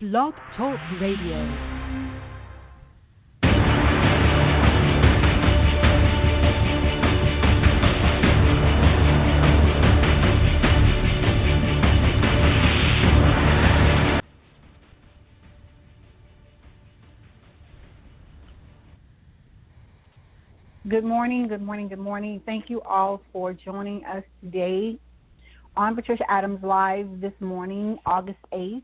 Blog 0.00 0.32
Talk 0.56 0.78
Radio. 0.98 1.44
Good 20.88 21.04
morning, 21.04 21.46
good 21.46 21.60
morning, 21.60 21.88
good 21.88 21.98
morning. 21.98 22.40
Thank 22.46 22.70
you 22.70 22.80
all 22.88 23.20
for 23.34 23.52
joining 23.52 24.02
us 24.06 24.24
today 24.42 24.98
on 25.76 25.94
Patricia 25.94 26.24
Adams 26.30 26.60
Live 26.62 27.20
this 27.20 27.34
morning, 27.38 27.98
August 28.06 28.38
8th 28.54 28.80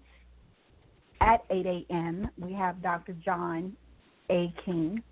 at 1.21 1.45
8 1.51 1.67
a.m. 1.67 2.31
We 2.39 2.53
have 2.53 2.83
Dr. 2.83 3.15
John 3.25 3.77
A. 4.31 4.53
King. 4.65 5.03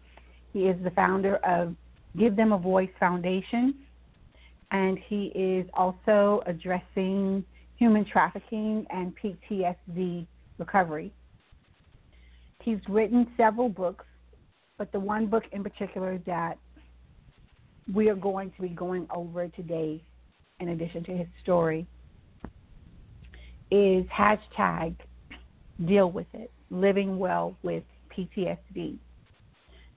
He 0.53 0.67
is 0.67 0.77
the 0.83 0.91
founder 0.91 1.37
of 1.37 1.75
Give 2.19 2.37
Them 2.37 2.53
a 2.53 2.59
Voice 2.59 2.91
Foundation, 3.01 3.75
and 4.71 4.99
he 5.09 5.27
is 5.35 5.69
also 5.75 6.43
addressing 6.47 7.45
human 7.77 8.05
trafficking 8.05 8.87
and 8.91 9.13
PTSD 9.21 10.27
recovery. 10.59 11.13
He's 12.63 12.79
written 12.89 13.27
several 13.37 13.69
books, 13.69 14.05
but 14.79 14.91
the 14.93 15.01
one 15.01 15.27
book 15.27 15.45
in 15.53 15.63
particular 15.63 16.19
that 16.27 16.57
we 17.93 18.09
are 18.09 18.15
going 18.15 18.51
to 18.53 18.63
be 18.63 18.69
going 18.69 19.07
over 19.15 19.49
today, 19.49 20.03
in 20.61 20.71
addition 20.71 21.05
to 21.05 21.13
his 21.13 21.27
story, 21.43 21.87
is 23.71 24.07
hashtag 24.07 24.95
deal 25.87 26.11
with 26.11 26.27
it, 26.33 26.51
living 26.71 27.19
well 27.19 27.57
with 27.63 27.83
PTSD. 28.17 28.99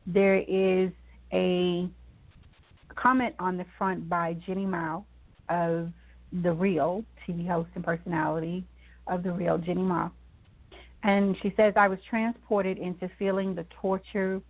There 0.05 0.37
is 0.37 0.91
a 1.33 1.89
comment 2.95 3.35
on 3.39 3.57
the 3.57 3.65
front 3.77 4.09
by 4.09 4.33
Jeannie 4.45 4.65
Mai 4.65 4.99
of 5.49 5.91
The 6.43 6.51
Real, 6.51 7.03
TV 7.27 7.47
host 7.47 7.69
and 7.75 7.83
personality 7.83 8.65
of 9.07 9.23
The 9.23 9.31
Real, 9.31 9.57
Jeannie 9.57 9.81
Mai. 9.81 10.09
And 11.03 11.35
she 11.41 11.53
says, 11.55 11.73
I 11.75 11.87
was 11.87 11.99
transported 12.09 12.77
into 12.77 13.09
feeling 13.19 13.53
the 13.53 13.65
torture 13.81 14.41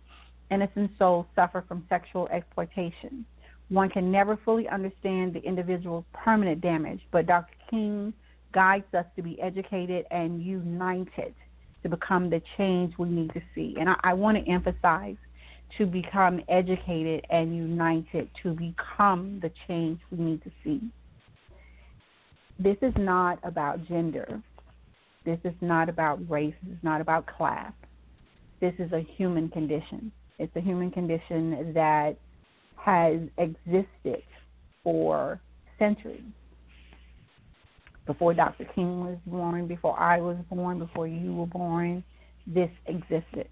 innocent 0.50 0.90
souls 0.98 1.26
suffer 1.34 1.62
from 1.68 1.84
sexual 1.88 2.26
exploitation. 2.28 3.24
One 3.68 3.90
can 3.90 4.10
never 4.10 4.38
fully 4.44 4.66
understand 4.68 5.34
the 5.34 5.40
individual's 5.40 6.04
permanent 6.14 6.62
damage, 6.62 7.00
but 7.12 7.26
Dr. 7.26 7.52
King 7.68 8.14
guides 8.52 8.92
us 8.94 9.04
to 9.16 9.22
be 9.22 9.40
educated 9.40 10.06
and 10.10 10.42
united 10.42 11.34
to 11.82 11.88
become 11.88 12.30
the 12.30 12.42
change 12.56 12.94
we 12.98 13.08
need 13.08 13.32
to 13.32 13.40
see. 13.54 13.76
And 13.78 13.88
I, 13.88 13.94
I 14.02 14.14
want 14.14 14.36
to 14.38 14.50
emphasize 14.50 15.16
to 15.76 15.86
become 15.86 16.40
educated 16.48 17.24
and 17.30 17.54
united 17.54 18.28
to 18.42 18.54
become 18.54 19.38
the 19.40 19.50
change 19.66 20.00
we 20.10 20.18
need 20.18 20.42
to 20.42 20.50
see. 20.64 20.80
This 22.58 22.76
is 22.82 22.92
not 22.96 23.38
about 23.42 23.86
gender. 23.86 24.42
This 25.24 25.38
is 25.44 25.54
not 25.60 25.88
about 25.88 26.18
race. 26.28 26.54
This 26.62 26.72
is 26.72 26.82
not 26.82 27.00
about 27.00 27.26
class. 27.26 27.72
This 28.60 28.74
is 28.78 28.92
a 28.92 29.06
human 29.16 29.48
condition. 29.50 30.10
It's 30.38 30.54
a 30.56 30.60
human 30.60 30.90
condition 30.90 31.72
that 31.74 32.16
has 32.76 33.20
existed 33.36 34.22
for 34.82 35.40
centuries. 35.78 36.22
Before 38.08 38.32
Dr. 38.32 38.64
King 38.74 39.04
was 39.04 39.18
born, 39.26 39.68
before 39.68 40.00
I 40.00 40.18
was 40.18 40.38
born, 40.50 40.78
before 40.78 41.06
you 41.06 41.34
were 41.34 41.46
born, 41.46 42.02
this 42.46 42.70
existed. 42.86 43.48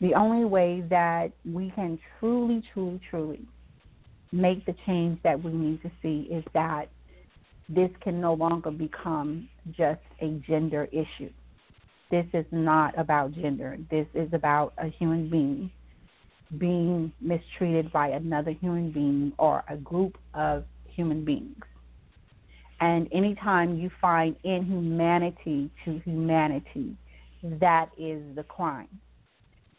The 0.00 0.14
only 0.14 0.46
way 0.46 0.82
that 0.88 1.32
we 1.44 1.70
can 1.76 1.98
truly, 2.18 2.62
truly, 2.72 2.98
truly 3.10 3.46
make 4.32 4.64
the 4.64 4.74
change 4.86 5.18
that 5.22 5.44
we 5.44 5.52
need 5.52 5.82
to 5.82 5.90
see 6.00 6.28
is 6.32 6.42
that 6.54 6.86
this 7.68 7.90
can 8.00 8.22
no 8.22 8.32
longer 8.32 8.70
become 8.70 9.50
just 9.76 10.00
a 10.22 10.40
gender 10.48 10.88
issue. 10.90 11.30
This 12.10 12.24
is 12.32 12.46
not 12.50 12.98
about 12.98 13.32
gender. 13.34 13.76
This 13.90 14.06
is 14.14 14.32
about 14.32 14.72
a 14.78 14.88
human 14.88 15.28
being 15.28 15.70
being 16.58 17.12
mistreated 17.20 17.92
by 17.92 18.08
another 18.08 18.52
human 18.52 18.90
being 18.90 19.34
or 19.38 19.62
a 19.68 19.76
group 19.76 20.16
of 20.32 20.64
human 20.86 21.22
beings. 21.22 21.62
And 22.80 23.08
anytime 23.12 23.78
you 23.78 23.90
find 24.00 24.36
inhumanity 24.44 25.70
to 25.84 26.00
humanity, 26.04 26.96
that 27.42 27.90
is 27.98 28.22
the 28.36 28.44
crime. 28.44 28.88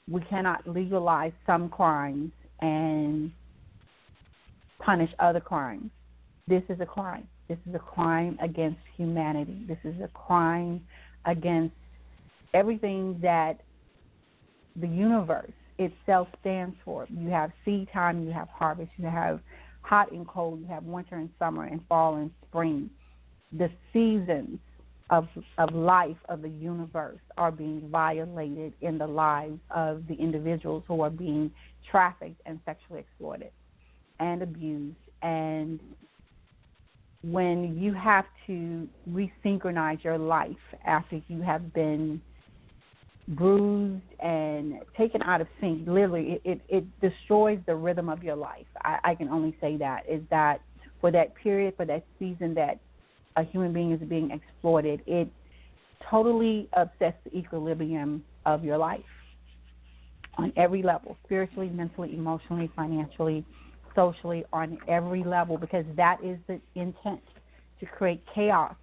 We 0.09 0.21
cannot 0.21 0.67
legalize 0.67 1.31
some 1.45 1.69
crimes 1.69 2.31
and 2.61 3.31
punish 4.79 5.11
other 5.19 5.39
crimes. 5.39 5.91
This 6.47 6.63
is 6.67 6.79
a 6.81 6.85
crime. 6.85 7.27
This 7.47 7.57
is 7.67 7.75
a 7.75 7.79
crime 7.79 8.37
against 8.41 8.79
humanity. 8.97 9.65
This 9.67 9.77
is 9.83 9.95
a 10.01 10.07
crime 10.09 10.81
against 11.25 11.75
everything 12.53 13.19
that 13.21 13.61
the 14.75 14.87
universe 14.87 15.51
itself 15.77 16.27
stands 16.41 16.75
for. 16.83 17.07
You 17.09 17.29
have 17.29 17.51
seed 17.63 17.87
time, 17.93 18.25
you 18.25 18.31
have 18.31 18.49
harvest, 18.49 18.91
you 18.97 19.05
have 19.05 19.39
hot 19.89 20.11
and 20.11 20.27
cold, 20.27 20.59
you 20.61 20.67
have 20.67 20.83
winter 20.83 21.15
and 21.15 21.29
summer 21.39 21.65
and 21.65 21.81
fall 21.89 22.17
and 22.17 22.29
spring. 22.47 22.91
The 23.57 23.71
seasons 23.91 24.59
of 25.09 25.27
of 25.57 25.73
life 25.73 26.17
of 26.29 26.43
the 26.43 26.49
universe 26.49 27.19
are 27.35 27.51
being 27.51 27.89
violated 27.89 28.73
in 28.81 28.99
the 28.99 29.07
lives 29.07 29.59
of 29.71 30.03
the 30.07 30.13
individuals 30.13 30.83
who 30.87 31.01
are 31.01 31.09
being 31.09 31.49
trafficked 31.89 32.39
and 32.45 32.59
sexually 32.63 32.99
exploited 32.99 33.49
and 34.19 34.43
abused 34.43 34.95
and 35.23 35.79
when 37.23 37.75
you 37.75 37.91
have 37.91 38.25
to 38.45 38.87
resynchronize 39.09 40.03
your 40.03 40.19
life 40.19 40.55
after 40.85 41.19
you 41.27 41.41
have 41.41 41.73
been 41.73 42.21
bruised 43.29 44.03
and 44.19 44.79
taken 44.97 45.21
out 45.23 45.41
of 45.41 45.47
sync, 45.61 45.87
literally, 45.87 46.41
it, 46.43 46.51
it, 46.51 46.61
it 46.69 47.01
destroys 47.01 47.59
the 47.67 47.75
rhythm 47.75 48.09
of 48.09 48.23
your 48.23 48.35
life. 48.35 48.65
I, 48.83 48.99
I 49.03 49.15
can 49.15 49.29
only 49.29 49.55
say 49.61 49.77
that 49.77 50.03
is 50.09 50.21
that 50.29 50.61
for 50.99 51.11
that 51.11 51.35
period, 51.35 51.75
for 51.77 51.85
that 51.85 52.03
season 52.17 52.53
that 52.55 52.79
a 53.35 53.43
human 53.43 53.71
being 53.71 53.91
is 53.91 53.99
being 54.09 54.31
exploited, 54.31 55.01
it 55.05 55.29
totally 56.09 56.67
upsets 56.75 57.17
the 57.23 57.37
equilibrium 57.37 58.23
of 58.45 58.63
your 58.63 58.77
life 58.77 59.01
on 60.37 60.51
every 60.55 60.81
level 60.81 61.17
spiritually, 61.25 61.69
mentally, 61.69 62.13
emotionally, 62.13 62.71
financially, 62.75 63.45
socially, 63.95 64.43
on 64.53 64.77
every 64.87 65.23
level, 65.23 65.57
because 65.57 65.85
that 65.95 66.17
is 66.23 66.37
the 66.47 66.59
intent 66.75 67.21
to 67.79 67.85
create 67.85 68.23
chaos 68.33 68.75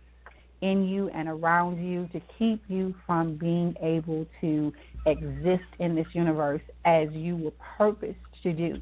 in 0.61 0.89
you 0.89 1.09
and 1.11 1.29
around 1.29 1.85
you 1.85 2.09
to 2.13 2.21
keep 2.39 2.63
you 2.69 2.95
from 3.07 3.37
being 3.37 3.75
able 3.83 4.27
to 4.41 4.73
exist 5.07 5.69
in 5.79 5.95
this 5.95 6.07
universe 6.13 6.63
as 6.85 7.09
you 7.13 7.37
were 7.37 7.53
purposed 7.77 8.19
to 8.43 8.53
do. 8.53 8.81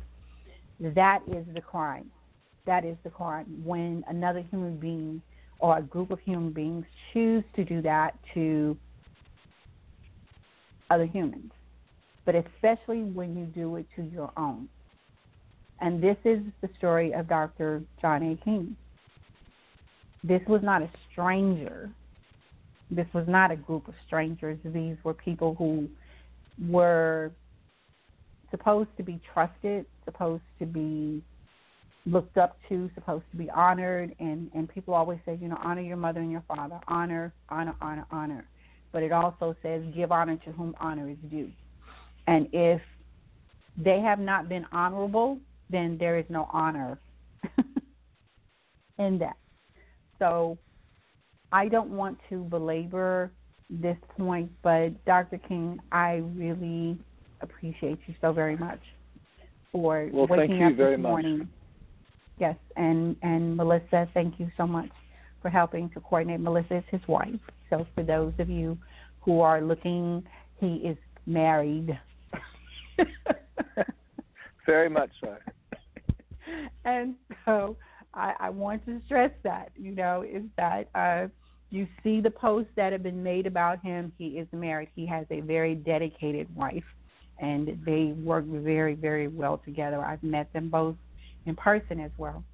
That 0.80 1.20
is 1.28 1.44
the 1.54 1.60
crime. 1.60 2.10
That 2.66 2.84
is 2.84 2.96
the 3.04 3.10
crime. 3.10 3.62
When 3.64 4.04
another 4.08 4.44
human 4.50 4.78
being 4.78 5.20
or 5.58 5.78
a 5.78 5.82
group 5.82 6.10
of 6.10 6.20
human 6.20 6.52
beings 6.52 6.84
choose 7.12 7.44
to 7.56 7.64
do 7.64 7.82
that 7.82 8.14
to 8.34 8.76
other 10.90 11.06
humans, 11.06 11.52
but 12.24 12.34
especially 12.34 13.02
when 13.02 13.36
you 13.36 13.46
do 13.46 13.76
it 13.76 13.86
to 13.96 14.02
your 14.02 14.32
own. 14.36 14.68
And 15.80 16.02
this 16.02 16.16
is 16.24 16.40
the 16.60 16.68
story 16.78 17.12
of 17.12 17.28
Dr. 17.28 17.82
John 18.00 18.22
A. 18.22 18.44
King. 18.44 18.76
This 20.26 20.40
was 20.48 20.62
not 20.62 20.80
a 20.80 20.88
stranger. 21.12 21.90
This 22.90 23.06
was 23.12 23.26
not 23.28 23.50
a 23.50 23.56
group 23.56 23.88
of 23.88 23.94
strangers. 24.06 24.58
These 24.64 24.96
were 25.04 25.12
people 25.12 25.54
who 25.54 25.86
were 26.66 27.30
supposed 28.50 28.88
to 28.96 29.02
be 29.02 29.20
trusted, 29.34 29.84
supposed 30.06 30.42
to 30.60 30.66
be 30.66 31.22
looked 32.06 32.38
up 32.38 32.56
to, 32.70 32.90
supposed 32.94 33.24
to 33.32 33.36
be 33.36 33.50
honored, 33.50 34.14
and 34.18 34.50
and 34.54 34.66
people 34.68 34.94
always 34.94 35.18
say, 35.26 35.38
you 35.40 35.48
know, 35.48 35.58
honor 35.62 35.82
your 35.82 35.98
mother 35.98 36.20
and 36.20 36.32
your 36.32 36.44
father, 36.48 36.80
honor, 36.88 37.34
honor, 37.50 37.74
honor, 37.82 38.06
honor. 38.10 38.46
But 38.92 39.02
it 39.02 39.12
also 39.12 39.54
says, 39.62 39.82
give 39.94 40.10
honor 40.10 40.36
to 40.44 40.52
whom 40.52 40.74
honor 40.80 41.10
is 41.10 41.18
due. 41.30 41.50
And 42.26 42.48
if 42.52 42.80
they 43.76 44.00
have 44.00 44.20
not 44.20 44.48
been 44.48 44.64
honorable, 44.72 45.38
then 45.68 45.98
there 45.98 46.18
is 46.18 46.24
no 46.30 46.48
honor 46.50 46.98
in 48.98 49.18
that. 49.18 49.36
So 50.18 50.58
I 51.52 51.68
don't 51.68 51.90
want 51.90 52.18
to 52.30 52.44
belabor 52.44 53.30
this 53.70 53.96
point, 54.18 54.50
but 54.62 55.04
Dr. 55.04 55.38
King, 55.38 55.78
I 55.92 56.22
really 56.36 56.98
appreciate 57.40 57.98
you 58.06 58.14
so 58.20 58.32
very 58.32 58.56
much 58.56 58.80
for 59.72 60.08
well, 60.12 60.26
waking 60.28 60.62
up 60.62 60.76
this 60.76 60.98
morning. 60.98 61.38
Much. 61.38 61.48
Yes, 62.38 62.56
and 62.76 63.16
and 63.22 63.56
Melissa, 63.56 64.08
thank 64.14 64.40
you 64.40 64.50
so 64.56 64.66
much 64.66 64.90
for 65.42 65.48
helping 65.50 65.90
to 65.90 66.00
coordinate. 66.00 66.40
Melissa 66.40 66.78
is 66.78 66.84
his 66.90 67.00
wife. 67.06 67.40
So 67.70 67.86
for 67.94 68.02
those 68.02 68.32
of 68.38 68.48
you 68.48 68.78
who 69.20 69.40
are 69.40 69.60
looking, 69.60 70.24
he 70.58 70.76
is 70.76 70.96
married. 71.26 71.98
Very 74.66 74.88
much 74.88 75.10
so. 75.20 75.36
And 76.84 77.14
so 77.46 77.76
I, 78.14 78.34
I 78.40 78.50
want 78.50 78.84
to 78.86 79.00
stress 79.04 79.30
that, 79.42 79.70
you 79.76 79.90
know, 79.90 80.22
is 80.22 80.42
that 80.56 80.88
uh, 80.94 81.28
you 81.70 81.86
see 82.02 82.20
the 82.20 82.30
posts 82.30 82.70
that 82.76 82.92
have 82.92 83.02
been 83.02 83.22
made 83.22 83.46
about 83.46 83.80
him. 83.82 84.12
He 84.16 84.38
is 84.38 84.46
married. 84.52 84.88
He 84.94 85.06
has 85.06 85.26
a 85.30 85.40
very 85.40 85.74
dedicated 85.74 86.54
wife, 86.54 86.84
and 87.38 87.78
they 87.84 88.14
work 88.16 88.44
very, 88.46 88.94
very 88.94 89.28
well 89.28 89.60
together. 89.64 90.00
I've 90.00 90.22
met 90.22 90.52
them 90.52 90.70
both 90.70 90.96
in 91.46 91.56
person 91.56 92.00
as 92.00 92.12
well, 92.16 92.44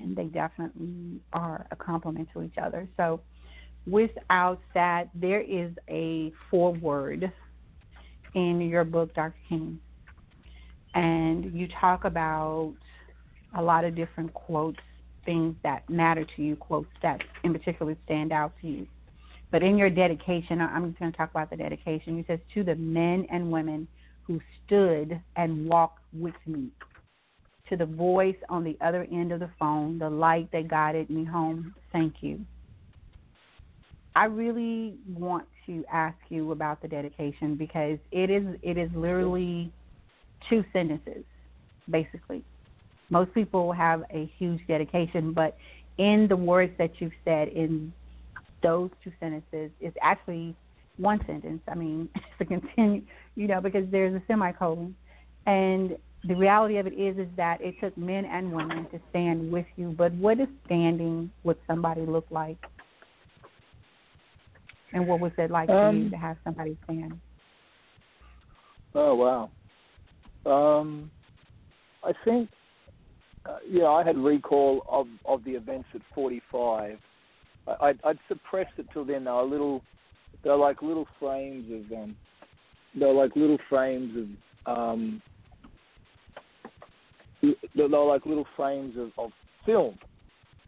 and 0.00 0.16
they 0.16 0.24
definitely 0.24 1.20
are 1.32 1.66
a 1.70 1.76
complement 1.76 2.28
to 2.32 2.42
each 2.42 2.58
other. 2.60 2.88
So, 2.96 3.20
without 3.86 4.60
that, 4.74 5.08
there 5.14 5.42
is 5.42 5.70
a 5.88 6.32
foreword 6.50 7.32
in 8.34 8.60
your 8.60 8.84
book, 8.84 9.14
Dr. 9.14 9.34
King, 9.48 9.78
and 10.94 11.52
you 11.54 11.68
talk 11.80 12.04
about 12.04 12.74
a 13.56 13.62
lot 13.62 13.84
of 13.84 13.94
different 13.94 14.32
quotes, 14.34 14.80
things 15.24 15.54
that 15.62 15.88
matter 15.88 16.24
to 16.36 16.42
you, 16.42 16.56
quotes 16.56 16.88
that 17.02 17.22
in 17.44 17.52
particular 17.52 17.96
stand 18.04 18.32
out 18.32 18.52
to 18.60 18.68
you. 18.68 18.86
But 19.50 19.62
in 19.62 19.78
your 19.78 19.90
dedication, 19.90 20.60
I'm 20.60 20.88
just 20.88 20.98
going 20.98 21.12
to 21.12 21.16
talk 21.16 21.30
about 21.30 21.50
the 21.50 21.56
dedication. 21.56 22.16
You 22.16 22.24
says 22.26 22.40
to 22.54 22.64
the 22.64 22.74
men 22.74 23.26
and 23.30 23.52
women 23.52 23.86
who 24.26 24.40
stood 24.66 25.20
and 25.36 25.68
walked 25.68 26.00
with 26.12 26.34
me, 26.46 26.70
to 27.68 27.76
the 27.76 27.86
voice 27.86 28.36
on 28.48 28.64
the 28.64 28.76
other 28.80 29.06
end 29.12 29.32
of 29.32 29.40
the 29.40 29.50
phone, 29.58 29.98
the 29.98 30.10
light 30.10 30.50
that 30.52 30.68
guided 30.68 31.08
me 31.08 31.24
home, 31.24 31.74
thank 31.92 32.14
you. 32.20 32.40
I 34.16 34.26
really 34.26 34.94
want 35.08 35.46
to 35.66 35.84
ask 35.92 36.16
you 36.28 36.52
about 36.52 36.80
the 36.82 36.88
dedication 36.88 37.56
because 37.56 37.98
it 38.12 38.30
is 38.30 38.44
it 38.62 38.76
is 38.76 38.90
literally 38.94 39.72
two 40.48 40.64
sentences, 40.72 41.24
basically. 41.90 42.44
Most 43.14 43.32
people 43.32 43.70
have 43.70 44.02
a 44.12 44.28
huge 44.40 44.60
dedication, 44.66 45.32
but 45.32 45.56
in 45.98 46.26
the 46.28 46.34
words 46.34 46.72
that 46.78 46.90
you've 46.98 47.12
said 47.24 47.46
in 47.46 47.92
those 48.60 48.90
two 49.04 49.12
sentences, 49.20 49.70
it's 49.80 49.96
actually 50.02 50.56
one 50.96 51.20
sentence. 51.24 51.62
I 51.68 51.76
mean, 51.76 52.08
it's 52.16 52.24
a 52.40 52.44
continue, 52.44 53.02
you 53.36 53.46
know, 53.46 53.60
because 53.60 53.84
there's 53.92 54.14
a 54.14 54.22
semicolon, 54.26 54.96
and 55.46 55.96
the 56.26 56.34
reality 56.34 56.78
of 56.78 56.88
it 56.88 56.94
is 56.94 57.16
is 57.16 57.28
that 57.36 57.60
it 57.60 57.76
took 57.80 57.96
men 57.96 58.24
and 58.24 58.50
women 58.50 58.88
to 58.90 59.00
stand 59.10 59.52
with 59.52 59.66
you. 59.76 59.94
But 59.96 60.12
what 60.14 60.38
does 60.38 60.48
standing 60.66 61.30
with 61.44 61.58
somebody 61.68 62.00
look 62.00 62.26
like? 62.32 62.58
And 64.92 65.06
what 65.06 65.20
was 65.20 65.30
it 65.38 65.52
like 65.52 65.68
um, 65.68 65.76
for 65.76 65.92
you 65.92 66.04
um, 66.06 66.10
to 66.10 66.16
have 66.16 66.36
somebody 66.42 66.76
stand? 66.82 67.20
Oh 68.92 69.14
wow. 69.14 69.50
Um, 70.52 71.12
I 72.02 72.12
think 72.24 72.50
uh, 73.46 73.58
yeah, 73.68 73.86
I 73.86 74.04
had 74.04 74.16
recall 74.16 74.84
of 74.88 75.06
of 75.26 75.44
the 75.44 75.52
events 75.52 75.88
at 75.94 76.00
45. 76.14 76.98
I, 77.66 77.76
I'd, 77.80 77.98
I'd 78.04 78.18
suppressed 78.28 78.72
it 78.78 78.86
till 78.92 79.04
then. 79.04 79.24
They 79.24 79.30
were 79.30 79.42
little, 79.42 79.82
they're 80.42 80.56
like 80.56 80.82
little 80.82 81.06
frames 81.18 81.66
of 81.70 81.98
um, 81.98 82.16
they're 82.98 83.12
like 83.12 83.36
little 83.36 83.58
frames 83.68 84.36
of 84.66 84.76
um, 84.76 85.22
they're 87.74 87.88
like 87.88 88.24
little 88.24 88.46
frames 88.56 88.96
of, 88.98 89.10
of 89.18 89.30
film, 89.66 89.98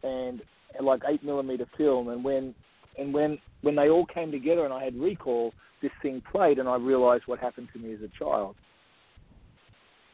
and, 0.02 0.42
and 0.76 0.86
like 0.86 1.02
eight 1.08 1.24
millimeter 1.24 1.66
film. 1.76 2.08
And 2.08 2.22
when 2.22 2.54
and 2.98 3.12
when 3.12 3.38
when 3.62 3.74
they 3.74 3.88
all 3.88 4.06
came 4.06 4.30
together 4.30 4.64
and 4.64 4.74
I 4.74 4.84
had 4.84 4.94
recall, 4.96 5.52
this 5.82 5.92
thing 6.02 6.22
played, 6.30 6.58
and 6.58 6.68
I 6.68 6.76
realized 6.76 7.24
what 7.26 7.38
happened 7.38 7.68
to 7.72 7.78
me 7.78 7.94
as 7.94 8.00
a 8.00 8.18
child. 8.18 8.54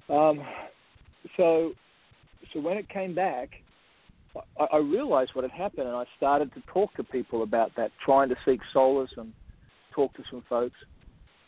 Um, 0.09 0.45
so 1.37 1.73
so 2.53 2.61
when 2.61 2.77
it 2.77 2.89
came 2.89 3.15
back, 3.15 3.51
I, 4.59 4.65
I 4.77 4.77
realized 4.79 5.31
what 5.35 5.45
had 5.45 5.51
happened, 5.51 5.89
and 5.89 5.97
I 5.97 6.05
started 6.17 6.53
to 6.55 6.63
talk 6.73 6.95
to 6.95 7.05
people 7.05 7.43
about 7.43 7.73
that, 7.77 7.91
trying 8.05 8.29
to 8.29 8.37
seek 8.45 8.61
solace 8.73 9.11
and 9.17 9.33
talk 9.95 10.13
to 10.15 10.23
some 10.31 10.43
folks. 10.49 10.77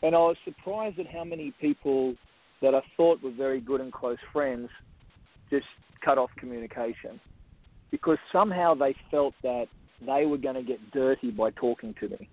And 0.03 0.15
I 0.15 0.19
was 0.19 0.37
surprised 0.45 0.99
at 0.99 1.07
how 1.07 1.23
many 1.23 1.53
people 1.59 2.15
that 2.61 2.75
I 2.75 2.81
thought 2.95 3.21
were 3.23 3.31
very 3.31 3.59
good 3.59 3.81
and 3.81 3.91
close 3.91 4.17
friends 4.31 4.69
just 5.49 5.65
cut 6.03 6.17
off 6.17 6.29
communication 6.37 7.19
because 7.91 8.17
somehow 8.31 8.73
they 8.73 8.95
felt 9.09 9.33
that 9.43 9.65
they 10.05 10.25
were 10.25 10.37
going 10.37 10.55
to 10.55 10.63
get 10.63 10.79
dirty 10.91 11.31
by 11.31 11.49
talking 11.51 11.95
to 11.99 12.09
me. 12.09 12.29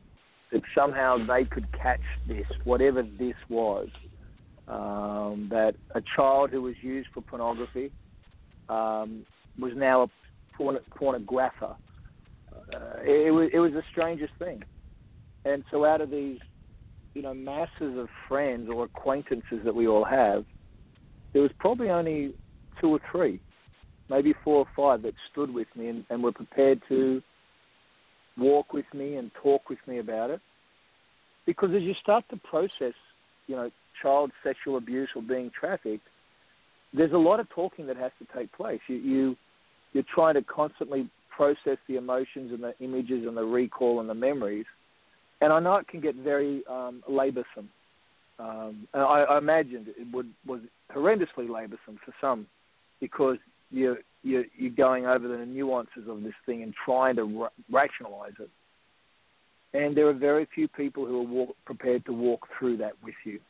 That 0.52 0.62
somehow 0.76 1.18
they 1.26 1.44
could 1.44 1.66
catch 1.80 2.00
this, 2.28 2.44
whatever 2.64 3.02
this 3.18 3.34
was. 3.48 3.88
Um, 4.68 5.48
that 5.50 5.74
a 5.94 6.02
child 6.14 6.50
who 6.50 6.62
was 6.62 6.74
used 6.82 7.08
for 7.12 7.20
pornography 7.22 7.90
um, 8.72 9.26
was 9.58 9.72
now 9.76 10.02
a 10.02 10.06
porn- 10.56 10.78
pornographer. 10.98 11.76
Uh, 12.52 13.00
it, 13.04 13.32
was, 13.32 13.50
it 13.52 13.58
was 13.58 13.72
the 13.72 13.82
strangest 13.90 14.32
thing. 14.38 14.62
And 15.44 15.64
so, 15.70 15.84
out 15.84 16.00
of 16.00 16.10
these, 16.10 16.38
you 17.14 17.22
know, 17.22 17.34
masses 17.34 17.98
of 17.98 18.08
friends 18.28 18.68
or 18.72 18.84
acquaintances 18.84 19.60
that 19.64 19.74
we 19.74 19.86
all 19.86 20.04
have, 20.04 20.44
there 21.32 21.42
was 21.42 21.50
probably 21.58 21.90
only 21.90 22.34
two 22.80 22.88
or 22.88 23.00
three, 23.10 23.40
maybe 24.08 24.34
four 24.44 24.58
or 24.58 24.66
five 24.76 25.02
that 25.02 25.14
stood 25.30 25.52
with 25.52 25.68
me 25.76 25.88
and, 25.88 26.04
and 26.10 26.22
were 26.22 26.32
prepared 26.32 26.80
to 26.88 27.22
walk 28.38 28.72
with 28.72 28.86
me 28.94 29.16
and 29.16 29.30
talk 29.42 29.68
with 29.68 29.78
me 29.86 29.98
about 29.98 30.30
it. 30.30 30.40
Because 31.44 31.70
as 31.74 31.82
you 31.82 31.94
start 32.00 32.24
to 32.30 32.36
process, 32.36 32.94
you 33.46 33.56
know, 33.56 33.70
child 34.00 34.30
sexual 34.44 34.76
abuse 34.76 35.08
or 35.16 35.22
being 35.22 35.50
trafficked, 35.58 36.06
there's 36.92 37.12
a 37.12 37.18
lot 37.18 37.40
of 37.40 37.48
talking 37.48 37.86
that 37.86 37.96
has 37.96 38.12
to 38.18 38.26
take 38.36 38.52
place. 38.52 38.80
You, 38.88 38.96
you 38.96 39.36
you're 39.92 40.04
trying 40.14 40.34
to 40.34 40.42
constantly 40.42 41.08
process 41.34 41.78
the 41.88 41.96
emotions 41.96 42.52
and 42.52 42.62
the 42.62 42.74
images 42.80 43.26
and 43.26 43.36
the 43.36 43.44
recall 43.44 44.00
and 44.00 44.08
the 44.08 44.14
memories, 44.14 44.66
and 45.40 45.52
I 45.52 45.60
know 45.60 45.76
it 45.76 45.88
can 45.88 46.00
get 46.00 46.14
very 46.16 46.62
um, 46.68 47.02
laborsome. 47.08 47.68
Um, 48.38 48.88
I, 48.94 48.98
I 48.98 49.38
imagined 49.38 49.88
it 49.88 50.06
would 50.12 50.30
was 50.46 50.60
horrendously 50.94 51.48
laborsome 51.48 51.98
for 52.04 52.14
some, 52.20 52.46
because 53.00 53.38
you're 53.70 53.98
you're, 54.22 54.44
you're 54.56 54.70
going 54.70 55.06
over 55.06 55.26
the 55.28 55.44
nuances 55.44 56.08
of 56.08 56.22
this 56.22 56.34
thing 56.46 56.62
and 56.62 56.72
trying 56.84 57.16
to 57.16 57.24
ra- 57.24 57.48
rationalize 57.70 58.32
it. 58.38 58.50
And 59.74 59.96
there 59.96 60.06
are 60.08 60.12
very 60.12 60.46
few 60.54 60.68
people 60.68 61.06
who 61.06 61.20
are 61.20 61.24
walk, 61.24 61.56
prepared 61.64 62.04
to 62.04 62.12
walk 62.12 62.46
through 62.58 62.76
that 62.76 62.92
with 63.02 63.14
you. 63.24 63.40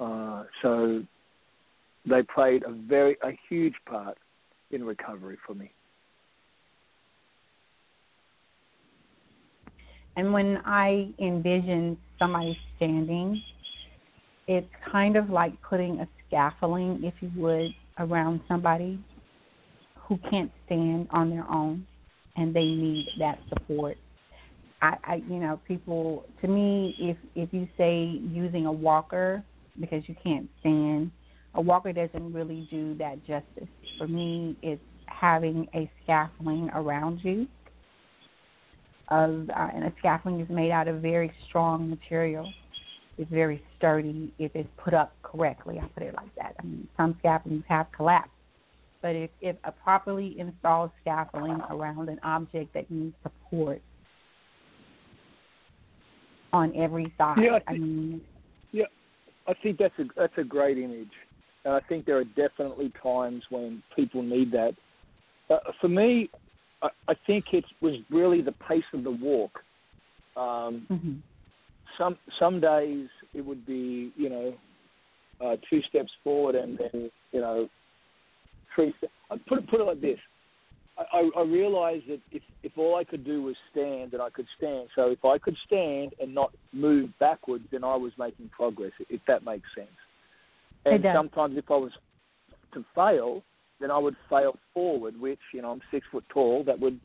Uh, 0.00 0.44
so 0.62 1.02
they 2.08 2.22
played 2.22 2.62
a 2.64 2.72
very 2.72 3.16
a 3.22 3.32
huge 3.48 3.74
part 3.88 4.16
in 4.70 4.84
recovery 4.84 5.36
for 5.46 5.54
me. 5.54 5.70
And 10.16 10.32
when 10.32 10.58
I 10.64 11.10
envision 11.18 11.98
somebody 12.18 12.58
standing, 12.76 13.42
it's 14.48 14.66
kind 14.90 15.16
of 15.16 15.28
like 15.28 15.52
putting 15.62 16.00
a 16.00 16.08
scaffolding, 16.26 17.00
if 17.04 17.14
you 17.20 17.30
would, 17.36 17.74
around 17.98 18.40
somebody 18.48 18.98
who 19.96 20.18
can't 20.30 20.50
stand 20.64 21.08
on 21.10 21.30
their 21.30 21.48
own 21.50 21.86
and 22.36 22.54
they 22.54 22.64
need 22.64 23.08
that 23.18 23.38
support. 23.48 23.96
I, 24.80 24.96
I 25.04 25.14
you 25.28 25.38
know, 25.38 25.60
people 25.66 26.24
to 26.40 26.48
me 26.48 26.94
if 26.98 27.16
if 27.34 27.52
you 27.52 27.68
say 27.76 28.20
using 28.30 28.66
a 28.66 28.72
walker 28.72 29.42
because 29.78 30.02
you 30.06 30.14
can't 30.22 30.48
stand 30.60 31.10
a 31.56 31.60
walker 31.60 31.92
doesn't 31.92 32.32
really 32.32 32.68
do 32.70 32.94
that 32.98 33.18
justice. 33.26 33.68
For 33.98 34.06
me, 34.06 34.56
it's 34.62 34.80
having 35.06 35.66
a 35.74 35.90
scaffolding 36.04 36.70
around 36.74 37.20
you. 37.22 37.46
Of, 39.08 39.48
uh, 39.50 39.68
and 39.72 39.84
a 39.84 39.92
scaffolding 40.00 40.40
is 40.40 40.50
made 40.50 40.72
out 40.72 40.88
of 40.88 41.00
very 41.00 41.32
strong 41.48 41.88
material. 41.88 42.52
It's 43.18 43.30
very 43.30 43.62
sturdy 43.78 44.32
if 44.38 44.50
it's 44.54 44.68
put 44.76 44.94
up 44.94 45.14
correctly. 45.22 45.78
I 45.80 45.86
put 45.94 46.02
it 46.02 46.14
like 46.14 46.34
that. 46.36 46.54
I 46.58 46.62
mean, 46.64 46.88
some 46.96 47.16
scaffoldings 47.20 47.64
have 47.68 47.86
collapsed, 47.96 48.30
but 49.00 49.14
if, 49.14 49.30
if 49.40 49.56
a 49.64 49.72
properly 49.72 50.36
installed 50.38 50.90
scaffolding 51.00 51.60
around 51.70 52.08
an 52.08 52.18
object 52.24 52.74
that 52.74 52.90
needs 52.90 53.14
support 53.22 53.80
on 56.52 56.76
every 56.76 57.12
side, 57.16 57.38
yeah, 57.40 57.52
I, 57.52 57.58
think, 57.58 57.64
I 57.68 57.72
mean, 57.74 58.20
yeah, 58.72 58.84
I 59.46 59.54
think 59.62 59.78
that's 59.78 59.98
a 59.98 60.04
that's 60.16 60.36
a 60.36 60.44
great 60.44 60.78
image. 60.78 61.12
And 61.66 61.74
I 61.74 61.80
think 61.80 62.06
there 62.06 62.16
are 62.16 62.24
definitely 62.24 62.92
times 63.02 63.42
when 63.50 63.82
people 63.96 64.22
need 64.22 64.52
that. 64.52 64.74
Uh, 65.50 65.58
for 65.80 65.88
me, 65.88 66.30
I, 66.80 66.88
I 67.08 67.14
think 67.26 67.46
it 67.52 67.64
was 67.80 67.94
really 68.08 68.40
the 68.40 68.52
pace 68.52 68.84
of 68.94 69.02
the 69.02 69.10
walk. 69.10 69.50
Um, 70.36 70.86
mm-hmm. 70.88 71.14
Some 71.98 72.16
some 72.38 72.60
days 72.60 73.08
it 73.34 73.44
would 73.44 73.66
be 73.66 74.12
you 74.16 74.30
know 74.30 74.54
uh, 75.44 75.56
two 75.68 75.82
steps 75.88 76.12
forward 76.22 76.54
and 76.54 76.78
then 76.78 77.10
you 77.32 77.40
know 77.40 77.68
three. 78.74 78.94
Steps. 78.98 79.12
Put 79.48 79.58
it 79.58 79.68
put 79.68 79.80
it 79.80 79.84
like 79.84 80.00
this: 80.00 80.18
I, 80.96 81.28
I 81.36 81.42
realized 81.42 82.04
that 82.08 82.20
if 82.30 82.42
if 82.62 82.78
all 82.78 82.94
I 82.94 83.02
could 83.02 83.24
do 83.24 83.42
was 83.42 83.56
stand, 83.72 84.12
then 84.12 84.20
I 84.20 84.30
could 84.30 84.46
stand. 84.56 84.88
So 84.94 85.10
if 85.10 85.24
I 85.24 85.38
could 85.38 85.56
stand 85.66 86.12
and 86.20 86.32
not 86.32 86.52
move 86.72 87.10
backwards, 87.18 87.64
then 87.72 87.82
I 87.82 87.96
was 87.96 88.12
making 88.18 88.50
progress. 88.50 88.92
If 89.08 89.20
that 89.26 89.44
makes 89.44 89.66
sense. 89.74 89.88
And 90.86 91.04
sometimes 91.14 91.58
if 91.58 91.70
I 91.70 91.76
was 91.76 91.92
to 92.74 92.84
fail, 92.94 93.42
then 93.80 93.90
I 93.90 93.98
would 93.98 94.16
fail 94.30 94.56
forward, 94.72 95.20
which 95.20 95.40
you 95.52 95.62
know 95.62 95.72
I'm 95.72 95.80
six 95.90 96.06
foot 96.10 96.24
tall. 96.32 96.64
That 96.64 96.78
would 96.80 97.00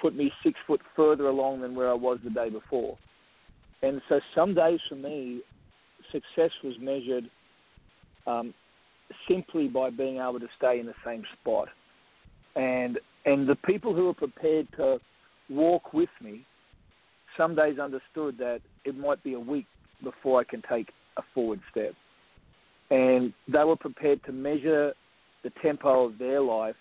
put 0.00 0.16
me 0.16 0.32
six 0.42 0.58
foot 0.66 0.80
further 0.96 1.26
along 1.26 1.60
than 1.60 1.74
where 1.74 1.90
I 1.90 1.94
was 1.94 2.18
the 2.24 2.30
day 2.30 2.50
before. 2.50 2.96
And 3.82 4.00
so 4.08 4.20
some 4.34 4.54
days 4.54 4.80
for 4.88 4.96
me, 4.96 5.42
success 6.10 6.50
was 6.62 6.74
measured 6.80 7.24
um, 8.26 8.54
simply 9.28 9.68
by 9.68 9.90
being 9.90 10.16
able 10.16 10.40
to 10.40 10.48
stay 10.56 10.80
in 10.80 10.86
the 10.86 10.94
same 11.04 11.24
spot. 11.40 11.68
And 12.56 12.98
and 13.26 13.48
the 13.48 13.56
people 13.56 13.94
who 13.94 14.06
were 14.06 14.14
prepared 14.14 14.68
to 14.76 15.00
walk 15.48 15.92
with 15.92 16.10
me, 16.22 16.44
some 17.36 17.54
days 17.54 17.78
understood 17.78 18.38
that 18.38 18.60
it 18.84 18.96
might 18.96 19.22
be 19.22 19.34
a 19.34 19.40
week 19.40 19.66
before 20.02 20.40
I 20.40 20.44
can 20.44 20.62
take 20.68 20.90
a 21.16 21.22
forward 21.34 21.60
step. 21.70 21.94
And 22.90 23.32
they 23.48 23.64
were 23.64 23.76
prepared 23.76 24.22
to 24.24 24.32
measure 24.32 24.92
the 25.42 25.50
tempo 25.62 26.06
of 26.06 26.18
their 26.18 26.40
life 26.40 26.76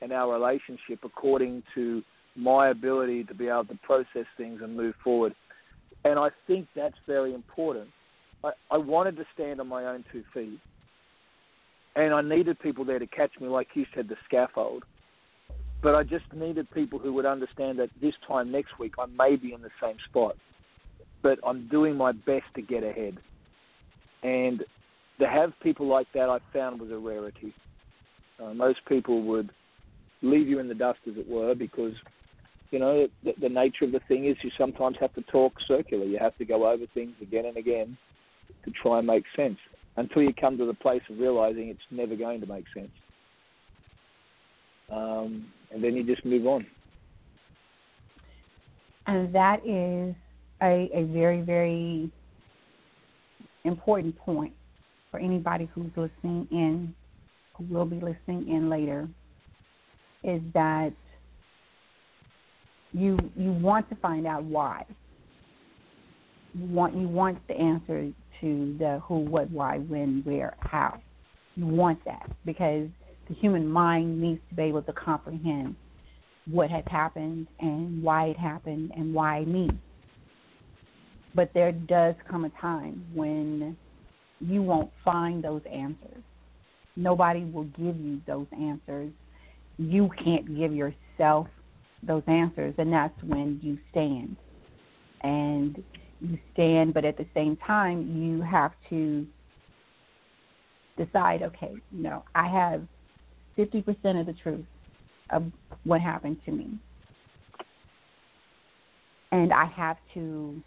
and 0.00 0.12
our 0.12 0.32
relationship 0.32 1.00
according 1.04 1.62
to 1.74 2.02
my 2.36 2.68
ability 2.68 3.24
to 3.24 3.34
be 3.34 3.48
able 3.48 3.64
to 3.66 3.78
process 3.82 4.26
things 4.36 4.60
and 4.62 4.76
move 4.76 4.94
forward. 5.02 5.34
And 6.04 6.18
I 6.18 6.30
think 6.46 6.66
that's 6.74 6.96
very 7.06 7.34
important. 7.34 7.88
I, 8.42 8.52
I 8.70 8.78
wanted 8.78 9.16
to 9.16 9.24
stand 9.34 9.60
on 9.60 9.68
my 9.68 9.84
own 9.86 10.04
two 10.10 10.24
feet, 10.34 10.58
and 11.94 12.12
I 12.12 12.22
needed 12.22 12.58
people 12.58 12.84
there 12.84 12.98
to 12.98 13.06
catch 13.06 13.32
me, 13.40 13.48
like 13.48 13.68
you 13.74 13.86
said, 13.94 14.08
the 14.08 14.16
scaffold. 14.24 14.84
But 15.82 15.94
I 15.94 16.02
just 16.04 16.24
needed 16.32 16.70
people 16.72 16.98
who 16.98 17.12
would 17.12 17.26
understand 17.26 17.78
that 17.78 17.90
this 18.00 18.14
time 18.26 18.50
next 18.50 18.78
week 18.78 18.94
I 18.98 19.06
may 19.06 19.36
be 19.36 19.52
in 19.52 19.62
the 19.62 19.70
same 19.80 19.96
spot, 20.08 20.36
but 21.22 21.38
I'm 21.46 21.68
doing 21.68 21.96
my 21.96 22.12
best 22.12 22.44
to 22.54 22.62
get 22.62 22.82
ahead. 22.82 23.18
And 24.22 24.64
to 25.20 25.28
have 25.28 25.52
people 25.62 25.86
like 25.86 26.06
that, 26.14 26.28
I 26.28 26.38
found 26.52 26.80
was 26.80 26.90
a 26.90 26.98
rarity. 26.98 27.54
Uh, 28.42 28.54
most 28.54 28.80
people 28.88 29.22
would 29.22 29.50
leave 30.22 30.48
you 30.48 30.58
in 30.58 30.68
the 30.68 30.74
dust, 30.74 31.00
as 31.08 31.16
it 31.16 31.28
were, 31.28 31.54
because 31.54 31.92
you 32.70 32.78
know 32.78 33.06
the, 33.24 33.34
the 33.40 33.48
nature 33.48 33.84
of 33.84 33.92
the 33.92 34.00
thing 34.08 34.26
is 34.26 34.36
you 34.42 34.50
sometimes 34.56 34.96
have 35.00 35.14
to 35.14 35.22
talk 35.22 35.52
circular. 35.68 36.04
You 36.04 36.18
have 36.18 36.36
to 36.38 36.44
go 36.44 36.70
over 36.70 36.84
things 36.94 37.14
again 37.20 37.46
and 37.46 37.56
again 37.56 37.96
to 38.64 38.70
try 38.70 38.98
and 38.98 39.06
make 39.06 39.24
sense 39.36 39.58
until 39.96 40.22
you 40.22 40.32
come 40.32 40.56
to 40.58 40.66
the 40.66 40.74
place 40.74 41.02
of 41.10 41.18
realizing 41.18 41.68
it's 41.68 41.80
never 41.90 42.16
going 42.16 42.40
to 42.40 42.46
make 42.46 42.64
sense. 42.74 42.90
Um, 44.90 45.46
and 45.72 45.82
then 45.82 45.94
you 45.94 46.04
just 46.04 46.24
move 46.24 46.46
on. 46.46 46.66
And 49.06 49.34
that 49.34 49.66
is 49.66 50.14
a, 50.62 50.88
a 50.94 51.04
very, 51.12 51.40
very 51.40 52.10
important 53.64 54.16
point 54.18 54.52
for 55.12 55.20
anybody 55.20 55.68
who's 55.72 55.90
listening 55.94 56.48
in, 56.50 56.92
who 57.54 57.64
will 57.72 57.84
be 57.84 58.00
listening 58.00 58.48
in 58.48 58.68
later, 58.68 59.08
is 60.24 60.40
that 60.54 60.92
you 62.92 63.16
you 63.36 63.52
want 63.52 63.88
to 63.90 63.94
find 63.96 64.26
out 64.26 64.42
why. 64.42 64.84
You 66.54 66.66
want 66.66 66.96
you 66.96 67.06
want 67.06 67.46
the 67.46 67.54
answer 67.54 68.10
to 68.40 68.76
the 68.78 69.00
who, 69.04 69.18
what, 69.18 69.50
why, 69.50 69.78
when, 69.78 70.22
where, 70.24 70.56
how. 70.58 71.00
You 71.54 71.66
want 71.66 72.04
that 72.06 72.30
because 72.44 72.88
the 73.28 73.34
human 73.34 73.68
mind 73.68 74.20
needs 74.20 74.40
to 74.48 74.54
be 74.56 74.62
able 74.62 74.82
to 74.82 74.92
comprehend 74.92 75.76
what 76.50 76.70
has 76.70 76.84
happened 76.86 77.46
and 77.60 78.02
why 78.02 78.26
it 78.26 78.36
happened 78.36 78.90
and 78.96 79.14
why 79.14 79.44
me. 79.44 79.70
But 81.34 81.50
there 81.54 81.72
does 81.72 82.14
come 82.28 82.44
a 82.44 82.50
time 82.60 83.04
when 83.14 83.76
you 84.42 84.62
won't 84.62 84.90
find 85.04 85.42
those 85.42 85.62
answers. 85.70 86.22
Nobody 86.96 87.44
will 87.44 87.64
give 87.64 87.96
you 87.96 88.20
those 88.26 88.46
answers. 88.52 89.10
You 89.78 90.10
can't 90.22 90.46
give 90.56 90.74
yourself 90.74 91.46
those 92.02 92.22
answers, 92.26 92.74
and 92.78 92.92
that's 92.92 93.22
when 93.22 93.60
you 93.62 93.78
stand. 93.90 94.36
And 95.22 95.82
you 96.20 96.38
stand, 96.52 96.94
but 96.94 97.04
at 97.04 97.16
the 97.16 97.26
same 97.34 97.56
time, 97.56 98.20
you 98.20 98.42
have 98.42 98.72
to 98.90 99.26
decide 100.96 101.42
okay, 101.42 101.72
you 101.90 102.02
know, 102.02 102.24
I 102.34 102.48
have 102.48 102.82
50% 103.56 104.20
of 104.20 104.26
the 104.26 104.34
truth 104.42 104.64
of 105.30 105.44
what 105.84 106.00
happened 106.00 106.38
to 106.44 106.52
me. 106.52 106.78
And 109.30 109.52
I 109.52 109.64
have 109.64 109.96
to 110.14 110.60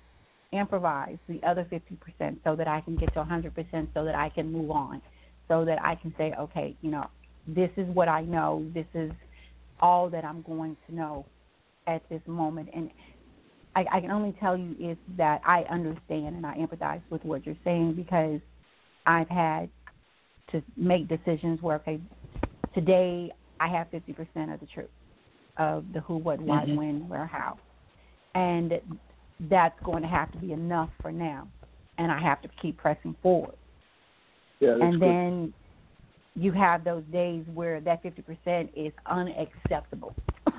improvise 0.59 1.17
the 1.27 1.41
other 1.43 1.65
50% 1.71 2.37
so 2.43 2.55
that 2.55 2.67
I 2.67 2.81
can 2.81 2.95
get 2.97 3.13
to 3.13 3.23
100% 3.23 3.87
so 3.93 4.05
that 4.05 4.15
I 4.15 4.29
can 4.29 4.51
move 4.51 4.71
on, 4.71 5.01
so 5.47 5.65
that 5.65 5.81
I 5.83 5.95
can 5.95 6.13
say, 6.17 6.33
okay, 6.39 6.75
you 6.81 6.91
know, 6.91 7.07
this 7.47 7.69
is 7.77 7.87
what 7.89 8.07
I 8.07 8.21
know, 8.21 8.65
this 8.73 8.87
is 8.93 9.11
all 9.79 10.09
that 10.09 10.25
I'm 10.25 10.41
going 10.43 10.77
to 10.87 10.95
know 10.95 11.25
at 11.87 12.07
this 12.09 12.21
moment. 12.27 12.69
And 12.73 12.89
I, 13.75 13.85
I 13.91 13.99
can 14.01 14.11
only 14.11 14.33
tell 14.39 14.57
you 14.57 14.75
is 14.79 14.97
that 15.17 15.41
I 15.45 15.63
understand 15.63 16.35
and 16.35 16.45
I 16.45 16.57
empathize 16.57 17.01
with 17.09 17.23
what 17.25 17.45
you're 17.45 17.57
saying 17.63 17.93
because 17.93 18.39
I've 19.05 19.29
had 19.29 19.69
to 20.51 20.63
make 20.77 21.07
decisions 21.07 21.61
where, 21.61 21.75
okay, 21.77 21.99
today 22.73 23.31
I 23.59 23.67
have 23.67 23.87
50% 23.91 24.53
of 24.53 24.59
the 24.59 24.67
truth 24.73 24.89
of 25.57 25.85
the 25.93 26.01
who, 26.01 26.17
what, 26.17 26.39
why, 26.39 26.65
Mhm. 26.65 26.75
when, 26.75 27.09
where, 27.09 27.25
how. 27.25 27.57
And 28.33 28.81
that's 29.39 29.77
going 29.83 30.01
to 30.01 30.07
have 30.07 30.31
to 30.31 30.37
be 30.37 30.53
enough 30.53 30.89
for 31.01 31.11
now. 31.11 31.47
And 31.97 32.11
I 32.11 32.19
have 32.21 32.41
to 32.41 32.49
keep 32.61 32.77
pressing 32.77 33.15
forward. 33.21 33.55
Yeah, 34.59 34.73
and 34.81 34.93
good. 34.93 35.01
then 35.01 35.53
you 36.35 36.51
have 36.51 36.83
those 36.83 37.03
days 37.11 37.45
where 37.53 37.79
that 37.81 38.03
50% 38.03 38.69
is 38.75 38.93
unacceptable. 39.05 40.15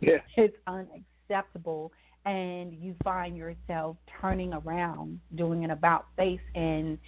yeah, 0.00 0.18
it's 0.36 0.56
unacceptable 0.66 1.92
and 2.26 2.74
you 2.82 2.94
find 3.04 3.36
yourself 3.36 3.96
turning 4.20 4.52
around 4.52 5.20
doing 5.36 5.64
an 5.64 5.70
about 5.70 6.06
face 6.16 6.40
and 6.54 6.98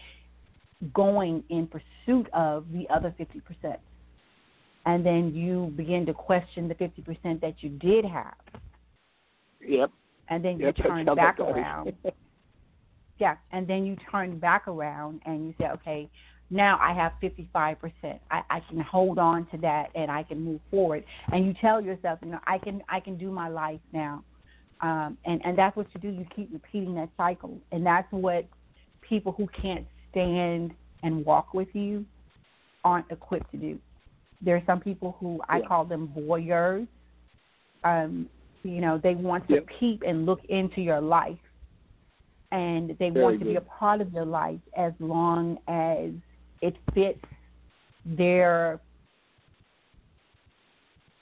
going 0.95 1.43
in 1.51 1.67
pursuit 1.67 2.29
of 2.33 2.65
the 2.73 2.87
other 2.89 3.15
50% 3.19 3.77
and 4.87 5.05
then 5.05 5.35
you 5.35 5.73
begin 5.77 6.07
to 6.07 6.15
question 6.15 6.69
the 6.69 6.75
50% 6.77 7.41
that 7.41 7.55
you 7.59 7.69
did 7.69 8.05
have 8.05 8.35
yep, 9.61 9.91
and 10.31 10.45
then 10.45 10.59
you 10.59 10.67
yep. 10.67 10.77
turn 10.77 11.05
back 11.15 11.39
around 11.41 11.93
yeah 13.19 13.37
and 13.53 13.67
then 13.67 13.85
you 13.85 13.97
turn 14.11 14.39
back 14.39 14.69
around 14.69 15.21
and 15.27 15.47
you 15.47 15.55
say 15.59 15.67
okay 15.73 16.11
now 16.51 16.79
I 16.81 16.95
have 16.95 17.13
55%. 17.23 17.77
I, 18.31 18.43
I 18.49 18.61
can 18.69 18.81
hold 18.81 19.19
on 19.19 19.47
to 19.51 19.59
that 19.59 19.91
and 19.95 20.11
I 20.11 20.23
can 20.23 20.41
move 20.41 20.61
forward. 20.71 21.05
And 21.33 21.47
you 21.47 21.55
tell 21.61 21.81
yourself, 21.81 22.21
you 22.23 22.31
know, 22.31 22.41
I 22.47 22.59
can 22.59 22.83
I 22.89 23.01
can 23.01 23.19
do 23.19 23.31
my 23.31 23.49
life 23.49 23.81
now. 23.93 24.25
Um, 24.81 25.19
and 25.27 25.41
and 25.45 25.59
that's 25.59 25.77
what 25.77 25.87
you 25.93 26.01
do. 26.01 26.09
You 26.09 26.27
keep 26.35 26.51
repeating 26.53 26.95
that 26.95 27.11
cycle, 27.17 27.59
and 27.73 27.85
that's 27.85 28.07
what 28.11 28.47
people 29.07 29.33
who 29.33 29.49
can't 29.61 29.87
stand 30.11 30.73
and 31.03 31.25
walk 31.25 31.53
with 31.53 31.69
you 31.73 32.05
aren't 32.85 33.11
equipped 33.11 33.51
to 33.51 33.57
do. 33.57 33.79
There 34.41 34.57
are 34.57 34.63
some 34.67 34.81
people 34.81 35.17
who 35.19 35.41
I 35.49 35.59
Yeah. 35.59 35.67
call 35.67 35.85
them 35.85 36.09
voyeurs. 36.17 36.87
Um, 37.83 38.29
you 38.62 38.81
know, 38.81 38.99
they 38.99 39.15
want 39.15 39.47
to 39.49 39.55
Yep. 39.55 39.67
peep 39.79 40.03
and 40.07 40.27
look 40.27 40.45
into 40.49 40.81
your 40.81 41.00
life, 41.00 41.38
and 42.53 42.91
they 42.99 43.11
Very 43.11 43.25
want 43.25 43.38
to 43.41 43.45
be 43.45 43.57
a 43.57 43.61
part 43.61 44.00
of 44.00 44.12
your 44.12 44.25
life 44.25 44.61
as 44.77 44.93
long 45.00 45.59
as 45.69 46.12
it 46.62 46.77
fits 46.95 47.25
their 48.05 48.81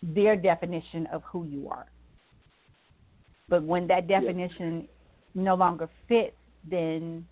their 0.03 0.37
definition 0.37 1.07
of 1.07 1.23
who 1.25 1.45
you 1.45 1.69
are. 1.69 1.87
But 3.49 3.65
when 3.65 3.87
that 3.89 4.07
definition 4.09 4.89
no 5.35 5.55
longer 5.55 5.89
fits, 6.09 6.37
then 6.69 7.27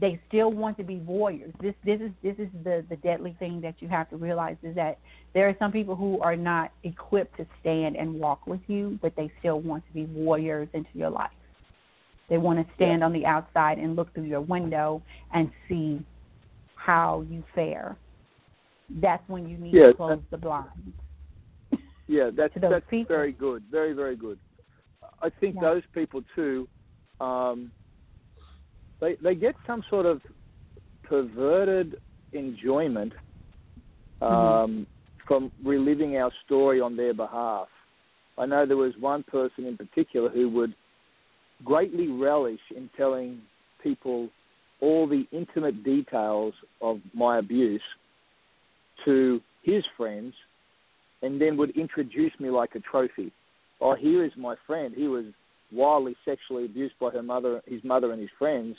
they 0.00 0.20
still 0.28 0.50
want 0.52 0.76
to 0.78 0.84
be 0.84 0.96
voyeurs. 0.96 1.52
This 1.60 1.74
this 1.84 2.00
is 2.00 2.10
this 2.22 2.36
is 2.38 2.48
the 2.64 2.84
the 2.88 2.96
deadly 2.96 3.34
thing 3.38 3.60
that 3.62 3.74
you 3.80 3.88
have 3.88 4.08
to 4.10 4.16
realize 4.16 4.56
is 4.62 4.74
that 4.76 4.98
there 5.34 5.48
are 5.48 5.56
some 5.58 5.72
people 5.72 5.96
who 5.96 6.20
are 6.20 6.36
not 6.36 6.72
equipped 6.84 7.36
to 7.38 7.46
stand 7.60 7.96
and 7.96 8.14
walk 8.14 8.46
with 8.46 8.60
you, 8.68 8.98
but 9.02 9.14
they 9.16 9.30
still 9.40 9.60
want 9.60 9.84
to 9.86 9.92
be 9.92 10.04
voyeurs 10.06 10.68
into 10.72 10.90
your 10.94 11.10
life. 11.10 11.30
They 12.28 12.38
want 12.38 12.58
to 12.66 12.74
stand 12.74 13.02
on 13.02 13.12
the 13.12 13.24
outside 13.24 13.78
and 13.78 13.96
look 13.96 14.12
through 14.14 14.24
your 14.24 14.42
window 14.42 15.02
and 15.32 15.50
see 15.68 16.00
how 16.76 17.24
you 17.28 17.42
fare. 17.54 17.96
That's 19.00 19.26
when 19.28 19.48
you 19.48 19.56
need 19.58 19.74
Yeah, 19.74 19.88
to 19.88 19.94
close 19.94 20.20
the 20.30 20.36
blinds. 20.36 20.70
Yeah, 22.06 22.30
that's 22.36 22.54
to 22.54 22.60
those 22.60 22.72
that's 22.72 22.86
people. 22.88 23.16
very 23.16 23.32
good, 23.32 23.64
very 23.70 23.92
very 23.94 24.16
good. 24.16 24.38
I 25.22 25.30
think 25.40 25.56
Yeah. 25.56 25.60
those 25.62 25.82
people 25.92 26.22
too, 26.34 26.68
um, 27.20 27.72
they 29.00 29.16
they 29.22 29.34
get 29.34 29.54
some 29.66 29.82
sort 29.88 30.06
of 30.06 30.20
perverted 31.04 31.96
enjoyment 32.32 33.12
um, 34.20 34.86
from 35.26 35.50
reliving 35.64 36.16
our 36.16 36.30
story 36.44 36.80
on 36.80 36.96
their 36.96 37.14
behalf. 37.14 37.68
I 38.36 38.46
know 38.46 38.66
there 38.66 38.76
was 38.76 38.92
one 39.00 39.22
person 39.24 39.66
in 39.66 39.76
particular 39.76 40.28
who 40.28 40.48
would 40.50 40.74
greatly 41.64 42.08
relish 42.08 42.60
in 42.76 42.88
telling 42.96 43.40
people 43.82 44.28
all 44.80 45.08
the 45.08 45.26
intimate 45.32 45.82
details 45.82 46.54
of 46.80 47.00
my 47.14 47.38
abuse 47.38 47.82
to 49.04 49.40
his 49.62 49.82
friends 49.96 50.34
and 51.22 51.40
then 51.40 51.56
would 51.56 51.70
introduce 51.70 52.32
me 52.38 52.48
like 52.50 52.74
a 52.74 52.80
trophy. 52.80 53.32
Oh, 53.80 53.94
here 53.94 54.24
is 54.24 54.32
my 54.36 54.54
friend. 54.66 54.94
He 54.96 55.08
was 55.08 55.24
wildly 55.72 56.16
sexually 56.24 56.64
abused 56.64 56.94
by 57.00 57.10
her 57.10 57.22
mother, 57.22 57.62
his 57.66 57.82
mother, 57.84 58.12
and 58.12 58.20
his 58.20 58.30
friends. 58.38 58.76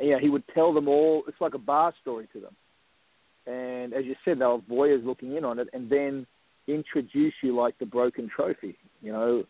Yeah, 0.00 0.18
he 0.20 0.28
would 0.28 0.44
tell 0.54 0.72
them 0.72 0.88
all. 0.88 1.22
It's 1.28 1.40
like 1.40 1.54
a 1.54 1.58
bar 1.58 1.92
story 2.00 2.28
to 2.32 2.40
them. 2.40 2.56
And 3.46 3.92
as 3.92 4.04
you 4.04 4.14
said, 4.24 4.38
they 4.38 4.44
were 4.44 4.58
voyeurs 4.58 5.04
looking 5.04 5.36
in 5.36 5.44
on 5.44 5.58
it, 5.58 5.68
and 5.72 5.90
then 5.90 6.26
introduce 6.68 7.34
you 7.42 7.56
like 7.56 7.78
the 7.78 7.86
broken 7.86 8.30
trophy, 8.34 8.76
you 9.02 9.12
know. 9.12 9.44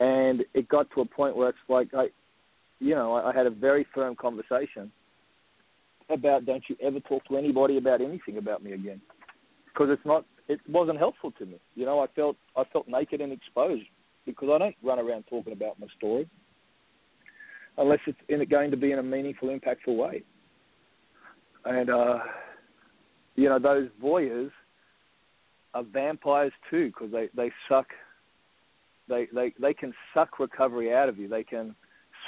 And 0.00 0.44
it 0.54 0.68
got 0.68 0.90
to 0.94 1.02
a 1.02 1.06
point 1.06 1.36
where 1.36 1.48
it's 1.50 1.58
like 1.68 1.88
I, 1.94 2.08
you 2.80 2.94
know, 2.94 3.14
I, 3.14 3.30
I 3.30 3.34
had 3.34 3.46
a 3.46 3.50
very 3.50 3.86
firm 3.94 4.14
conversation 4.16 4.90
about 6.10 6.46
don't 6.46 6.62
you 6.68 6.76
ever 6.82 7.00
talk 7.00 7.24
to 7.26 7.36
anybody 7.36 7.78
about 7.78 8.00
anything 8.00 8.38
about 8.38 8.62
me 8.62 8.72
again, 8.72 9.00
because 9.66 9.88
it's 9.90 10.06
not, 10.06 10.24
it 10.48 10.60
wasn't 10.68 10.98
helpful 10.98 11.32
to 11.32 11.46
me. 11.46 11.58
You 11.74 11.84
know, 11.84 12.00
I 12.00 12.06
felt 12.14 12.36
I 12.56 12.64
felt 12.72 12.88
naked 12.88 13.20
and 13.20 13.32
exposed 13.32 13.86
because 14.26 14.48
I 14.52 14.58
don't 14.58 14.76
run 14.82 14.98
around 14.98 15.24
talking 15.28 15.52
about 15.52 15.78
my 15.80 15.86
story 15.96 16.28
unless 17.78 18.00
it's 18.06 18.18
it 18.28 18.50
going 18.50 18.70
to 18.70 18.76
be 18.76 18.92
in 18.92 18.98
a 18.98 19.02
meaningful, 19.02 19.48
impactful 19.48 19.96
way. 19.96 20.22
And 21.64 21.90
uh, 21.90 22.18
you 23.34 23.48
know, 23.48 23.58
those 23.58 23.88
voyeurs 24.02 24.50
are 25.74 25.82
vampires 25.82 26.52
too 26.70 26.86
because 26.86 27.12
they 27.12 27.28
they 27.34 27.50
suck. 27.68 27.86
They 29.08 29.28
they 29.34 29.52
they 29.60 29.74
can 29.74 29.92
suck 30.14 30.38
recovery 30.38 30.94
out 30.94 31.08
of 31.08 31.18
you. 31.18 31.28
They 31.28 31.44
can 31.44 31.74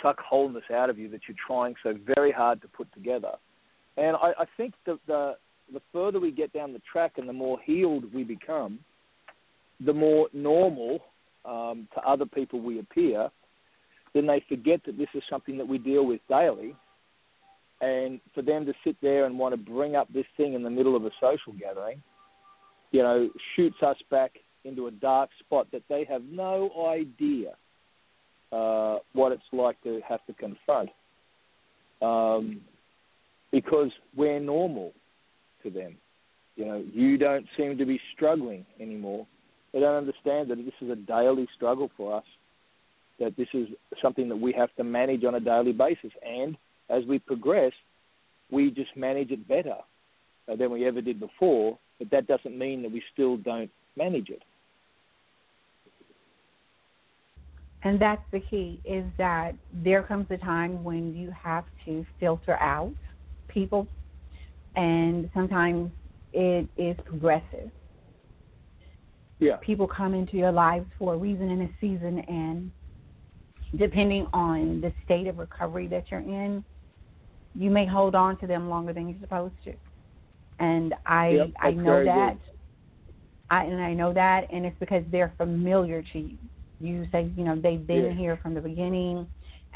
suck 0.02 0.20
wholeness 0.20 0.64
out 0.72 0.90
of 0.90 0.98
you 0.98 1.08
that 1.10 1.22
you're 1.26 1.36
trying 1.46 1.74
so 1.82 1.94
very 2.06 2.30
hard 2.30 2.60
to 2.62 2.68
put 2.68 2.92
together. 2.92 3.32
And 3.96 4.16
I, 4.16 4.32
I 4.38 4.44
think 4.56 4.74
the, 4.86 4.98
the 5.06 5.36
the 5.72 5.80
further 5.92 6.20
we 6.20 6.30
get 6.30 6.52
down 6.52 6.72
the 6.72 6.82
track 6.90 7.12
and 7.16 7.28
the 7.28 7.32
more 7.32 7.58
healed 7.64 8.12
we 8.12 8.24
become, 8.24 8.78
the 9.84 9.92
more 9.92 10.28
normal 10.32 11.00
um, 11.48 11.88
to 11.94 12.00
other 12.02 12.26
people 12.26 12.60
we 12.60 12.78
appear, 12.78 13.30
then 14.14 14.26
they 14.26 14.42
forget 14.48 14.80
that 14.86 14.98
this 14.98 15.08
is 15.14 15.22
something 15.30 15.56
that 15.58 15.66
we 15.66 15.78
deal 15.78 16.06
with 16.06 16.20
daily. 16.28 16.74
And 17.80 18.20
for 18.34 18.42
them 18.42 18.66
to 18.66 18.72
sit 18.84 18.96
there 19.00 19.26
and 19.26 19.38
want 19.38 19.52
to 19.54 19.56
bring 19.56 19.94
up 19.94 20.12
this 20.12 20.26
thing 20.36 20.54
in 20.54 20.62
the 20.62 20.70
middle 20.70 20.96
of 20.96 21.04
a 21.04 21.10
social 21.20 21.52
gathering, 21.52 22.02
you 22.90 23.02
know, 23.02 23.30
shoots 23.54 23.76
us 23.82 23.96
back 24.10 24.32
into 24.64 24.88
a 24.88 24.90
dark 24.90 25.30
spot 25.38 25.68
that 25.72 25.82
they 25.88 26.04
have 26.04 26.22
no 26.24 26.70
idea 26.90 27.52
uh, 28.50 28.98
what 29.12 29.30
it's 29.30 29.42
like 29.52 29.80
to 29.82 30.00
have 30.08 30.24
to 30.26 30.32
confront. 30.34 30.90
Um, 32.02 32.60
because 33.52 33.90
we're 34.16 34.40
normal 34.40 34.92
to 35.62 35.70
them. 35.70 35.96
You 36.56 36.64
know, 36.64 36.84
you 36.92 37.16
don't 37.16 37.46
seem 37.56 37.78
to 37.78 37.86
be 37.86 38.00
struggling 38.14 38.66
anymore. 38.80 39.26
They 39.72 39.80
don't 39.80 39.96
understand 39.96 40.50
that 40.50 40.56
this 40.56 40.74
is 40.80 40.90
a 40.90 40.96
daily 40.96 41.46
struggle 41.54 41.90
for 41.96 42.16
us, 42.16 42.24
that 43.18 43.36
this 43.36 43.48
is 43.52 43.68
something 44.00 44.28
that 44.28 44.36
we 44.36 44.52
have 44.52 44.74
to 44.76 44.84
manage 44.84 45.24
on 45.24 45.34
a 45.34 45.40
daily 45.40 45.72
basis. 45.72 46.12
And 46.24 46.56
as 46.88 47.04
we 47.04 47.18
progress, 47.18 47.72
we 48.50 48.70
just 48.70 48.96
manage 48.96 49.30
it 49.30 49.46
better 49.46 49.76
uh, 50.50 50.56
than 50.56 50.70
we 50.70 50.86
ever 50.86 51.00
did 51.00 51.20
before, 51.20 51.78
but 51.98 52.10
that 52.10 52.26
doesn't 52.26 52.56
mean 52.56 52.82
that 52.82 52.92
we 52.92 53.02
still 53.12 53.36
don't 53.36 53.70
manage 53.96 54.30
it. 54.30 54.42
And 57.82 58.00
that's 58.00 58.22
the 58.32 58.40
key 58.40 58.80
is 58.84 59.04
that 59.18 59.54
there 59.72 60.02
comes 60.02 60.26
a 60.30 60.36
time 60.36 60.82
when 60.82 61.14
you 61.14 61.30
have 61.30 61.64
to 61.84 62.04
filter 62.18 62.56
out 62.56 62.92
people, 63.46 63.86
and 64.74 65.30
sometimes 65.32 65.90
it 66.32 66.68
is 66.76 66.96
progressive. 67.04 67.70
Yeah. 69.38 69.56
People 69.56 69.86
come 69.86 70.14
into 70.14 70.36
your 70.36 70.52
lives 70.52 70.86
for 70.98 71.14
a 71.14 71.16
reason 71.16 71.50
and 71.50 71.62
a 71.62 71.70
season, 71.80 72.18
and 72.28 72.70
depending 73.76 74.26
on 74.32 74.80
the 74.80 74.92
state 75.04 75.26
of 75.26 75.38
recovery 75.38 75.86
that 75.88 76.04
you're 76.10 76.20
in, 76.20 76.64
you 77.54 77.70
may 77.70 77.86
hold 77.86 78.14
on 78.14 78.38
to 78.38 78.46
them 78.46 78.68
longer 78.68 78.92
than 78.92 79.08
you're 79.08 79.20
supposed 79.20 79.54
to. 79.64 79.74
And 80.58 80.94
I 81.06 81.28
yep, 81.28 81.50
I 81.60 81.70
know 81.70 82.04
that. 82.04 82.32
Good. 82.32 82.54
I 83.50 83.64
and 83.64 83.80
I 83.80 83.94
know 83.94 84.12
that 84.12 84.52
and 84.52 84.66
it's 84.66 84.76
because 84.78 85.02
they're 85.10 85.32
familiar 85.38 86.02
to 86.12 86.18
you. 86.18 86.36
You 86.80 87.06
say, 87.10 87.30
you 87.36 87.44
know, 87.44 87.56
they've 87.56 87.84
been 87.84 88.04
yeah. 88.04 88.12
here 88.12 88.38
from 88.42 88.54
the 88.54 88.60
beginning 88.60 89.26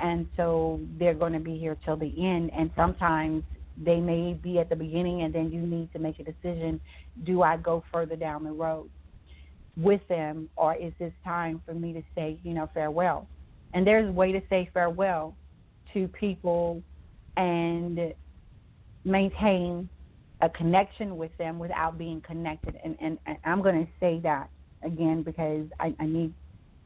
and 0.00 0.26
so 0.36 0.80
they're 0.98 1.14
going 1.14 1.32
to 1.32 1.40
be 1.40 1.58
here 1.58 1.76
till 1.84 1.96
the 1.96 2.12
end 2.18 2.50
and 2.56 2.70
sometimes 2.76 3.42
they 3.82 4.00
may 4.00 4.34
be 4.34 4.58
at 4.58 4.68
the 4.68 4.76
beginning 4.76 5.22
and 5.22 5.34
then 5.34 5.50
you 5.50 5.60
need 5.60 5.90
to 5.92 5.98
make 5.98 6.18
a 6.18 6.24
decision 6.24 6.80
do 7.24 7.42
I 7.42 7.56
go 7.56 7.82
further 7.92 8.16
down 8.16 8.44
the 8.44 8.52
road 8.52 8.88
with 9.76 10.06
them 10.08 10.48
or 10.56 10.74
is 10.74 10.92
this 10.98 11.12
time 11.24 11.62
for 11.64 11.74
me 11.74 11.92
to 11.92 12.02
say, 12.14 12.38
you 12.42 12.54
know, 12.54 12.68
farewell? 12.74 13.28
And 13.74 13.86
there's 13.86 14.08
a 14.08 14.12
way 14.12 14.32
to 14.32 14.42
say 14.50 14.68
farewell 14.74 15.34
to 15.94 16.08
people 16.08 16.82
and 17.36 18.14
maintain 19.04 19.88
a 20.40 20.48
connection 20.48 21.16
with 21.16 21.36
them 21.38 21.58
without 21.58 21.96
being 21.96 22.20
connected. 22.20 22.78
And, 22.84 22.96
and, 23.00 23.18
and 23.26 23.38
I'm 23.44 23.62
going 23.62 23.86
to 23.86 23.92
say 24.00 24.20
that 24.24 24.50
again 24.82 25.22
because 25.22 25.66
I, 25.78 25.94
I 25.98 26.06
need 26.06 26.34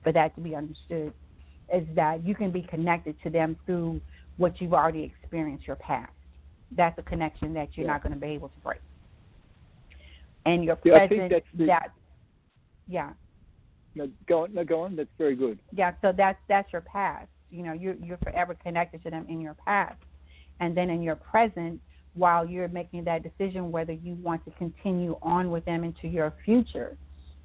for 0.02 0.12
that 0.12 0.34
to 0.36 0.40
be 0.40 0.54
understood 0.54 1.12
is 1.74 1.84
that 1.94 2.24
you 2.24 2.34
can 2.34 2.50
be 2.50 2.62
connected 2.62 3.20
to 3.22 3.30
them 3.30 3.56
through 3.66 4.00
what 4.36 4.60
you've 4.60 4.74
already 4.74 5.02
experienced, 5.02 5.66
your 5.66 5.76
past. 5.76 6.12
That's 6.70 6.96
a 6.98 7.02
connection 7.02 7.54
that 7.54 7.70
you're 7.76 7.86
yeah. 7.86 7.92
not 7.92 8.02
going 8.02 8.12
to 8.12 8.18
be 8.18 8.28
able 8.28 8.48
to 8.48 8.60
break. 8.62 8.80
And 10.44 10.62
your 10.62 10.78
yeah, 10.84 11.06
present, 11.06 11.42
the, 11.54 11.66
that, 11.66 11.92
yeah. 12.86 13.12
No, 13.94 14.08
go 14.28 14.44
on. 14.44 14.54
No, 14.54 14.64
go 14.64 14.82
on. 14.82 14.96
That's 14.96 15.08
very 15.18 15.34
good. 15.34 15.58
Yeah, 15.72 15.92
so 16.02 16.12
that's 16.16 16.38
that's 16.48 16.72
your 16.72 16.82
past. 16.82 17.28
You 17.50 17.62
know, 17.62 17.72
you're 17.72 17.94
you're 17.94 18.18
forever 18.18 18.54
connected 18.62 19.02
to 19.04 19.10
them 19.10 19.26
in 19.28 19.40
your 19.40 19.56
past, 19.64 19.96
and 20.60 20.76
then 20.76 20.90
in 20.90 21.02
your 21.02 21.16
present, 21.16 21.80
while 22.14 22.46
you're 22.46 22.68
making 22.68 23.04
that 23.04 23.22
decision 23.22 23.70
whether 23.70 23.92
you 23.92 24.14
want 24.22 24.44
to 24.44 24.50
continue 24.52 25.16
on 25.22 25.50
with 25.50 25.64
them 25.64 25.84
into 25.84 26.08
your 26.08 26.34
future, 26.44 26.96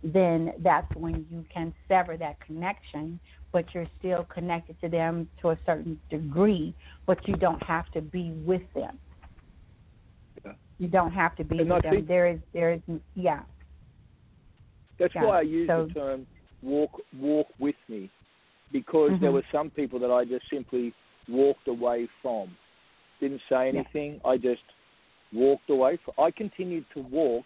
then 0.03 0.53
that's 0.59 0.93
when 0.95 1.25
you 1.29 1.45
can 1.53 1.73
sever 1.87 2.17
that 2.17 2.39
connection, 2.41 3.19
but 3.51 3.65
you're 3.73 3.87
still 3.99 4.25
connected 4.33 4.79
to 4.81 4.89
them 4.89 5.27
to 5.41 5.51
a 5.51 5.59
certain 5.65 5.99
degree, 6.09 6.73
but 7.05 7.17
you 7.27 7.35
don't 7.35 7.61
have 7.63 7.89
to 7.91 8.01
be 8.01 8.31
with 8.45 8.61
them. 8.73 8.97
Yeah. 10.43 10.53
You 10.79 10.87
don't 10.87 11.11
have 11.11 11.35
to 11.35 11.43
be 11.43 11.59
and 11.59 11.69
with 11.69 11.83
them. 11.83 12.05
there 12.07 12.27
is 12.27 12.39
there 12.53 12.73
is 12.73 12.81
yeah. 13.15 13.41
That's 15.01 15.15
yeah. 15.15 15.25
why 15.25 15.39
I 15.39 15.41
use 15.41 15.67
so, 15.67 15.87
the 15.87 15.93
term 15.93 16.27
walk 16.61 16.91
walk 17.17 17.47
with 17.59 17.75
me 17.89 18.09
because 18.71 19.11
mm-hmm. 19.11 19.21
there 19.21 19.31
were 19.31 19.43
some 19.51 19.69
people 19.69 19.99
that 19.99 20.11
I 20.11 20.25
just 20.25 20.45
simply 20.51 20.93
walked 21.27 21.67
away 21.67 22.07
from. 22.21 22.55
Didn't 23.19 23.41
say 23.49 23.69
anything. 23.69 24.19
Yeah. 24.23 24.31
I 24.31 24.37
just 24.37 24.61
walked 25.33 25.69
away. 25.69 25.97
From. 26.03 26.23
I 26.23 26.31
continued 26.31 26.85
to 26.93 27.01
walk, 27.01 27.45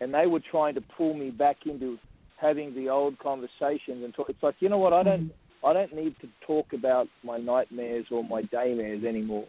and 0.00 0.12
they 0.12 0.26
were 0.26 0.42
trying 0.50 0.74
to 0.74 0.80
pull 0.80 1.14
me 1.14 1.30
back 1.30 1.56
into 1.66 1.98
having 2.40 2.74
the 2.74 2.88
old 2.88 3.18
conversations 3.18 4.04
and 4.04 4.14
talk. 4.14 4.28
It's 4.28 4.42
like 4.42 4.56
you 4.60 4.68
know 4.68 4.78
what? 4.78 4.92
I 4.92 5.02
don't. 5.02 5.24
Mm-hmm. 5.24 5.66
I 5.66 5.72
don't 5.72 5.94
need 5.94 6.14
to 6.20 6.28
talk 6.46 6.74
about 6.74 7.08
my 7.24 7.38
nightmares 7.38 8.06
or 8.10 8.22
my 8.22 8.42
daymares 8.42 9.04
anymore, 9.04 9.48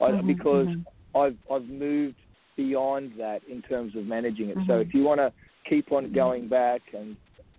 I, 0.00 0.10
mm-hmm. 0.10 0.26
because 0.26 0.68
mm-hmm. 0.68 1.18
I've 1.18 1.36
I've 1.50 1.68
moved 1.68 2.16
beyond 2.56 3.12
that 3.18 3.40
in 3.50 3.62
terms 3.62 3.96
of 3.96 4.04
managing 4.04 4.48
it. 4.48 4.56
So 4.66 4.74
Mm-hmm. 4.74 4.88
if 4.88 4.94
you 4.94 5.02
want 5.02 5.18
to 5.18 5.32
keep 5.68 5.92
on 5.92 6.12
going 6.12 6.48
back 6.48 6.80
and 6.92 7.16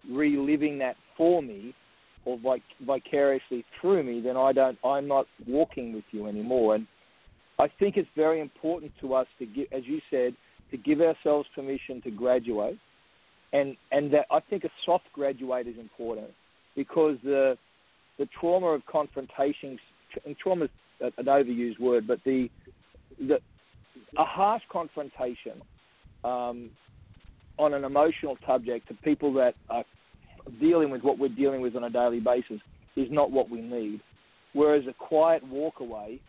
reliving 0.10 0.78
that 0.80 0.96
for 1.18 1.42
me 1.42 1.74
or 2.26 2.38
vic- 2.38 2.62
vicariously 2.86 3.66
through 3.80 4.04
me, 4.04 4.22
then 4.22 4.38
I 4.38 4.54
don't. 4.54 4.78
I'm 4.84 5.08
not 5.08 5.26
walking 5.48 5.94
with 5.94 6.06
you 6.12 6.28
anymore. 6.28 6.76
And 6.76 6.88
I 7.60 7.68
think 7.80 7.98
it's 7.98 8.10
very 8.16 8.40
important 8.40 8.92
to 9.02 9.14
us 9.14 9.28
to 9.40 9.46
give, 9.46 9.68
as 9.72 9.84
you 9.86 10.00
said, 10.10 10.36
to 10.72 10.78
give 10.78 11.02
ourselves 11.02 11.48
permission 11.54 12.02
to 12.02 12.12
graduate, 12.12 12.78
and 13.52 13.76
and 13.92 14.12
that 14.14 14.26
I 14.32 14.40
think 14.40 14.64
a 14.64 14.70
soft 14.86 15.06
graduate 15.14 15.68
is 15.68 15.78
important 15.78 16.32
because 16.76 17.18
the 17.24 17.58
the 18.18 18.28
trauma 18.40 18.68
of 18.68 18.86
confrontations 18.86 19.80
and 20.26 20.38
trauma 20.38 20.66
is 20.66 20.72
an 21.18 21.26
overused 21.26 21.80
word, 21.80 22.08
but 22.08 22.20
the 22.26 22.50
the 23.20 23.40
a 24.18 24.24
harsh 24.24 24.64
confrontation 24.72 25.62
um, 26.24 26.70
on 27.58 27.74
an 27.74 27.84
emotional 27.84 28.38
subject 28.46 28.88
to 28.88 28.94
people 28.96 29.34
that 29.34 29.56
are 29.70 29.84
dealing 30.60 30.90
with 30.90 31.02
what 31.04 31.18
we're 31.18 31.30
dealing 31.30 31.62
with 31.62 31.76
on 31.76 31.84
a 31.84 31.90
daily 31.90 32.20
basis 32.20 32.60
is 32.96 33.08
not 33.12 33.32
what 33.32 33.50
we 33.50 33.62
need. 33.62 34.02
Whereas 34.54 34.84
a 34.88 34.94
quiet 34.94 35.46
walk 35.48 35.80
away 35.80 36.20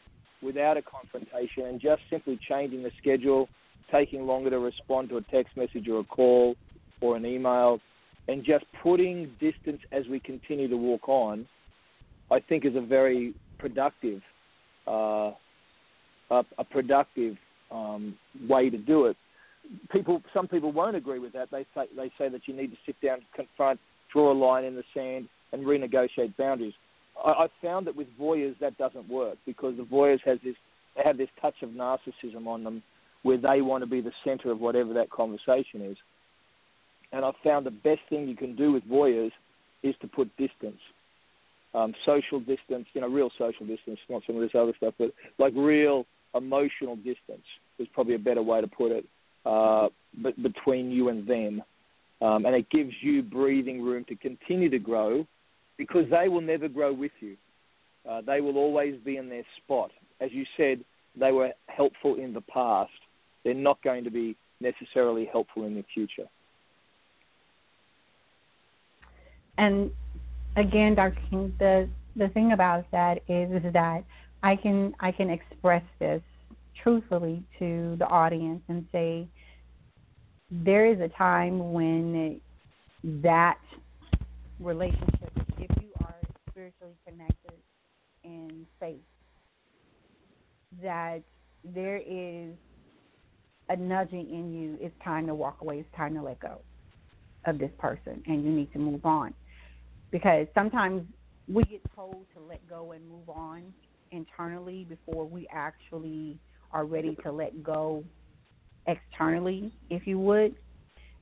without 0.43 0.77
a 0.77 0.83
confrontation 0.83 1.65
and 1.67 1.81
just 1.81 2.03
simply 2.11 2.39
changing 2.49 2.83
the 2.83 2.91
schedule, 3.01 3.49
taking 3.91 4.27
longer 4.27 4.51
to 4.51 4.59
respond 4.59 5.09
to 5.11 5.17
a 5.17 5.23
text 5.23 5.57
message 5.57 5.89
or 5.89 6.01
a 6.01 6.05
call, 6.05 6.55
or 7.01 7.17
an 7.17 7.27
email, 7.27 7.81
and 8.29 8.45
just 8.45 8.65
putting 8.83 9.31
distance 9.41 9.81
as 9.93 10.07
we 10.09 10.21
continue 10.21 10.69
to 10.69 10.77
walk 10.77 11.09
on, 11.09 11.47
I 12.31 12.41
think 12.41 12.65
is 12.65 12.77
a 12.77 12.81
very 12.81 13.35
productive, 13.59 14.23
uh, 14.87 15.33
a, 16.31 16.45
a, 16.59 16.65
productive 16.71 17.37
um, 17.71 18.17
way 18.49 18.71
to 18.71 18.79
do 18.79 19.07
it. 19.07 19.17
People, 19.91 20.23
some 20.33 20.47
people 20.47 20.73
won't 20.73 20.97
agree 20.97 21.19
with 21.19 21.33
that. 21.33 21.51
They 21.51 21.67
say 21.75 21.87
they 21.97 22.11
say 22.19 22.29
that 22.29 22.47
you 22.47 22.55
need 22.55 22.71
to 22.71 22.77
sit 22.85 23.01
down, 23.01 23.21
confront, 23.35 23.81
draw 24.13 24.33
a 24.33 24.35
line 24.35 24.65
in 24.65 24.75
the 24.75 24.85
sand, 24.93 25.29
and 25.53 25.65
renegotiate 25.65 26.37
boundaries. 26.37 26.75
I, 27.25 27.31
I 27.31 27.49
found 27.63 27.87
that 27.87 27.97
with 27.97 28.09
voyeurs 28.21 28.59
that 28.61 28.77
doesn't 28.79 29.09
work 29.09 29.37
because 29.47 29.77
the 29.77 29.85
voyeurs 29.85 30.21
has 30.25 30.39
this 30.45 30.57
they 30.97 31.03
have 31.05 31.17
this 31.17 31.29
touch 31.41 31.55
of 31.63 31.71
narcissism 31.71 32.47
on 32.47 32.63
them 32.63 32.83
where 33.23 33.39
they 33.39 33.63
want 33.63 33.83
to 33.83 33.87
be 33.87 34.01
the 34.01 34.13
center 34.23 34.53
of 34.53 34.61
whatever 34.61 34.93
that 34.95 35.11
conversation 35.11 35.81
is. 35.81 35.97
And 37.13 37.25
I've 37.25 37.35
found 37.43 37.67
the 37.67 37.71
best 37.71 38.01
thing 38.09 38.29
you 38.29 38.37
can 38.37 38.55
do 38.55 38.73
with 38.73 38.85
voyeurs 38.85 39.33
is 39.83 39.95
to 40.03 40.07
put 40.07 40.35
distance, 40.37 40.81
um, 41.75 41.95
social 42.05 42.39
distance, 42.39 42.87
you 42.93 43.01
know, 43.01 43.09
real 43.09 43.31
social 43.39 43.67
distance, 43.67 43.99
not 44.09 44.23
some 44.27 44.37
of 44.37 44.43
this 44.43 44.53
other 44.55 44.73
stuff, 44.77 44.95
but 44.99 45.13
like 45.39 45.53
real 45.57 46.07
emotional 46.35 46.97
distance 46.97 47.45
is 47.79 47.89
probably 47.93 48.15
a 48.15 48.19
better 48.19 48.43
way 48.43 48.61
to 48.61 48.67
put 48.67 48.93
it, 48.93 49.05
uh, 49.45 49.89
but 50.23 50.41
between 50.43 50.91
you 50.91 51.09
and 51.09 51.27
them. 51.27 51.63
Um, 52.23 52.47
and 52.47 52.55
it 52.55 52.71
gives 52.71 52.93
you 53.03 53.23
breathing 53.23 53.83
room 53.83 54.05
to 54.09 54.17
continue 54.17 54.71
to 54.71 54.79
grow 54.79 55.27
because 55.77 56.05
they 56.11 56.29
will 56.29 56.41
never 56.41 56.69
grow 56.69 56.93
with 56.93 57.13
you. 57.21 57.37
Uh, 58.09 58.21
they 58.21 58.41
will 58.41 58.57
always 58.57 58.99
be 59.05 59.17
in 59.17 59.29
their 59.29 59.45
spot. 59.63 59.91
As 60.21 60.31
you 60.33 60.45
said, 60.57 60.85
they 61.19 61.33
were 61.33 61.51
helpful 61.67 62.17
in 62.17 62.33
the 62.33 62.41
past. 62.43 62.93
They're 63.45 63.55
not 63.55 63.83
going 63.83 64.05
to 64.05 64.11
be 64.11 64.37
necessarily 64.61 65.29
helpful 65.31 65.65
in 65.65 65.75
the 65.75 65.85
future. 65.93 66.29
And 69.59 69.91
again, 70.57 70.95
Dr. 70.95 71.17
King, 71.31 71.55
the 71.59 71.89
the 72.17 72.29
thing 72.29 72.53
about 72.53 72.91
that 72.93 73.19
is 73.29 73.51
is 73.65 73.73
that 73.73 74.05
I 74.43 74.57
can 74.57 74.95
I 75.01 75.13
can 75.13 75.31
express 75.31 75.83
this 75.99 76.23
truthfully 76.85 77.43
to 77.59 77.97
the 77.99 78.07
audience 78.07 78.63
and 78.69 78.87
say 78.93 79.27
there 80.51 80.87
is 80.87 81.01
a 81.01 81.09
time 81.17 81.73
when 81.73 82.41
that 83.03 83.59
relationship, 84.61 85.33
if 85.59 85.71
you 85.83 85.91
are 86.03 86.15
spiritually 86.51 86.95
connected 87.09 87.59
in 88.23 88.67
faith, 88.79 89.01
that 90.83 91.23
there 91.65 91.97
is 91.97 92.55
a 93.71 93.77
nudging 93.77 94.29
in 94.31 94.53
you. 94.53 94.79
It's 94.81 94.95
time 95.03 95.27
to 95.27 95.35
walk 95.35 95.57
away. 95.63 95.79
It's 95.79 95.97
time 95.97 96.15
to 96.15 96.23
let 96.23 96.39
go 96.39 96.61
of 97.47 97.59
this 97.59 97.71
person, 97.79 98.23
and 98.27 98.45
you 98.45 98.51
need 98.51 98.73
to 98.75 98.79
move 98.79 99.05
on. 99.05 99.35
Because 100.11 100.47
sometimes 100.55 101.03
we 101.49 101.65
get 101.65 101.81
told 101.97 102.27
to 102.35 102.41
let 102.41 102.67
go 102.69 102.93
and 102.93 103.09
move 103.09 103.29
on 103.29 103.73
internally 104.13 104.87
before 104.89 105.25
we 105.27 105.49
actually 105.53 106.39
are 106.75 106.85
ready 106.85 107.17
to 107.23 107.33
let 107.33 107.63
go 107.63 108.05
externally, 108.87 109.73
if 109.89 110.07
you 110.07 110.19
would. 110.19 110.55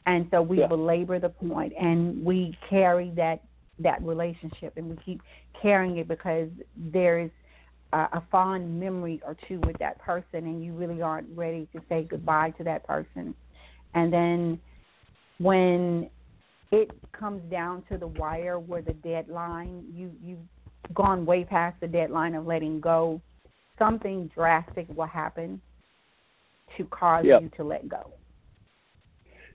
And 0.06 0.26
so 0.32 0.42
we 0.42 0.58
yeah. 0.58 0.66
belabor 0.66 1.20
the 1.20 1.28
point 1.28 1.72
and 1.80 2.24
we 2.24 2.58
carry 2.68 3.12
that 3.16 3.44
that 3.78 4.02
relationship 4.02 4.74
and 4.76 4.90
we 4.90 4.96
keep 5.04 5.22
carrying 5.60 5.96
it 5.98 6.08
because 6.08 6.48
there 6.76 7.18
is 7.20 7.30
a, 7.92 7.96
a 7.96 8.22
fond 8.30 8.78
memory 8.78 9.20
or 9.24 9.36
two 9.48 9.60
with 9.60 9.78
that 9.78 9.98
person 9.98 10.24
and 10.32 10.64
you 10.64 10.72
really 10.72 11.02
aren't 11.02 11.26
ready 11.36 11.68
to 11.72 11.80
say 11.88 12.06
goodbye 12.08 12.50
to 12.58 12.64
that 12.64 12.86
person. 12.86 13.34
And 13.94 14.12
then 14.12 14.60
when 15.38 16.10
it 16.70 16.90
comes 17.12 17.42
down 17.50 17.82
to 17.90 17.98
the 17.98 18.06
wire 18.06 18.58
where 18.58 18.82
the 18.82 18.94
deadline 18.94 19.84
you 19.94 20.10
you've 20.24 20.94
gone 20.94 21.24
way 21.24 21.44
past 21.44 21.76
the 21.80 21.86
deadline 21.86 22.34
of 22.34 22.46
letting 22.46 22.80
go 22.80 23.20
something 23.78 24.30
drastic 24.34 24.86
will 24.94 25.06
happen 25.06 25.60
to 26.76 26.84
cause 26.86 27.24
yep. 27.26 27.42
you 27.42 27.50
to 27.56 27.64
let 27.64 27.88
go. 27.88 28.10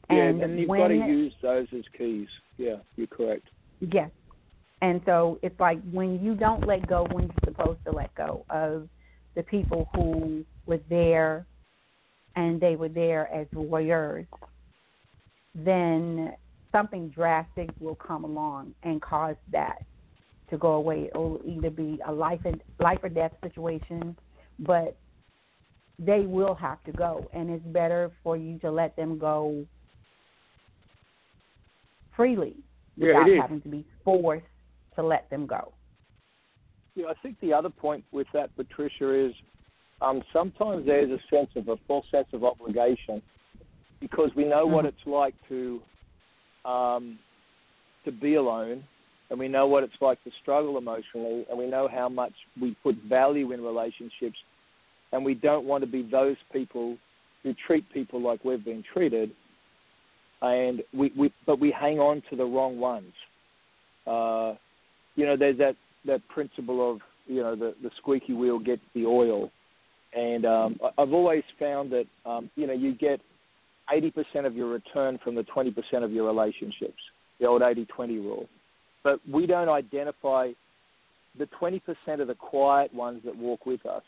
Yeah, 0.10 0.18
and, 0.18 0.42
and 0.42 0.60
you've 0.60 0.70
got 0.70 0.88
to 0.88 0.96
use 0.96 1.34
those 1.42 1.68
as 1.76 1.84
keys. 1.98 2.28
Yeah, 2.58 2.78
you're 2.96 3.08
correct. 3.08 3.48
Yes. 3.80 4.10
And 4.82 5.02
so 5.06 5.40
it's 5.42 5.60
like 5.60 5.80
when 5.92 6.24
you 6.24 6.36
don't 6.36 6.66
let 6.66 6.88
go 6.88 7.08
when 7.12 7.24
you're 7.24 7.54
supposed 7.54 7.80
to 7.86 7.92
let 7.92 8.14
go 8.16 8.46
of 8.50 8.88
the 9.36 9.44
people 9.44 9.90
who 9.94 10.46
were 10.66 10.80
there 10.90 11.46
and 12.36 12.62
they 12.62 12.76
were 12.76 12.90
there 12.90 13.28
as 13.34 13.48
voyeurs, 13.54 14.28
then 15.56 16.34
something 16.72 17.10
drastic 17.10 17.70
will 17.80 17.96
come 17.96 18.24
along 18.24 18.74
and 18.84 19.02
cause 19.02 19.36
that 19.52 19.82
to 20.50 20.58
go 20.58 20.74
away. 20.74 21.10
It 21.14 21.18
will 21.18 21.42
either 21.46 21.70
be 21.70 22.00
a 22.08 22.12
life 22.12 22.42
and 22.46 22.62
life 22.80 23.00
or 23.04 23.10
death 23.10 23.34
situation, 23.44 24.18
but 24.60 24.98
they 26.00 26.22
will 26.22 26.56
have 26.56 26.84
to 26.84 26.92
go, 26.92 27.28
and 27.34 27.50
it's 27.50 27.66
better 27.66 28.12
for 28.24 28.38
you 28.38 28.60
to 28.60 28.72
let 28.72 28.96
them 28.96 29.18
go 29.18 29.66
freely 32.16 32.56
without 32.98 33.28
having 33.42 33.62
to 33.62 33.70
be 33.70 33.86
forced 34.04 34.46
to 34.96 35.04
let 35.04 35.30
them 35.30 35.46
go. 35.46 35.74
Yeah, 36.96 37.08
I 37.08 37.14
think 37.22 37.40
the 37.42 37.54
other 37.54 37.70
point 37.70 38.04
with 38.12 38.28
that, 38.34 38.56
Patricia, 38.56 39.14
is 39.14 39.34
um, 40.02 40.22
sometimes 40.34 40.86
there's 40.86 41.12
a 41.12 41.20
sense 41.36 41.50
of 41.56 41.68
a 41.68 41.76
false 41.88 42.06
sense 42.12 42.28
of 42.34 42.44
obligation 42.44 43.22
because 44.00 44.30
we 44.36 44.46
know 44.46 44.66
mm-hmm. 44.66 44.74
what 44.74 44.86
it's 44.86 44.98
like 45.06 45.36
to 45.50 45.82
um, 46.66 47.20
to 48.06 48.12
be 48.12 48.36
alone 48.36 48.84
and 49.30 49.40
we 49.40 49.48
know 49.48 49.68
what 49.68 49.84
it's 49.84 49.94
like 50.00 50.24
to 50.24 50.32
struggle 50.42 50.78
emotionally, 50.78 51.46
and 51.50 51.58
we 51.58 51.68
know 51.68 51.88
how 51.92 52.08
much 52.08 52.34
we 52.62 52.76
put 52.82 52.96
value 53.10 53.52
in 53.52 53.62
relationships, 53.62 54.38
and 55.12 55.24
we 55.24 55.34
don't 55.34 55.66
want 55.66 55.84
to 55.84 55.90
be 55.90 56.08
those 56.10 56.38
people 56.54 56.98
who 57.44 57.54
treat 57.66 57.86
people 57.94 58.22
like 58.22 58.44
we've 58.46 58.64
been 58.64 58.84
treated, 58.94 59.32
and 60.42 60.82
we, 60.94 61.12
we 61.18 61.34
but 61.46 61.60
we 61.60 61.72
hang 61.72 62.00
on 62.00 62.22
to 62.30 62.36
the 62.36 62.46
wrong 62.46 62.80
ones. 62.80 63.14
Uh, 64.06 64.54
you 65.16 65.26
know, 65.26 65.36
there's 65.36 65.58
that 65.58 65.76
that 66.06 66.22
principle 66.30 66.90
of 66.90 67.00
you 67.26 67.42
know 67.42 67.56
the 67.56 67.76
the 67.84 67.90
squeaky 67.98 68.34
wheel 68.34 68.60
gets 68.60 68.82
the 68.94 69.06
oil, 69.06 69.52
and 70.16 70.46
um, 70.46 70.80
I've 70.98 71.12
always 71.12 71.44
found 71.60 71.92
that 71.92 72.06
um, 72.26 72.50
you 72.56 72.66
know 72.66 72.74
you 72.74 72.94
get 72.94 73.20
80% 73.94 74.46
of 74.46 74.56
your 74.56 74.68
return 74.68 75.18
from 75.24 75.36
the 75.36 75.44
20% 75.44 75.74
of 76.04 76.12
your 76.12 76.28
relationships, 76.28 77.00
the 77.40 77.46
old 77.46 77.62
80-20 77.62 77.88
rule 78.22 78.50
but 79.04 79.20
we 79.30 79.46
don't 79.46 79.70
identify 79.70 80.52
the 81.38 81.48
20% 81.60 81.82
of 82.20 82.28
the 82.28 82.36
quiet 82.36 82.94
ones 82.94 83.22
that 83.26 83.36
walk 83.36 83.66
with 83.66 83.86
us. 83.86 84.04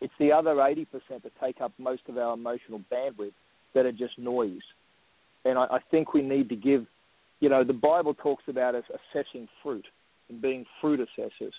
It's 0.00 0.12
the 0.18 0.32
other 0.32 0.54
80% 0.54 0.86
that 1.08 1.32
take 1.42 1.60
up 1.60 1.72
most 1.78 2.02
of 2.08 2.16
our 2.16 2.34
emotional 2.34 2.80
bandwidth 2.92 3.32
that 3.74 3.84
are 3.84 3.92
just 3.92 4.18
noise. 4.18 4.62
And 5.44 5.58
I, 5.58 5.64
I 5.64 5.78
think 5.90 6.14
we 6.14 6.22
need 6.22 6.48
to 6.50 6.56
give, 6.56 6.86
you 7.40 7.48
know, 7.48 7.64
the 7.64 7.72
Bible 7.72 8.14
talks 8.14 8.44
about 8.48 8.74
us 8.74 8.84
assessing 8.88 9.48
fruit 9.62 9.86
and 10.28 10.40
being 10.40 10.64
fruit 10.80 11.00
assessors. 11.00 11.54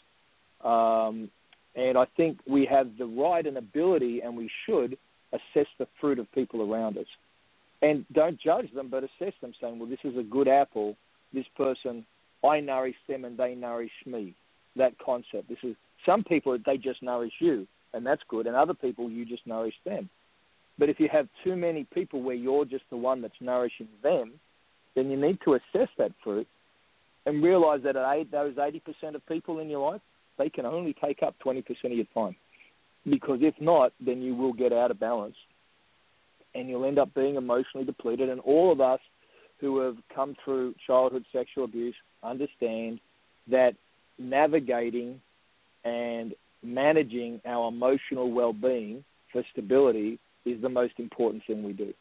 Um, 0.63 1.29
and 1.75 1.97
I 1.97 2.05
think 2.17 2.39
we 2.47 2.65
have 2.65 2.97
the 2.97 3.05
right 3.05 3.45
and 3.45 3.57
ability, 3.57 4.21
and 4.21 4.35
we 4.35 4.49
should 4.65 4.97
assess 5.31 5.67
the 5.77 5.87
fruit 5.99 6.19
of 6.19 6.31
people 6.33 6.61
around 6.61 6.97
us. 6.97 7.05
And 7.81 8.05
don't 8.11 8.39
judge 8.39 8.73
them, 8.73 8.89
but 8.89 9.03
assess 9.03 9.33
them, 9.41 9.53
saying, 9.61 9.79
well, 9.79 9.87
this 9.87 9.99
is 10.03 10.17
a 10.17 10.23
good 10.23 10.47
apple. 10.47 10.95
This 11.33 11.45
person 11.55 12.05
I 12.43 12.59
nourish 12.59 12.95
them 13.07 13.25
and 13.25 13.37
they 13.37 13.55
nourish 13.55 13.91
me. 14.05 14.33
That 14.75 14.93
concept. 15.03 15.49
This 15.49 15.57
is 15.63 15.75
some 16.05 16.23
people 16.23 16.57
they 16.65 16.77
just 16.77 17.01
nourish 17.01 17.33
you, 17.39 17.67
and 17.93 18.05
that's 18.05 18.21
good, 18.29 18.47
and 18.47 18.55
other 18.55 18.73
people 18.73 19.09
you 19.09 19.25
just 19.25 19.45
nourish 19.45 19.73
them. 19.85 20.09
But 20.77 20.89
if 20.89 20.99
you 20.99 21.09
have 21.11 21.27
too 21.43 21.55
many 21.55 21.85
people 21.93 22.21
where 22.21 22.35
you're 22.35 22.65
just 22.65 22.85
the 22.89 22.97
one 22.97 23.21
that's 23.21 23.33
nourishing 23.41 23.89
them, 24.01 24.33
then 24.95 25.09
you 25.09 25.19
need 25.19 25.39
to 25.43 25.55
assess 25.55 25.89
that 25.97 26.13
fruit 26.23 26.47
and 27.25 27.43
realize 27.43 27.81
that 27.83 27.97
at 27.97 28.13
eight 28.13 28.31
those 28.31 28.55
80% 28.55 29.15
of 29.15 29.25
people 29.27 29.59
in 29.59 29.69
your 29.69 29.91
life, 29.91 30.01
they 30.37 30.49
can 30.49 30.65
only 30.65 30.95
take 31.03 31.21
up 31.21 31.35
20% 31.45 31.63
of 31.83 31.91
your 31.91 32.05
time. 32.13 32.35
Because 33.09 33.39
if 33.41 33.55
not, 33.59 33.91
then 34.03 34.21
you 34.21 34.35
will 34.35 34.53
get 34.53 34.71
out 34.71 34.91
of 34.91 34.99
balance 34.99 35.35
and 36.55 36.69
you'll 36.69 36.85
end 36.85 36.97
up 36.97 37.13
being 37.13 37.35
emotionally 37.35 37.85
depleted. 37.85 38.29
And 38.29 38.39
all 38.41 38.71
of 38.71 38.81
us 38.81 38.99
who 39.59 39.79
have 39.81 39.97
come 40.13 40.35
through 40.43 40.75
childhood 40.87 41.25
sexual 41.33 41.65
abuse 41.65 41.95
understand 42.23 42.99
that 43.49 43.75
navigating 44.17 45.21
and 45.83 46.33
managing 46.63 47.41
our 47.45 47.69
emotional 47.69 48.31
well 48.31 48.53
being 48.53 49.03
for 49.31 49.43
stability 49.51 50.19
is 50.45 50.61
the 50.61 50.69
most 50.69 50.93
important 50.97 51.43
thing 51.45 51.63
we 51.63 51.73
do. 51.73 51.93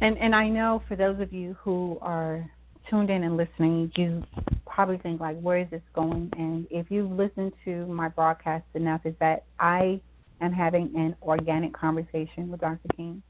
And 0.00 0.16
and 0.18 0.34
I 0.34 0.48
know 0.48 0.82
for 0.88 0.96
those 0.96 1.20
of 1.20 1.32
you 1.32 1.56
who 1.60 1.98
are 2.00 2.48
tuned 2.88 3.10
in 3.10 3.24
and 3.24 3.36
listening, 3.36 3.92
you 3.96 4.24
probably 4.66 4.98
think 4.98 5.20
like, 5.20 5.38
where 5.40 5.58
is 5.58 5.70
this 5.70 5.82
going? 5.94 6.30
And 6.36 6.66
if 6.70 6.90
you've 6.90 7.10
listened 7.10 7.52
to 7.64 7.86
my 7.86 8.08
broadcast 8.08 8.64
enough, 8.74 9.02
is 9.04 9.14
that 9.20 9.44
I 9.58 10.00
am 10.40 10.52
having 10.52 10.92
an 10.94 11.16
organic 11.22 11.72
conversation 11.72 12.48
with 12.48 12.60
Dr. 12.60 12.88
King. 12.96 13.22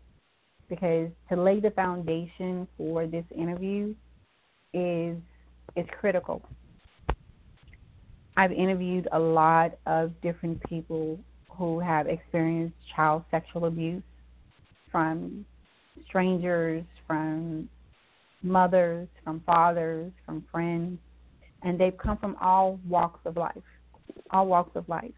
Because 0.68 1.10
to 1.30 1.36
lay 1.36 1.60
the 1.60 1.70
foundation 1.70 2.68
for 2.76 3.06
this 3.06 3.24
interview 3.36 3.94
is 4.74 5.16
is 5.76 5.86
critical. 6.00 6.42
I've 8.36 8.52
interviewed 8.52 9.08
a 9.12 9.18
lot 9.18 9.78
of 9.86 10.12
different 10.20 10.62
people 10.68 11.18
who 11.50 11.80
have 11.80 12.06
experienced 12.06 12.76
child 12.94 13.24
sexual 13.30 13.64
abuse 13.64 14.02
from 14.92 15.44
strangers, 16.06 16.84
from 17.06 17.68
mothers, 18.42 19.08
from 19.24 19.40
fathers, 19.44 20.12
from 20.24 20.44
friends, 20.52 20.98
and 21.62 21.78
they've 21.78 21.96
come 21.98 22.16
from 22.18 22.36
all 22.40 22.78
walks 22.88 23.20
of 23.24 23.36
life, 23.36 23.56
all 24.30 24.46
walks 24.46 24.76
of 24.76 24.88
life. 24.88 25.10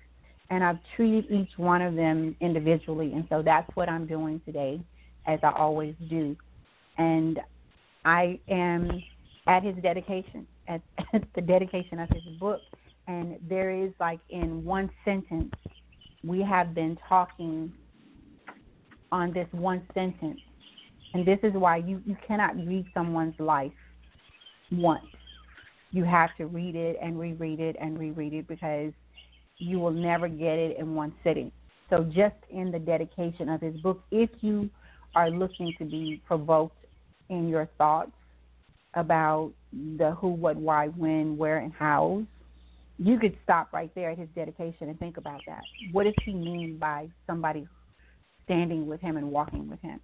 And 0.49 0.65
I've 0.65 0.79
treated 0.97 1.31
each 1.31 1.51
one 1.59 1.83
of 1.83 1.95
them 1.95 2.35
individually, 2.41 3.13
and 3.13 3.27
so 3.29 3.43
that's 3.43 3.71
what 3.77 3.89
I'm 3.89 4.07
doing 4.07 4.41
today, 4.45 4.81
as 5.31 5.41
I 5.43 5.53
always 5.57 5.95
do. 6.09 6.37
And 6.99 7.39
I 8.05 8.39
am 8.49 9.03
at 9.47 9.63
his 9.63 9.77
dedication, 9.83 10.47
at, 10.69 10.81
at 11.13 11.23
the 11.35 11.41
dedication 11.41 12.01
of 12.01 12.09
his 12.11 12.23
book, 12.39 12.61
and 13.07 13.37
there 13.49 13.71
is 13.71 13.93
like 14.01 14.21
in 14.31 14.65
one 14.65 14.91
sentence, 15.05 15.53
we 16.25 16.43
have 16.43 16.75
been 16.75 16.99
talking 17.09 17.73
on 19.11 19.33
this 19.33 19.49
one 19.53 19.83
sentence. 19.95 20.41
And 21.15 21.27
this 21.27 21.39
is 21.43 21.53
why 21.55 21.79
you, 21.79 22.01
you 22.05 22.17
cannot 22.27 22.57
read 22.57 22.87
someone's 22.95 23.35
life 23.41 23.73
once. 24.71 25.07
You 25.91 26.05
have 26.05 26.31
to 26.37 26.47
read 26.47 26.77
it 26.77 26.97
and 27.03 27.19
reread 27.19 27.59
it 27.59 27.75
and 27.81 27.99
reread 27.99 28.33
it 28.33 28.47
because 28.47 28.93
you 29.59 29.81
will 29.81 29.91
never 29.91 30.29
get 30.29 30.59
it 30.59 30.77
in 30.79 30.95
one 30.95 31.13
sitting. 31.25 31.51
So, 31.89 32.05
just 32.05 32.37
in 32.51 32.71
the 32.71 32.79
dedication 32.79 33.49
of 33.49 33.61
his 33.61 33.77
book, 33.79 34.05
if 34.13 34.31
you 34.41 34.71
are 35.15 35.31
looking 35.31 35.75
to 35.79 35.85
be 35.85 36.21
provoked 36.27 36.77
in 37.29 37.49
your 37.49 37.69
thoughts 37.79 38.13
about 38.95 39.53
the 39.97 40.13
who, 40.13 40.29
what, 40.29 40.57
why, 40.57 40.89
when, 40.89 41.37
where, 41.37 41.59
and 41.59 41.73
how, 41.73 42.23
you 42.99 43.19
could 43.19 43.37
stop 43.45 43.73
right 43.73 43.91
there 43.95 44.11
at 44.11 44.19
his 44.19 44.29
dedication 44.35 44.89
and 44.89 44.99
think 44.99 45.17
about 45.17 45.41
that. 45.47 45.63
What 45.93 46.05
does 46.05 46.15
he 46.25 46.33
mean 46.33 46.77
by 46.79 47.09
somebody 47.27 47.67
standing 48.45 48.87
with 48.87 49.01
him 49.01 49.17
and 49.17 49.31
walking 49.31 49.71
with 49.71 49.81
him? 49.81 50.01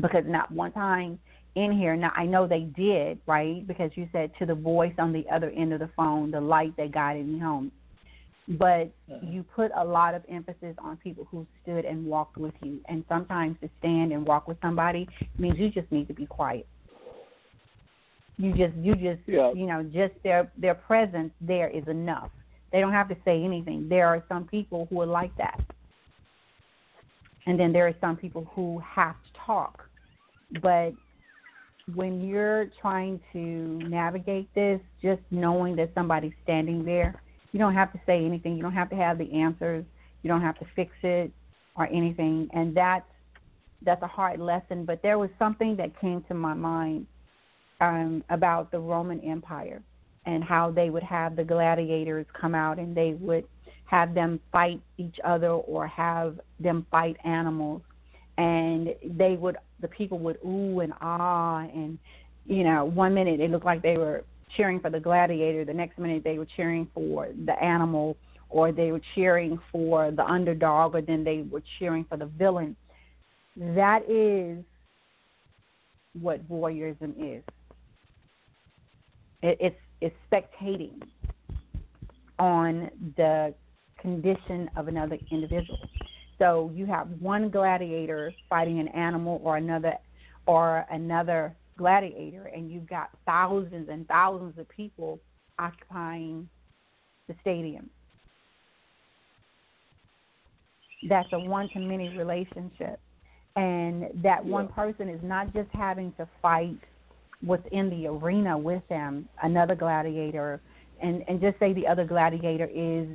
Because 0.00 0.24
not 0.26 0.50
one 0.50 0.72
time 0.72 1.18
in 1.54 1.72
here, 1.72 1.96
now 1.96 2.12
I 2.14 2.24
know 2.24 2.46
they 2.46 2.60
did, 2.60 3.18
right? 3.26 3.66
Because 3.66 3.90
you 3.94 4.08
said 4.12 4.32
to 4.38 4.46
the 4.46 4.54
voice 4.54 4.94
on 4.98 5.12
the 5.12 5.24
other 5.32 5.50
end 5.50 5.72
of 5.72 5.80
the 5.80 5.90
phone, 5.96 6.30
the 6.30 6.40
light 6.40 6.76
that 6.76 6.92
guided 6.92 7.26
me 7.26 7.38
home. 7.38 7.72
But 8.48 8.90
uh-huh. 9.12 9.18
you 9.22 9.42
put 9.42 9.70
a 9.76 9.84
lot 9.84 10.14
of 10.14 10.22
emphasis 10.28 10.74
on 10.78 10.96
people 10.96 11.26
who 11.30 11.46
stood 11.62 11.84
and 11.84 12.06
walked 12.06 12.38
with 12.38 12.54
you. 12.62 12.80
And 12.88 13.04
sometimes 13.08 13.56
to 13.60 13.68
stand 13.78 14.12
and 14.12 14.26
walk 14.26 14.48
with 14.48 14.56
somebody 14.62 15.06
means 15.38 15.58
you 15.58 15.68
just 15.68 15.90
need 15.92 16.08
to 16.08 16.14
be 16.14 16.24
quiet 16.24 16.66
you 18.38 18.52
just 18.52 18.74
you 18.76 18.94
just 18.94 19.20
yeah. 19.26 19.52
you 19.52 19.66
know 19.66 19.82
just 19.82 20.14
their 20.22 20.50
their 20.56 20.74
presence 20.74 21.32
there 21.40 21.68
is 21.68 21.86
enough 21.88 22.30
they 22.72 22.80
don't 22.80 22.92
have 22.92 23.08
to 23.08 23.16
say 23.24 23.42
anything 23.42 23.88
there 23.88 24.06
are 24.06 24.24
some 24.28 24.44
people 24.46 24.86
who 24.88 25.00
are 25.00 25.06
like 25.06 25.36
that 25.36 25.60
and 27.46 27.58
then 27.58 27.72
there 27.72 27.86
are 27.86 27.94
some 28.00 28.16
people 28.16 28.48
who 28.54 28.78
have 28.78 29.14
to 29.14 29.40
talk 29.44 29.84
but 30.62 30.92
when 31.94 32.20
you're 32.26 32.70
trying 32.80 33.18
to 33.32 33.38
navigate 33.88 34.52
this 34.54 34.80
just 35.02 35.20
knowing 35.30 35.74
that 35.74 35.90
somebody's 35.94 36.34
standing 36.44 36.84
there 36.84 37.20
you 37.52 37.58
don't 37.58 37.74
have 37.74 37.92
to 37.92 38.00
say 38.06 38.24
anything. 38.24 38.56
You 38.56 38.62
don't 38.62 38.72
have 38.72 38.90
to 38.90 38.96
have 38.96 39.18
the 39.18 39.32
answers. 39.32 39.84
You 40.22 40.28
don't 40.28 40.42
have 40.42 40.58
to 40.58 40.66
fix 40.76 40.92
it 41.02 41.32
or 41.76 41.86
anything. 41.86 42.48
And 42.52 42.76
that's 42.76 43.06
that's 43.82 44.02
a 44.02 44.08
hard 44.08 44.40
lesson. 44.40 44.84
But 44.84 45.02
there 45.02 45.18
was 45.18 45.30
something 45.38 45.76
that 45.76 45.98
came 46.00 46.24
to 46.28 46.34
my 46.34 46.54
mind 46.54 47.06
um, 47.80 48.24
about 48.28 48.70
the 48.72 48.78
Roman 48.78 49.20
Empire 49.20 49.82
and 50.26 50.42
how 50.42 50.70
they 50.70 50.90
would 50.90 51.02
have 51.02 51.36
the 51.36 51.44
gladiators 51.44 52.26
come 52.38 52.54
out 52.54 52.78
and 52.78 52.96
they 52.96 53.14
would 53.14 53.44
have 53.84 54.14
them 54.14 54.40
fight 54.52 54.80
each 54.98 55.16
other 55.24 55.48
or 55.48 55.86
have 55.86 56.40
them 56.60 56.86
fight 56.90 57.16
animals. 57.24 57.82
And 58.36 58.94
they 59.04 59.36
would 59.36 59.56
the 59.80 59.88
people 59.88 60.18
would 60.18 60.38
ooh 60.44 60.80
and 60.80 60.92
ah 61.00 61.60
and 61.60 61.98
you 62.46 62.64
know 62.64 62.84
one 62.84 63.14
minute 63.14 63.40
it 63.40 63.50
looked 63.50 63.64
like 63.64 63.82
they 63.82 63.96
were 63.96 64.24
cheering 64.56 64.80
for 64.80 64.90
the 64.90 65.00
gladiator 65.00 65.64
the 65.64 65.74
next 65.74 65.98
minute 65.98 66.22
they 66.24 66.38
were 66.38 66.46
cheering 66.56 66.88
for 66.94 67.28
the 67.46 67.62
animal 67.62 68.16
or 68.50 68.72
they 68.72 68.92
were 68.92 69.00
cheering 69.14 69.58
for 69.70 70.10
the 70.10 70.24
underdog 70.24 70.94
or 70.94 71.02
then 71.02 71.24
they 71.24 71.44
were 71.50 71.62
cheering 71.78 72.04
for 72.08 72.16
the 72.16 72.26
villain 72.26 72.76
that 73.56 74.08
is 74.08 74.64
what 76.20 76.46
voyeurism 76.48 77.12
is 77.18 77.42
it, 79.42 79.56
it's 79.60 79.76
it's 80.00 80.16
spectating 80.30 81.02
on 82.38 82.90
the 83.16 83.54
condition 84.00 84.70
of 84.76 84.88
another 84.88 85.18
individual. 85.30 85.78
So 86.38 86.70
you 86.74 86.86
have 86.86 87.08
one 87.20 87.50
gladiator 87.50 88.32
fighting 88.48 88.78
an 88.78 88.88
animal 88.88 89.40
or 89.42 89.56
another 89.56 89.94
or 90.46 90.86
another 90.90 91.54
gladiator 91.78 92.50
and 92.54 92.70
you've 92.70 92.88
got 92.88 93.10
thousands 93.24 93.88
and 93.88 94.06
thousands 94.06 94.58
of 94.58 94.68
people 94.68 95.18
occupying 95.58 96.48
the 97.28 97.34
stadium. 97.40 97.88
That's 101.08 101.28
a 101.32 101.38
one 101.38 101.68
to 101.70 101.78
many 101.78 102.16
relationship. 102.16 103.00
And 103.56 104.02
that 104.22 104.44
yeah. 104.44 104.52
one 104.52 104.68
person 104.68 105.08
is 105.08 105.20
not 105.22 105.52
just 105.54 105.68
having 105.72 106.12
to 106.18 106.28
fight 106.42 106.78
within 107.44 107.88
the 107.90 108.06
arena 108.08 108.58
with 108.58 108.82
them, 108.88 109.28
another 109.42 109.74
gladiator, 109.74 110.60
and, 111.00 111.24
and 111.28 111.40
just 111.40 111.58
say 111.58 111.72
the 111.72 111.86
other 111.86 112.04
gladiator 112.04 112.68
is 112.74 113.06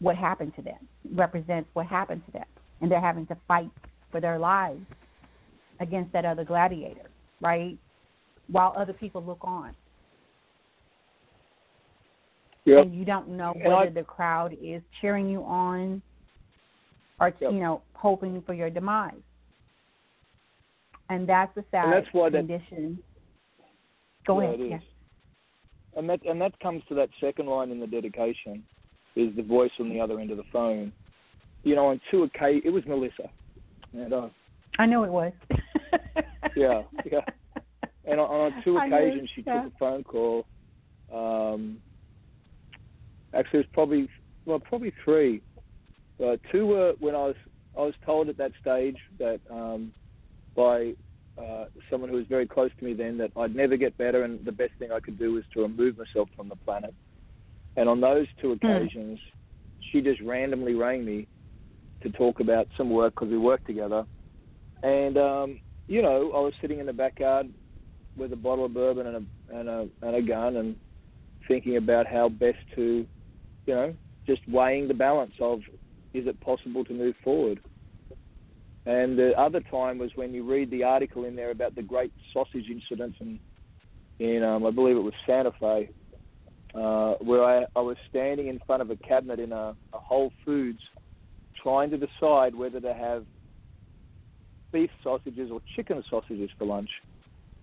what 0.00 0.16
happened 0.16 0.52
to 0.56 0.62
them, 0.62 0.88
represents 1.14 1.68
what 1.74 1.86
happened 1.86 2.22
to 2.26 2.32
them. 2.32 2.44
And 2.80 2.90
they're 2.90 3.00
having 3.00 3.26
to 3.26 3.36
fight 3.46 3.70
for 4.10 4.20
their 4.20 4.38
lives 4.38 4.84
against 5.80 6.12
that 6.12 6.24
other 6.24 6.44
gladiator, 6.44 7.08
right? 7.42 7.76
While 8.46 8.72
other 8.76 8.92
people 8.92 9.22
look 9.22 9.40
on. 9.42 9.74
Yep. 12.64 12.86
And 12.86 12.94
you 12.94 13.04
don't 13.04 13.28
know 13.28 13.52
whether 13.56 13.74
I, 13.74 13.88
the 13.90 14.04
crowd 14.04 14.56
is 14.62 14.80
cheering 15.00 15.28
you 15.28 15.42
on 15.42 16.00
or, 17.20 17.34
yep. 17.40 17.52
you 17.52 17.58
know, 17.58 17.82
hoping 17.94 18.42
for 18.46 18.54
your 18.54 18.70
demise. 18.70 19.14
And 21.10 21.28
that's 21.28 21.54
the 21.54 21.64
sad 21.70 21.92
that's 21.92 22.06
why 22.12 22.30
condition. 22.30 22.98
That, 23.58 24.26
Go 24.26 24.40
yeah, 24.40 24.48
ahead. 24.48 24.60
Yeah. 24.60 24.78
And 25.94 26.08
that 26.08 26.24
and 26.24 26.40
that 26.40 26.58
comes 26.60 26.82
to 26.88 26.94
that 26.94 27.10
second 27.20 27.46
line 27.46 27.70
in 27.70 27.78
the 27.78 27.86
dedication, 27.86 28.62
is 29.14 29.34
the 29.36 29.42
voice 29.42 29.72
on 29.78 29.90
the 29.90 30.00
other 30.00 30.20
end 30.20 30.30
of 30.30 30.38
the 30.38 30.44
phone. 30.50 30.90
You 31.64 31.74
know, 31.74 31.88
on 31.88 32.00
two 32.10 32.22
occasions, 32.22 32.62
it 32.64 32.70
was 32.70 32.82
Melissa, 32.86 33.28
and 33.92 34.12
uh, 34.12 34.28
I 34.78 34.86
know 34.86 35.04
it 35.04 35.10
was. 35.10 35.32
yeah, 36.56 36.82
yeah. 37.10 37.20
And 38.04 38.18
on, 38.18 38.52
on 38.52 38.62
two 38.64 38.76
occasions, 38.76 39.30
she 39.32 39.42
took 39.42 39.54
a 39.54 39.72
phone 39.78 40.02
call. 40.02 40.44
Um, 41.14 41.78
actually, 43.32 43.60
it 43.60 43.66
was 43.66 43.72
probably 43.72 44.08
well, 44.44 44.58
probably 44.58 44.92
three. 45.04 45.40
Uh, 46.22 46.36
two 46.50 46.66
were 46.66 46.94
when 46.98 47.14
I 47.14 47.18
was 47.18 47.36
I 47.76 47.80
was 47.82 47.94
told 48.04 48.28
at 48.28 48.36
that 48.38 48.52
stage 48.60 48.96
that 49.18 49.40
um, 49.50 49.92
by 50.56 50.94
uh, 51.38 51.66
someone 51.90 52.10
who 52.10 52.16
was 52.16 52.26
very 52.26 52.46
close 52.46 52.70
to 52.78 52.84
me 52.84 52.92
then 52.92 53.16
that 53.18 53.30
I'd 53.36 53.54
never 53.54 53.76
get 53.76 53.96
better 53.96 54.24
and 54.24 54.44
the 54.44 54.52
best 54.52 54.72
thing 54.78 54.92
I 54.92 55.00
could 55.00 55.18
do 55.18 55.32
was 55.34 55.44
to 55.54 55.62
remove 55.62 55.96
myself 55.96 56.28
from 56.36 56.48
the 56.48 56.56
planet. 56.56 56.94
And 57.76 57.88
on 57.88 58.00
those 58.00 58.26
two 58.40 58.54
hmm. 58.54 58.66
occasions, 58.66 59.18
mm. 59.18 59.82
she 59.90 60.02
just 60.02 60.20
randomly 60.20 60.74
rang 60.74 61.04
me 61.04 61.26
to 62.02 62.10
talk 62.10 62.40
about 62.40 62.68
some 62.76 62.90
work 62.90 63.14
because 63.14 63.30
we 63.30 63.38
worked 63.38 63.66
together. 63.66 64.04
And 64.82 65.16
um, 65.16 65.60
you 65.86 66.02
know, 66.02 66.32
I 66.34 66.40
was 66.40 66.52
sitting 66.60 66.78
in 66.78 66.86
the 66.86 66.92
backyard 66.92 67.48
with 68.16 68.32
a 68.32 68.36
bottle 68.36 68.64
of 68.64 68.74
bourbon 68.74 69.06
and 69.06 69.16
a 69.16 69.56
and 69.58 69.68
a 69.68 69.88
and 70.02 70.16
a 70.16 70.22
gun 70.22 70.56
and 70.56 70.76
thinking 71.48 71.76
about 71.76 72.06
how 72.06 72.28
best 72.28 72.58
to, 72.76 73.06
you 73.66 73.74
know, 73.74 73.94
just 74.26 74.40
weighing 74.48 74.88
the 74.88 74.94
balance 74.94 75.34
of 75.40 75.60
is 76.14 76.26
it 76.26 76.40
possible 76.40 76.84
to 76.84 76.92
move 76.92 77.14
forward. 77.24 77.60
And 78.84 79.16
the 79.16 79.32
other 79.38 79.60
time 79.60 79.98
was 79.98 80.10
when 80.16 80.34
you 80.34 80.48
read 80.48 80.70
the 80.70 80.82
article 80.82 81.24
in 81.24 81.36
there 81.36 81.50
about 81.50 81.74
the 81.74 81.82
great 81.82 82.12
sausage 82.32 82.66
incident 82.68 83.14
in, 83.20 83.38
in 84.18 84.42
um, 84.42 84.66
I 84.66 84.70
believe 84.70 84.96
it 84.96 85.00
was 85.00 85.14
Santa 85.24 85.52
Fe, 85.60 85.88
uh, 86.74 87.14
where 87.20 87.44
I, 87.44 87.64
I 87.76 87.80
was 87.80 87.96
standing 88.08 88.48
in 88.48 88.58
front 88.66 88.82
of 88.82 88.90
a 88.90 88.96
cabinet 88.96 89.38
in 89.38 89.52
a, 89.52 89.74
a 89.92 89.98
Whole 89.98 90.32
Foods 90.44 90.80
trying 91.62 91.90
to 91.90 91.96
decide 91.96 92.54
whether 92.54 92.80
to 92.80 92.92
have 92.92 93.24
beef 94.72 94.90
sausages 95.02 95.50
or 95.52 95.60
chicken 95.76 96.02
sausages 96.08 96.50
for 96.58 96.66
lunch. 96.66 96.90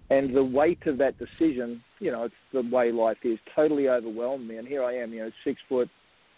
And 0.10 0.36
the 0.36 0.44
weight 0.44 0.80
of 0.88 0.98
that 0.98 1.16
decision, 1.20 1.84
you 2.00 2.12
know, 2.12 2.24
it's 2.24 2.36
the 2.52 2.64
way 2.76 2.92
life 2.92 3.18
is, 3.24 3.38
totally 3.56 3.90
overwhelmed 3.90 4.48
me. 4.48 4.58
And 4.58 4.68
here 4.68 4.84
I 4.84 4.96
am, 4.96 5.14
you 5.14 5.20
know, 5.20 5.32
six 5.44 5.60
foot, 5.70 5.90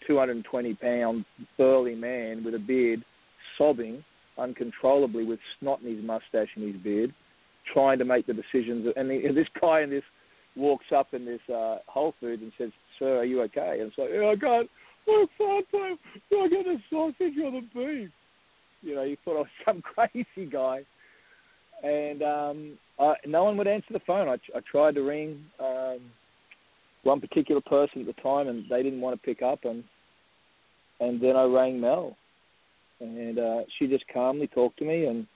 220 0.06 0.74
pound, 0.74 1.24
burly 1.56 1.94
man 1.94 2.44
with 2.44 2.54
a 2.54 2.58
beard, 2.58 3.04
sobbing 3.56 4.04
uncontrollably 4.38 5.24
with 5.24 5.38
snot 5.58 5.80
in 5.82 5.96
his 5.96 6.04
mustache 6.04 6.48
and 6.56 6.74
his 6.74 6.82
beard, 6.82 7.14
trying 7.72 7.98
to 7.98 8.04
make 8.04 8.26
the 8.26 8.34
decisions. 8.34 8.92
And, 8.96 9.10
the, 9.10 9.24
and 9.26 9.36
this 9.36 9.48
guy 9.60 9.82
in 9.82 9.90
this 9.90 10.04
walks 10.56 10.86
up 10.94 11.14
in 11.14 11.24
this 11.24 11.40
uh, 11.48 11.78
Whole 11.86 12.14
Foods 12.20 12.42
and 12.42 12.52
says, 12.58 12.70
"Sir, 12.98 13.18
are 13.18 13.24
you 13.24 13.42
okay?" 13.42 13.78
And 13.80 13.88
it's 13.88 13.98
like, 13.98 14.10
"Yeah, 14.12 14.34
I 14.48 14.64
what 15.04 15.28
fun 15.36 15.62
time! 15.72 15.98
I 16.32 16.48
got 16.48 16.64
the 16.64 16.78
sausage 16.90 17.34
or 17.42 17.50
the 17.50 17.62
beef." 17.74 18.10
You 18.82 18.96
know, 18.96 19.02
you 19.02 19.16
thought 19.24 19.36
I 19.36 19.40
was 19.40 19.48
some 19.64 19.82
crazy 19.94 20.50
guy, 20.50 20.82
and 21.82 22.22
um, 22.22 22.78
I, 22.98 23.14
no 23.26 23.44
one 23.44 23.56
would 23.56 23.66
answer 23.68 23.92
the 23.92 24.00
phone. 24.06 24.28
I, 24.28 24.34
I 24.56 24.60
tried 24.70 24.94
to 24.96 25.02
ring 25.02 25.44
um, 25.60 26.00
one 27.02 27.20
particular 27.20 27.60
person 27.60 28.00
at 28.00 28.06
the 28.06 28.22
time, 28.22 28.48
and 28.48 28.64
they 28.68 28.82
didn't 28.82 29.00
want 29.00 29.20
to 29.20 29.26
pick 29.26 29.42
up, 29.42 29.64
and 29.64 29.84
and 31.00 31.20
then 31.20 31.36
I 31.36 31.44
rang 31.44 31.80
Mel, 31.80 32.16
and 33.00 33.38
uh, 33.38 33.60
she 33.78 33.86
just 33.86 34.04
calmly 34.12 34.46
talked 34.46 34.78
to 34.78 34.84
me 34.84 35.06
and 35.06 35.26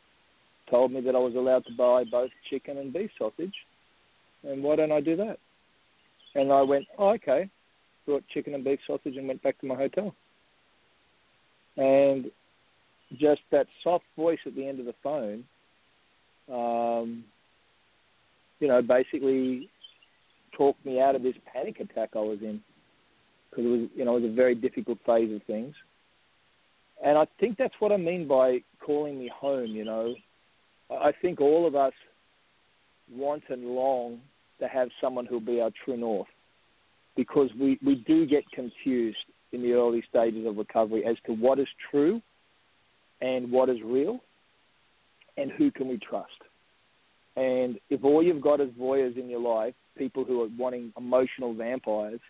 told 0.71 0.93
me 0.93 1.01
that 1.01 1.15
I 1.15 1.19
was 1.19 1.35
allowed 1.35 1.65
to 1.67 1.77
buy 1.77 2.05
both 2.05 2.31
chicken 2.51 2.79
and 2.79 2.93
beef 2.93 3.11
sausage, 3.19 3.55
and 4.45 4.63
why 4.63 4.77
don't 4.77 4.93
I 4.93 5.01
do 5.01 5.17
that? 5.17 5.39
And 6.35 6.53
I 6.53 6.63
went, 6.63 6.87
oh, 6.99 7.11
okay, 7.15 7.49
brought 8.05 8.23
chicken 8.33 8.55
and 8.55 8.65
beef 8.65 8.79
sausage 8.87 9.17
and 9.17 9.27
went 9.27 9.43
back 9.43 9.59
to 9.61 9.67
my 9.67 9.75
hotel. 9.75 10.15
And 11.77 12.31
just 13.19 13.41
that 13.53 13.67
soft 13.83 14.05
voice 14.17 14.39
at 14.47 14.55
the 14.55 14.67
end 14.67 14.81
of 14.81 14.87
the 14.87 14.95
phone, 15.03 15.45
um, 16.53 17.25
you 18.61 18.69
know, 18.69 18.83
basically 18.83 19.69
talked 20.57 20.85
me 20.85 21.01
out 21.01 21.15
of 21.15 21.23
this 21.23 21.35
panic 21.53 21.81
attack 21.81 22.11
I 22.15 22.21
was 22.21 22.39
in 22.41 22.61
because 23.51 23.65
it 23.65 23.69
was, 23.69 23.89
you 23.95 24.05
know, 24.05 24.17
it 24.17 24.23
was 24.23 24.31
a 24.31 24.35
very 24.35 24.55
difficult 24.55 24.99
phase 25.07 25.35
of 25.35 25.43
things. 25.45 25.75
And 27.05 27.19
I 27.19 27.27
think 27.39 27.59
that's 27.59 27.75
what 27.79 27.93
I 27.93 27.97
mean 27.97 28.27
by 28.27 28.61
calling 28.85 29.19
me 29.19 29.31
home. 29.35 29.67
You 29.67 29.85
know, 29.85 30.15
I 30.91 31.13
think 31.21 31.41
all 31.41 31.67
of 31.67 31.75
us 31.75 31.93
want 33.13 33.45
and 33.51 33.67
long 33.67 34.21
to 34.61 34.67
have 34.67 34.89
someone 35.01 35.27
who'll 35.27 35.41
be 35.41 35.61
our 35.61 35.71
true 35.85 35.97
north, 35.97 36.29
because 37.15 37.51
we 37.61 37.79
we 37.85 37.97
do 37.97 38.27
get 38.27 38.51
confused 38.51 39.19
in 39.53 39.63
the 39.63 39.73
early 39.73 40.03
stages 40.09 40.47
of 40.47 40.57
recovery 40.57 41.05
as 41.05 41.17
to 41.27 41.33
what 41.33 41.59
is 41.59 41.69
true 41.91 42.21
and 43.21 43.51
what 43.51 43.69
is 43.69 43.79
real 43.85 44.21
and 45.37 45.51
who 45.53 45.71
can 45.71 45.89
we 45.89 45.99
trust. 45.99 46.31
And 47.37 47.79
if 47.91 48.03
all 48.05 48.23
you've 48.23 48.41
got 48.41 48.61
is 48.61 48.71
voyeurs 48.81 49.19
in 49.19 49.29
your 49.29 49.41
life, 49.41 49.75
people 49.97 50.25
who 50.25 50.43
are 50.43 50.49
wanting 50.59 50.93
emotional 50.97 51.55
vampires, 51.55 52.21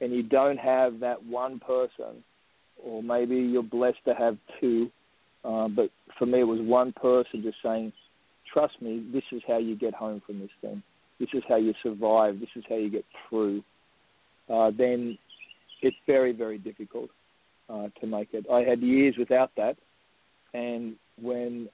and 0.00 0.12
you 0.12 0.22
don't 0.22 0.58
have 0.58 1.00
that 1.00 1.24
one 1.24 1.58
person, 1.60 2.22
or 2.82 3.02
maybe 3.02 3.36
you're 3.36 3.62
blessed 3.62 4.04
to 4.06 4.14
have 4.14 4.36
two, 4.60 4.90
uh, 5.44 5.68
but 5.68 5.90
for 6.18 6.26
me 6.26 6.40
it 6.40 6.44
was 6.44 6.60
one 6.60 6.92
person 6.92 7.42
just 7.42 7.56
saying, 7.62 7.92
trust 8.52 8.80
me, 8.82 9.04
this 9.12 9.22
is 9.32 9.42
how 9.46 9.58
you 9.58 9.76
get 9.76 9.94
home 9.94 10.20
from 10.26 10.40
this 10.40 10.50
thing. 10.60 10.82
This 11.18 11.28
is 11.32 11.42
how 11.48 11.56
you 11.56 11.72
survive. 11.82 12.40
This 12.40 12.48
is 12.56 12.64
how 12.68 12.76
you 12.76 12.90
get 12.90 13.04
through. 13.28 13.62
Uh, 14.52 14.70
then 14.76 15.16
it's 15.80 15.96
very, 16.06 16.32
very 16.32 16.58
difficult 16.58 17.08
uh, 17.68 17.88
to 18.00 18.06
make 18.06 18.28
it. 18.32 18.46
I 18.52 18.62
had 18.62 18.80
years 18.80 19.14
without 19.18 19.50
that, 19.56 19.76
and 20.54 20.94
when 21.20 21.68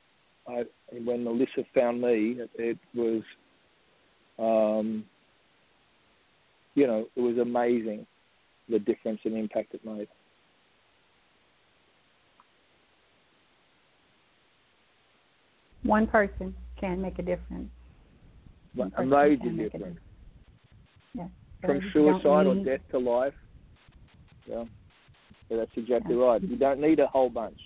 I 0.49 0.64
when 1.05 1.23
Melissa 1.25 1.64
found 1.75 2.01
me, 2.01 2.38
it 2.55 2.79
was, 2.95 3.23
um, 4.38 5.05
you 6.75 6.87
know, 6.87 7.07
it 7.14 7.21
was 7.21 7.38
amazing 7.38 8.07
the 8.69 8.79
difference 8.79 9.21
and 9.25 9.37
impact 9.37 9.75
it 9.75 9.85
made. 9.85 10.09
One 15.83 16.07
person 16.07 16.55
can 16.79 17.01
make 17.01 17.19
a 17.19 17.23
difference. 17.23 17.71
One 18.75 18.93
a 18.97 19.05
major 19.05 19.37
difference. 19.37 19.73
difference. 19.73 19.99
Yeah. 21.14 21.27
From 21.62 21.81
suicide 21.93 22.47
or 22.47 22.64
death 22.64 22.81
to 22.93 22.99
life. 22.99 23.35
Yeah. 24.47 24.64
yeah 25.49 25.57
that's 25.57 25.71
exactly 25.77 26.16
yeah. 26.16 26.23
right. 26.23 26.43
You 26.43 26.57
don't 26.57 26.81
need 26.81 27.01
a 27.01 27.07
whole 27.07 27.29
bunch. 27.31 27.59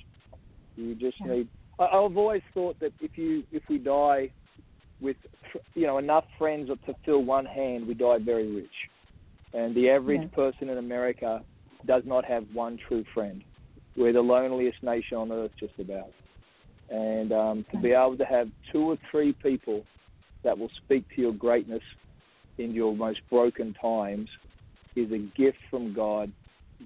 You 0.77 0.95
just 0.95 1.17
yeah. 1.21 1.33
need. 1.33 1.49
I, 1.79 1.85
I've 1.85 2.17
always 2.17 2.43
thought 2.53 2.79
that 2.81 2.93
if 3.01 3.17
you 3.17 3.45
if 3.53 3.63
we 3.69 3.79
die 3.79 4.31
with 5.01 5.17
you 5.75 5.87
know 5.87 5.99
enough 5.99 6.25
friends 6.39 6.69
to 6.69 6.95
fill 7.05 7.25
one 7.25 7.47
hand, 7.47 7.87
we 7.87 7.95
die 7.95 8.19
very 8.19 8.51
rich. 8.51 8.67
And 9.53 9.75
the 9.75 9.89
average 9.91 10.23
yeah. 10.23 10.35
person 10.35 10.69
in 10.69 10.79
America 10.79 11.45
does 11.87 12.03
not 12.05 12.25
have 12.25 12.45
one 12.53 12.79
true 12.89 13.05
friend. 13.15 13.43
We're 13.97 14.13
the 14.13 14.21
loneliest 14.21 14.83
nation 14.83 15.17
on 15.17 15.31
earth, 15.31 15.53
just 15.61 15.75
about. 15.79 16.11
And 16.91 17.33
um, 17.33 17.67
to 17.73 17.79
be 17.81 17.93
able 17.93 18.17
to 18.17 18.25
have 18.25 18.49
two 18.73 18.91
or 18.91 18.99
three 19.11 19.33
people 19.33 19.85
that 20.43 20.59
will 20.59 20.71
speak 20.85 21.05
to 21.15 21.23
your 21.23 21.33
greatness 21.33 21.83
in 22.59 22.73
your 22.73 22.95
most 22.95 23.21
broken 23.31 23.75
times 23.81 24.29
is 24.97 25.11
a 25.13 25.19
gift 25.37 25.59
from 25.71 25.95
God 25.95 26.33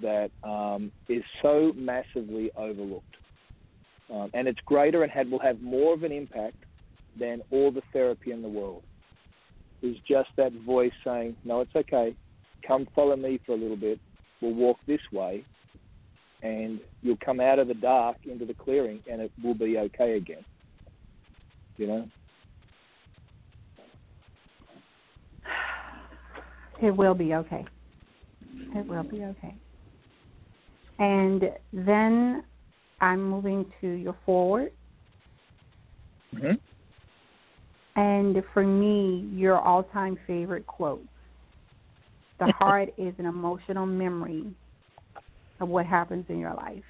that 0.03 0.31
um, 0.45 0.93
is 1.09 1.23
so 1.43 1.73
massively 1.75 2.51
overlooked. 2.57 3.05
Um, 4.13 4.31
and 4.35 4.49
it's 4.49 4.61
greater 4.65 5.03
and 5.03 5.13
had, 5.13 5.31
will 5.31 5.39
have 5.41 5.61
more 5.61 5.95
of 5.95 6.03
an 6.03 6.13
impact 6.13 6.57
than 7.19 7.43
all 7.51 7.71
the 7.71 7.83
therapy 7.93 8.33
in 8.33 8.43
the 8.43 8.49
world. 8.49 8.83
Is 9.83 9.97
just 10.09 10.31
that 10.37 10.53
voice 10.67 10.93
saying, 11.05 11.37
"No, 11.45 11.61
it's 11.61 11.75
okay. 11.77 12.15
Come 12.67 12.89
follow 12.95 13.17
me 13.17 13.39
for 13.47 13.53
a 13.53 13.57
little 13.57 13.77
bit. 13.77 14.01
We'll 14.41 14.55
walk 14.55 14.79
this 14.87 15.01
way, 15.13 15.45
and 16.43 16.81
you'll 17.03 17.19
come 17.25 17.39
out 17.39 17.59
of 17.59 17.69
the 17.69 17.75
dark 17.75 18.17
into 18.25 18.45
the 18.45 18.55
clearing, 18.55 19.01
and 19.11 19.21
it 19.21 19.31
will 19.43 19.55
be 19.55 19.79
okay 19.79 20.17
again." 20.17 20.45
You 21.77 21.87
know. 21.87 22.09
It 26.83 26.97
will 26.97 27.15
be 27.15 27.35
okay. 27.35 27.65
It 28.75 28.87
will 28.87 29.03
be 29.03 29.25
okay. 29.25 29.55
And 30.99 31.53
then 31.73 32.45
I'm 33.01 33.23
moving 33.29 33.67
to 33.81 33.89
your 33.89 34.17
foreword. 34.27 34.73
Mm-hmm. 36.35 36.55
And 37.97 38.43
for 38.55 38.65
me, 38.65 39.29
your 39.33 39.59
all 39.59 39.83
time 39.85 40.19
favorite 40.27 40.67
quote 40.67 41.05
The 42.39 42.53
heart 42.59 42.91
is 42.97 43.15
an 43.19 43.27
emotional 43.27 43.87
memory 43.87 44.45
of 45.61 45.69
what 45.69 45.87
happens 45.87 46.25
in 46.29 46.39
your 46.39 46.55
life. 46.55 46.83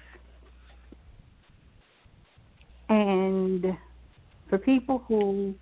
And 2.89 3.65
for 4.49 4.57
people 4.57 5.03
who 5.07 5.53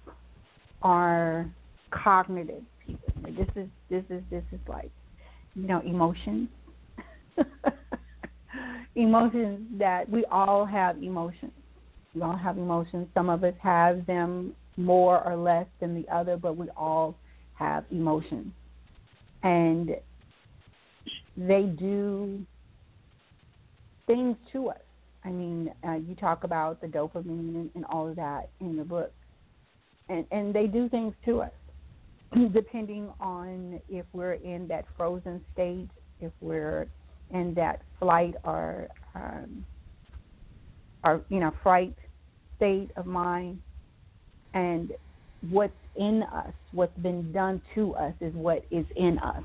are 0.81 1.49
cognitive 1.91 2.63
people, 2.85 3.13
this 3.23 3.47
is 3.55 3.67
this 3.89 4.03
is 4.09 4.23
this 4.29 4.43
is 4.51 4.59
like, 4.67 4.91
you 5.55 5.67
know, 5.67 5.81
emotions. 5.81 6.49
emotions 8.97 9.59
that 9.77 10.09
we 10.09 10.25
all 10.25 10.65
have 10.65 11.01
emotions. 11.01 11.51
We 12.15 12.21
all 12.21 12.35
have 12.35 12.57
emotions. 12.57 13.07
Some 13.13 13.29
of 13.29 13.43
us 13.43 13.53
have 13.61 14.05
them 14.07 14.53
more 14.75 15.23
or 15.23 15.35
less 15.35 15.67
than 15.79 15.93
the 15.93 16.07
other, 16.13 16.35
but 16.35 16.57
we 16.57 16.67
all 16.75 17.15
have 17.53 17.85
emotions. 17.91 18.51
And 19.43 19.91
they 21.37 21.63
do 21.63 22.41
things 24.07 24.35
to 24.53 24.69
us. 24.69 24.77
I 25.23 25.29
mean, 25.29 25.71
uh, 25.87 25.95
you 25.95 26.15
talk 26.15 26.43
about 26.43 26.81
the 26.81 26.87
dopamine 26.87 27.55
and, 27.55 27.69
and 27.75 27.85
all 27.85 28.07
of 28.07 28.15
that 28.15 28.49
in 28.59 28.77
the 28.77 28.83
book, 28.83 29.11
and 30.09 30.25
and 30.31 30.53
they 30.53 30.67
do 30.67 30.87
things 30.87 31.13
to 31.25 31.41
us, 31.41 31.51
depending 32.53 33.09
on 33.19 33.81
if 33.89 34.05
we're 34.13 34.35
in 34.35 34.67
that 34.69 34.85
frozen 34.95 35.43
state, 35.53 35.89
if 36.21 36.31
we're 36.39 36.87
in 37.31 37.53
that 37.55 37.81
flight 37.99 38.35
or 38.43 38.87
um, 39.15 39.65
or 41.03 41.21
you 41.29 41.39
know 41.39 41.53
fright 41.63 41.95
state 42.55 42.91
of 42.97 43.05
mind, 43.05 43.59
and 44.53 44.91
what's 45.49 45.73
in 45.95 46.23
us, 46.33 46.53
what's 46.71 46.97
been 46.99 47.31
done 47.31 47.61
to 47.75 47.93
us, 47.95 48.13
is 48.21 48.33
what 48.33 48.63
is 48.71 48.85
in 48.95 49.19
us. 49.19 49.43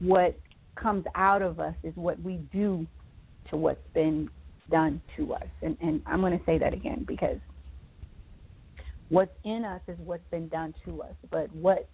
What 0.00 0.38
comes 0.80 1.04
out 1.14 1.42
of 1.42 1.58
us 1.58 1.74
is 1.82 1.92
what 1.96 2.20
we 2.22 2.40
do 2.52 2.86
to 3.50 3.56
what's 3.56 3.86
been 3.94 4.28
done 4.70 5.00
to 5.16 5.34
us. 5.34 5.46
And, 5.62 5.76
and 5.80 6.02
I'm 6.06 6.20
going 6.20 6.38
to 6.38 6.44
say 6.44 6.58
that 6.58 6.74
again 6.74 7.04
because 7.06 7.38
what's 9.08 9.34
in 9.44 9.64
us 9.64 9.80
is 9.88 9.98
what's 9.98 10.28
been 10.30 10.48
done 10.48 10.74
to 10.84 11.02
us, 11.02 11.14
but 11.30 11.52
what 11.54 11.88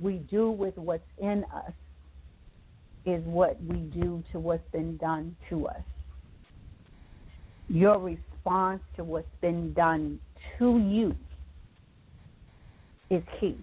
we 0.00 0.18
do 0.30 0.50
with 0.50 0.76
what's 0.76 1.02
in 1.18 1.44
us 1.54 1.72
is 3.04 3.22
what 3.24 3.62
we 3.64 3.76
do 3.76 4.22
to 4.32 4.38
what's 4.38 4.62
been 4.72 4.96
done 4.96 5.36
to 5.48 5.66
us. 5.66 5.82
Your 7.68 7.98
response 7.98 8.82
to 8.96 9.04
what's 9.04 9.26
been 9.40 9.72
done 9.72 10.20
to 10.58 10.78
you 10.78 11.14
is 13.10 13.22
key. 13.40 13.56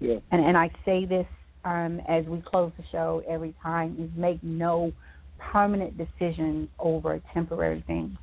Yeah. 0.00 0.18
And 0.30 0.44
and 0.44 0.56
I 0.56 0.70
say 0.84 1.04
this 1.04 1.26
um, 1.64 2.00
as 2.08 2.24
we 2.26 2.42
close 2.42 2.72
the 2.76 2.84
show 2.92 3.22
every 3.28 3.54
time 3.62 3.96
is 3.98 4.10
make 4.18 4.42
no 4.42 4.92
permanent 5.38 5.96
decisions 5.98 6.68
over 6.78 7.14
a 7.14 7.22
temporary 7.34 7.84
things. 7.86 8.16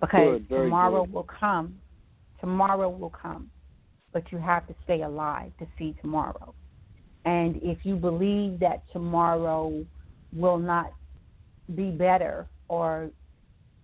because 0.00 0.40
Good, 0.48 0.64
tomorrow 0.64 1.04
good. 1.04 1.14
will 1.14 1.26
come. 1.40 1.80
Tomorrow 2.40 2.90
will 2.90 3.12
come, 3.22 3.50
but 4.12 4.24
you 4.32 4.38
have 4.38 4.66
to 4.66 4.74
stay 4.84 5.02
alive 5.02 5.52
to 5.60 5.66
see 5.78 5.94
tomorrow. 6.00 6.52
And 7.24 7.56
if 7.62 7.78
you 7.84 7.96
believe 7.96 8.58
that 8.60 8.82
tomorrow 8.92 9.84
will 10.34 10.58
not 10.58 10.92
be 11.74 11.90
better 11.90 12.48
or 12.68 13.10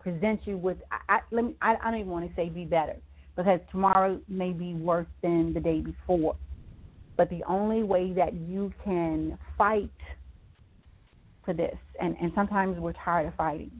present 0.00 0.40
you 0.44 0.56
with, 0.56 0.78
I, 0.90 1.20
I, 1.20 1.34
me, 1.34 1.54
I, 1.62 1.76
I 1.82 1.90
don't 1.90 2.00
even 2.00 2.12
want 2.12 2.28
to 2.28 2.34
say 2.34 2.48
be 2.48 2.64
better 2.64 2.96
because 3.36 3.60
tomorrow 3.70 4.20
may 4.28 4.52
be 4.52 4.74
worse 4.74 5.06
than 5.22 5.52
the 5.52 5.60
day 5.60 5.80
before. 5.80 6.34
But 7.16 7.30
the 7.30 7.42
only 7.48 7.82
way 7.82 8.12
that 8.12 8.34
you 8.34 8.72
can 8.84 9.38
fight 9.56 9.90
for 11.44 11.54
this, 11.54 11.76
and, 12.00 12.16
and 12.20 12.32
sometimes 12.34 12.78
we're 12.78 12.92
tired 13.04 13.26
of 13.26 13.34
fighting. 13.34 13.70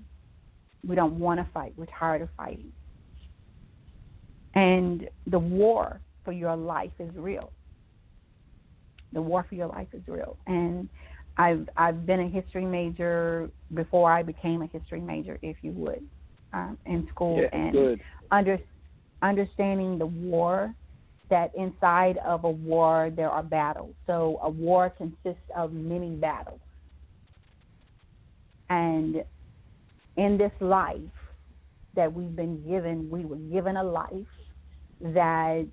We 0.87 0.95
don't 0.95 1.19
want 1.19 1.41
to 1.41 1.47
fight. 1.53 1.73
We're 1.77 1.87
tired 1.99 2.23
of 2.23 2.29
fighting. 2.37 2.73
And 4.55 5.09
the 5.27 5.39
war 5.39 6.01
for 6.25 6.33
your 6.33 6.57
life 6.57 6.93
is 6.99 7.11
real. 7.15 7.53
The 9.13 9.23
war 9.23 9.45
for 9.49 9.55
your 9.55 9.69
life 9.69 9.89
is 9.93 10.03
real. 10.07 10.37
And 10.47 10.89
I've 11.37 11.69
I've 11.77 12.07
been 12.07 12.21
a 12.21 12.29
history 12.29 12.65
major 12.65 13.49
before 13.75 14.11
I 14.13 14.23
became 14.23 14.63
a 14.63 14.67
history 14.67 15.01
major, 15.01 15.39
if 15.43 15.57
you 15.63 15.73
would, 15.73 16.03
um, 16.53 16.79
in 16.87 17.07
school, 17.09 17.39
Yeah, 17.41 17.49
and 17.53 17.73
good. 17.73 18.01
under, 18.31 18.59
understanding 19.23 19.99
the 19.99 20.07
war 20.07 20.75
that 21.31 21.53
inside 21.57 22.19
of 22.27 22.45
a 22.45 22.51
war 22.51 23.11
there 23.15 23.31
are 23.31 23.43
battles. 23.43 23.95
So 24.07 24.39
a 24.43 24.49
war 24.49 24.91
consists 24.91 25.49
of 25.57 25.73
many 25.73 26.11
battles. 26.17 26.61
And 28.71 29.25
in 30.17 30.37
this 30.39 30.53
life 30.61 30.99
that 31.95 32.13
we've 32.13 32.35
been 32.35 32.63
given, 32.69 33.09
we 33.11 33.25
were 33.25 33.37
given 33.37 33.77
a 33.77 33.85
life 33.85 34.11
that 35.01 35.67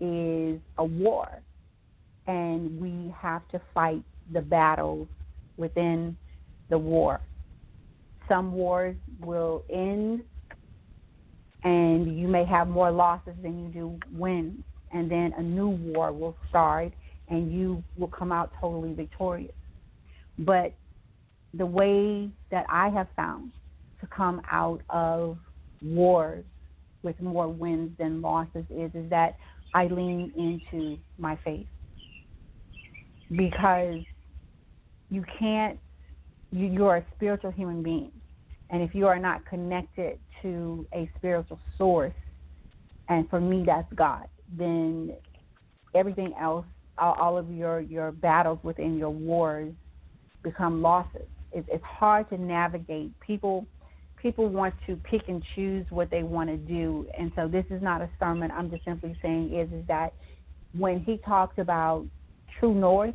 is 0.00 0.60
a 0.78 0.84
war. 0.84 1.28
And 2.26 2.80
we 2.80 3.14
have 3.20 3.46
to 3.48 3.60
fight 3.72 4.02
the 4.32 4.40
battles 4.40 5.08
within 5.56 6.16
the 6.68 6.78
war. 6.78 7.20
Some 8.28 8.52
wars 8.52 8.96
will 9.20 9.64
end 9.70 10.22
and 11.62 12.18
you 12.18 12.28
may 12.28 12.44
have 12.44 12.68
more 12.68 12.90
losses 12.90 13.34
than 13.42 13.58
you 13.58 13.68
do 13.72 13.98
wins. 14.12 14.62
And 14.92 15.10
then 15.10 15.32
a 15.36 15.42
new 15.42 15.68
war 15.68 16.12
will 16.12 16.36
start 16.48 16.92
and 17.28 17.52
you 17.52 17.82
will 17.96 18.08
come 18.08 18.32
out 18.32 18.52
totally 18.60 18.94
victorious. 18.94 19.52
But 20.38 20.74
the 21.54 21.66
way 21.66 22.30
that 22.50 22.66
I 22.68 22.88
have 22.90 23.08
found 23.16 23.52
to 24.00 24.06
come 24.06 24.42
out 24.50 24.80
of 24.90 25.38
wars 25.82 26.44
with 27.02 27.20
more 27.20 27.48
wins 27.48 27.90
than 27.98 28.20
losses 28.20 28.64
is 28.70 28.90
is 28.94 29.08
that 29.10 29.36
I 29.74 29.86
lean 29.86 30.32
into 30.36 30.98
my 31.18 31.38
faith. 31.44 31.66
Because 33.30 34.00
you 35.10 35.24
can't 35.38 35.78
you, 36.52 36.66
you're 36.66 36.96
a 36.96 37.06
spiritual 37.14 37.50
human 37.50 37.82
being. 37.82 38.12
And 38.70 38.82
if 38.82 38.94
you 38.94 39.06
are 39.06 39.18
not 39.18 39.44
connected 39.46 40.18
to 40.42 40.86
a 40.94 41.10
spiritual 41.16 41.60
source, 41.78 42.14
and 43.08 43.28
for 43.28 43.40
me 43.40 43.62
that's 43.64 43.90
God, 43.94 44.26
then 44.56 45.12
everything 45.94 46.32
else, 46.40 46.66
all, 46.98 47.14
all 47.14 47.38
of 47.38 47.50
your, 47.50 47.80
your 47.80 48.10
battles 48.10 48.58
within 48.62 48.96
your 48.96 49.10
wars 49.10 49.72
become 50.42 50.82
losses. 50.82 51.28
It, 51.52 51.64
it's 51.68 51.84
hard 51.84 52.28
to 52.30 52.38
navigate. 52.38 53.12
People 53.20 53.66
people 54.20 54.48
want 54.48 54.74
to 54.86 54.96
pick 55.08 55.22
and 55.28 55.42
choose 55.54 55.86
what 55.90 56.10
they 56.10 56.22
want 56.22 56.48
to 56.48 56.56
do, 56.56 57.06
and 57.18 57.30
so 57.36 57.46
this 57.46 57.64
is 57.70 57.82
not 57.82 58.00
a 58.00 58.08
sermon. 58.18 58.50
I'm 58.50 58.70
just 58.70 58.84
simply 58.84 59.16
saying 59.22 59.54
is 59.54 59.70
is 59.72 59.86
that 59.86 60.14
when 60.76 61.00
he 61.00 61.18
talks 61.24 61.58
about 61.58 62.06
true 62.58 62.74
north, 62.74 63.14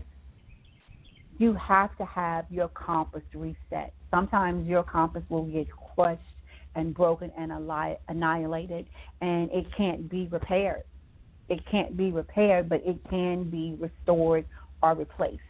you 1.38 1.54
have 1.56 1.96
to 1.98 2.06
have 2.06 2.46
your 2.50 2.70
compass 2.70 3.24
reset. 3.34 3.94
Sometimes 4.12 4.68
your 4.68 4.84
compass 4.84 5.24
will 5.30 5.46
get 5.46 5.68
crushed 5.96 6.22
and 6.76 6.94
broken 6.94 7.32
and 7.38 7.52
annihilated, 8.08 8.86
and 9.22 9.50
it 9.52 9.66
can't 9.76 10.10
be 10.10 10.28
repaired. 10.32 10.84
It 11.50 11.60
can't 11.70 11.98
be 11.98 12.12
repaired, 12.12 12.70
but 12.70 12.82
it 12.86 12.98
can 13.10 13.50
be 13.50 13.76
restored 13.80 14.46
or 14.82 14.96
replaced. 14.96 15.42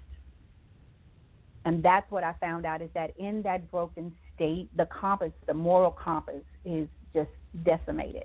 And 1.66 1.84
that's 1.84 2.10
what 2.10 2.24
I 2.24 2.34
found 2.40 2.66
out 2.66 2.82
is 2.82 2.90
that 2.96 3.12
in 3.20 3.44
that 3.44 3.70
broken 3.70 4.12
state, 4.34 4.70
the 4.76 4.88
compass, 4.88 5.32
the 5.46 5.54
moral 5.54 5.92
compass, 5.92 6.42
is 6.66 6.88
just 7.14 7.30
decimated. 7.64 8.24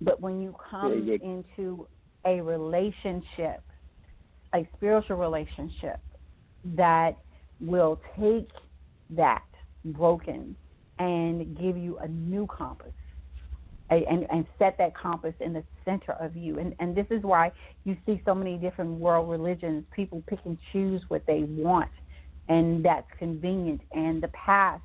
But 0.00 0.20
when 0.20 0.40
you 0.40 0.56
come 0.70 1.08
into 1.22 1.86
a 2.24 2.40
relationship, 2.40 3.62
a 4.54 4.68
spiritual 4.76 5.16
relationship 5.16 6.00
that 6.76 7.16
will 7.60 8.00
take 8.18 8.50
that 9.10 9.44
broken 9.84 10.56
and 10.98 11.56
give 11.58 11.76
you 11.76 11.98
a 11.98 12.08
new 12.08 12.46
compass 12.46 12.92
and, 13.90 14.26
and 14.30 14.46
set 14.58 14.78
that 14.78 14.94
compass 14.96 15.34
in 15.40 15.52
the 15.52 15.64
center 15.84 16.12
of 16.12 16.36
you. 16.36 16.58
And, 16.58 16.74
and 16.78 16.94
this 16.94 17.06
is 17.10 17.22
why 17.22 17.50
you 17.84 17.96
see 18.06 18.22
so 18.24 18.34
many 18.34 18.56
different 18.56 18.92
world 18.92 19.28
religions. 19.28 19.84
People 19.94 20.22
pick 20.28 20.38
and 20.44 20.58
choose 20.72 21.02
what 21.08 21.26
they 21.26 21.42
want, 21.42 21.90
and 22.48 22.84
that's 22.84 23.08
convenient. 23.18 23.80
And 23.92 24.22
the 24.22 24.28
path 24.28 24.80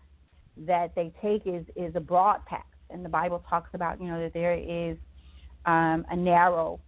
that 0.65 0.95
they 0.95 1.13
take 1.21 1.43
is, 1.45 1.65
is 1.75 1.95
a 1.95 1.99
broad 1.99 2.43
path. 2.45 2.63
And 2.89 3.03
the 3.03 3.09
Bible 3.09 3.43
talks 3.49 3.69
about, 3.73 4.01
you 4.01 4.07
know, 4.07 4.19
that 4.21 4.33
there 4.33 4.55
is 4.55 4.97
um, 5.65 6.05
a 6.09 6.15
narrow 6.15 6.79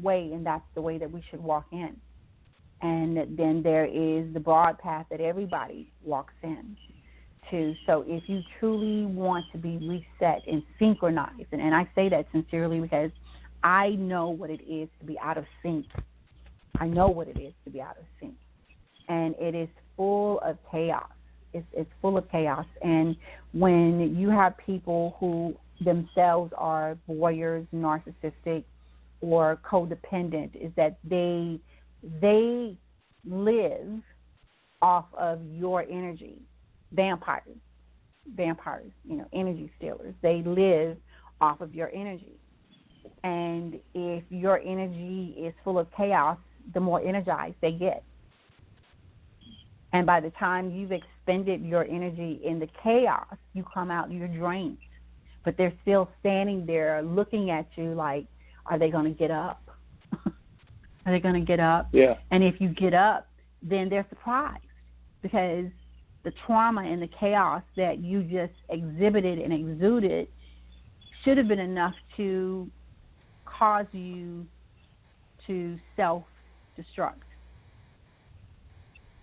way, 0.00 0.30
and 0.32 0.44
that's 0.44 0.64
the 0.74 0.80
way 0.80 0.98
that 0.98 1.10
we 1.10 1.22
should 1.30 1.42
walk 1.42 1.66
in. 1.72 1.96
And 2.80 3.36
then 3.38 3.62
there 3.62 3.84
is 3.84 4.32
the 4.34 4.40
broad 4.40 4.78
path 4.78 5.06
that 5.10 5.20
everybody 5.20 5.92
walks 6.04 6.34
in 6.42 6.76
to. 7.50 7.74
So 7.86 8.04
if 8.08 8.24
you 8.28 8.40
truly 8.58 9.06
want 9.06 9.44
to 9.52 9.58
be 9.58 9.78
reset 9.78 10.42
and 10.48 10.62
synchronized, 10.78 11.46
and, 11.52 11.60
and 11.60 11.74
I 11.74 11.88
say 11.94 12.08
that 12.08 12.26
sincerely 12.32 12.80
because 12.80 13.10
I 13.62 13.90
know 13.90 14.30
what 14.30 14.50
it 14.50 14.60
is 14.68 14.88
to 15.00 15.06
be 15.06 15.18
out 15.20 15.38
of 15.38 15.44
sync. 15.62 15.86
I 16.80 16.86
know 16.86 17.08
what 17.08 17.28
it 17.28 17.38
is 17.38 17.52
to 17.64 17.70
be 17.70 17.80
out 17.80 17.96
of 17.98 18.04
sync. 18.20 18.34
And 19.08 19.34
it 19.38 19.54
is 19.54 19.68
full 19.96 20.40
of 20.40 20.58
chaos. 20.70 21.10
It's, 21.52 21.66
it's 21.72 21.90
full 22.00 22.16
of 22.16 22.28
chaos. 22.30 22.66
And 22.82 23.14
when 23.52 24.16
you 24.16 24.30
have 24.30 24.56
people 24.58 25.16
who 25.20 25.54
themselves 25.84 26.52
are 26.56 26.96
voyeurs, 27.08 27.66
narcissistic, 27.74 28.64
or 29.22 29.58
codependent, 29.64 30.54
is 30.54 30.70
that 30.76 30.98
they 31.04 31.58
they 32.20 32.76
live 33.24 34.02
off 34.82 35.06
of 35.16 35.40
your 35.44 35.82
energy. 35.82 36.42
Vampires, 36.92 37.56
vampires, 38.36 38.90
you 39.04 39.16
know, 39.16 39.26
energy 39.32 39.72
stealers. 39.78 40.14
They 40.20 40.42
live 40.44 40.98
off 41.40 41.62
of 41.62 41.74
your 41.74 41.90
energy. 41.94 42.36
And 43.24 43.78
if 43.94 44.24
your 44.28 44.58
energy 44.58 45.34
is 45.38 45.54
full 45.64 45.78
of 45.78 45.86
chaos, 45.96 46.36
the 46.74 46.80
more 46.80 47.00
energized 47.00 47.54
they 47.62 47.72
get. 47.72 48.04
And 49.92 50.06
by 50.06 50.20
the 50.20 50.30
time 50.30 50.70
you've 50.70 50.92
expended 50.92 51.62
your 51.62 51.84
energy 51.84 52.40
in 52.44 52.58
the 52.58 52.68
chaos, 52.82 53.36
you 53.52 53.64
come 53.72 53.90
out, 53.90 54.10
you're 54.10 54.28
drained. 54.28 54.78
But 55.44 55.56
they're 55.56 55.74
still 55.82 56.08
standing 56.20 56.66
there 56.66 57.02
looking 57.02 57.50
at 57.50 57.66
you 57.76 57.94
like, 57.94 58.26
are 58.66 58.78
they 58.78 58.90
going 58.90 59.04
to 59.04 59.18
get 59.18 59.30
up? 59.30 59.62
are 60.26 61.12
they 61.12 61.20
going 61.20 61.34
to 61.34 61.40
get 61.40 61.60
up? 61.60 61.88
Yeah. 61.92 62.14
And 62.30 62.42
if 62.42 62.60
you 62.60 62.68
get 62.68 62.94
up, 62.94 63.28
then 63.62 63.88
they're 63.88 64.06
surprised 64.08 64.64
because 65.22 65.66
the 66.24 66.32
trauma 66.46 66.82
and 66.82 67.02
the 67.02 67.08
chaos 67.18 67.62
that 67.76 67.98
you 67.98 68.22
just 68.22 68.52
exhibited 68.68 69.38
and 69.38 69.52
exuded 69.52 70.28
should 71.24 71.36
have 71.38 71.48
been 71.48 71.58
enough 71.58 71.94
to 72.16 72.68
cause 73.44 73.86
you 73.92 74.46
to 75.46 75.78
self 75.96 76.24
destruct. 76.78 77.14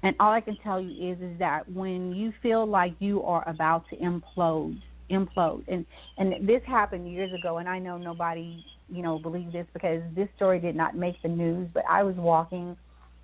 And 0.01 0.15
all 0.19 0.31
I 0.31 0.41
can 0.41 0.57
tell 0.63 0.79
you 0.79 1.11
is 1.11 1.19
is 1.21 1.37
that 1.39 1.69
when 1.71 2.13
you 2.13 2.31
feel 2.41 2.65
like 2.65 2.93
you 2.99 3.21
are 3.23 3.47
about 3.47 3.83
to 3.89 3.97
implode, 3.97 4.81
implode, 5.09 5.63
and 5.67 5.85
and 6.17 6.47
this 6.47 6.61
happened 6.65 7.11
years 7.11 7.31
ago, 7.37 7.57
and 7.57 7.67
I 7.67 7.79
know 7.79 7.97
nobody 7.97 8.63
you 8.91 9.01
know 9.01 9.19
believe 9.19 9.51
this 9.51 9.67
because 9.73 10.01
this 10.15 10.27
story 10.35 10.59
did 10.59 10.75
not 10.75 10.95
make 10.95 11.21
the 11.21 11.29
news, 11.29 11.69
but 11.73 11.83
I 11.89 12.03
was 12.03 12.15
walking 12.15 12.75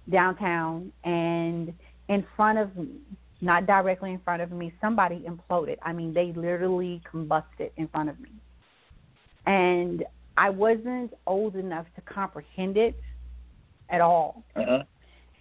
downtown 0.10 0.92
and 1.04 1.74
in 2.08 2.26
front 2.36 2.60
of 2.60 2.76
me, 2.76 2.90
not 3.42 3.66
directly 3.66 4.12
in 4.12 4.20
front 4.20 4.42
of 4.42 4.52
me, 4.52 4.72
somebody 4.80 5.26
imploded. 5.28 5.78
I 5.82 5.94
mean, 5.94 6.14
they 6.14 6.34
literally 6.36 7.02
combusted 7.10 7.72
in 7.78 7.88
front 7.88 8.10
of 8.10 8.20
me. 8.20 8.30
And 9.48 10.04
I 10.38 10.50
wasn't 10.50 11.14
old 11.26 11.56
enough 11.56 11.86
to 11.96 12.02
comprehend 12.02 12.78
it 12.78 12.96
at 13.90 14.02
all. 14.02 14.44
Uh-huh. 14.56 14.84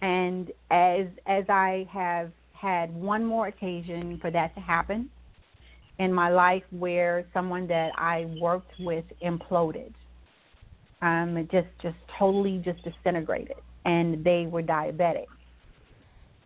And 0.01 0.51
as 0.71 1.07
as 1.25 1.45
I 1.49 1.87
have 1.91 2.31
had 2.53 2.93
one 2.93 3.23
more 3.25 3.47
occasion 3.47 4.17
for 4.21 4.31
that 4.31 4.53
to 4.55 4.61
happen, 4.61 5.09
in 5.99 6.13
my 6.13 6.29
life 6.29 6.63
where 6.71 7.25
someone 7.33 7.67
that 7.67 7.91
I 7.97 8.25
worked 8.39 8.71
with 8.79 9.05
imploded. 9.23 9.93
Um, 11.01 11.47
just 11.51 11.67
just 11.81 11.97
totally 12.17 12.61
just 12.63 12.83
disintegrated, 12.83 13.57
and 13.85 14.23
they 14.23 14.47
were 14.49 14.63
diabetic. 14.63 15.25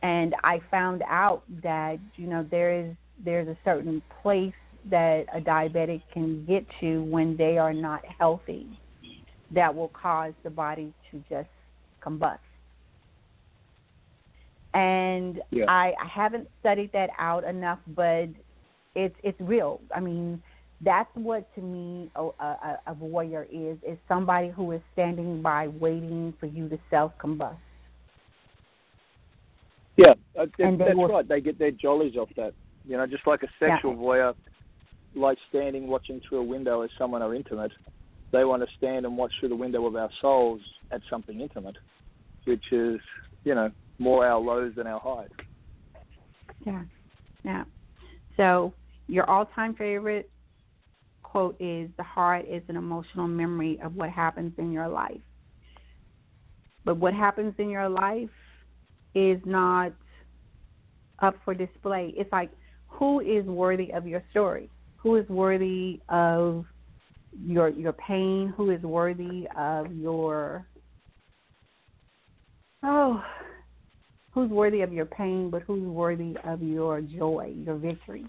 And 0.02 0.36
I 0.43 0.60
found 0.72 1.04
out 1.08 1.43
that 1.64 2.00
you 2.16 2.28
know 2.28 2.45
there 2.50 2.74
is 2.86 2.95
there's 3.24 3.47
a 3.47 3.58
certain 3.64 4.02
place 4.22 4.54
that 4.89 5.26
a 5.36 5.39
diabetic 5.39 6.02
can 6.14 6.45
get 6.45 6.66
to 6.80 7.04
when 7.04 7.36
they 7.38 7.58
are 7.58 7.74
not 7.74 8.02
healthy 8.20 8.68
that 9.52 9.74
will 9.74 9.89
cause 9.89 10.34
the 10.43 10.50
body 10.50 10.93
to 11.12 11.24
just 11.30 11.50
combust. 12.04 12.39
And 14.74 15.41
Yeah. 15.52 15.66
I, 15.68 15.93
I 16.02 16.08
haven't 16.08 16.47
studied 16.60 16.91
that 16.93 17.10
out 17.20 17.43
enough, 17.43 17.80
but 17.88 18.30
it's 18.95 19.16
it's 19.24 19.39
real. 19.41 19.82
I 19.95 20.00
mean, 20.00 20.41
that's 20.82 21.10
what 21.16 21.54
to 21.56 21.62
me 21.62 22.10
a, 22.16 22.22
a, 22.22 22.80
a 22.88 22.96
voyeur 22.96 23.46
is 23.52 23.78
is 23.88 23.98
somebody 24.08 24.50
who 24.50 24.72
is 24.72 24.82
standing 24.94 25.42
by 25.42 25.68
waiting 25.68 26.34
for 26.40 26.46
you 26.46 26.70
to 26.70 26.80
self 26.90 27.12
combust. 27.24 27.58
Yeah, 29.98 30.14
uh, 30.40 30.46
And 30.60 30.80
that's 30.80 30.96
will- 30.96 31.10
right. 31.10 31.28
They 31.28 31.42
get 31.42 31.60
their 31.60 31.72
jollies 31.72 32.16
off 32.16 32.30
that. 32.38 32.54
You 32.88 32.96
know, 32.96 33.06
just 33.06 33.28
like 33.28 33.44
a 33.44 33.50
sexual 33.60 33.94
voyeur, 33.96 34.34
like 35.14 35.38
standing 35.50 35.88
watching 35.88 36.22
through 36.28 36.40
a 36.40 36.44
window 36.44 36.82
as 36.82 36.90
someone 36.98 37.22
are 37.22 37.36
intimate. 37.36 37.72
They 38.32 38.46
want 38.46 38.62
to 38.62 38.68
stand 38.78 39.06
and 39.06 39.18
watch 39.18 39.34
through 39.40 39.50
the 39.50 39.56
window 39.56 39.86
of 39.86 39.96
our 39.96 40.10
souls 40.22 40.62
at 40.92 41.02
something 41.10 41.42
intimate, 41.42 41.76
which 42.46 42.64
is, 42.72 43.00
you 43.44 43.54
know, 43.56 43.70
more 43.98 44.26
our 44.26 44.40
lows 44.40 44.74
than 44.78 44.88
our 44.88 45.00
highs. 45.00 45.28
Yeah, 46.66 46.84
yeah. 47.44 47.64
So 48.38 48.74
your 49.08 49.30
all-time 49.30 49.76
favorite 49.76 50.30
quote 51.32 51.56
is, 51.60 51.90
"The 51.98 52.04
heart 52.04 52.46
is 52.48 52.64
an 52.70 52.76
emotional 52.76 53.28
memory 53.28 53.80
of 53.82 53.96
what 53.96 54.10
happens 54.10 54.54
in 54.58 54.72
your 54.72 54.88
life." 54.88 55.22
But 56.86 56.98
what 56.98 57.14
happens 57.14 57.54
in 57.58 57.70
your 57.70 57.88
life 57.90 58.30
is 59.14 59.40
not 59.46 59.94
up 61.20 61.36
for 61.44 61.54
display. 61.54 62.14
It's 62.18 62.32
like, 62.32 62.52
who 62.88 63.20
is 63.20 63.46
worthy 63.46 63.92
of 63.94 64.08
your 64.08 64.24
story? 64.32 64.70
Who 64.98 65.16
is 65.16 65.28
worthy 65.30 66.02
of 66.10 66.66
your 67.46 67.70
your 67.70 67.94
pain? 67.94 68.50
Who 68.58 68.72
is 68.72 68.82
worthy 68.82 69.48
of 69.56 69.94
your 69.96 70.66
oh 72.84 73.24
who's 74.32 74.50
worthy 74.50 74.82
of 74.82 74.94
your 74.94 75.06
pain, 75.06 75.50
but 75.50 75.64
who's 75.64 75.88
worthy 75.88 76.36
of 76.44 76.62
your 76.62 77.02
joy, 77.02 77.54
your 77.56 77.76
victory. 77.76 78.26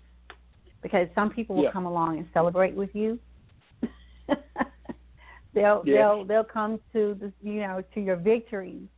Because 0.83 1.09
some 1.15 1.31
people 1.31 1.57
will 1.57 1.65
Yeah. 1.65 1.73
come 1.73 1.87
along 1.87 2.19
and 2.19 2.27
celebrate 2.33 2.75
with 2.75 2.95
you. 2.95 3.19
they'll 5.55 5.83
Yeah. 5.85 5.95
they'll 5.95 6.25
they'll 6.25 6.45
come 6.45 6.81
to 6.93 7.15
the 7.21 7.33
you 7.43 7.61
know 7.61 7.83
to 7.95 8.01
your 8.01 8.17
victories 8.17 8.89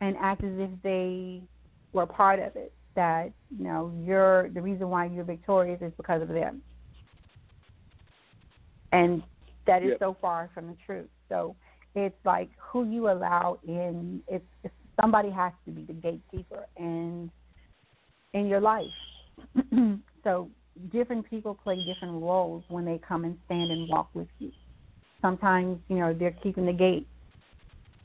and 0.00 0.16
act 0.18 0.44
as 0.44 0.52
if 0.58 0.70
they 0.82 1.42
were 1.92 2.06
part 2.06 2.38
of 2.38 2.54
it. 2.56 2.72
That 2.94 3.32
you 3.56 3.64
know 3.64 3.92
you're 4.04 4.48
the 4.50 4.60
reason 4.62 4.88
why 4.90 5.06
you're 5.06 5.24
victorious 5.24 5.80
is 5.82 5.92
because 5.96 6.22
of 6.22 6.28
them, 6.28 6.62
and 8.92 9.22
that 9.66 9.82
is 9.82 9.90
Yeah. 9.90 9.98
so 9.98 10.16
far 10.20 10.50
from 10.54 10.68
the 10.68 10.76
truth. 10.84 11.08
So 11.28 11.56
it's 11.94 12.16
like 12.24 12.50
who 12.58 12.84
you 12.84 13.10
allow 13.10 13.58
in. 13.66 14.22
It's, 14.28 14.44
it's 14.64 14.74
somebody 15.00 15.30
has 15.30 15.52
to 15.66 15.70
be 15.70 15.82
the 15.82 15.92
gatekeeper 15.92 16.66
and 16.76 17.30
in 18.32 18.46
your 18.46 18.60
life. 18.60 18.86
so 20.26 20.50
different 20.92 21.28
people 21.30 21.54
play 21.54 21.76
different 21.84 22.20
roles 22.20 22.64
when 22.68 22.84
they 22.84 23.00
come 23.06 23.24
and 23.24 23.38
stand 23.46 23.70
and 23.70 23.88
walk 23.88 24.10
with 24.12 24.26
you. 24.40 24.50
Sometimes 25.22 25.78
you 25.88 25.96
know 25.96 26.12
they're 26.12 26.36
keeping 26.42 26.66
the 26.66 26.72
gate. 26.72 27.06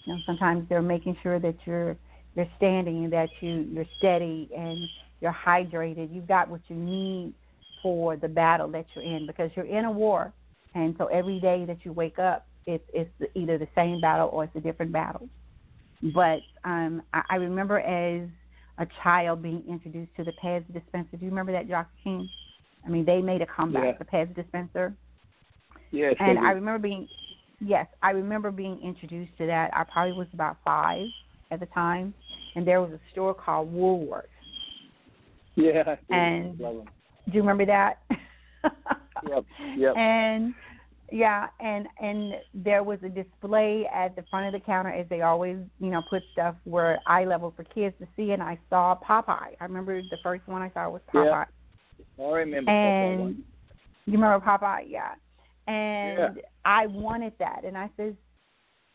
You 0.05 0.13
know 0.13 0.19
sometimes 0.25 0.69
they're 0.69 0.81
making 0.81 1.17
sure 1.21 1.39
that 1.39 1.55
you're 1.65 1.97
you're 2.35 2.47
standing 2.57 3.03
and 3.03 3.13
that 3.13 3.29
you 3.41 3.67
you're 3.73 3.85
steady 3.97 4.49
and 4.55 4.87
you're 5.19 5.35
hydrated. 5.45 6.13
You've 6.13 6.27
got 6.27 6.49
what 6.49 6.61
you 6.67 6.75
need 6.75 7.33
for 7.81 8.15
the 8.15 8.27
battle 8.27 8.67
that 8.69 8.85
you're 8.93 9.03
in 9.03 9.25
because 9.25 9.49
you're 9.55 9.65
in 9.65 9.85
a 9.85 9.91
war, 9.91 10.31
and 10.75 10.95
so 10.97 11.07
every 11.07 11.39
day 11.39 11.65
that 11.65 11.83
you 11.83 11.91
wake 11.91 12.19
up, 12.19 12.45
it's 12.67 12.85
it's 12.93 13.11
either 13.35 13.57
the 13.57 13.67
same 13.75 13.99
battle 13.99 14.29
or 14.31 14.45
it's 14.45 14.55
a 14.55 14.61
different 14.61 14.91
battle. 14.91 15.27
But 16.13 16.39
um, 16.63 17.03
I, 17.13 17.21
I 17.31 17.35
remember 17.35 17.79
as 17.79 18.27
a 18.81 18.87
child 19.03 19.41
being 19.43 19.63
introduced 19.69 20.11
to 20.17 20.23
the 20.23 20.33
Pez 20.43 20.63
dispenser. 20.73 21.15
Do 21.17 21.23
you 21.25 21.29
remember 21.29 21.51
that, 21.51 21.69
Doc 21.69 21.87
King? 22.03 22.27
I 22.85 22.89
mean, 22.89 23.05
they 23.05 23.21
made 23.21 23.41
a 23.41 23.45
comeback, 23.45 23.83
Yeah. 23.83 23.97
the 23.99 24.05
Pez 24.05 24.35
dispenser. 24.35 24.93
Yes, 25.91 26.15
And 26.19 26.39
I 26.39 26.51
remember 26.51 26.79
being, 26.79 27.07
yes, 27.59 27.85
I 28.01 28.11
remember 28.11 28.49
being 28.49 28.79
introduced 28.81 29.37
to 29.37 29.45
that. 29.45 29.69
I 29.75 29.83
probably 29.83 30.13
was 30.13 30.27
about 30.33 30.57
five 30.65 31.05
at 31.51 31.59
the 31.59 31.65
time, 31.67 32.13
and 32.55 32.65
there 32.65 32.81
was 32.81 32.91
a 32.91 32.99
store 33.11 33.33
called 33.33 33.71
Woolworth. 33.71 34.25
yeah, 35.55 35.95
and- 36.09 36.57
Do 36.57 36.83
you 37.31 37.41
remember 37.41 37.65
that? 37.65 37.99
Yep, 39.29 39.45
yep. 39.77 39.95
And 39.97 40.55
yeah, 41.11 41.47
and 41.59 41.87
and 41.99 42.35
there 42.53 42.83
was 42.83 42.99
a 43.03 43.09
display 43.09 43.85
at 43.93 44.15
the 44.15 44.23
front 44.29 44.47
of 44.47 44.53
the 44.53 44.65
counter 44.65 44.89
as 44.89 45.07
they 45.09 45.21
always, 45.21 45.57
you 45.79 45.89
know, 45.89 46.01
put 46.09 46.23
stuff 46.31 46.55
where 46.63 46.99
eye 47.05 47.25
level 47.25 47.53
for 47.55 47.65
kids 47.65 47.93
to 47.99 48.07
see 48.15 48.31
and 48.31 48.41
I 48.41 48.57
saw 48.69 48.97
Popeye. 48.97 49.55
I 49.59 49.63
remember 49.63 50.01
the 50.01 50.17
first 50.23 50.47
one 50.47 50.61
I 50.61 50.71
saw 50.73 50.89
was 50.89 51.01
Popeye. 51.13 51.45
Yeah. 52.17 52.25
I 52.25 52.31
remember 52.31 52.71
And 52.71 53.43
you 54.05 54.13
remember 54.13 54.45
Popeye, 54.45 54.85
yeah. 54.87 55.13
And 55.67 56.41
I 56.65 56.87
wanted 56.87 57.33
that 57.39 57.63
and 57.65 57.77
I 57.77 57.89
said, 57.97 58.15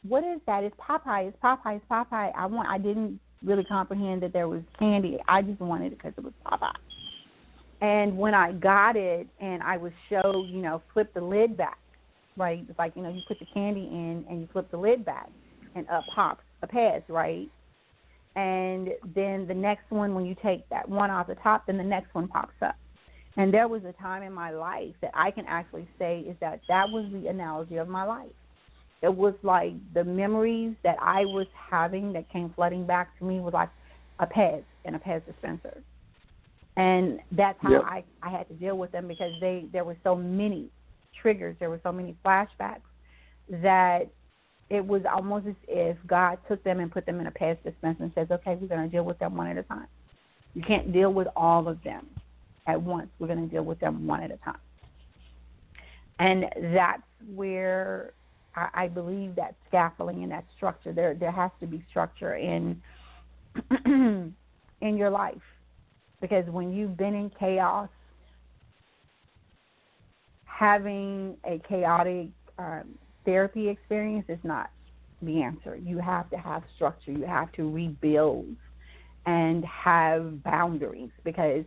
What 0.03 0.25
is 0.25 0.41
that? 0.47 0.64
It's 0.64 0.77
Popeye, 0.77 1.29
it's 1.29 1.37
Popeye, 1.43 1.77
it's 1.77 1.85
Popeye. 1.91 2.33
I 2.35 2.47
want 2.47 2.69
I 2.69 2.79
didn't 2.79 3.21
really 3.45 3.64
comprehend 3.64 4.23
that 4.23 4.33
there 4.33 4.49
was 4.49 4.62
candy. 4.79 5.19
I 5.29 5.43
just 5.43 5.61
wanted 5.61 5.93
it 5.93 5.99
because 5.99 6.14
it 6.17 6.25
was 6.25 6.33
Popeye. 6.47 6.73
And 7.83 8.17
when 8.17 8.33
I 8.33 8.53
got 8.53 8.97
it 8.97 9.29
and 9.39 9.62
I 9.62 9.77
was 9.77 9.93
showed, 10.09 10.47
you 10.49 10.62
know, 10.62 10.81
flip 10.95 11.12
the 11.12 11.21
lid 11.21 11.59
back, 11.59 11.79
right? 12.37 12.64
It's 12.68 12.78
like, 12.78 12.93
you 12.97 13.03
know, 13.03 13.11
you 13.11 13.22
put 13.26 13.39
the 13.39 13.47
candy 13.47 13.89
in 13.91 14.24
and 14.28 14.41
you 14.41 14.49
flip 14.53 14.70
the 14.70 14.76
lid 14.76 15.05
back 15.05 15.28
and 15.74 15.89
up 15.89 16.05
pops 16.14 16.45
a 16.62 16.66
Pez, 16.66 17.03
right? 17.09 17.49
And 18.37 18.91
then 19.14 19.47
the 19.47 19.55
next 19.55 19.91
one, 19.91 20.14
when 20.14 20.26
you 20.26 20.37
take 20.43 20.68
that 20.68 20.89
one 20.89 21.11
off 21.11 21.26
the 21.26 21.37
top, 21.37 21.66
then 21.66 21.78
the 21.78 21.84
next 21.84 22.14
one 22.14 22.28
pops 22.28 22.55
up. 22.62 22.76
And 23.37 23.53
there 23.53 23.68
was 23.68 23.82
a 23.84 23.93
time 23.93 24.22
in 24.22 24.32
my 24.32 24.51
life 24.51 24.95
that 25.03 25.11
I 25.14 25.30
can 25.30 25.45
actually 25.47 25.89
say 25.99 26.20
is 26.20 26.37
that 26.41 26.61
that 26.68 26.91
was 26.91 27.07
the 27.12 27.28
analogy 27.28 27.76
of 27.76 27.89
my 27.89 28.05
life. 28.05 28.32
It 29.03 29.14
was 29.14 29.34
like 29.43 29.72
the 29.95 30.05
memories 30.05 30.74
that 30.82 30.97
I 31.01 31.24
was 31.26 31.47
having 31.70 32.12
that 32.14 32.30
came 32.30 32.53
flooding 32.55 32.87
back 32.87 33.16
to 33.18 33.24
me 33.24 33.41
was 33.41 33.53
like 33.55 33.70
a 34.18 34.26
Pez 34.26 34.64
and 34.84 34.97
a 34.97 34.99
Pez 34.99 35.24
dispenser. 35.26 35.82
And 36.76 37.20
that's 37.32 37.59
how 37.62 37.72
Yep. 37.72 37.82
I, 37.82 38.05
I 38.22 38.30
had 38.30 38.49
to 38.49 38.55
deal 38.55 38.76
with 38.76 38.93
them 38.93 39.09
because 39.09 39.32
they 39.41 39.66
there 39.72 39.84
were 39.84 39.97
so 40.05 40.14
many 40.14 40.70
triggers, 41.21 41.57
there 41.59 41.71
were 41.71 41.81
so 41.83 41.93
many 41.93 42.17
flashbacks 42.25 42.81
that 43.49 44.09
it 44.69 44.85
was 44.85 45.03
almost 45.11 45.47
as 45.47 45.55
if 45.69 45.97
God 46.07 46.39
took 46.49 46.62
them 46.64 46.81
and 46.81 46.91
put 46.91 47.07
them 47.07 47.21
in 47.21 47.27
a 47.27 47.31
Pez 47.31 47.57
dispenser 47.62 48.03
and 48.03 48.12
says, 48.14 48.29
Okay, 48.31 48.57
we're 48.61 48.69
gonna 48.69 48.89
deal 48.89 49.05
with 49.05 49.19
them 49.19 49.37
one 49.37 49.47
at 49.47 49.57
a 49.57 49.62
time. 49.62 49.87
You 50.57 50.62
can't 50.62 50.91
deal 50.91 51.12
with 51.12 51.29
all 51.37 51.69
of 51.69 51.83
them 51.85 52.07
at 52.67 52.81
once. 52.81 53.09
We're 53.19 53.27
going 53.27 53.47
to 53.47 53.55
deal 53.55 53.64
with 53.64 53.79
them 53.79 54.07
one 54.07 54.23
at 54.23 54.31
a 54.31 54.39
time. 54.39 54.59
And 56.19 56.47
that's 56.73 57.03
where 57.35 58.14
I, 58.55 58.69
I 58.73 58.89
believe 58.89 59.37
that 59.37 59.55
scaffolding 59.69 60.23
and 60.23 60.33
that 60.33 60.47
structure 60.57 60.93
there 60.93 61.14
there 61.14 61.31
has 61.31 61.51
to 61.61 61.67
be 61.67 61.85
structure 61.91 62.37
in 62.37 62.81
in 63.85 64.35
your 64.81 65.11
life 65.11 65.43
because 66.23 66.47
when 66.47 66.73
you've 66.73 66.97
been 66.97 67.14
in 67.14 67.31
chaos, 67.39 67.91
having 70.59 71.37
a 71.45 71.61
chaotic 71.69 72.29
um, 72.59 72.85
therapy 73.25 73.69
experience 73.69 74.25
is 74.29 74.39
not 74.43 74.71
the 75.21 75.43
answer. 75.43 75.77
You 75.77 75.99
have 75.99 76.31
to 76.31 76.37
have 76.37 76.63
structure. 76.77 77.13
You 77.13 77.27
have 77.27 77.53
to 77.53 77.71
rebuild 77.71 78.47
and 79.27 79.65
have 79.65 80.43
boundaries 80.43 81.11
because 81.25 81.65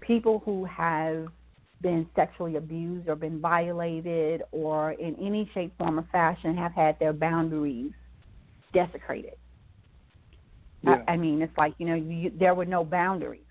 people 0.00 0.42
who 0.44 0.64
have 0.64 1.28
been 1.80 2.06
sexually 2.14 2.56
abused 2.56 3.08
or 3.08 3.16
been 3.16 3.40
violated 3.40 4.42
or 4.52 4.92
in 4.92 5.14
any 5.20 5.50
shape, 5.54 5.72
form, 5.78 5.98
or 5.98 6.08
fashion 6.12 6.56
have 6.56 6.72
had 6.72 6.98
their 6.98 7.12
boundaries 7.12 7.92
desecrated. 8.72 9.34
Yeah. 10.82 11.02
I, 11.06 11.12
I 11.12 11.16
mean, 11.16 11.40
it's 11.40 11.56
like, 11.56 11.74
you 11.78 11.86
know, 11.86 11.94
you, 11.94 12.32
there 12.38 12.54
were 12.54 12.64
no 12.64 12.84
boundaries. 12.84 13.42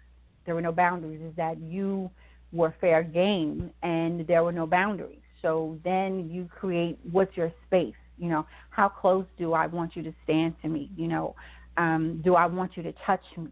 There 0.46 0.54
were 0.54 0.62
no 0.62 0.72
boundaries. 0.72 1.22
Is 1.22 1.36
that 1.38 1.60
you 1.60 2.12
were 2.56 2.74
fair 2.80 3.04
game 3.04 3.70
and 3.84 4.26
there 4.28 4.44
were 4.44 4.52
no 4.52 4.66
boundaries. 4.66 5.20
So 5.42 5.78
then 5.84 6.30
you 6.30 6.50
create 6.60 6.98
what's 7.12 7.36
your 7.38 7.54
space? 7.68 7.94
You 8.18 8.30
know, 8.30 8.48
how 8.70 8.90
close 8.90 9.26
do 9.38 9.54
I 9.54 9.68
want 9.68 9.96
you 9.96 10.04
to 10.04 10.14
stand 10.24 10.56
to 10.62 10.70
me? 10.70 10.90
You 10.96 11.08
know, 11.08 11.36
um, 11.78 12.22
do 12.24 12.36
I 12.36 12.46
want 12.46 12.78
you 12.78 12.84
to 12.84 12.94
touch 13.06 13.24
me? 13.38 13.50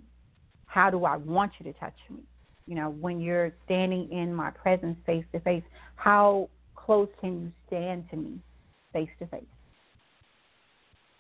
How 0.66 0.90
do 0.90 1.06
I 1.06 1.18
want 1.18 1.52
you 1.60 1.72
to 1.72 1.80
touch 1.80 1.98
me? 2.10 2.24
You 2.66 2.76
know, 2.76 2.90
when 2.90 3.20
you're 3.20 3.52
standing 3.66 4.10
in 4.12 4.34
my 4.34 4.50
presence 4.52 4.98
face 5.06 5.26
to 5.34 5.40
face, 5.42 5.64
how 5.96 6.50
close 6.76 7.10
can 7.20 7.42
you 7.42 7.52
stand 7.68 8.10
to 8.10 8.16
me 8.16 8.40
face 8.94 9.10
to 9.20 9.28
face? 9.28 9.44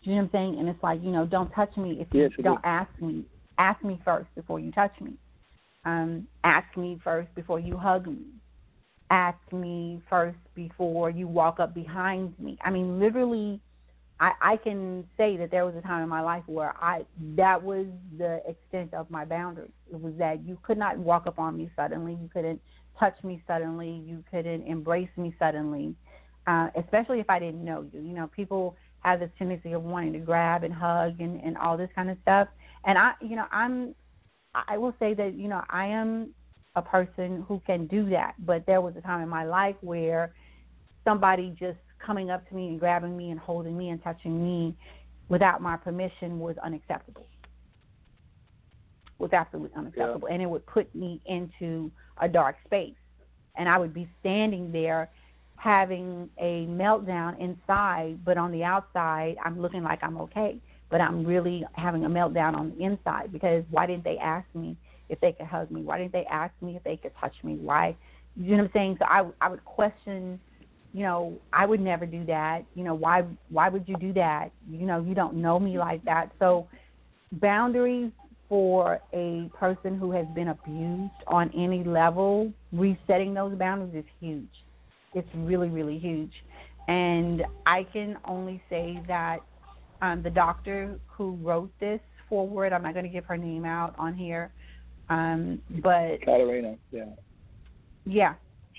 Do 0.03 0.09
you 0.09 0.15
know 0.15 0.23
what 0.23 0.39
I'm 0.39 0.51
saying? 0.53 0.59
And 0.59 0.69
it's 0.69 0.83
like, 0.83 1.03
you 1.03 1.11
know, 1.11 1.25
don't 1.25 1.51
touch 1.51 1.75
me 1.77 1.97
if 1.99 2.07
you 2.13 2.21
Yes, 2.21 2.31
do. 2.37 2.43
don't 2.43 2.61
ask 2.63 2.89
me. 3.01 3.25
Ask 3.57 3.83
me 3.83 4.01
first 4.03 4.27
before 4.35 4.59
you 4.59 4.71
touch 4.71 4.93
me. 4.99 5.13
Um, 5.85 6.27
ask 6.43 6.75
me 6.77 6.99
first 7.03 7.33
before 7.35 7.59
you 7.59 7.77
hug 7.77 8.07
me. 8.07 8.25
Ask 9.09 9.39
me 9.51 10.01
first 10.09 10.37
before 10.55 11.09
you 11.09 11.27
walk 11.27 11.59
up 11.59 11.73
behind 11.73 12.33
me. 12.39 12.57
I 12.63 12.71
mean, 12.71 12.99
literally, 12.99 13.59
I, 14.19 14.31
I 14.41 14.57
can 14.57 15.05
say 15.17 15.37
that 15.37 15.51
there 15.51 15.65
was 15.65 15.75
a 15.75 15.81
time 15.81 16.03
in 16.03 16.09
my 16.09 16.21
life 16.21 16.43
where 16.47 16.73
I 16.81 17.05
that 17.35 17.61
was 17.61 17.85
the 18.17 18.41
extent 18.47 18.93
of 18.93 19.09
my 19.11 19.25
boundaries. 19.25 19.71
It 19.91 19.99
was 19.99 20.13
that 20.17 20.45
you 20.45 20.57
could 20.63 20.77
not 20.77 20.97
walk 20.97 21.27
up 21.27 21.39
on 21.39 21.57
me 21.57 21.69
suddenly. 21.75 22.13
You 22.13 22.29
couldn't 22.33 22.61
touch 22.99 23.15
me 23.23 23.43
suddenly. 23.45 24.01
You 24.05 24.23
couldn't 24.31 24.65
embrace 24.65 25.09
me 25.17 25.35
suddenly, 25.37 25.95
uh, 26.47 26.69
especially 26.75 27.19
if 27.19 27.29
I 27.29 27.39
didn't 27.39 27.63
know 27.63 27.85
you. 27.91 28.01
You 28.01 28.13
know, 28.13 28.29
people 28.33 28.75
have 29.01 29.19
this 29.19 29.29
tendency 29.37 29.73
of 29.73 29.83
wanting 29.83 30.13
to 30.13 30.19
grab 30.19 30.63
and 30.63 30.73
hug 30.73 31.19
and, 31.19 31.41
and 31.41 31.57
all 31.57 31.77
this 31.77 31.89
kind 31.93 32.09
of 32.09 32.17
stuff. 32.21 32.47
And 32.85 32.97
I, 32.97 33.13
you 33.21 33.35
know, 33.35 33.45
I'm, 33.51 33.93
I 34.55 34.77
will 34.77 34.93
say 34.99 35.13
that 35.13 35.33
you 35.35 35.47
know 35.47 35.63
I 35.69 35.87
am 35.87 36.33
a 36.75 36.81
person 36.81 37.45
who 37.47 37.61
can 37.65 37.87
do 37.87 38.09
that. 38.09 38.33
But 38.39 38.65
there 38.65 38.81
was 38.81 38.95
a 38.95 39.01
time 39.01 39.21
in 39.21 39.29
my 39.29 39.45
life 39.45 39.75
where 39.81 40.33
somebody 41.03 41.55
just 41.59 41.77
coming 42.03 42.29
up 42.29 42.47
to 42.49 42.55
me 42.55 42.67
and 42.67 42.79
grabbing 42.79 43.15
me 43.15 43.31
and 43.31 43.39
holding 43.39 43.77
me 43.77 43.89
and 43.89 44.03
touching 44.03 44.43
me 44.43 44.75
without 45.29 45.61
my 45.61 45.77
permission 45.77 46.39
was 46.39 46.55
unacceptable. 46.63 47.27
Was 49.19 49.31
absolutely 49.31 49.77
unacceptable, 49.77 50.27
and 50.27 50.41
it 50.41 50.49
would 50.49 50.65
put 50.65 50.93
me 50.93 51.21
into 51.25 51.91
a 52.19 52.27
dark 52.27 52.57
space, 52.65 52.95
and 53.55 53.69
I 53.69 53.77
would 53.77 53.93
be 53.93 54.09
standing 54.19 54.71
there 54.71 55.09
having 55.55 56.29
a 56.39 56.65
meltdown 56.67 57.39
inside, 57.39 58.25
but 58.25 58.37
on 58.37 58.51
the 58.51 58.63
outside, 58.63 59.37
I'm 59.43 59.61
looking 59.61 59.83
like 59.83 59.99
I'm 60.03 60.17
okay, 60.17 60.59
but 60.93 61.01
I'm 61.01 61.25
really 61.25 61.65
having 61.73 62.05
a 62.05 62.07
meltdown 62.07 62.53
on 62.55 62.69
the 62.69 62.85
inside 62.85 63.33
because 63.33 63.63
why 63.71 63.87
didn't 63.87 64.03
they 64.03 64.19
ask 64.19 64.45
me 64.53 64.77
if 65.09 65.19
they 65.21 65.31
could 65.31 65.47
hug 65.47 65.71
me? 65.71 65.81
Why 65.81 65.97
didn't 65.97 66.13
they 66.13 66.25
ask 66.29 66.53
me 66.61 66.75
if 66.75 66.83
they 66.83 66.97
could 66.97 67.13
touch 67.19 67.33
me? 67.43 67.55
Why? 67.55 67.97
You 68.35 68.51
know 68.51 68.57
what 68.57 68.65
I'm 68.65 68.71
saying? 68.73 68.97
So 68.99 69.05
I 69.05 69.25
I 69.41 69.49
would 69.49 69.65
question 69.65 70.39
you 70.93 71.01
know, 71.01 71.33
I 71.51 71.65
would 71.65 71.81
never 71.81 72.05
do 72.05 72.23
that. 72.27 72.61
You 72.75 72.83
know, 72.83 72.93
why 72.93 73.23
why 73.49 73.69
would 73.69 73.87
you 73.87 73.95
do 73.97 74.13
that? 74.13 74.51
You 74.69 74.85
know, 74.85 75.01
you 75.01 75.15
don't 75.15 75.33
know 75.33 75.59
me 75.59 75.79
like 75.79 76.05
that. 76.05 76.29
So 76.37 76.67
boundaries 77.31 78.11
for 78.47 79.01
a 79.15 79.49
person 79.57 79.97
who 79.97 80.11
has 80.11 80.27
been 80.35 80.49
abused 80.49 81.11
on 81.25 81.49
any 81.57 81.83
level, 81.83 82.53
resetting 82.71 83.33
those 83.33 83.57
boundaries 83.57 83.95
is 83.95 84.11
huge. 84.19 84.53
It's 85.15 85.27
really, 85.33 85.69
really 85.69 85.97
huge. 85.97 86.33
And 86.87 87.43
I 87.65 87.87
can 87.91 88.17
only 88.25 88.61
say 88.69 88.99
that 89.07 89.39
um, 90.03 90.21
the 90.21 90.29
doctor 90.29 90.99
who 91.07 91.31
wrote 91.41 91.71
this 91.79 91.99
foreword, 92.29 92.73
I'm 92.73 92.83
not 92.83 92.93
going 92.93 93.05
to 93.05 93.11
give 93.11 93.25
her 93.25 93.37
name 93.37 93.65
out 93.65 93.95
on 93.97 94.13
here, 94.13 94.51
um, 95.09 95.59
but 95.81 96.19
Katarina, 96.19 96.75
yeah. 96.91 97.05
yeah, 98.05 98.33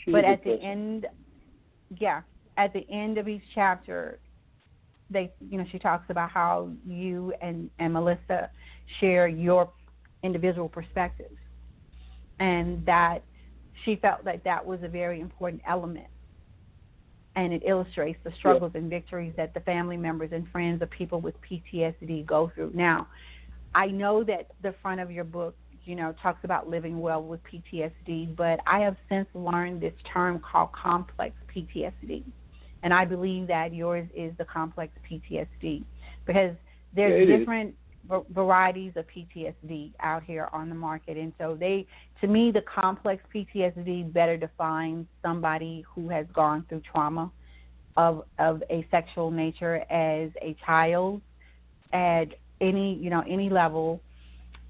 She's 0.04 0.12
but 0.12 0.24
at 0.24 0.44
the 0.44 0.50
person. 0.52 0.64
end 0.66 1.06
yeah 1.98 2.22
at 2.56 2.72
the 2.72 2.86
end 2.90 3.18
of 3.18 3.28
each 3.28 3.42
chapter 3.54 4.18
they 5.10 5.32
you 5.50 5.58
know 5.58 5.64
she 5.70 5.78
talks 5.78 6.08
about 6.08 6.30
how 6.30 6.70
you 6.86 7.32
and 7.42 7.70
and 7.78 7.92
melissa 7.92 8.50
share 9.00 9.28
your 9.28 9.70
individual 10.22 10.68
perspectives 10.68 11.36
and 12.40 12.84
that 12.86 13.18
she 13.84 13.96
felt 13.96 14.24
that 14.24 14.42
that 14.44 14.64
was 14.64 14.80
a 14.82 14.88
very 14.88 15.20
important 15.20 15.60
element 15.68 16.06
and 17.36 17.52
it 17.52 17.62
illustrates 17.66 18.18
the 18.24 18.30
struggles 18.38 18.72
and 18.74 18.88
victories 18.88 19.32
that 19.36 19.54
the 19.54 19.60
family 19.60 19.96
members 19.96 20.30
and 20.32 20.48
friends 20.50 20.82
of 20.82 20.90
people 20.90 21.20
with 21.20 21.34
PTSD 21.42 22.24
go 22.26 22.50
through. 22.54 22.70
Now, 22.74 23.08
I 23.74 23.88
know 23.88 24.22
that 24.24 24.52
the 24.62 24.74
front 24.80 25.00
of 25.00 25.10
your 25.10 25.24
book, 25.24 25.56
you 25.84 25.96
know, 25.96 26.14
talks 26.22 26.44
about 26.44 26.68
living 26.68 27.00
well 27.00 27.22
with 27.22 27.40
PTSD, 27.44 28.36
but 28.36 28.60
I 28.66 28.80
have 28.80 28.96
since 29.08 29.26
learned 29.34 29.80
this 29.80 29.94
term 30.12 30.40
called 30.40 30.70
complex 30.72 31.34
PTSD. 31.54 32.22
And 32.82 32.92
I 32.92 33.04
believe 33.04 33.46
that 33.48 33.74
yours 33.74 34.08
is 34.14 34.32
the 34.38 34.44
complex 34.44 34.92
PTSD 35.10 35.84
because 36.26 36.54
there's 36.94 37.28
Yeah, 37.28 37.34
it 37.34 37.40
is. 37.40 37.74
Varieties 38.30 38.92
of 38.96 39.06
PTSD 39.06 39.92
out 40.00 40.22
here 40.22 40.48
on 40.52 40.68
the 40.68 40.74
market. 40.74 41.16
And 41.16 41.32
so 41.38 41.56
they 41.58 41.86
to 42.20 42.26
me 42.26 42.50
the 42.50 42.62
complex 42.62 43.22
PTSD 43.34 44.12
better 44.12 44.36
defines 44.36 45.06
somebody 45.22 45.84
who 45.94 46.08
has 46.08 46.26
gone 46.34 46.64
through 46.68 46.82
trauma 46.90 47.30
of 47.96 48.24
of 48.38 48.62
a 48.70 48.86
sexual 48.90 49.30
nature 49.30 49.76
as 49.90 50.30
a 50.42 50.56
child 50.64 51.20
at 51.92 52.26
any 52.60 52.94
you 52.94 53.10
know 53.10 53.22
any 53.28 53.48
level 53.48 54.00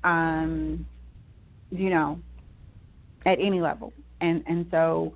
um 0.04 0.86
you 1.70 1.90
know 1.90 2.18
at 3.24 3.38
any 3.40 3.60
level 3.60 3.92
and 4.20 4.44
and 4.46 4.66
so 4.70 5.14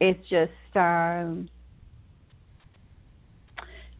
it's 0.00 0.28
just 0.28 0.52
um 0.76 1.48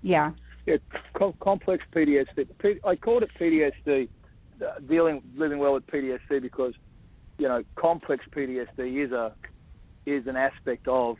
yeah 0.02 0.30
Yeah, 0.66 0.76
co- 1.16 1.34
complex 1.42 1.84
PTSD. 1.94 2.46
P- 2.60 2.80
I 2.84 2.96
called 2.96 3.22
it 3.22 3.30
PTSD, 3.38 4.08
uh, 4.62 4.80
dealing 4.88 5.22
living 5.36 5.58
well 5.58 5.74
with 5.74 5.86
PTSD 5.88 6.40
because 6.40 6.72
you 7.38 7.48
know 7.48 7.62
complex 7.78 8.24
PTSD 8.34 9.04
is 9.04 9.12
a 9.12 9.34
is 10.06 10.26
an 10.26 10.36
aspect 10.36 10.86
of 10.88 11.16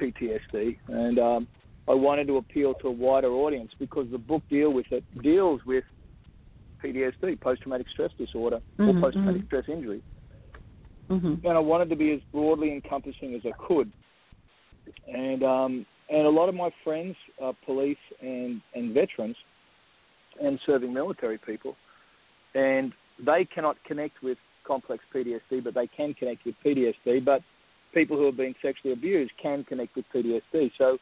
PTSD, 0.00 0.76
and 0.88 1.18
um, 1.18 1.48
I 1.88 1.94
wanted 1.94 2.26
to 2.28 2.38
appeal 2.38 2.74
to 2.80 2.88
a 2.88 2.92
wider 2.92 3.28
audience 3.28 3.72
because 3.78 4.06
the 4.10 4.18
book 4.18 4.42
deal 4.48 4.72
with 4.72 4.86
it 4.90 5.04
deals 5.22 5.60
with 5.66 5.84
PTSD, 6.82 7.40
post 7.40 7.62
traumatic 7.62 7.86
stress 7.92 8.10
disorder, 8.18 8.60
or 8.78 8.86
Mhm, 8.86 9.00
post 9.00 9.14
traumatic 9.14 9.42
mhm. 9.42 9.46
stress 9.46 9.68
injury. 9.68 10.02
mhm 11.10 11.44
and 11.44 11.56
I 11.56 11.60
wanted 11.60 11.88
to 11.90 11.96
be 11.96 12.12
as 12.12 12.20
broadly 12.32 12.72
encompassing 12.72 13.34
as 13.34 13.44
I 13.44 13.52
could. 13.66 13.92
And 15.06 15.42
um, 15.42 15.86
and 16.12 16.26
a 16.26 16.30
lot 16.30 16.48
of 16.48 16.54
my 16.54 16.70
friends, 16.84 17.16
are 17.40 17.54
police 17.64 18.04
and 18.20 18.60
and 18.74 18.94
veterans, 18.94 19.36
and 20.42 20.58
serving 20.66 20.92
military 20.92 21.38
people, 21.38 21.76
and 22.54 22.92
they 23.24 23.44
cannot 23.44 23.76
connect 23.84 24.22
with 24.22 24.38
complex 24.66 25.02
PTSD, 25.14 25.64
but 25.64 25.74
they 25.74 25.88
can 25.88 26.14
connect 26.14 26.44
with 26.44 26.54
PTSD. 26.64 27.24
But 27.24 27.42
people 27.92 28.16
who 28.16 28.26
have 28.26 28.36
been 28.36 28.54
sexually 28.62 28.92
abused 28.92 29.32
can 29.42 29.64
connect 29.64 29.96
with 29.96 30.04
PTSD. 30.14 30.70
So 30.78 30.98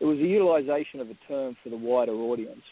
it 0.00 0.04
was 0.04 0.18
a 0.18 0.22
utilization 0.22 1.00
of 1.00 1.08
a 1.10 1.14
term 1.28 1.56
for 1.62 1.70
the 1.70 1.76
wider 1.76 2.12
audience. 2.12 2.62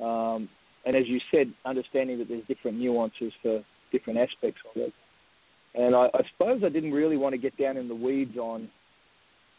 Um, 0.00 0.48
and 0.84 0.96
as 0.96 1.06
you 1.06 1.20
said, 1.30 1.52
understanding 1.64 2.18
that 2.18 2.28
there's 2.28 2.46
different 2.46 2.78
nuances 2.78 3.32
for 3.42 3.62
different 3.92 4.18
aspects 4.18 4.60
of 4.74 4.82
it 4.82 4.92
and 5.74 5.94
I, 5.94 6.06
I 6.14 6.22
suppose 6.32 6.62
I 6.64 6.68
didn't 6.68 6.92
really 6.92 7.16
want 7.16 7.34
to 7.34 7.38
get 7.38 7.56
down 7.56 7.76
in 7.76 7.88
the 7.88 7.94
weeds 7.94 8.36
on 8.36 8.68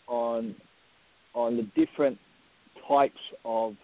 on 0.07 0.55
on 1.33 1.57
the 1.57 1.63
different 1.75 2.17
types 2.87 3.19
of 3.45 3.75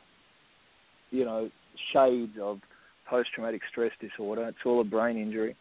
you 1.11 1.25
know 1.25 1.49
shades 1.93 2.33
of 2.41 2.59
post 3.09 3.29
traumatic 3.33 3.61
stress 3.69 3.91
disorder. 3.99 4.47
It's 4.47 4.57
all 4.65 4.81
a 4.81 4.83
brain 4.83 5.17
injury. 5.17 5.55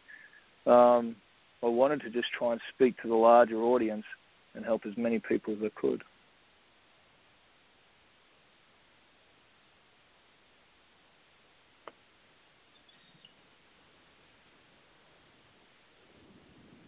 Um, 0.65 1.15
I 1.63 1.67
wanted 1.67 2.01
to 2.01 2.09
just 2.09 2.27
try 2.37 2.51
and 2.51 2.61
speak 2.75 3.01
to 3.01 3.07
the 3.07 3.15
larger 3.15 3.57
audience 3.57 4.03
and 4.53 4.65
help 4.65 4.85
as 4.85 4.93
many 4.97 5.19
people 5.19 5.53
as 5.53 5.59
I 5.63 5.69
could. 5.79 6.03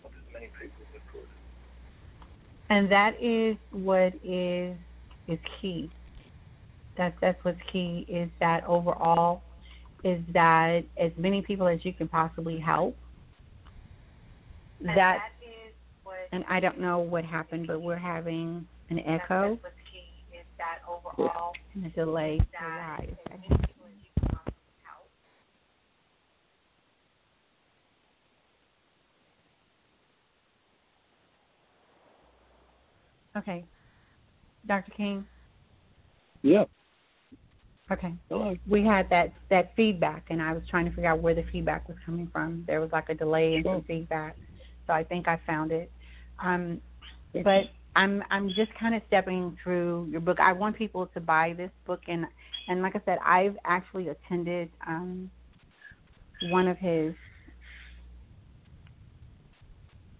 Help 0.01 0.13
as 0.13 0.33
many 0.33 0.47
people 0.47 0.83
as 0.93 1.01
I 1.01 1.11
could. 1.11 1.27
and 2.69 2.91
that 2.91 3.15
is 3.21 3.57
what 3.71 4.13
is 4.23 4.75
is 5.29 5.39
key 5.61 5.89
that's 6.97 7.15
that's 7.21 7.43
what's 7.43 7.59
key 7.71 8.05
is 8.09 8.29
that 8.39 8.63
overall 8.65 9.41
is 10.03 10.21
that 10.33 10.81
as 10.97 11.11
many 11.17 11.41
people 11.41 11.67
as 11.67 11.79
you 11.83 11.93
can 11.93 12.07
possibly 12.07 12.59
help 12.59 12.95
that 14.95 15.19
and 16.31 16.43
I 16.49 16.59
don't 16.59 16.79
know 16.79 16.99
what 16.99 17.25
happened 17.25 17.67
but 17.67 17.81
we're 17.81 17.97
having 17.97 18.67
an 18.89 18.99
echo 18.99 19.59
and 21.75 21.85
a 21.85 21.89
delay 21.89 22.39
to 22.39 22.65
rise. 22.65 23.15
Okay. 33.37 33.65
Dr. 34.67 34.91
King, 34.91 35.25
Yeah. 36.41 36.65
Okay. 37.91 38.13
Hello. 38.29 38.55
We 38.69 38.85
had 38.85 39.09
that 39.09 39.33
that 39.49 39.73
feedback, 39.75 40.25
and 40.29 40.41
I 40.41 40.53
was 40.53 40.63
trying 40.69 40.85
to 40.85 40.91
figure 40.91 41.09
out 41.09 41.21
where 41.21 41.33
the 41.33 41.43
feedback 41.51 41.87
was 41.87 41.97
coming 42.05 42.27
from. 42.31 42.63
There 42.67 42.79
was 42.81 42.91
like 42.91 43.09
a 43.09 43.15
delay 43.15 43.55
in 43.55 43.63
Sure. 43.63 43.75
some 43.75 43.83
feedback, 43.83 44.35
so 44.85 44.93
I 44.93 45.03
think 45.03 45.27
I 45.27 45.39
found 45.47 45.71
it. 45.71 45.91
Um, 46.37 46.81
but 47.43 47.71
I'm 47.95 48.23
I'm 48.29 48.49
just 48.49 48.71
kind 48.79 48.93
of 48.93 49.01
stepping 49.07 49.57
through 49.63 50.07
your 50.11 50.21
book. 50.21 50.39
I 50.39 50.53
want 50.53 50.75
people 50.75 51.07
to 51.07 51.19
buy 51.19 51.53
this 51.57 51.71
book, 51.87 52.01
and 52.07 52.25
and 52.67 52.81
like 52.83 52.95
I 52.95 53.01
said, 53.05 53.17
I've 53.25 53.57
actually 53.65 54.09
attended 54.09 54.69
um, 54.87 55.31
one 56.43 56.67
of 56.67 56.77
his 56.77 57.15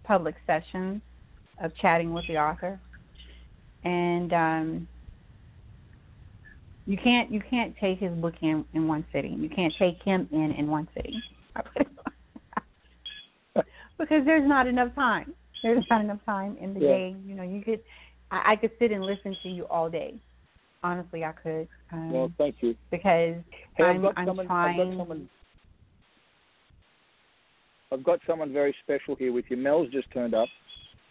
public 0.04 0.34
sessions 0.44 1.00
of 1.62 1.72
chatting 1.76 2.12
with 2.12 2.26
the 2.26 2.36
author, 2.36 2.80
and 3.84 4.32
um, 4.32 4.88
you 6.86 6.96
can't 6.96 7.30
you 7.30 7.40
can't 7.48 7.74
take 7.80 7.98
his 7.98 8.12
book 8.12 8.34
in 8.42 8.64
in 8.74 8.88
one 8.88 9.06
sitting. 9.12 9.40
You 9.40 9.48
can't 9.48 9.72
take 9.78 10.02
him 10.02 10.28
in 10.32 10.52
in 10.52 10.68
one 10.68 10.88
sitting 10.94 11.20
because 13.98 14.24
there's 14.24 14.48
not 14.48 14.66
enough 14.66 14.94
time. 14.94 15.34
There's 15.62 15.84
not 15.90 16.00
enough 16.02 16.24
time 16.24 16.56
in 16.60 16.74
the 16.74 16.80
Yeah. 16.80 16.88
day. 16.88 17.16
You 17.24 17.34
know, 17.34 17.42
you 17.42 17.62
could 17.62 17.80
I, 18.30 18.52
I 18.52 18.56
could 18.56 18.72
sit 18.78 18.92
and 18.92 19.04
listen 19.04 19.36
to 19.42 19.48
you 19.48 19.64
all 19.64 19.88
day. 19.90 20.14
Honestly, 20.82 21.24
I 21.24 21.32
could 21.32 21.68
um, 21.92 22.10
Well, 22.12 22.32
thank 22.38 22.56
you. 22.60 22.74
because 22.90 23.36
Hey, 23.76 23.84
I'm 23.84 23.96
I've 23.96 24.02
got 24.02 24.14
I'm 24.16 24.26
someone. 24.26 24.46
trying. 24.46 24.80
I've 24.80 24.86
got 24.88 24.98
someone. 24.98 25.28
I've 27.92 28.04
got 28.04 28.20
someone 28.26 28.52
very 28.52 28.74
special 28.84 29.16
here 29.16 29.32
with 29.32 29.44
you. 29.48 29.56
Mel's 29.56 29.90
just 29.90 30.10
turned 30.12 30.32
up, 30.34 30.48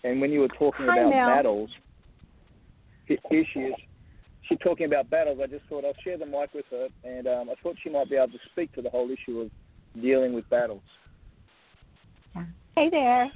and 0.03 0.21
when 0.21 0.31
you 0.31 0.39
were 0.39 0.47
talking 0.47 0.85
Hi, 0.87 0.97
about 0.97 1.09
Mel. 1.09 1.27
battles, 1.27 1.69
he- 3.09 3.19
here 3.29 3.45
she 3.53 3.59
is. 3.61 3.75
She's 4.43 4.59
talking 4.59 4.85
about 4.85 5.09
battles. 5.09 5.39
I 5.43 5.47
just 5.47 5.65
thought 5.67 5.83
I'll 5.83 5.93
share 6.03 6.17
the 6.17 6.25
mic 6.25 6.53
with 6.53 6.65
her, 6.71 6.87
and 7.03 7.27
um, 7.27 7.49
I 7.49 7.55
thought 7.61 7.75
she 7.83 7.89
might 7.89 8.09
be 8.09 8.15
able 8.15 8.29
to 8.29 8.39
speak 8.51 8.71
to 8.73 8.81
the 8.81 8.89
whole 8.89 9.09
issue 9.11 9.41
of 9.41 9.51
dealing 10.01 10.33
with 10.33 10.49
battles. 10.49 10.81
Hey 12.75 12.89
there. 12.89 13.29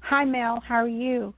Hi, 0.00 0.24
Mel. 0.24 0.62
How 0.66 0.76
are 0.76 0.88
you? 0.88 1.34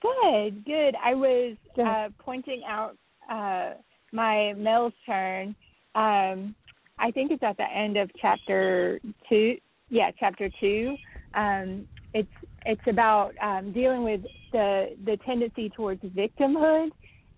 Good, 0.00 0.64
good. 0.64 0.96
I 1.02 1.14
was 1.14 1.56
Good. 1.76 1.86
uh, 1.86 2.08
pointing 2.18 2.62
out 2.66 2.96
uh, 3.30 3.74
my 4.12 4.52
Mel's 4.54 4.92
turn. 5.06 5.54
Um, 5.94 6.56
I 6.98 7.10
think 7.12 7.30
it's 7.30 7.42
at 7.42 7.56
the 7.56 7.70
end 7.72 7.96
of 7.96 8.10
chapter 8.20 9.00
two. 9.28 9.56
Yeah, 9.90 10.10
chapter 10.18 10.50
two. 10.60 10.96
Um, 11.34 11.86
it's 12.14 12.28
it's 12.66 12.86
about 12.86 13.32
um, 13.42 13.72
dealing 13.72 14.04
with 14.04 14.22
the 14.52 14.96
the 15.04 15.16
tendency 15.24 15.70
towards 15.70 16.02
victimhood 16.02 16.88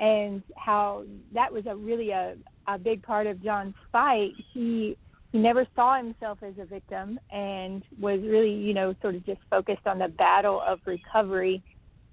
and 0.00 0.42
how 0.56 1.04
that 1.32 1.52
was 1.52 1.64
a 1.66 1.76
really 1.76 2.10
a 2.10 2.34
a 2.66 2.78
big 2.78 3.02
part 3.02 3.26
of 3.26 3.42
John's 3.42 3.74
fight. 3.92 4.32
He 4.52 4.96
he 5.32 5.38
never 5.38 5.66
saw 5.74 5.96
himself 5.96 6.38
as 6.42 6.54
a 6.60 6.64
victim 6.64 7.18
and 7.32 7.82
was 8.00 8.20
really 8.22 8.52
you 8.52 8.74
know 8.74 8.94
sort 9.02 9.14
of 9.14 9.24
just 9.26 9.40
focused 9.50 9.86
on 9.86 9.98
the 9.98 10.08
battle 10.08 10.62
of 10.66 10.80
recovery 10.86 11.62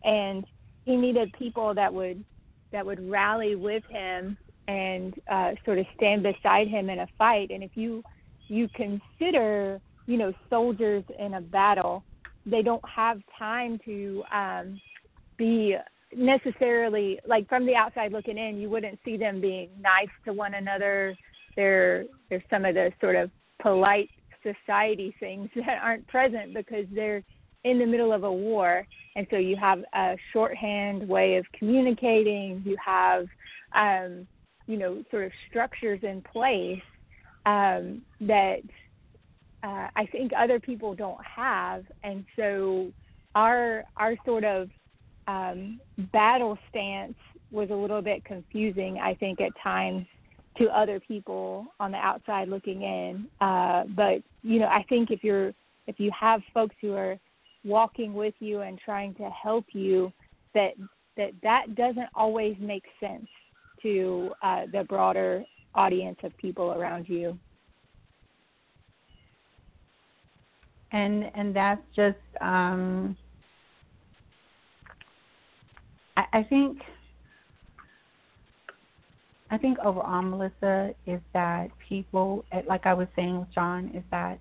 and 0.03 0.45
he 0.86 0.95
needed 0.95 1.32
people 1.38 1.74
that 1.74 1.93
would 1.93 2.24
that 2.72 2.86
would 2.86 3.09
rally 3.09 3.55
with 3.55 3.84
him 3.89 4.38
and 4.68 5.14
uh, 5.30 5.51
sort 5.66 5.78
of 5.78 5.86
stand 5.95 6.24
beside 6.24 6.68
him 6.68 6.89
in 6.89 6.99
a 6.99 7.07
fight. 7.18 7.51
And 7.51 7.64
if 7.64 7.72
you 7.76 8.03
you 8.47 8.68
consider 8.70 9.80
you 10.07 10.18
know 10.18 10.34
soldiers 10.49 11.03
in 11.20 11.36
a 11.36 11.41
battle, 11.41 12.03
they 12.45 12.61
don't 12.61 12.83
have 12.87 13.19
time 13.37 13.79
to 13.85 14.23
um, 14.31 14.79
be 15.37 15.75
necessarily 16.15 17.19
like 17.25 17.47
from 17.47 17.65
the 17.65 17.75
outside 17.75 18.11
looking 18.11 18.37
in. 18.37 18.57
You 18.57 18.69
wouldn't 18.69 18.99
see 19.05 19.17
them 19.17 19.41
being 19.41 19.69
nice 19.79 20.09
to 20.25 20.33
one 20.33 20.55
another. 20.55 21.15
There 21.55 22.05
there's 22.29 22.43
some 22.49 22.65
of 22.65 22.75
the 22.75 22.91
sort 22.99 23.15
of 23.15 23.29
polite 23.61 24.09
society 24.43 25.13
things 25.19 25.49
that 25.55 25.79
aren't 25.81 26.07
present 26.07 26.53
because 26.53 26.85
they're 26.93 27.23
in 27.63 27.77
the 27.77 27.85
middle 27.85 28.11
of 28.11 28.23
a 28.23 28.31
war 28.31 28.87
and 29.15 29.27
so 29.29 29.37
you 29.37 29.55
have 29.55 29.83
a 29.93 30.17
shorthand 30.33 31.07
way 31.07 31.35
of 31.35 31.45
communicating 31.57 32.59
you 32.65 32.75
have 32.83 33.27
um, 33.73 34.27
you 34.65 34.77
know 34.77 35.03
sort 35.11 35.25
of 35.25 35.31
structures 35.47 35.99
in 36.01 36.23
place 36.23 36.81
um, 37.45 38.01
that 38.19 38.61
uh, 39.64 39.88
I 39.95 40.05
think 40.12 40.32
other 40.38 40.59
people 40.59 40.95
don't 40.95 41.24
have 41.24 41.86
and 42.03 42.26
so 42.36 42.91
our 43.36 43.84
our 43.97 44.16
sort 44.26 44.43
of 44.43 44.70
um, 45.28 45.80
battle 46.12 46.57
stance 46.70 47.16
was 47.51 47.70
a 47.70 47.76
little 47.76 48.01
bit 48.01 48.24
confusing 48.26 48.99
I 48.99 49.14
think 49.16 49.39
at 49.41 49.51
times 49.62 50.05
to 50.57 50.68
other 50.68 50.99
people 50.99 51.68
on 51.80 51.91
the 51.91 51.97
outside 51.97 52.49
looking 52.49 52.82
in 52.82 53.28
uh, 53.39 53.84
but 53.95 54.22
you 54.43 54.59
know 54.59 54.68
I 54.68 54.84
think 54.89 55.12
if 55.12 55.24
you're 55.24 55.53
if 55.88 55.99
you 55.99 56.12
have 56.18 56.41
folks 56.53 56.76
who 56.82 56.93
are 56.93 57.18
walking 57.64 58.14
with 58.14 58.34
you 58.39 58.62
and 58.62 58.80
trying 58.80 59.14
to 59.16 59.30
help 59.30 59.66
you 59.74 60.12
that 60.53 60.74
that 61.18 61.32
that 61.43 61.76
doesn't 61.76 62.09
always 62.16 62.55
make 62.59 62.84
sense 62.99 63.28
to 63.82 64.32
uh, 64.41 64.66
the 64.72 64.84
broader 64.84 65.43
audience 65.76 66.18
of 66.24 66.36
people 66.38 66.74
around 66.74 67.07
you. 67.07 67.38
And 70.91 71.31
and 71.35 71.55
that's 71.55 71.81
just 71.95 72.17
um 72.41 73.15
I, 76.17 76.25
I 76.33 76.43
think 76.43 76.79
I 79.49 79.57
think 79.57 79.79
overall 79.79 80.21
Melissa 80.21 80.93
is 81.05 81.19
that 81.33 81.67
people 81.87 82.45
eh, 82.51 82.61
like 82.67 82.85
I 82.85 82.93
was 82.93 83.07
saying 83.15 83.39
with 83.39 83.53
John 83.53 83.91
is 83.93 84.03
that 84.11 84.39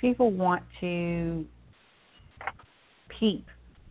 people 0.00 0.30
want 0.30 0.62
to 0.80 1.44
peep. 3.18 3.46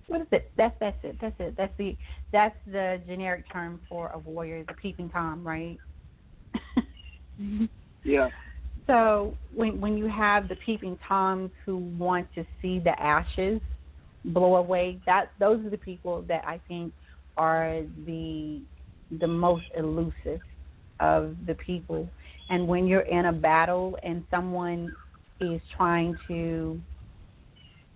What 0.07 0.21
is 0.21 0.27
it? 0.31 0.51
That's 0.57 0.75
that's 0.79 0.97
it. 1.03 1.17
That's 1.21 1.35
it. 1.39 1.55
That's 1.57 1.73
the 1.77 1.97
that's 2.31 2.55
the 2.65 3.01
generic 3.07 3.45
term 3.51 3.79
for 3.89 4.07
a 4.13 4.19
voyeur, 4.19 4.65
the 4.67 4.73
peeping 4.73 5.09
tom, 5.09 5.45
right? 5.45 5.77
Yeah. 8.05 8.29
So 8.87 9.35
when 9.53 9.79
when 9.79 9.97
you 9.97 10.07
have 10.07 10.49
the 10.49 10.55
peeping 10.65 10.97
toms 11.07 11.51
who 11.65 11.77
want 11.77 12.27
to 12.35 12.45
see 12.61 12.79
the 12.79 12.99
ashes 13.01 13.61
blow 14.25 14.55
away, 14.55 14.99
that 15.05 15.31
those 15.39 15.65
are 15.65 15.69
the 15.69 15.77
people 15.77 16.23
that 16.23 16.43
I 16.45 16.59
think 16.67 16.93
are 17.37 17.81
the 18.05 18.61
the 19.19 19.27
most 19.27 19.65
elusive 19.77 20.41
of 20.99 21.35
the 21.45 21.55
people. 21.55 22.09
And 22.49 22.67
when 22.67 22.87
you're 22.87 23.01
in 23.01 23.25
a 23.27 23.33
battle 23.33 23.97
and 24.03 24.23
someone 24.29 24.93
is 25.39 25.61
trying 25.75 26.17
to 26.27 26.79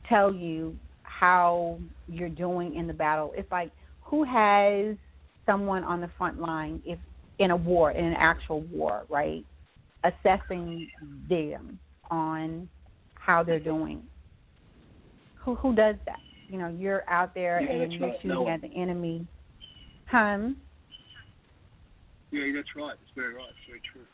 tell 0.08 0.34
you 0.34 0.76
how 1.04 1.80
you're 2.08 2.30
doing 2.30 2.76
in 2.76 2.88
the 2.88 2.94
battle, 2.94 3.34
it's 3.36 3.52
like 3.52 3.72
who 4.02 4.24
has 4.24 4.96
someone 5.46 5.84
on 5.84 6.02
the 6.02 6.10
front 6.18 6.40
line 6.40 6.82
if 6.86 7.00
in 7.40 7.52
a 7.52 7.56
war, 7.56 7.92
in 7.92 8.04
an 8.04 8.16
actual 8.18 8.62
war, 8.62 9.04
right? 9.10 9.46
Assessing 10.10 10.88
them 11.30 11.80
on 12.10 12.68
how 13.16 13.44
they're 13.44 13.60
doing. 13.60 14.02
Who 15.44 15.56
who 15.56 15.76
does 15.76 15.96
that? 16.06 16.20
You 16.50 16.58
know, 16.58 16.70
you're 16.70 17.04
out 17.10 17.34
there 17.34 17.60
Yeah, 17.62 17.84
and 17.84 17.94
you're 17.94 18.08
right. 18.10 18.18
shooting 18.22 18.30
No 18.30 18.50
at 18.50 18.62
the 18.62 18.74
enemy. 18.76 19.26
Hum, 20.10 20.56
Yeah, 22.32 22.44
that's 22.56 22.68
right. 22.76 22.96
It's 23.02 23.12
very 23.16 23.34
right. 23.34 23.46
It's 23.50 23.68
very 23.68 23.82
true. 23.92 24.06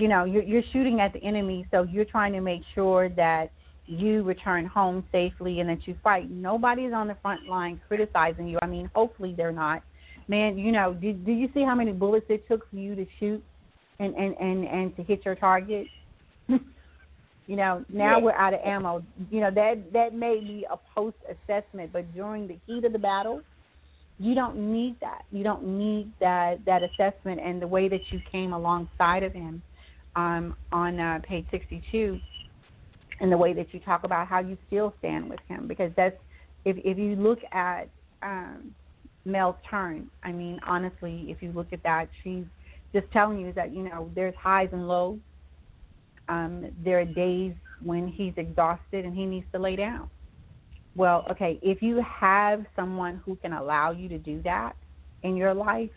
you 0.00 0.08
know, 0.08 0.24
you're 0.24 0.42
you're 0.42 0.62
shooting 0.72 1.00
at 1.00 1.12
the 1.12 1.22
enemy, 1.22 1.66
so 1.70 1.82
you're 1.84 2.04
trying 2.04 2.32
to 2.34 2.40
make 2.40 2.62
sure 2.74 3.08
that 3.10 3.50
you 3.86 4.22
return 4.22 4.66
home 4.66 5.02
safely 5.10 5.60
and 5.60 5.68
that 5.70 5.86
you 5.88 5.96
fight. 6.04 6.30
Nobody's 6.30 6.92
on 6.92 7.08
the 7.08 7.16
front 7.22 7.48
line 7.48 7.80
criticizing 7.88 8.46
you. 8.46 8.58
I 8.62 8.66
mean, 8.66 8.90
hopefully 8.94 9.34
they're 9.36 9.52
not. 9.52 9.82
Man, 10.28 10.58
you 10.58 10.72
know, 10.72 10.92
did 10.92 11.24
do 11.24 11.32
you 11.32 11.48
see 11.54 11.62
how 11.64 11.74
many 11.74 11.92
bullets 11.92 12.26
it 12.28 12.46
took 12.46 12.68
for 12.68 12.76
you 12.76 12.94
to 12.94 13.06
shoot 13.18 13.42
and 13.98 14.14
and 14.14 14.34
and 14.40 14.64
and 14.66 14.96
to 14.96 15.02
hit 15.02 15.24
your 15.24 15.34
target? 15.34 15.86
you 16.48 17.56
know, 17.56 17.84
now 17.88 18.18
Yeah. 18.18 18.24
we're 18.24 18.32
out 18.32 18.54
of 18.54 18.60
ammo. 18.64 19.04
You 19.30 19.40
know, 19.40 19.50
that 19.50 19.92
that 19.92 20.14
may 20.14 20.40
be 20.40 20.66
a 20.70 20.76
post 20.94 21.16
assessment, 21.28 21.92
but 21.92 22.12
during 22.14 22.46
the 22.48 22.58
heat 22.66 22.84
of 22.84 22.92
the 22.92 22.98
battle, 22.98 23.42
you 24.18 24.34
don't 24.34 24.56
need 24.72 24.96
that. 25.00 25.22
You 25.30 25.44
don't 25.44 25.64
need 25.78 26.12
that 26.20 26.64
that 26.66 26.82
assessment 26.82 27.40
and 27.44 27.60
the 27.60 27.68
way 27.68 27.88
that 27.88 28.00
you 28.10 28.20
came 28.30 28.52
alongside 28.52 29.22
of 29.22 29.32
him 29.32 29.62
um, 30.16 30.56
on 30.72 30.98
uh, 31.00 31.20
page 31.26 31.46
62 31.50 32.20
and 33.20 33.32
the 33.32 33.36
way 33.38 33.52
that 33.54 33.72
you 33.72 33.80
talk 33.80 34.04
about 34.04 34.26
how 34.28 34.40
you 34.40 34.56
still 34.66 34.94
stand 34.98 35.28
with 35.28 35.40
him 35.48 35.66
because 35.68 35.92
that's 35.96 36.16
if 36.64 36.76
if 36.84 36.98
you 36.98 37.16
look 37.16 37.38
at 37.52 37.88
um, 38.22 38.74
Mel's 39.24 39.56
turn, 39.70 40.08
I 40.24 40.32
mean 40.32 40.58
honestly, 40.66 41.26
if 41.28 41.42
you 41.42 41.52
look 41.52 41.68
at 41.72 41.82
that, 41.84 42.08
she's 42.22 42.44
just 42.92 43.10
telling 43.12 43.40
you 43.40 43.48
is 43.48 43.54
that 43.54 43.74
you 43.74 43.82
know 43.82 44.10
there's 44.14 44.34
highs 44.40 44.68
and 44.72 44.88
lows. 44.88 45.18
Um, 46.28 46.70
there 46.84 47.00
are 47.00 47.04
days 47.04 47.54
when 47.82 48.08
he's 48.08 48.34
exhausted 48.36 49.04
and 49.04 49.16
he 49.16 49.24
needs 49.24 49.46
to 49.52 49.58
lay 49.58 49.76
down. 49.76 50.08
Well, 50.96 51.24
okay, 51.30 51.58
if 51.62 51.80
you 51.80 52.02
have 52.02 52.64
someone 52.74 53.22
who 53.24 53.36
can 53.36 53.52
allow 53.52 53.92
you 53.92 54.08
to 54.08 54.18
do 54.18 54.42
that 54.42 54.74
in 55.22 55.36
your 55.36 55.54
life, 55.54 55.90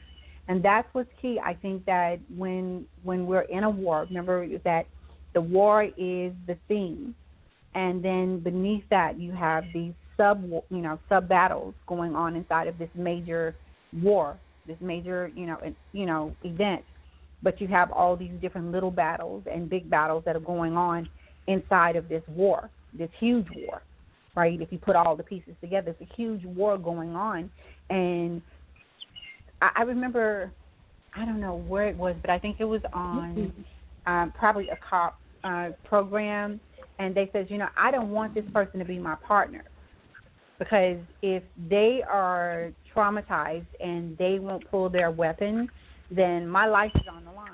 and 0.48 0.64
that's 0.64 0.88
what's 0.94 1.10
key. 1.22 1.40
I 1.44 1.54
think 1.54 1.86
that 1.86 2.20
when 2.36 2.86
when 3.04 3.26
we're 3.26 3.42
in 3.42 3.64
a 3.64 3.70
war, 3.70 4.06
remember 4.08 4.48
that 4.64 4.86
the 5.34 5.42
war 5.42 5.84
is 5.84 6.34
the 6.48 6.58
theme, 6.68 7.16
and 7.74 8.04
then 8.04 8.40
beneath 8.40 8.84
that 8.90 9.20
you 9.20 9.32
have 9.32 9.64
these 9.74 9.94
sub 10.18 10.44
you 10.44 10.82
know 10.82 11.00
sub 11.10 11.28
battles 11.28 11.74
going 11.88 12.16
on 12.16 12.36
inside 12.36 12.68
of 12.68 12.78
this 12.78 12.90
major 12.96 13.56
war, 14.02 14.38
this 14.68 14.78
major 14.82 15.32
you 15.36 15.46
know 15.46 15.58
you 15.94 16.06
know 16.06 16.36
event. 16.44 16.84
But 17.44 17.60
you 17.60 17.68
have 17.70 17.92
all 17.92 18.16
these 18.16 18.34
different 18.40 18.72
little 18.72 18.92
battles 18.92 19.44
and 19.52 19.68
big 19.68 19.90
battles 19.90 20.24
that 20.26 20.36
are 20.36 20.42
going 20.42 20.78
on 20.78 21.10
inside 21.48 21.96
of 21.96 22.08
this 22.08 22.22
war, 22.28 22.70
this 22.94 23.10
huge 23.20 23.48
war, 23.56 23.82
right? 24.36 24.62
If 24.62 24.72
you 24.72 24.78
put 24.78 24.96
all 24.96 25.16
the 25.16 25.24
pieces 25.24 25.54
together, 25.60 25.96
it's 26.00 26.12
a 26.12 26.16
huge 26.16 26.46
war 26.46 26.78
going 26.78 27.16
on, 27.16 27.50
and 27.90 28.42
I, 29.62 29.70
I 29.78 29.82
remember, 29.84 30.52
I 31.16 31.26
don't 31.26 31.40
know 31.40 31.58
where 31.68 31.88
it 31.88 31.98
was, 31.98 32.16
but 32.22 32.30
I 32.30 32.38
think 32.38 32.58
it 32.60 32.66
was 32.66 32.82
on 32.94 33.36
mm-hmm. 33.36 34.12
um, 34.12 34.34
probably 34.38 34.70
a 34.70 34.78
cop 34.88 35.20
uh, 35.44 35.70
program, 35.84 36.60
and 37.00 37.16
they 37.16 37.30
said, 37.34 37.48
you 37.50 37.58
know, 37.58 37.70
I 37.76 37.90
don't 37.90 38.12
want 38.12 38.36
this 38.36 38.46
person 38.54 38.80
to 38.80 38.86
be 38.86 39.00
my 39.00 39.16
partner 39.16 39.64
because 40.62 40.98
if 41.24 41.42
they 41.72 42.04
are 42.08 42.72
traumatized 42.96 43.66
and 43.80 44.18
they 44.18 44.40
won't 44.40 44.70
pull 44.70 44.90
their 44.90 45.12
weapon, 45.12 45.70
then 46.10 46.48
my 46.48 46.68
life 46.68 46.92
is 46.96 47.08
on 47.12 47.24
the 47.26 47.32
line. 47.32 47.50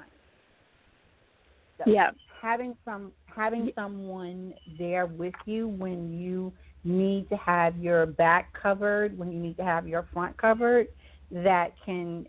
So 1.78 1.92
yeah. 1.92 2.12
Having 2.42 2.76
some 2.86 3.12
having 3.26 3.72
someone 3.76 4.54
there 4.78 5.06
with 5.06 5.34
you 5.46 5.68
when 5.68 6.18
you 6.18 6.54
need 6.84 7.30
to 7.30 7.36
have 7.38 7.78
your 7.78 8.06
back 8.06 8.54
covered, 8.54 9.18
when 9.18 9.32
you 9.32 9.40
need 9.40 9.58
to 9.58 9.64
have 9.64 9.88
your 9.88 10.08
front 10.14 10.38
covered, 10.38 10.88
that 11.32 11.74
can 11.86 12.26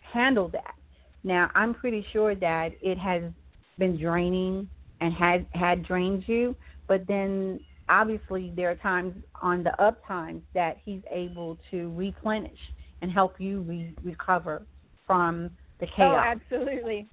handle 0.00 0.48
that. 0.48 0.74
Now, 1.22 1.50
I'm 1.54 1.74
pretty 1.74 2.04
sure 2.12 2.34
that 2.34 2.72
it 2.80 2.98
has 2.98 3.22
been 3.78 4.00
draining 4.00 4.68
and 5.00 5.12
had 5.14 5.46
had 5.52 5.84
drained 5.86 6.24
you, 6.26 6.54
but 6.86 7.06
then 7.06 7.60
obviously 7.90 8.52
there 8.56 8.70
are 8.70 8.76
times 8.76 9.14
on 9.42 9.62
the 9.62 9.82
up 9.82 10.06
times 10.06 10.42
that 10.54 10.78
he's 10.84 11.02
able 11.10 11.58
to 11.70 11.92
replenish 11.94 12.58
and 13.02 13.10
help 13.10 13.34
you 13.38 13.62
re- 13.62 13.94
recover 14.02 14.62
from 15.06 15.50
the 15.80 15.86
oh, 15.86 15.96
chaos. 15.96 16.14
Oh, 16.14 16.18
absolutely. 16.18 17.08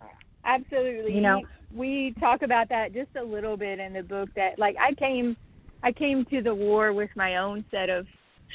Absolutely. 0.45 1.13
You 1.13 1.21
know, 1.21 1.41
we 1.75 2.13
talk 2.19 2.41
about 2.41 2.69
that 2.69 2.93
just 2.93 3.09
a 3.19 3.23
little 3.23 3.57
bit 3.57 3.79
in 3.79 3.93
the 3.93 4.03
book 4.03 4.29
that 4.35 4.57
like 4.57 4.75
I 4.79 4.93
came 4.93 5.35
I 5.83 5.91
came 5.91 6.25
to 6.31 6.41
the 6.41 6.53
war 6.53 6.93
with 6.93 7.09
my 7.15 7.37
own 7.37 7.65
set 7.69 7.89
of 7.89 8.07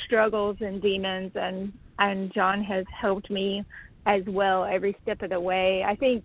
struggles 0.06 0.56
and 0.60 0.80
demons 0.80 1.32
and 1.34 1.72
and 1.98 2.32
John 2.32 2.62
has 2.64 2.84
helped 2.98 3.30
me 3.30 3.64
as 4.06 4.22
well 4.26 4.64
every 4.64 4.96
step 5.02 5.22
of 5.22 5.30
the 5.30 5.40
way. 5.40 5.84
I 5.86 5.94
think 5.96 6.24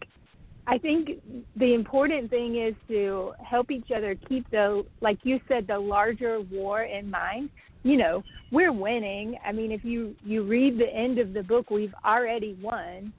I 0.68 0.78
think 0.78 1.10
the 1.56 1.74
important 1.74 2.30
thing 2.30 2.62
is 2.62 2.76
to 2.90 3.32
help 3.44 3.72
each 3.72 3.88
other 3.96 4.18
keep 4.28 4.46
the 4.52 4.84
like 5.02 5.18
you 5.24 5.40
said 5.48 5.66
the 5.66 5.80
larger 5.80 6.42
war 6.42 6.84
in 6.84 7.10
mind. 7.10 7.50
You 7.84 7.96
know, 7.96 8.24
we're 8.52 8.74
winning. 8.74 9.38
I 9.46 9.54
mean, 9.54 9.72
if 9.72 9.86
you 9.86 10.14
you 10.24 10.44
read 10.44 10.78
the 10.78 10.94
end 10.94 11.20
of 11.20 11.34
the 11.34 11.42
book, 11.42 11.70
we've 11.70 11.94
already 12.06 12.58
won. 12.62 13.14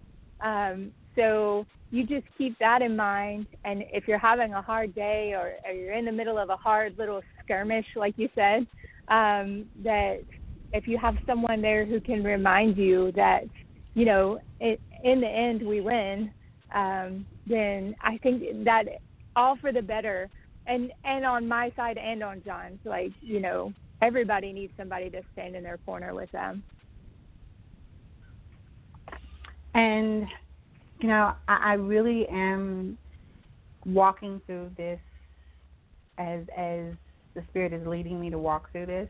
Um, 0.44 0.92
so 1.14 1.66
you 1.90 2.06
just 2.06 2.26
keep 2.36 2.58
that 2.58 2.82
in 2.82 2.94
mind. 2.94 3.46
And 3.64 3.82
if 3.92 4.06
you're 4.06 4.18
having 4.18 4.52
a 4.52 4.60
hard 4.60 4.94
day 4.94 5.32
or, 5.32 5.54
or 5.66 5.72
you're 5.72 5.94
in 5.94 6.04
the 6.04 6.12
middle 6.12 6.38
of 6.38 6.50
a 6.50 6.56
hard 6.56 6.96
little 6.98 7.22
skirmish, 7.42 7.86
like 7.96 8.14
you 8.18 8.28
said, 8.34 8.66
um, 9.08 9.66
that 9.82 10.18
if 10.72 10.86
you 10.86 10.98
have 10.98 11.16
someone 11.26 11.62
there 11.62 11.86
who 11.86 11.98
can 11.98 12.22
remind 12.22 12.76
you 12.76 13.10
that, 13.12 13.44
you 13.94 14.04
know, 14.04 14.38
it, 14.60 14.80
in 15.02 15.20
the 15.20 15.26
end 15.26 15.66
we 15.66 15.80
win, 15.80 16.30
um, 16.74 17.26
then 17.46 17.94
I 18.02 18.18
think 18.18 18.64
that 18.64 18.84
all 19.36 19.56
for 19.60 19.72
the 19.72 19.82
better. 19.82 20.28
And 20.66 20.92
and 21.04 21.24
on 21.24 21.48
my 21.48 21.72
side 21.76 21.96
and 21.96 22.22
on 22.22 22.42
John's, 22.44 22.80
like 22.84 23.12
you 23.20 23.40
know, 23.40 23.72
everybody 24.02 24.52
needs 24.52 24.72
somebody 24.76 25.08
to 25.10 25.22
stand 25.32 25.56
in 25.56 25.62
their 25.62 25.78
corner 25.78 26.14
with 26.14 26.30
them. 26.32 26.62
And 29.74 30.26
you 31.00 31.08
know, 31.08 31.32
I, 31.46 31.56
I 31.64 31.72
really 31.74 32.26
am 32.28 32.98
walking 33.86 34.42
through 34.46 34.70
this 34.76 35.00
as 36.18 36.40
as 36.56 36.92
the 37.34 37.42
spirit 37.48 37.72
is 37.72 37.86
leading 37.86 38.20
me 38.20 38.30
to 38.30 38.38
walk 38.38 38.70
through 38.72 38.86
this. 38.86 39.08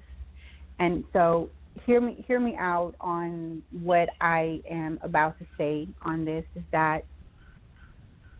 And 0.78 1.02
so 1.12 1.50
hear 1.86 2.00
me 2.00 2.24
hear 2.26 2.38
me 2.38 2.56
out 2.58 2.94
on 3.00 3.62
what 3.82 4.10
I 4.20 4.60
am 4.70 4.98
about 5.02 5.38
to 5.38 5.46
say 5.56 5.88
on 6.02 6.24
this 6.24 6.44
is 6.54 6.62
that 6.72 7.04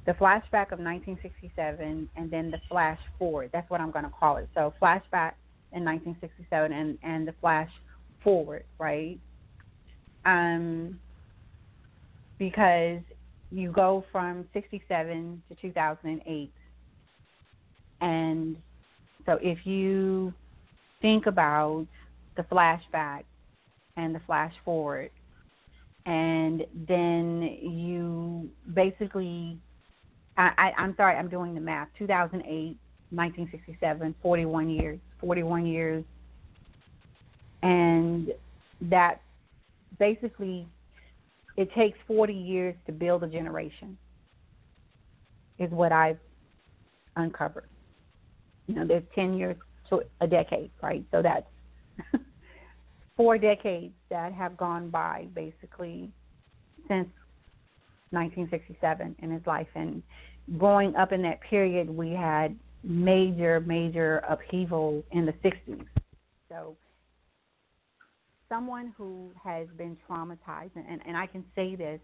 the 0.08 0.14
flashback 0.14 0.72
of 0.72 0.80
1967 0.80 2.08
and 2.16 2.30
then 2.30 2.50
the 2.50 2.58
flash 2.66 2.98
forward. 3.18 3.50
That's 3.52 3.68
what 3.68 3.82
I'm 3.82 3.90
going 3.90 4.06
to 4.06 4.10
call 4.18 4.38
it. 4.38 4.48
So 4.54 4.72
flashback 4.80 5.34
in 5.72 5.84
1967 5.84 6.72
and 6.72 6.96
and 7.02 7.28
the 7.28 7.34
flash 7.42 7.70
forward, 8.24 8.64
right? 8.78 9.18
Um, 10.24 10.98
because 12.38 13.02
you 13.52 13.70
go 13.70 14.02
from 14.10 14.46
67 14.54 15.42
to 15.50 15.54
2008. 15.56 16.52
And 18.00 18.56
so 19.26 19.38
if 19.42 19.66
you 19.66 20.32
think 21.02 21.26
about 21.26 21.86
the 22.34 22.44
flashback 22.44 23.24
and 23.98 24.14
the 24.14 24.20
flash 24.20 24.54
forward, 24.64 25.10
and 26.06 26.64
then 26.88 27.42
you 27.60 28.48
basically, 28.72 29.58
I, 30.38 30.50
I, 30.56 30.72
I'm 30.78 30.94
sorry, 30.96 31.16
I'm 31.16 31.28
doing 31.28 31.54
the 31.54 31.60
math. 31.60 31.88
2008, 31.98 32.76
1967, 33.10 34.14
41 34.22 34.70
years, 34.70 34.98
41 35.20 35.66
years, 35.66 36.04
and 37.62 38.32
that 38.82 39.20
basically 39.98 40.66
it 41.56 41.72
takes 41.74 41.98
40 42.06 42.32
years 42.32 42.76
to 42.86 42.92
build 42.92 43.24
a 43.24 43.26
generation, 43.26 43.98
is 45.58 45.70
what 45.72 45.90
I've 45.90 46.18
uncovered. 47.16 47.68
You 48.68 48.76
know, 48.76 48.86
there's 48.86 49.02
10 49.14 49.34
years 49.34 49.56
to 49.90 50.02
a 50.20 50.26
decade, 50.26 50.70
right? 50.80 51.04
So 51.10 51.20
that's 51.20 51.46
four 53.16 53.38
decades 53.38 53.94
that 54.10 54.32
have 54.34 54.56
gone 54.56 54.88
by 54.90 55.26
basically 55.34 56.10
since 56.86 57.08
1967 58.10 59.16
in 59.18 59.30
his 59.30 59.46
life. 59.46 59.68
And 59.74 60.02
growing 60.58 60.96
up 60.96 61.12
in 61.12 61.22
that 61.22 61.40
period, 61.40 61.88
we 61.88 62.10
had 62.10 62.56
major, 62.82 63.60
major 63.60 64.18
upheaval 64.28 65.02
in 65.12 65.26
the 65.26 65.32
60s. 65.44 65.84
So 66.48 66.76
someone 68.48 68.94
who 68.96 69.30
has 69.42 69.66
been 69.76 69.96
traumatized, 70.08 70.70
and, 70.76 71.00
and 71.06 71.16
I 71.16 71.26
can 71.26 71.44
say 71.54 71.76
this 71.76 72.00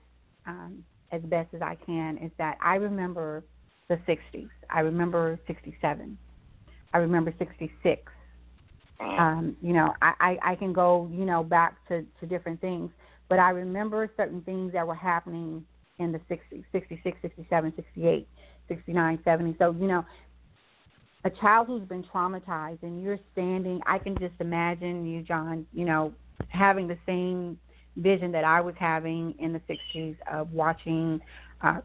um, 0.46 0.84
as 1.12 1.22
best 1.22 1.54
as 1.54 1.62
I 1.62 1.76
can, 1.86 2.18
is 2.18 2.30
that 2.38 2.58
I 2.62 2.76
remember 2.76 3.44
the 3.88 3.96
60s. 4.08 4.48
I 4.70 4.80
remember 4.80 5.38
67. 5.46 6.18
I 6.92 6.98
remember 6.98 7.34
66. 7.38 8.02
Um, 9.00 9.56
you 9.60 9.72
know, 9.72 9.92
I, 10.00 10.12
I, 10.20 10.52
I 10.52 10.54
can 10.54 10.72
go, 10.72 11.10
you 11.12 11.24
know, 11.24 11.42
back 11.42 11.76
to, 11.88 12.04
to 12.20 12.26
different 12.26 12.60
things, 12.60 12.90
but 13.28 13.38
I 13.38 13.50
remember 13.50 14.10
certain 14.16 14.40
things 14.42 14.72
that 14.72 14.86
were 14.86 14.94
happening 14.94 15.64
in 15.98 16.12
the 16.12 16.18
60s, 16.30 16.64
66, 16.72 17.18
67, 17.22 17.72
68, 17.76 18.28
69, 18.68 19.18
70. 19.24 19.56
So, 19.58 19.70
you 19.78 19.86
know, 19.86 20.04
a 21.24 21.30
child 21.30 21.66
who's 21.66 21.86
been 21.88 22.04
traumatized 22.04 22.82
and 22.82 23.02
you're 23.02 23.18
standing, 23.32 23.80
I 23.86 23.98
can 23.98 24.16
just 24.18 24.34
imagine 24.40 25.06
you, 25.06 25.22
John, 25.22 25.66
you 25.72 25.84
know, 25.84 26.12
having 26.48 26.86
the 26.86 26.98
same 27.06 27.58
vision 27.96 28.32
that 28.32 28.44
I 28.44 28.60
was 28.60 28.74
having 28.78 29.34
in 29.38 29.52
the 29.52 29.60
60s 29.60 30.16
of 30.30 30.52
watching 30.52 31.20
uh, 31.62 31.80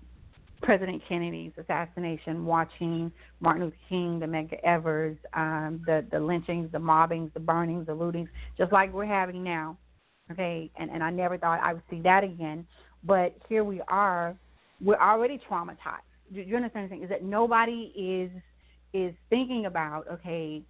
President 0.62 1.02
Kennedy's 1.08 1.54
assassination, 1.58 2.46
watching 2.46 3.12
Martin 3.40 3.64
Luther 3.64 3.78
King, 3.88 4.20
the 4.20 4.26
Medgar 4.26 4.62
Evers, 4.64 5.18
um, 5.34 5.82
the 5.86 6.06
the 6.12 6.20
lynchings, 6.20 6.70
the 6.72 6.80
mobbings, 6.80 7.32
the 7.34 7.40
burnings, 7.40 7.86
the 7.86 7.96
lootings, 7.96 8.28
just 8.58 8.72
like 8.74 8.92
we're 8.92 9.06
having 9.06 9.44
now. 9.44 9.78
Okay, 10.32 10.70
and 10.78 10.92
and 10.92 11.02
I 11.02 11.12
never 11.12 11.38
thought 11.38 11.62
I 11.64 11.74
would 11.74 11.84
see 11.90 12.02
that 12.02 12.24
again, 12.24 12.68
but 13.04 13.36
here 13.48 13.64
we 13.64 13.82
are. 13.88 14.36
We're 14.82 15.00
already 15.00 15.40
traumatized. 15.50 16.08
Do 16.34 16.42
you 16.42 16.56
understand 16.56 16.86
the 16.86 16.90
thing? 16.90 17.04
Is 17.04 17.10
that 17.10 17.24
nobody 17.24 17.92
is 17.96 18.32
is 18.94 19.14
thinking 19.30 19.66
about 19.66 20.06
okay, 20.12 20.64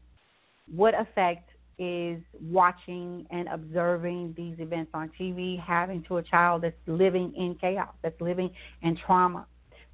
what 0.74 0.94
effect 0.94 1.50
is 1.78 2.22
watching 2.42 3.26
and 3.32 3.48
observing 3.48 4.34
these 4.36 4.56
events 4.60 4.92
on 4.94 5.10
TV, 5.20 5.60
having 5.60 6.04
to 6.04 6.18
a 6.18 6.24
child 6.24 6.62
that's 6.62 6.76
living 6.88 7.34
in 7.36 7.56
chaos, 7.56 7.94
that's 8.04 8.20
living 8.20 8.50
in 8.82 8.98
trauma, 8.98 9.46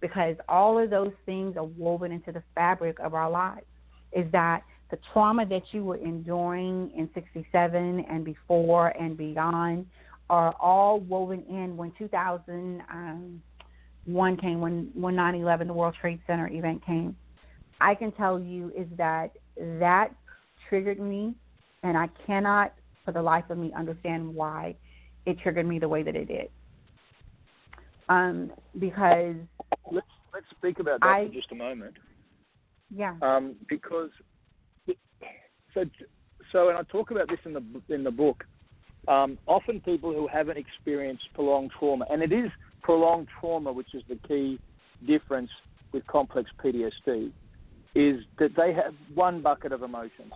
because 0.02 0.36
all 0.50 0.80
of 0.80 0.90
those 0.90 1.14
things 1.26 1.56
are 1.58 1.66
woven 1.66 2.12
into 2.12 2.32
the 2.32 2.42
fabric 2.56 3.00
of 3.00 3.14
our 3.14 3.30
lives. 3.30 3.66
Is 4.14 4.26
that 4.32 4.64
the 4.92 4.98
trauma 5.14 5.46
that 5.46 5.64
you 5.72 5.84
were 5.84 5.98
enduring 5.98 6.92
in 6.96 7.10
67 7.14 8.06
and 8.10 8.26
before 8.26 8.90
and 8.90 9.18
beyond, 9.18 9.86
are 10.30 10.54
all 10.60 11.00
woven 11.00 11.44
in 11.50 11.76
when 11.78 11.92
2001 11.98 14.38
came, 14.38 14.62
when 14.62 14.92
when 14.94 15.16
9/11, 15.16 15.68
the 15.68 15.74
World 15.74 15.96
Trade 16.00 16.20
Center 16.28 16.48
event 16.48 16.86
came. 16.86 17.16
I 17.82 17.96
can 17.96 18.12
tell 18.14 18.40
you 18.40 18.72
is 18.76 18.88
that 18.98 19.32
that 19.58 20.16
triggered 20.70 21.00
me, 21.00 21.34
and 21.84 21.98
I 21.98 22.08
cannot, 22.26 22.74
for 23.04 23.12
the 23.12 23.22
life 23.22 23.50
of 23.50 23.58
me, 23.58 23.74
understand 23.78 24.34
why 24.34 24.76
it 25.26 25.38
triggered 25.40 25.68
me 25.68 25.80
the 25.80 25.90
way 25.90 26.04
that 26.04 26.16
it 26.16 26.28
did. 26.28 26.50
Um, 28.10 28.52
because 28.80 29.36
let's 29.92 30.08
let's 30.34 30.46
speak 30.58 30.80
about 30.80 31.02
that 31.02 31.08
I, 31.08 31.28
for 31.28 31.34
just 31.34 31.52
a 31.52 31.56
moment. 31.56 31.96
Yeah. 32.90 33.16
Um, 33.22 33.56
because 33.68 34.10
so 35.74 35.86
so, 36.52 36.70
and 36.70 36.78
I 36.78 36.84
talk 36.84 37.12
about 37.12 37.28
this 37.28 37.40
in 37.46 37.54
the 37.54 37.64
in 37.90 38.04
the 38.04 38.12
book. 38.12 38.44
Um, 39.08 39.38
often 39.48 39.82
people 39.82 40.14
who 40.14 40.28
haven't 40.28 40.58
experienced 40.58 41.24
prolonged 41.34 41.72
trauma, 41.78 42.06
and 42.10 42.22
it 42.22 42.32
is 42.32 42.50
prolonged 42.82 43.28
trauma, 43.40 43.72
which 43.72 43.94
is 43.94 44.04
the 44.10 44.20
key 44.28 44.60
difference 45.06 45.50
with 45.94 46.06
complex 46.08 46.50
PTSD, 46.64 47.32
is 47.94 48.20
that 48.40 48.56
they 48.56 48.74
have 48.74 48.94
one 49.14 49.42
bucket 49.42 49.72
of 49.72 49.84
emotions, 49.84 50.34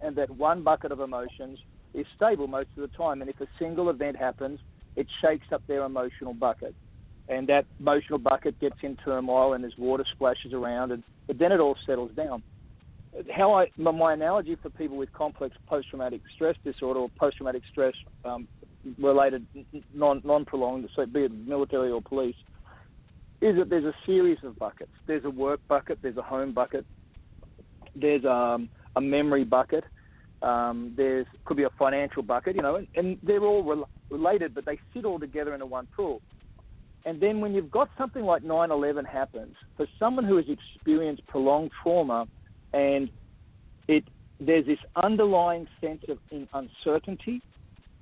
and 0.00 0.16
that 0.16 0.30
one 0.30 0.62
bucket 0.62 0.92
of 0.92 1.00
emotions 1.00 1.58
is 1.94 2.06
stable 2.16 2.46
most 2.46 2.68
of 2.76 2.82
the 2.82 2.96
time. 2.96 3.20
And 3.20 3.28
if 3.28 3.40
a 3.40 3.48
single 3.58 3.90
event 3.90 4.16
happens, 4.16 4.58
it 4.96 5.06
shakes 5.20 5.46
up 5.52 5.62
their 5.66 5.84
emotional 5.84 6.34
bucket, 6.34 6.74
and 7.28 7.48
that 7.48 7.66
emotional 7.80 8.18
bucket 8.18 8.58
gets 8.60 8.76
in 8.82 8.96
turmoil, 9.04 9.54
and 9.54 9.64
there's 9.64 9.76
water 9.76 10.04
splashes 10.14 10.52
around, 10.52 10.92
and 10.92 11.02
but 11.26 11.38
then 11.38 11.52
it 11.52 11.60
all 11.60 11.76
settles 11.86 12.10
down 12.16 12.42
how 13.34 13.52
I 13.52 13.66
my 13.78 14.14
analogy 14.14 14.56
for 14.62 14.70
people 14.70 14.96
with 14.96 15.12
complex 15.12 15.54
post-traumatic 15.68 16.22
stress 16.34 16.56
disorder 16.64 17.00
or 17.00 17.08
post-traumatic 17.18 17.62
stress 17.70 17.94
um, 18.24 18.48
related 18.98 19.46
non 19.94 20.22
non 20.24 20.44
prolonged, 20.44 20.88
so 20.96 21.04
be 21.06 21.20
it 21.24 21.32
military 21.32 21.90
or 21.90 22.00
police, 22.02 22.36
is 23.40 23.56
that 23.56 23.68
there's 23.68 23.84
a 23.84 23.94
series 24.06 24.38
of 24.42 24.58
buckets. 24.58 24.92
There's 25.06 25.24
a 25.24 25.30
work 25.30 25.60
bucket, 25.68 25.98
there's 26.02 26.16
a 26.16 26.22
home 26.22 26.54
bucket, 26.54 26.86
there's 27.94 28.24
um, 28.24 28.70
a 28.96 29.00
memory 29.00 29.44
bucket, 29.44 29.84
um, 30.40 30.94
there's 30.96 31.26
could 31.44 31.56
be 31.56 31.64
a 31.64 31.70
financial 31.78 32.22
bucket, 32.22 32.56
you 32.56 32.62
know, 32.62 32.76
and, 32.76 32.88
and 32.96 33.18
they're 33.22 33.44
all 33.44 33.62
re- 33.62 33.84
related, 34.10 34.54
but 34.54 34.64
they 34.64 34.78
sit 34.94 35.04
all 35.04 35.18
together 35.18 35.54
into 35.54 35.66
one 35.66 35.86
pool. 35.94 36.20
And 37.04 37.20
then 37.20 37.40
when 37.40 37.52
you've 37.52 37.70
got 37.70 37.88
something 37.98 38.22
like 38.22 38.42
9/11 38.42 39.06
happens, 39.06 39.54
for 39.76 39.86
someone 39.98 40.24
who 40.24 40.36
has 40.36 40.46
experienced 40.48 41.26
prolonged 41.26 41.72
trauma 41.82 42.26
and 42.72 43.10
it 43.88 44.04
there's 44.40 44.66
this 44.66 44.78
underlying 45.02 45.66
sense 45.80 46.02
of 46.08 46.18
uncertainty, 46.54 47.40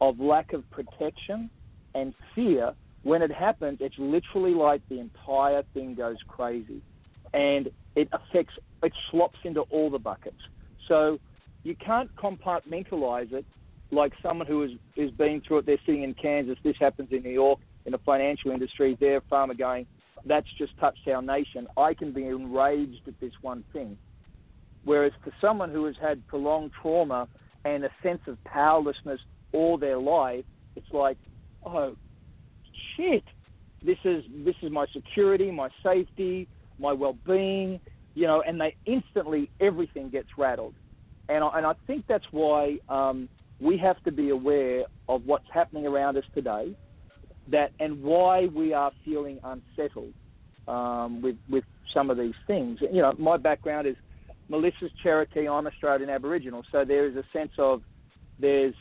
of 0.01 0.19
lack 0.19 0.53
of 0.53 0.69
protection, 0.71 1.51
and 1.95 2.15
fear. 2.35 2.75
When 3.03 3.23
it 3.23 3.33
happens, 3.33 3.79
it's 3.81 3.95
literally 3.99 4.55
like 4.55 4.83
the 4.89 5.01
entire 5.01 5.63
thing 5.75 5.95
goes 5.95 6.17
crazy, 6.29 6.83
and 7.35 7.69
it 7.97 8.09
affects 8.13 8.55
it 8.83 8.93
slops 9.11 9.39
into 9.45 9.63
all 9.63 9.91
the 9.91 9.99
buckets. 9.99 10.37
So 10.89 11.19
you 11.63 11.77
can't 11.85 12.11
compartmentalize 12.17 13.33
it 13.33 13.45
like 13.91 14.13
someone 14.23 14.47
who 14.47 14.63
is 14.63 14.71
is 14.97 15.11
being 15.13 15.43
through 15.47 15.59
it. 15.59 15.67
They're 15.67 15.79
sitting 15.85 16.05
in 16.05 16.15
Kansas. 16.15 16.57
This 16.65 16.77
happens 16.79 17.09
in 17.11 17.23
New 17.23 17.31
York 17.31 17.59
in 17.87 17.93
the 17.93 17.99
financial 17.99 18.51
industry. 18.51 18.97
They're 19.01 19.19
a 19.19 19.23
farmer 19.29 19.55
going, 19.55 19.87
"That's 20.25 20.49
just 20.59 20.77
touched 20.79 21.07
our 21.09 21.23
nation." 21.23 21.67
I 21.77 21.95
can 21.95 22.13
be 22.13 22.27
enraged 22.27 23.09
at 23.09 23.19
this 23.21 23.33
one 23.43 23.65
thing 23.73 23.99
Whereas 24.85 25.13
for 25.23 25.33
someone 25.41 25.71
who 25.71 25.85
has 25.85 25.97
had 26.01 26.27
prolonged 26.27 26.73
trauma 26.81 27.29
and 27.65 27.85
a 27.85 27.91
sense 28.03 28.21
of 28.27 28.43
powerlessness 28.45 29.21
all 29.53 29.77
their 29.77 29.99
life, 29.99 30.45
it's 30.77 30.93
like, 30.93 31.19
oh, 31.67 31.95
shit, 32.97 33.25
this 33.85 33.99
is 34.05 34.25
this 34.45 34.55
is 34.63 34.71
my 34.71 34.87
security, 34.93 35.51
my 35.51 35.69
safety, 35.83 36.49
my 36.79 36.93
well-being, 36.93 37.81
you 38.15 38.27
know, 38.27 38.43
and 38.47 38.61
they 38.61 38.75
instantly 38.87 39.51
everything 39.61 40.11
gets 40.11 40.29
rattled, 40.39 40.75
and 41.29 41.45
I, 41.45 41.51
and 41.57 41.67
I 41.67 41.75
think 41.87 42.05
that's 42.09 42.25
why 42.31 42.77
um, 42.89 43.29
we 43.61 43.77
have 43.79 44.03
to 44.05 44.13
be 44.13 44.31
aware 44.31 44.85
of 45.09 45.23
what's 45.25 45.47
happening 45.53 45.87
around 45.87 46.17
us 46.17 46.25
today, 46.35 46.75
that 47.51 47.73
and 47.81 48.03
why 48.03 48.47
we 48.47 48.73
are 48.73 48.93
feeling 49.05 49.39
unsettled 49.45 50.13
um, 50.69 51.23
with 51.23 51.37
with 51.49 51.65
some 51.93 52.11
of 52.11 52.17
these 52.17 52.35
things. 52.47 52.79
You 52.81 53.03
know, 53.03 53.15
my 53.19 53.37
background 53.37 53.87
is 53.87 53.97
Melissa's 54.51 54.91
Cherokee, 55.03 55.49
I'm 55.49 55.67
Australian 55.67 56.11
Aboriginal. 56.11 56.63
So 56.73 56.85
there 56.85 57.07
is 57.07 57.17
a 57.17 57.25
sense 57.33 57.53
of 57.59 57.83
there's 58.39 58.75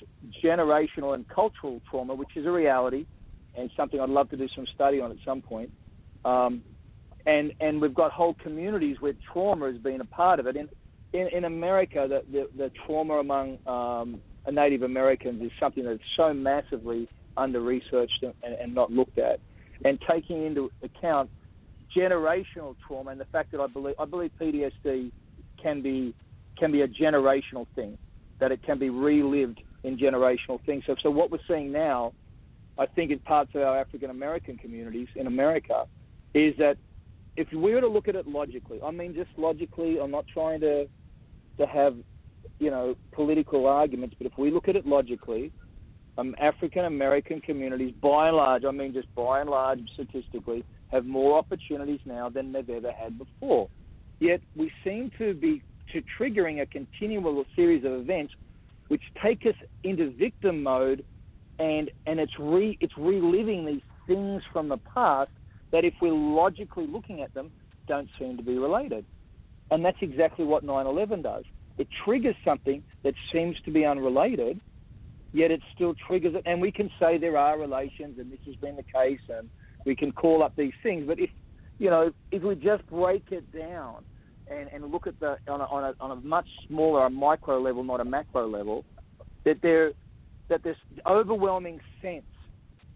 generational 0.43 1.13
and 1.13 1.27
cultural 1.27 1.79
trauma, 1.89 2.15
which 2.15 2.29
is 2.35 2.45
a 2.45 2.51
reality 2.51 3.05
and 3.57 3.69
something 3.77 3.99
I'd 3.99 4.09
love 4.09 4.29
to 4.29 4.37
do 4.37 4.47
some 4.55 4.65
study 4.73 4.99
on 4.99 5.11
at 5.11 5.17
some 5.25 5.41
point. 5.41 5.69
Um, 6.25 6.63
and 7.25 7.51
and 7.59 7.81
we've 7.81 7.93
got 7.93 8.11
whole 8.11 8.35
communities 8.41 8.97
where 8.99 9.13
trauma 9.31 9.71
has 9.71 9.77
been 9.81 10.01
a 10.01 10.05
part 10.05 10.39
of 10.39 10.47
it. 10.47 10.55
In 10.55 10.67
in, 11.13 11.27
in 11.27 11.45
America, 11.45 12.07
the, 12.07 12.21
the, 12.31 12.47
the 12.57 12.71
trauma 12.85 13.15
among 13.15 13.57
um, 13.65 14.21
Native 14.49 14.83
Americans 14.83 15.41
is 15.41 15.51
something 15.59 15.83
that's 15.83 15.99
so 16.15 16.33
massively 16.33 17.07
under 17.35 17.61
researched 17.61 18.23
and, 18.23 18.53
and 18.53 18.73
not 18.73 18.91
looked 18.91 19.17
at. 19.17 19.39
And 19.85 19.99
taking 20.09 20.45
into 20.45 20.71
account 20.83 21.29
generational 21.95 22.75
trauma 22.87 23.11
and 23.11 23.19
the 23.19 23.25
fact 23.25 23.51
that 23.51 23.59
I 23.59 23.67
believe 23.67 23.95
I 23.99 24.05
believe 24.05 24.31
PTSD 24.39 25.11
can 25.61 25.81
be 25.81 26.13
can 26.57 26.71
be 26.71 26.81
a 26.81 26.87
generational 26.87 27.65
thing, 27.75 27.97
that 28.39 28.51
it 28.51 28.61
can 28.63 28.77
be 28.77 28.89
relived 28.89 29.61
in 29.83 29.97
generational 29.97 30.63
things. 30.65 30.83
So, 30.85 30.95
so 31.01 31.09
what 31.09 31.31
we're 31.31 31.39
seeing 31.47 31.71
now, 31.71 32.13
I 32.77 32.85
think 32.85 33.11
in 33.11 33.19
parts 33.19 33.51
of 33.55 33.61
our 33.61 33.79
African 33.79 34.09
American 34.09 34.57
communities 34.57 35.07
in 35.15 35.27
America, 35.27 35.85
is 36.33 36.53
that 36.57 36.77
if 37.37 37.47
we 37.53 37.73
were 37.73 37.81
to 37.81 37.87
look 37.87 38.07
at 38.07 38.15
it 38.15 38.27
logically, 38.27 38.79
I 38.83 38.91
mean 38.91 39.13
just 39.13 39.29
logically, 39.37 39.97
I'm 39.99 40.11
not 40.11 40.25
trying 40.31 40.59
to 40.61 40.87
to 41.57 41.65
have 41.65 41.95
you 42.59 42.71
know 42.71 42.95
political 43.11 43.65
arguments, 43.67 44.15
but 44.17 44.27
if 44.27 44.37
we 44.37 44.51
look 44.51 44.67
at 44.67 44.75
it 44.75 44.85
logically, 44.85 45.51
um, 46.17 46.35
African 46.39 46.85
American 46.85 47.39
communities, 47.41 47.93
by 48.01 48.27
and 48.27 48.37
large, 48.37 48.65
I 48.65 48.71
mean 48.71 48.93
just 48.93 49.13
by 49.15 49.41
and 49.41 49.49
large 49.49 49.79
statistically, 49.93 50.65
have 50.91 51.05
more 51.05 51.37
opportunities 51.37 51.99
now 52.05 52.29
than 52.29 52.51
they've 52.51 52.69
ever 52.69 52.91
had 52.91 53.17
before. 53.17 53.69
Yet 54.19 54.41
we 54.55 54.71
seem 54.83 55.11
to 55.17 55.33
be 55.33 55.63
to 55.93 56.03
triggering 56.19 56.61
a 56.61 56.65
continual 56.65 57.43
series 57.55 57.83
of 57.83 57.93
events 57.93 58.33
which 58.89 59.01
take 59.23 59.45
us 59.45 59.55
into 59.83 60.11
victim 60.11 60.61
mode 60.61 61.03
and 61.57 61.89
and 62.05 62.19
it's 62.19 62.37
re 62.37 62.77
it's 62.79 62.97
reliving 62.97 63.65
these 63.65 63.81
things 64.07 64.41
from 64.51 64.69
the 64.69 64.77
past 64.77 65.31
that 65.71 65.85
if 65.85 65.93
we're 66.01 66.11
logically 66.13 66.87
looking 66.87 67.21
at 67.21 67.33
them 67.33 67.51
don't 67.87 68.09
seem 68.19 68.37
to 68.37 68.43
be 68.43 68.57
related. 68.57 69.05
And 69.71 69.83
that's 69.83 69.97
exactly 70.01 70.45
what 70.45 70.63
9/11 70.63 71.23
does. 71.23 71.43
It 71.77 71.87
triggers 72.03 72.35
something 72.43 72.83
that 73.03 73.13
seems 73.31 73.59
to 73.61 73.71
be 73.71 73.85
unrelated, 73.85 74.59
yet 75.31 75.51
it 75.51 75.61
still 75.73 75.95
triggers 76.07 76.35
it. 76.35 76.43
And 76.45 76.61
we 76.61 76.71
can 76.71 76.89
say 76.99 77.17
there 77.17 77.37
are 77.37 77.57
relations, 77.57 78.19
and 78.19 78.31
this 78.31 78.39
has 78.45 78.55
been 78.55 78.75
the 78.75 78.83
case, 78.83 79.21
and 79.29 79.49
we 79.85 79.95
can 79.95 80.11
call 80.11 80.43
up 80.43 80.55
these 80.55 80.73
things. 80.83 81.07
But 81.07 81.19
if 81.19 81.29
you 81.79 81.89
know, 81.89 82.11
if 82.31 82.43
we 82.43 82.55
just 82.55 82.85
break 82.87 83.23
it 83.31 83.45
down 83.57 84.03
and, 84.51 84.69
and 84.73 84.91
look 84.91 85.07
at 85.07 85.19
the 85.19 85.37
on 85.47 85.61
a, 85.61 85.63
on 85.65 85.83
a, 85.85 85.93
on 86.03 86.11
a 86.11 86.15
much 86.15 86.47
smaller, 86.67 87.05
a 87.05 87.09
micro 87.09 87.59
level, 87.59 87.83
not 87.83 88.01
a 88.01 88.05
macro 88.05 88.47
level, 88.47 88.85
that 89.45 89.57
there 89.63 89.93
that 90.49 90.61
this 90.63 90.75
overwhelming 91.07 91.79
sense 92.01 92.23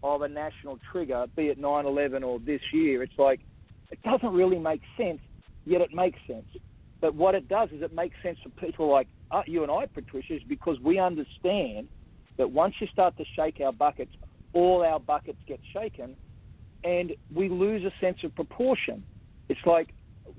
of 0.02 0.22
a 0.22 0.28
national 0.28 0.78
trigger, 0.92 1.26
be 1.36 1.44
it 1.44 1.60
9/11 1.60 2.22
or 2.22 2.38
this 2.38 2.60
year, 2.72 3.02
it's 3.02 3.18
like 3.18 3.40
it 3.90 3.98
doesn't 4.02 4.34
really 4.34 4.58
make 4.58 4.82
sense, 4.96 5.20
yet 5.64 5.80
it 5.80 5.92
makes 5.92 6.18
sense. 6.26 6.46
But 7.00 7.14
what 7.14 7.34
it 7.34 7.48
does 7.48 7.70
is 7.72 7.82
it 7.82 7.94
makes 7.94 8.16
sense 8.22 8.38
for 8.42 8.50
people 8.64 8.90
like 8.90 9.08
uh, 9.30 9.42
you 9.46 9.62
and 9.62 9.72
I, 9.72 9.86
Patricia, 9.86 10.34
is 10.36 10.42
because 10.48 10.76
we 10.84 10.98
understand 10.98 11.88
that 12.36 12.50
once 12.50 12.74
you 12.80 12.86
start 12.88 13.16
to 13.16 13.24
shake 13.36 13.60
our 13.64 13.72
buckets, 13.72 14.12
all 14.52 14.82
our 14.84 15.00
buckets 15.00 15.38
get 15.48 15.60
shaken, 15.72 16.16
and 16.84 17.12
we 17.34 17.48
lose 17.48 17.82
a 17.84 17.92
sense 18.00 18.18
of 18.24 18.34
proportion. 18.34 19.02
It's 19.48 19.60
like, 19.66 19.88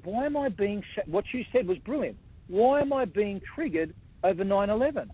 why 0.04 0.26
am 0.26 0.38
I 0.38 0.50
being, 0.50 0.84
sh- 0.96 1.08
what 1.08 1.26
you 1.34 1.44
said 1.52 1.68
was 1.68 1.78
brilliant. 1.80 2.18
Why 2.48 2.82
am 2.82 2.94
I 2.94 3.06
being 3.06 3.42
triggered 3.56 3.94
over 4.24 4.44
9 4.44 4.70
11? 4.70 5.12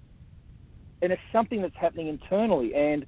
And 1.02 1.12
it's 1.12 1.22
something 1.32 1.62
that's 1.62 1.76
happening 1.80 2.08
internally. 2.08 2.76
And, 2.76 3.06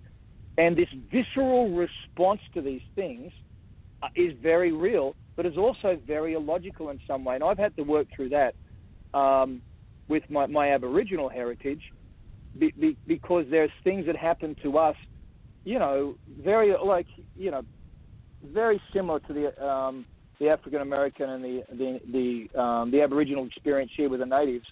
and 0.57 0.75
this 0.75 0.87
visceral 1.11 1.69
response 1.75 2.39
to 2.53 2.61
these 2.61 2.81
things 2.95 3.31
uh, 4.01 4.07
is 4.15 4.33
very 4.41 4.71
real, 4.71 5.15
but 5.35 5.45
is 5.45 5.57
also 5.57 5.99
very 6.07 6.33
illogical 6.33 6.89
in 6.89 6.99
some 7.05 7.25
way. 7.25 7.35
And 7.35 7.43
I've 7.43 7.57
had 7.57 7.75
to 7.75 7.83
work 7.83 8.07
through 8.15 8.29
that 8.29 8.55
um, 9.13 9.61
with 10.07 10.23
my, 10.29 10.45
my 10.47 10.73
Aboriginal 10.73 11.29
heritage 11.29 11.81
be, 12.57 12.73
be, 12.79 12.97
because 13.07 13.45
there's 13.49 13.71
things 13.83 14.05
that 14.05 14.15
happen 14.15 14.55
to 14.63 14.77
us, 14.77 14.95
you 15.65 15.79
know, 15.79 16.15
very, 16.43 16.73
like, 16.83 17.07
you 17.35 17.51
know, 17.51 17.63
very 18.53 18.81
similar 18.93 19.19
to 19.21 19.33
the 19.33 19.65
um, 19.65 20.05
the 20.39 20.49
African 20.49 20.81
American 20.81 21.29
and 21.29 21.43
the 21.43 21.63
the 21.71 21.99
the, 22.11 22.61
um, 22.61 22.91
the 22.91 23.01
Aboriginal 23.01 23.45
experience 23.45 23.91
here 23.95 24.09
with 24.09 24.19
the 24.19 24.25
natives 24.25 24.65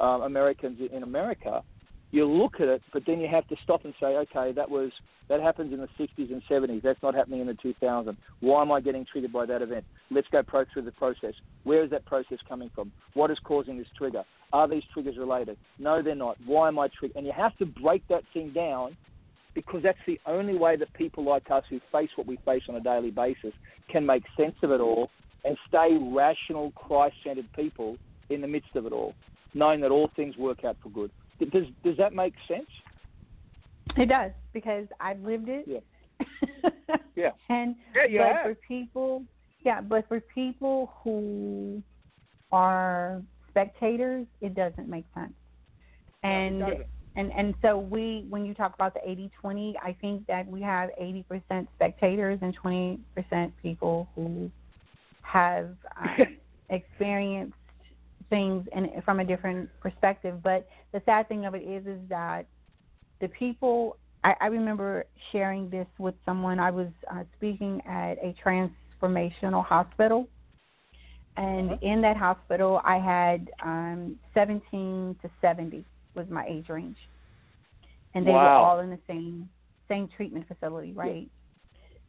uh, 0.00 0.20
Americans 0.24 0.78
in 0.92 1.02
America, 1.02 1.62
you 2.10 2.26
look 2.26 2.56
at 2.60 2.68
it, 2.68 2.82
but 2.92 3.02
then 3.06 3.20
you 3.20 3.28
have 3.28 3.46
to 3.48 3.56
stop 3.62 3.84
and 3.84 3.94
say, 4.00 4.16
okay, 4.16 4.52
that 4.52 4.68
was 4.68 4.90
that 5.28 5.40
happens 5.40 5.72
in 5.72 5.78
the 5.78 5.88
60s 5.98 6.30
and 6.32 6.42
70s. 6.50 6.82
That's 6.82 7.02
not 7.02 7.14
happening 7.14 7.40
in 7.40 7.46
the 7.46 7.54
2000s. 7.54 8.16
Why 8.40 8.60
am 8.60 8.72
I 8.72 8.80
getting 8.80 9.06
triggered 9.10 9.32
by 9.32 9.46
that 9.46 9.62
event? 9.62 9.84
Let's 10.10 10.26
go 10.30 10.42
pro 10.42 10.64
through 10.72 10.82
the 10.82 10.92
process. 10.92 11.32
Where 11.64 11.82
is 11.84 11.90
that 11.90 12.04
process 12.04 12.38
coming 12.46 12.70
from? 12.74 12.92
What 13.14 13.30
is 13.30 13.38
causing 13.44 13.78
this 13.78 13.86
trigger? 13.96 14.24
Are 14.52 14.68
these 14.68 14.82
triggers 14.92 15.16
related? 15.16 15.56
No, 15.78 16.02
they're 16.02 16.14
not. 16.14 16.36
Why 16.44 16.68
am 16.68 16.78
I 16.78 16.88
triggered? 16.88 17.16
And 17.16 17.24
you 17.24 17.32
have 17.34 17.56
to 17.58 17.66
break 17.66 18.06
that 18.08 18.24
thing 18.34 18.52
down 18.52 18.96
because 19.54 19.82
that's 19.82 19.98
the 20.06 20.18
only 20.26 20.56
way 20.56 20.76
that 20.76 20.92
people 20.94 21.24
like 21.24 21.50
us 21.50 21.64
who 21.68 21.80
face 21.90 22.10
what 22.16 22.26
we 22.26 22.38
face 22.44 22.62
on 22.68 22.76
a 22.76 22.80
daily 22.80 23.10
basis 23.10 23.52
can 23.90 24.04
make 24.04 24.22
sense 24.36 24.54
of 24.62 24.70
it 24.70 24.80
all 24.80 25.10
and 25.44 25.56
stay 25.68 25.96
rational, 26.00 26.72
Christ 26.72 27.16
centered 27.24 27.48
people 27.54 27.96
in 28.30 28.40
the 28.40 28.46
midst 28.46 28.74
of 28.76 28.86
it 28.86 28.92
all, 28.92 29.14
knowing 29.54 29.80
that 29.80 29.90
all 29.90 30.10
things 30.14 30.36
work 30.36 30.64
out 30.64 30.76
for 30.82 30.88
good. 30.90 31.10
Does 31.40 31.66
does 31.82 31.96
that 31.96 32.12
make 32.14 32.34
sense? 32.46 32.68
It 33.96 34.08
does 34.08 34.30
because 34.52 34.86
I've 35.00 35.20
lived 35.20 35.48
it. 35.48 35.66
Yeah. 35.66 36.26
yeah. 37.16 37.30
and 37.48 37.74
yeah, 38.08 38.18
but 38.18 38.36
have. 38.36 38.44
for 38.44 38.54
people, 38.66 39.24
yeah, 39.64 39.80
but 39.80 40.06
for 40.08 40.20
people 40.20 40.92
who 41.02 41.82
are 42.52 43.22
spectators, 43.48 44.26
it 44.40 44.54
doesn't 44.54 44.88
make 44.88 45.04
sense. 45.14 45.32
And 46.22 46.60
No. 46.60 46.84
And 47.16 47.32
and 47.32 47.54
so 47.62 47.78
we 47.78 48.26
when 48.28 48.44
you 48.44 48.54
talk 48.54 48.74
about 48.74 48.94
the 48.94 49.00
80-20, 49.44 49.74
I 49.82 49.96
think 50.00 50.26
that 50.26 50.46
we 50.46 50.62
have 50.62 50.90
80% 51.00 51.68
spectators 51.74 52.38
and 52.42 52.56
20% 52.58 53.52
people 53.62 54.08
who 54.14 54.50
have 55.22 55.70
uh, 56.00 56.24
experienced 56.70 57.54
things 58.30 58.66
in, 58.74 58.90
from 59.04 59.20
a 59.20 59.24
different 59.24 59.68
perspective. 59.80 60.42
But 60.42 60.66
the 60.92 61.02
sad 61.04 61.28
thing 61.28 61.44
of 61.46 61.54
it 61.54 61.62
is, 61.62 61.86
is 61.86 62.00
that 62.08 62.46
the 63.20 63.28
people. 63.28 63.96
I, 64.24 64.34
I 64.40 64.46
remember 64.46 65.04
sharing 65.32 65.68
this 65.68 65.86
with 65.98 66.14
someone. 66.24 66.58
I 66.60 66.70
was 66.70 66.88
uh, 67.10 67.24
speaking 67.36 67.82
at 67.86 68.14
a 68.18 68.34
transformational 68.44 69.64
hospital, 69.64 70.28
and 71.36 71.72
Uh-huh. 71.72 71.78
in 71.82 72.00
that 72.02 72.16
hospital, 72.16 72.80
I 72.84 72.98
had 72.98 73.50
um, 73.64 74.18
17 74.34 75.16
to 75.22 75.30
70 75.40 75.84
was 76.14 76.26
my 76.30 76.44
age 76.46 76.68
range, 76.68 76.98
and 78.14 78.26
they 78.26 78.32
were 78.32 78.50
all 78.50 78.80
in 78.80 78.90
the 78.90 78.98
same 79.06 79.48
same 79.88 80.08
treatment 80.16 80.46
facility, 80.48 80.92
right? 80.92 81.28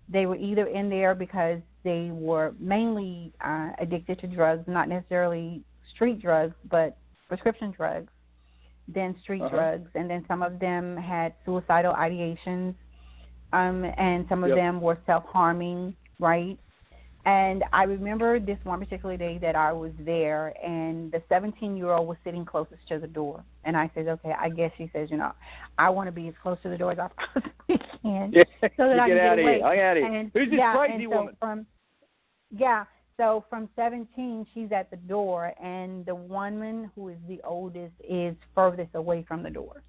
They 0.10 0.26
were 0.26 0.36
either 0.36 0.68
in 0.68 0.90
there 0.90 1.16
because 1.16 1.60
they 1.84 2.10
were 2.12 2.54
mainly 2.60 3.34
uh, 3.44 3.70
addicted 3.80 4.20
to 4.20 4.28
drugs, 4.28 4.64
not 4.68 4.90
necessarily 4.90 5.64
street 5.94 6.22
drugs, 6.22 6.56
but 6.70 6.98
prescription 7.30 7.72
drugs, 7.72 8.12
then 8.88 9.16
street 9.22 9.42
Uh-huh. 9.42 9.50
drugs, 9.50 9.90
and 9.96 10.10
then 10.10 10.26
some 10.28 10.44
of 10.44 10.60
them 10.60 10.98
had 10.98 11.34
suicidal 11.46 11.94
ideations, 11.94 12.76
um, 13.54 13.86
and 13.98 14.26
some 14.30 14.44
of 14.44 14.50
Yep. 14.50 14.58
them 14.58 14.82
were 14.82 14.98
self 15.06 15.24
harming, 15.26 15.96
right? 16.20 16.58
And 17.26 17.64
I 17.72 17.84
remember 17.84 18.38
this 18.40 18.58
one 18.64 18.80
particular 18.80 19.16
day 19.16 19.38
that 19.42 19.56
I 19.56 19.72
was 19.72 19.94
there, 20.00 20.54
and 20.62 21.10
the 21.12 21.22
17 21.30 21.78
year 21.78 21.92
old 21.92 22.08
was 22.08 22.18
sitting 22.26 22.44
closest 22.44 22.86
to 22.90 23.00
the 23.00 23.08
door. 23.08 23.44
And 23.64 23.78
I 23.78 23.90
said, 23.96 24.08
okay, 24.08 24.34
I 24.38 24.50
guess 24.50 24.72
she 24.78 24.90
says, 24.92 25.10
you 25.10 25.16
know, 25.16 25.32
I 25.78 25.90
want 25.90 26.08
to 26.08 26.12
be 26.12 26.28
as 26.28 26.34
close 26.44 26.58
to 26.64 26.70
the 26.70 26.78
door 26.78 26.92
as 26.92 27.00
I 27.00 27.08
possibly 27.34 27.88
can. 28.02 28.34
Yeah. 28.34 28.44
So 28.62 28.90
that 28.90 29.00
I 29.00 29.08
can 29.08 29.18
out 29.18 29.38
get 29.38 29.40
of 29.40 29.40
away. 29.40 29.56
here. 29.56 29.66
I 29.66 29.80
out 29.80 29.98
of 29.98 30.04
here. 30.04 30.20
And, 30.20 30.32
Who's 30.34 30.50
this 30.50 30.58
yeah, 30.58 30.76
crazy 30.76 31.06
so 31.06 31.10
woman? 31.10 31.38
From, 31.40 31.66
yeah, 32.52 32.84
so 33.16 33.46
from 33.50 33.70
17, 33.78 34.46
she's 34.54 34.72
at 34.72 34.90
the 34.90 34.98
door, 34.98 35.54
and 35.64 36.06
the 36.06 36.16
woman 36.16 36.92
who 36.96 37.10
is 37.10 37.18
the 37.28 37.40
oldest 37.46 37.94
is 38.08 38.36
furthest 38.54 38.96
away 38.96 39.24
from 39.28 39.44
the 39.44 39.50
door. 39.50 39.82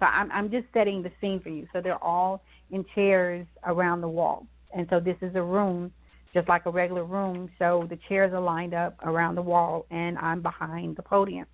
So 0.00 0.06
I'm, 0.06 0.32
I'm 0.32 0.50
just 0.50 0.66
setting 0.72 1.02
the 1.02 1.12
scene 1.20 1.40
for 1.40 1.50
you. 1.50 1.68
So 1.72 1.80
they're 1.80 2.02
all 2.02 2.42
in 2.70 2.84
chairs 2.94 3.46
around 3.64 4.00
the 4.00 4.08
wall. 4.08 4.46
And 4.74 4.86
so 4.88 4.98
this 4.98 5.16
is 5.20 5.34
a 5.34 5.42
room, 5.42 5.92
just 6.32 6.48
like 6.48 6.66
a 6.66 6.70
regular 6.70 7.04
room. 7.04 7.50
So 7.58 7.86
the 7.88 7.98
chairs 8.08 8.32
are 8.32 8.40
lined 8.40 8.74
up 8.74 8.96
around 9.04 9.34
the 9.34 9.42
wall, 9.42 9.86
and 9.90 10.18
I'm 10.18 10.42
behind 10.42 10.96
the 10.96 11.02
podium. 11.02 11.46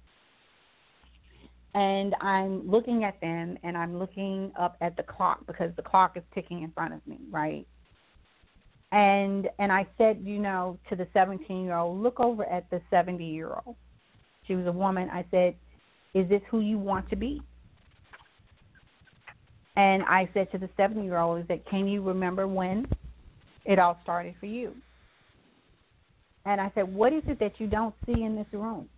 And 1.75 2.15
I'm 2.21 2.69
looking 2.69 3.05
at 3.05 3.21
them, 3.21 3.59
and 3.63 3.77
I'm 3.77 3.99
looking 3.99 4.53
up 4.59 4.77
at 4.81 4.97
the 4.97 5.03
clock 5.03 5.47
because 5.47 5.71
the 5.77 5.83
clock 5.83 6.17
is 6.17 6.23
ticking 6.35 6.63
in 6.63 6.71
front 6.73 6.95
of 6.95 7.07
me, 7.07 7.19
right? 7.31 7.67
and 8.93 9.49
and 9.59 9.73
I 9.73 9.87
said, 9.99 10.21
you 10.23 10.39
know, 10.39 10.79
to 10.89 10.97
the 10.97 11.07
17 11.13 11.65
year 11.65 11.77
old, 11.77 12.03
look 12.03 12.21
over 12.21 12.45
at 12.45 12.69
the 12.71 12.81
70 12.91 13.25
year 13.25 13.53
old. 13.65 13.77
She 14.47 14.55
was 14.55 14.67
a 14.67 14.73
woman. 14.73 15.09
I 15.13 15.25
said, 15.31 15.55
is 16.15 16.29
this 16.29 16.43
who 16.51 16.61
you 16.61 16.79
want 16.79 17.09
to 17.11 17.17
be? 17.17 17.43
And 19.77 20.03
I 20.05 20.29
said 20.33 20.51
to 20.53 20.59
the 20.59 20.71
70 20.77 21.05
year 21.05 21.19
old, 21.19 21.43
is 21.43 21.49
that 21.49 21.69
can 21.69 21.87
you 21.87 22.03
remember 22.03 22.47
when 22.47 22.87
it 23.67 23.79
all 23.79 23.99
started 24.03 24.35
for 24.41 24.47
you? 24.47 24.75
And 26.45 26.61
I 26.61 26.71
said, 26.75 26.93
what 26.93 27.13
is 27.13 27.23
it 27.27 27.39
that 27.41 27.59
you 27.59 27.67
don't 27.67 27.95
see 28.07 28.23
in 28.23 28.37
this 28.37 28.47
room? 28.53 28.89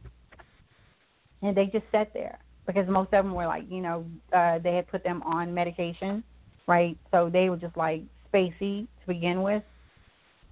And 1.43 1.57
they 1.57 1.67
just 1.67 1.87
sat 1.91 2.13
there 2.13 2.39
because 2.67 2.87
most 2.89 3.07
of 3.15 3.25
them 3.25 3.33
were 3.33 3.47
like, 3.47 3.65
you 3.71 3.81
know, 3.81 4.05
uh, 4.35 4.59
they 4.59 4.75
had 4.75 4.87
put 4.89 5.03
them 5.03 5.23
on 5.23 5.55
medication, 5.55 6.23
right? 6.67 6.97
So 7.11 7.31
they 7.33 7.49
were 7.49 7.57
just 7.57 7.77
like 7.77 8.03
spacey 8.33 8.87
to 9.01 9.07
begin 9.07 9.43
with. 9.43 9.63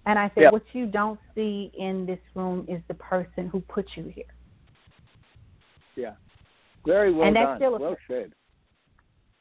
And 0.06 0.18
I 0.18 0.30
said, 0.34 0.42
Yep. 0.44 0.52
what 0.52 0.62
you 0.72 0.86
don't 0.86 1.18
see 1.34 1.70
in 1.76 2.06
this 2.06 2.20
room 2.34 2.64
is 2.68 2.80
the 2.88 2.94
person 2.94 3.48
who 3.48 3.60
put 3.60 3.86
you 3.96 4.04
here. 4.14 4.24
Yeah. 5.96 6.14
Very 6.86 7.12
well 7.12 7.26
And 7.26 7.36
that's 7.36 7.46
done. 7.46 7.56
still 7.58 7.74
a- 7.74 7.80
well 7.80 7.96
said. 8.08 8.32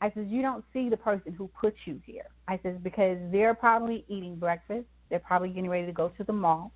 I 0.02 0.12
said, 0.14 0.28
you 0.30 0.42
don't 0.42 0.64
see 0.74 0.90
the 0.90 0.98
person 0.98 1.34
who 1.34 1.50
put 1.60 1.74
you 1.86 2.00
here. 2.06 2.26
I 2.48 2.60
said, 2.64 2.84
because 2.84 3.18
they're 3.32 3.54
probably 3.56 4.06
eating 4.08 4.36
breakfast. 4.36 4.86
They're 5.10 5.20
probably 5.20 5.50
getting 5.50 5.70
ready 5.70 5.86
to 5.86 5.94
go 5.94 6.10
to 6.18 6.24
the 6.24 6.34
mall. 6.34 6.72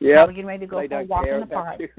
Yeah. 0.00 0.16
Probably 0.16 0.34
getting 0.34 0.46
ready 0.48 0.60
to 0.60 0.66
go 0.66 0.80
They 0.80 0.88
for 0.88 1.00
a 1.00 1.04
walk 1.04 1.26
in 1.26 1.40
the 1.40 1.46
park. 1.46 1.80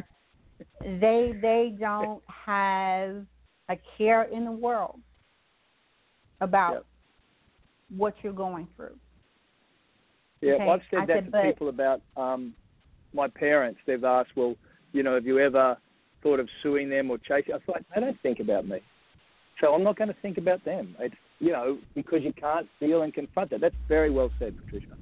They 0.82 1.38
they 1.42 1.76
don't 1.78 2.22
have 2.28 3.26
a 3.68 3.78
care 3.98 4.24
in 4.24 4.46
the 4.46 4.52
world 4.52 5.02
about 6.40 6.74
Yep. 6.74 6.86
what 7.98 8.16
you're 8.24 8.32
going 8.32 8.68
through. 8.78 8.98
Yeah, 10.42 10.54
Okay, 10.54 10.70
I've 10.70 10.82
said 10.90 11.00
I 11.00 11.06
that 11.08 11.24
said, 11.26 11.32
to 11.34 11.42
people 11.44 11.70
about 11.70 12.02
um, 12.16 12.54
my 13.14 13.28
parents. 13.28 13.80
They've 13.86 14.04
asked, 14.04 14.32
well, 14.36 14.56
you 14.94 15.04
know, 15.04 15.16
have 15.16 15.26
you 15.26 15.40
ever 15.40 15.78
thought 16.22 16.40
of 16.40 16.48
suing 16.62 16.90
them 16.90 17.12
or 17.12 17.18
chasing? 17.18 17.54
I 17.54 17.58
was 17.58 17.64
like, 17.68 17.84
they 17.94 18.00
don't 18.00 18.22
think 18.22 18.40
about 18.40 18.66
me, 18.68 18.80
so 19.62 19.74
I'm 19.74 19.84
not 19.84 19.98
going 19.98 20.10
to 20.10 20.16
think 20.22 20.38
about 20.38 20.64
them. 20.66 20.96
It's 21.00 21.16
you 21.40 21.52
know 21.52 21.78
because 21.96 22.22
you 22.24 22.34
can't 22.34 22.68
feel 22.80 23.02
and 23.04 23.14
confront 23.14 23.50
that. 23.52 23.62
That's 23.62 23.76
very 23.88 24.10
well 24.12 24.32
said, 24.40 24.56
Patricia. 24.58 24.96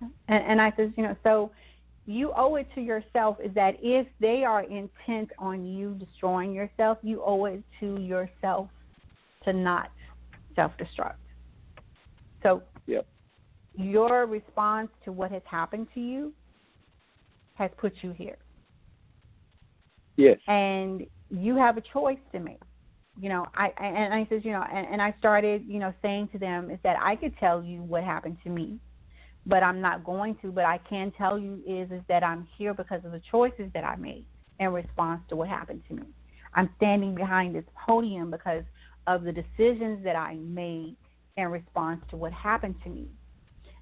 And, 0.00 0.44
and 0.44 0.60
I 0.60 0.72
says, 0.76 0.90
you 0.96 1.02
know, 1.02 1.16
so 1.22 1.50
you 2.06 2.32
owe 2.36 2.56
it 2.56 2.66
to 2.74 2.80
yourself 2.80 3.36
is 3.42 3.54
that 3.54 3.76
if 3.82 4.06
they 4.18 4.44
are 4.44 4.62
intent 4.62 5.30
on 5.38 5.64
you 5.66 5.94
destroying 5.94 6.52
yourself, 6.52 6.98
you 7.02 7.22
owe 7.24 7.44
it 7.44 7.62
to 7.80 8.00
yourself 8.00 8.68
to 9.44 9.52
not 9.52 9.90
self 10.56 10.72
destruct. 10.78 11.14
So 12.42 12.62
Yep. 12.86 13.06
your 13.74 14.26
response 14.26 14.88
to 15.04 15.12
what 15.12 15.30
has 15.30 15.42
happened 15.44 15.88
to 15.94 16.00
you 16.00 16.32
has 17.54 17.70
put 17.76 17.92
you 18.02 18.12
here. 18.12 18.38
Yes. 20.16 20.38
and 20.48 21.06
you 21.30 21.56
have 21.56 21.76
a 21.78 21.80
choice 21.80 22.18
to 22.32 22.40
make. 22.40 22.60
You 23.20 23.28
know, 23.28 23.46
I 23.54 23.68
and 23.78 24.14
I 24.14 24.26
says, 24.30 24.42
you 24.44 24.52
know, 24.52 24.64
and, 24.72 24.86
and 24.86 25.02
I 25.02 25.14
started, 25.18 25.64
you 25.66 25.78
know, 25.78 25.92
saying 26.00 26.28
to 26.32 26.38
them 26.38 26.70
is 26.70 26.78
that 26.84 26.96
I 27.00 27.16
could 27.16 27.36
tell 27.38 27.62
you 27.62 27.82
what 27.82 28.02
happened 28.02 28.38
to 28.44 28.50
me, 28.50 28.78
but 29.46 29.62
I'm 29.62 29.80
not 29.80 30.04
going 30.04 30.36
to. 30.42 30.50
But 30.50 30.64
I 30.64 30.78
can 30.88 31.12
tell 31.18 31.38
you 31.38 31.62
is 31.66 31.90
is 31.90 32.02
that 32.08 32.22
I'm 32.22 32.48
here 32.56 32.72
because 32.72 33.04
of 33.04 33.12
the 33.12 33.20
choices 33.30 33.70
that 33.74 33.84
I 33.84 33.96
made 33.96 34.24
in 34.58 34.72
response 34.72 35.20
to 35.28 35.36
what 35.36 35.48
happened 35.48 35.82
to 35.88 35.94
me. 35.94 36.04
I'm 36.54 36.70
standing 36.78 37.14
behind 37.14 37.54
this 37.54 37.64
podium 37.86 38.30
because 38.30 38.64
of 39.06 39.22
the 39.24 39.32
decisions 39.32 40.02
that 40.04 40.16
I 40.16 40.34
made 40.36 40.96
in 41.36 41.48
response 41.48 42.00
to 42.10 42.16
what 42.16 42.32
happened 42.32 42.76
to 42.84 42.90
me. 42.90 43.06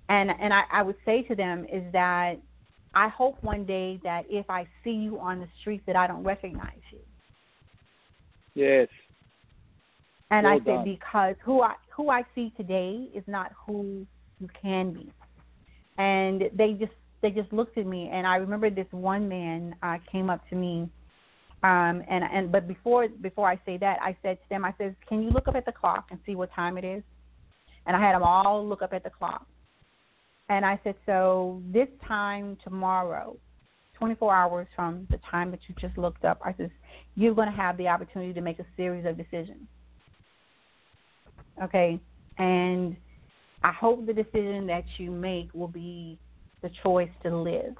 And 0.08 0.30
and 0.30 0.52
I, 0.52 0.62
I 0.72 0.82
would 0.82 0.96
say 1.04 1.22
to 1.22 1.36
them 1.36 1.64
is 1.72 1.84
that 1.92 2.38
I 2.94 3.08
hope 3.08 3.42
one 3.42 3.64
day 3.64 4.00
that 4.02 4.24
if 4.28 4.48
I 4.50 4.66
see 4.82 4.90
you 4.90 5.20
on 5.20 5.40
the 5.40 5.48
street 5.60 5.82
that 5.86 5.94
I 5.96 6.06
don't 6.06 6.24
recognize 6.24 6.80
you. 6.90 6.98
Yes. 8.54 8.88
And 10.30 10.46
Well 10.46 10.54
I 10.54 10.58
said 10.58 10.64
done. 10.66 10.84
because 10.84 11.36
who 11.44 11.62
I 11.62 11.74
who 11.96 12.10
I 12.10 12.22
see 12.34 12.52
today 12.56 13.08
is 13.14 13.24
not 13.26 13.52
who 13.66 14.06
you 14.40 14.48
can 14.60 14.92
be. 14.92 15.12
And 15.98 16.42
they 16.54 16.72
just 16.74 16.92
they 17.22 17.30
just 17.30 17.52
looked 17.52 17.78
at 17.78 17.86
me 17.86 18.08
and 18.12 18.26
I 18.26 18.36
remember 18.36 18.70
this 18.70 18.86
one 18.90 19.28
man 19.28 19.74
uh 19.82 19.98
came 20.10 20.30
up 20.30 20.46
to 20.50 20.56
me 20.56 20.88
um 21.62 22.02
and 22.08 22.24
and 22.24 22.52
but 22.52 22.68
before 22.68 23.08
before 23.08 23.48
I 23.48 23.60
say 23.66 23.76
that 23.78 23.98
I 24.02 24.16
said 24.22 24.38
to 24.42 24.48
them 24.50 24.64
I 24.64 24.74
said 24.78 24.94
can 25.08 25.22
you 25.22 25.30
look 25.30 25.48
up 25.48 25.56
at 25.56 25.64
the 25.64 25.72
clock 25.72 26.08
and 26.10 26.20
see 26.26 26.34
what 26.34 26.52
time 26.52 26.78
it 26.78 26.84
is? 26.84 27.02
And 27.86 27.96
I 27.96 28.00
had 28.00 28.14
them 28.14 28.22
all 28.22 28.66
look 28.66 28.82
up 28.82 28.92
at 28.92 29.02
the 29.04 29.10
clock. 29.10 29.46
And 30.50 30.64
I 30.64 30.78
said 30.84 30.94
so 31.06 31.62
this 31.72 31.88
time 32.06 32.58
tomorrow 32.62 33.36
24 33.94 34.34
hours 34.34 34.66
from 34.76 35.06
the 35.10 35.18
time 35.30 35.50
that 35.50 35.60
you 35.68 35.74
just 35.80 35.96
looked 35.98 36.24
up 36.24 36.38
I 36.44 36.54
said 36.56 36.70
you're 37.16 37.34
going 37.34 37.50
to 37.50 37.56
have 37.56 37.76
the 37.78 37.88
opportunity 37.88 38.32
to 38.34 38.40
make 38.40 38.58
a 38.60 38.66
series 38.76 39.06
of 39.06 39.16
decisions 39.16 39.66
Okay, 41.62 42.00
and 42.38 42.96
I 43.62 43.72
hope 43.72 44.06
the 44.06 44.12
decision 44.12 44.66
that 44.68 44.84
you 44.98 45.10
make 45.10 45.52
will 45.52 45.68
be 45.68 46.18
the 46.62 46.70
choice 46.82 47.10
to 47.22 47.36
live 47.36 47.74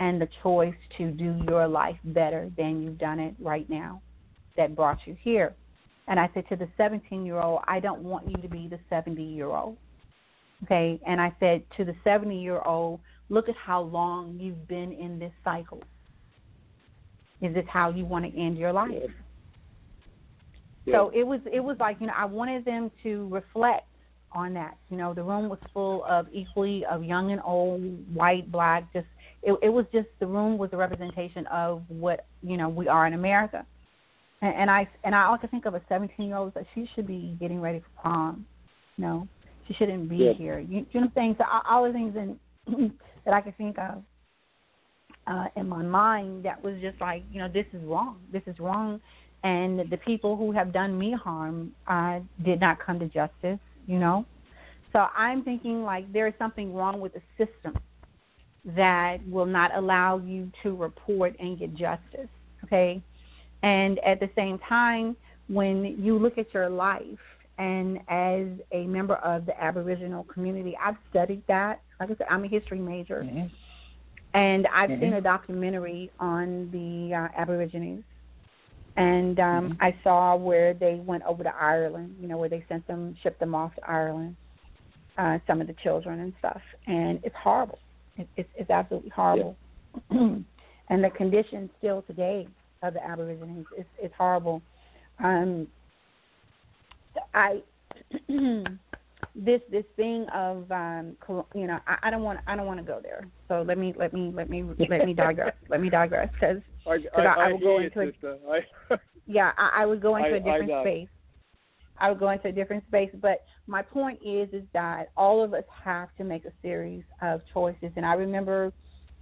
and 0.00 0.20
the 0.20 0.28
choice 0.42 0.74
to 0.98 1.10
do 1.10 1.40
your 1.48 1.66
life 1.68 1.96
better 2.04 2.50
than 2.56 2.82
you've 2.82 2.98
done 2.98 3.18
it 3.18 3.34
right 3.38 3.68
now 3.68 4.00
that 4.56 4.74
brought 4.74 4.98
you 5.06 5.16
here. 5.20 5.54
And 6.06 6.20
I 6.20 6.28
said 6.34 6.48
to 6.48 6.56
the 6.56 6.68
17 6.76 7.24
year 7.24 7.40
old, 7.40 7.60
I 7.66 7.80
don't 7.80 8.02
want 8.02 8.28
you 8.28 8.36
to 8.36 8.48
be 8.48 8.68
the 8.68 8.78
70 8.90 9.22
year 9.22 9.50
old. 9.50 9.76
Okay. 10.64 11.00
And 11.06 11.20
I 11.20 11.34
said 11.40 11.62
to 11.76 11.84
the 11.84 11.94
70 12.04 12.40
year 12.40 12.60
old, 12.60 13.00
look 13.28 13.48
at 13.48 13.56
how 13.56 13.82
long 13.82 14.38
you've 14.40 14.68
been 14.68 14.92
in 14.92 15.18
this 15.18 15.32
cycle. 15.42 15.82
Is 17.40 17.54
this 17.54 17.64
how 17.68 17.90
you 17.90 18.04
want 18.04 18.24
to 18.24 18.40
end 18.40 18.58
your 18.58 18.72
life? 18.72 19.10
Yeah. 20.86 20.94
So 20.96 21.10
it 21.14 21.26
was 21.26 21.40
it 21.52 21.60
was 21.60 21.76
like, 21.80 21.96
you 22.00 22.06
know, 22.06 22.12
I 22.16 22.24
wanted 22.24 22.64
them 22.64 22.90
to 23.02 23.28
reflect 23.30 23.86
on 24.32 24.52
that. 24.54 24.76
You 24.90 24.96
know, 24.96 25.14
the 25.14 25.22
room 25.22 25.48
was 25.48 25.58
full 25.72 26.04
of 26.04 26.26
equally 26.32 26.84
of 26.90 27.04
young 27.04 27.30
and 27.30 27.40
old, 27.44 27.82
white, 28.14 28.50
black, 28.50 28.92
just 28.92 29.06
it, 29.42 29.58
it 29.62 29.68
was 29.68 29.86
just 29.92 30.08
the 30.20 30.26
room 30.26 30.58
was 30.58 30.70
a 30.72 30.76
representation 30.76 31.46
of 31.48 31.82
what, 31.88 32.26
you 32.42 32.56
know, 32.56 32.68
we 32.68 32.88
are 32.88 33.06
in 33.06 33.12
America. 33.14 33.64
And, 34.42 34.54
and 34.54 34.70
I 34.70 34.88
and 35.04 35.14
I 35.14 35.26
also 35.26 35.46
think 35.46 35.66
of 35.66 35.74
a 35.74 35.82
17 35.88 36.26
year 36.26 36.36
old 36.36 36.54
that 36.54 36.66
she 36.74 36.88
should 36.94 37.06
be 37.06 37.36
getting 37.40 37.60
ready 37.60 37.80
for 37.80 38.02
prom. 38.02 38.46
No, 38.98 39.26
she 39.66 39.74
shouldn't 39.74 40.08
be 40.08 40.16
Yeah. 40.16 40.32
here. 40.32 40.58
You, 40.58 40.78
you 40.78 40.80
know 40.80 40.86
what 40.92 41.02
I'm 41.04 41.12
saying? 41.14 41.36
So 41.38 41.44
all, 41.50 41.62
all 41.68 41.86
the 41.86 41.92
things 41.92 42.14
in, 42.16 42.38
that 43.24 43.34
I 43.34 43.40
could 43.40 43.56
think 43.56 43.78
of 43.78 44.02
uh, 45.26 45.46
in 45.56 45.68
my 45.68 45.82
mind 45.82 46.44
that 46.44 46.62
was 46.62 46.74
just 46.80 47.00
like, 47.00 47.22
you 47.30 47.40
know, 47.40 47.48
this 47.48 47.66
is 47.72 47.82
wrong. 47.84 48.18
This 48.32 48.42
is 48.46 48.58
wrong. 48.58 49.00
And 49.44 49.90
the 49.90 49.98
people 49.98 50.36
who 50.36 50.52
have 50.52 50.72
done 50.72 50.98
me 50.98 51.12
harm 51.12 51.72
uh, 51.86 52.20
did 52.44 52.60
not 52.60 52.78
come 52.84 52.98
to 52.98 53.06
justice. 53.06 53.60
You 53.86 53.98
know, 53.98 54.24
so 54.92 55.06
I'm 55.14 55.42
thinking 55.44 55.82
like 55.82 56.10
there 56.12 56.26
is 56.26 56.34
something 56.38 56.74
wrong 56.74 57.00
with 57.00 57.12
the 57.12 57.20
system 57.36 57.78
that 58.74 59.18
will 59.28 59.44
not 59.44 59.76
allow 59.76 60.18
you 60.18 60.50
to 60.62 60.74
report 60.74 61.36
and 61.38 61.58
get 61.58 61.74
justice. 61.74 62.30
Okay, 62.64 63.02
and 63.62 63.98
at 63.98 64.20
the 64.20 64.30
same 64.34 64.58
time, 64.66 65.14
when 65.48 65.96
you 65.98 66.18
look 66.18 66.38
at 66.38 66.54
your 66.54 66.70
life, 66.70 67.04
and 67.58 67.98
as 68.08 68.46
a 68.72 68.86
member 68.86 69.16
of 69.16 69.44
the 69.44 69.62
Aboriginal 69.62 70.24
community, 70.24 70.74
I've 70.82 70.96
studied 71.10 71.42
that. 71.48 71.82
Like 72.00 72.10
I 72.10 72.14
said, 72.16 72.26
I'm 72.30 72.44
a 72.44 72.48
history 72.48 72.78
major, 72.78 73.24
Mhm. 73.24 73.50
and 74.32 74.66
I've 74.68 74.90
Mhm. 74.90 75.00
seen 75.00 75.12
a 75.12 75.20
documentary 75.20 76.10
on 76.18 76.70
the 76.70 77.14
uh, 77.14 77.28
Aborigines. 77.36 78.04
And 78.96 79.40
um, 79.40 79.76
I 79.80 79.94
saw 80.04 80.36
where 80.36 80.72
they 80.72 80.94
went 81.04 81.24
over 81.24 81.42
to 81.42 81.54
Ireland, 81.54 82.14
you 82.20 82.28
know, 82.28 82.36
where 82.36 82.48
they 82.48 82.64
sent 82.68 82.86
them, 82.86 83.16
shipped 83.22 83.40
them 83.40 83.54
off 83.54 83.74
to 83.74 83.90
Ireland, 83.90 84.36
uh, 85.18 85.38
some 85.46 85.60
of 85.60 85.66
the 85.66 85.74
children 85.82 86.20
and 86.20 86.32
stuff. 86.38 86.60
And 86.86 87.18
it's 87.24 87.34
horrible. 87.42 87.78
It, 88.16 88.28
it's, 88.36 88.48
it's 88.54 88.70
absolutely 88.70 89.10
horrible. 89.10 89.56
and 90.10 90.44
the 90.88 91.10
conditions 91.16 91.70
still 91.78 92.02
today 92.02 92.46
of 92.82 92.94
the 92.94 93.04
Aborigines 93.04 93.66
is 93.76 93.86
is 94.02 94.10
horrible. 94.16 94.62
Um, 95.22 95.66
I 97.32 97.62
this 99.34 99.60
this 99.70 99.84
thing 99.96 100.26
of 100.34 100.70
um, 100.70 101.16
col- 101.24 101.48
you 101.54 101.66
know 101.66 101.78
I, 101.86 101.96
I 102.04 102.10
don't 102.10 102.22
want 102.22 102.40
I 102.46 102.56
don't 102.56 102.66
want 102.66 102.80
to 102.80 102.86
go 102.86 103.00
there. 103.02 103.26
So 103.48 103.62
let 103.66 103.78
me 103.78 103.94
let 103.96 104.12
me 104.12 104.32
let 104.34 104.50
me 104.50 104.64
let 104.78 105.06
me 105.06 105.14
digress. 105.14 105.54
let 105.68 105.80
me 105.80 105.90
digress 105.90 106.28
because 106.32 106.60
I, 106.86 106.96
I- 107.16 107.22
I 107.22 107.48
I, 107.48 107.52
will 107.52 107.58
go 107.58 107.78
into 107.78 108.00
it. 108.00 108.14
sister. 108.14 108.38
Yeah, 109.26 109.52
I, 109.56 109.82
I 109.82 109.86
would 109.86 110.02
go 110.02 110.16
into 110.16 110.28
I- 110.34 110.36
a 110.36 110.40
different 110.40 110.70
space. 110.82 111.08
I 111.98 112.10
would 112.10 112.18
go 112.18 112.30
into 112.30 112.48
a 112.48 112.52
different 112.52 112.84
space, 112.88 113.10
but 113.22 113.42
my 113.68 113.80
point 113.80 114.18
is, 114.24 114.48
is 114.52 114.64
that 114.72 115.10
all 115.16 115.42
of 115.44 115.54
us 115.54 115.62
have 115.84 116.08
to 116.18 116.24
make 116.24 116.44
a 116.44 116.52
series 116.60 117.04
of 117.22 117.40
choices. 117.52 117.92
And 117.96 118.04
I 118.04 118.14
remember 118.14 118.72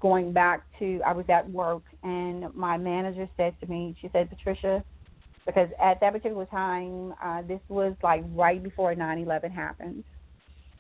going 0.01 0.33
back 0.33 0.63
to, 0.79 1.01
I 1.07 1.13
was 1.13 1.27
at 1.29 1.49
work, 1.51 1.83
and 2.03 2.47
my 2.55 2.79
manager 2.79 3.29
said 3.37 3.55
to 3.61 3.67
me, 3.67 3.95
she 4.01 4.09
said, 4.13 4.31
Patricia, 4.31 4.83
because 5.47 5.69
at 5.83 6.01
that 6.01 6.15
particular 6.15 6.47
time, 6.47 7.15
uh, 7.23 7.43
this 7.43 7.61
was 7.69 7.95
like 8.03 8.25
right 8.29 8.63
before 8.63 8.95
9/11 8.95 9.51
happened, 9.53 10.03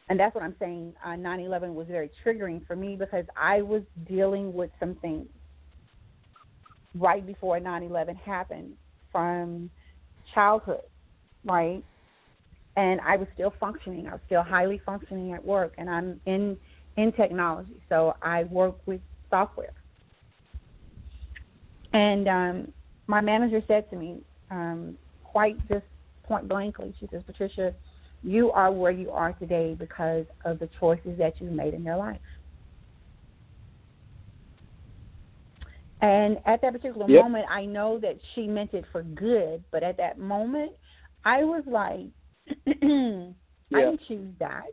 and 0.09 0.19
that's 0.19 0.35
what 0.35 0.45
I'm 0.45 0.57
saying. 0.59 0.95
Uh, 1.05 1.11
9/11 1.11 1.75
was 1.75 1.89
very 1.89 2.11
triggering 2.25 2.67
for 2.67 2.75
me 2.75 2.97
because 2.97 3.27
I 3.37 3.61
was 3.63 3.83
dealing 4.05 4.53
with 4.55 4.71
some 4.81 4.95
things 4.97 5.27
right 6.94 7.27
before 7.27 7.59
9/11 7.59 8.16
happened 8.16 8.73
from 9.10 9.70
childhood, 10.35 10.82
right? 11.44 11.82
And 12.77 13.01
I 13.02 13.16
was 13.16 13.28
still 13.35 13.52
functioning. 13.60 14.06
I 14.06 14.12
was 14.12 14.20
still 14.27 14.43
highly 14.43 14.81
functioning 14.85 15.32
at 15.32 15.44
work, 15.44 15.74
and 15.78 15.89
I'm 15.90 16.20
in 16.27 16.56
in 16.97 17.12
technology, 17.12 17.82
so 17.89 18.14
I 18.23 18.44
work 18.44 18.77
with 18.86 19.01
software. 19.31 19.73
And 21.93 22.28
um, 22.28 22.73
my 23.06 23.20
manager 23.20 23.62
said 23.66 23.89
to 23.90 23.97
me, 23.97 24.19
um, 24.51 24.97
quite 25.24 25.56
just 25.69 25.85
point 26.24 26.48
blankly, 26.48 26.94
she 27.01 27.09
says, 27.10 27.23
Patricia, 27.27 27.74
you 28.23 28.51
are 28.52 28.70
where 28.70 28.93
you 28.93 29.10
are 29.10 29.32
today 29.32 29.74
because 29.78 30.27
of 30.44 30.59
the 30.59 30.69
choices 30.78 31.19
that 31.19 31.35
you've 31.40 31.52
made 31.52 31.74
in 31.74 31.82
your 31.82 31.97
life. 31.97 32.20
And 36.03 36.39
at 36.47 36.61
that 36.62 36.73
particular 36.73 37.07
Yep. 37.09 37.23
moment, 37.23 37.47
I 37.49 37.65
know 37.65 37.99
that 38.01 38.19
she 38.35 38.49
meant 38.49 38.74
it 38.74 38.85
for 38.91 39.03
good, 39.03 39.65
but 39.70 39.85
at 39.85 39.97
that 39.99 40.19
moment, 40.19 40.73
I 41.24 41.45
was 41.45 41.62
like, 41.66 42.09
I 42.66 43.81
didn't 43.85 44.01
choose 44.09 44.35
that. 44.41 44.66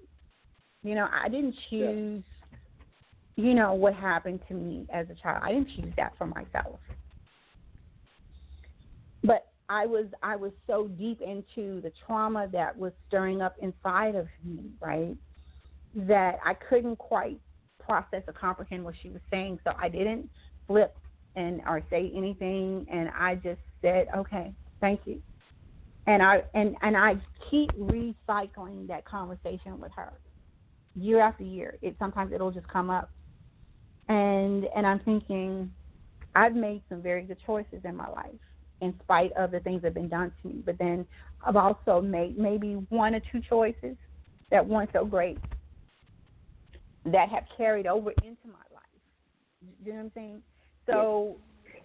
You 0.83 0.95
know, 0.95 1.07
I 1.11 1.29
didn't 1.29 1.55
choose, 1.69 2.23
you 3.35 3.53
know, 3.53 3.73
what 3.73 3.93
happened 3.93 4.39
to 4.47 4.55
me 4.55 4.87
as 4.91 5.07
a 5.11 5.15
child. 5.15 5.43
I 5.43 5.51
didn't 5.51 5.69
choose 5.75 5.93
that 5.97 6.13
for 6.17 6.25
myself. 6.25 6.79
But 9.23 9.45
I 9.69 9.85
was 9.85 10.07
I 10.23 10.35
was 10.35 10.51
so 10.65 10.87
deep 10.87 11.21
into 11.21 11.79
the 11.81 11.91
trauma 12.07 12.47
that 12.51 12.75
was 12.75 12.91
stirring 13.07 13.41
up 13.41 13.55
inside 13.61 14.15
of 14.15 14.27
me, 14.43 14.71
right? 14.81 15.15
That 15.93 16.39
I 16.43 16.55
couldn't 16.55 16.97
quite 16.97 17.39
process 17.79 18.23
or 18.25 18.33
comprehend 18.33 18.83
what 18.83 18.95
she 19.01 19.09
was 19.09 19.21
saying. 19.29 19.59
So 19.63 19.73
I 19.77 19.89
didn't 19.89 20.27
flip 20.65 20.95
and 21.35 21.61
or 21.67 21.83
say 21.89 22.11
anything 22.15 22.85
and 22.91 23.09
I 23.17 23.35
just 23.35 23.61
said, 23.81 24.07
Okay, 24.17 24.53
thank 24.81 25.01
you. 25.05 25.21
And 26.07 26.23
I 26.23 26.43
and, 26.53 26.75
and 26.81 26.97
I 26.97 27.15
keep 27.49 27.71
recycling 27.77 28.87
that 28.87 29.05
conversation 29.05 29.79
with 29.79 29.91
her. 29.95 30.13
Year 30.95 31.21
after 31.21 31.43
year. 31.43 31.77
It 31.81 31.95
sometimes 31.99 32.31
it'll 32.33 32.51
just 32.51 32.67
come 32.67 32.89
up. 32.89 33.11
And 34.07 34.65
and 34.75 34.87
I'm 34.87 34.99
thinking, 34.99 35.71
I've 36.35 36.55
made 36.55 36.81
some 36.89 37.01
very 37.01 37.23
good 37.23 37.37
choices 37.45 37.81
in 37.83 37.95
my 37.95 38.09
life 38.09 38.33
in 38.81 38.93
spite 39.03 39.31
of 39.33 39.51
the 39.51 39.59
things 39.59 39.81
that 39.81 39.89
have 39.89 39.93
been 39.93 40.09
done 40.09 40.31
to 40.41 40.47
me. 40.47 40.63
But 40.65 40.77
then 40.79 41.05
I've 41.45 41.55
also 41.55 42.01
made 42.01 42.37
maybe 42.37 42.73
one 42.89 43.13
or 43.13 43.21
two 43.31 43.41
choices 43.47 43.97
that 44.51 44.65
weren't 44.65 44.89
so 44.93 45.05
great 45.05 45.37
that 47.05 47.29
have 47.29 47.43
carried 47.57 47.87
over 47.87 48.11
into 48.23 48.47
my 48.47 48.65
life. 48.73 48.83
You 49.83 49.91
know 49.91 49.97
what 49.97 50.05
I'm 50.05 50.11
saying? 50.15 50.41
So 50.91 51.35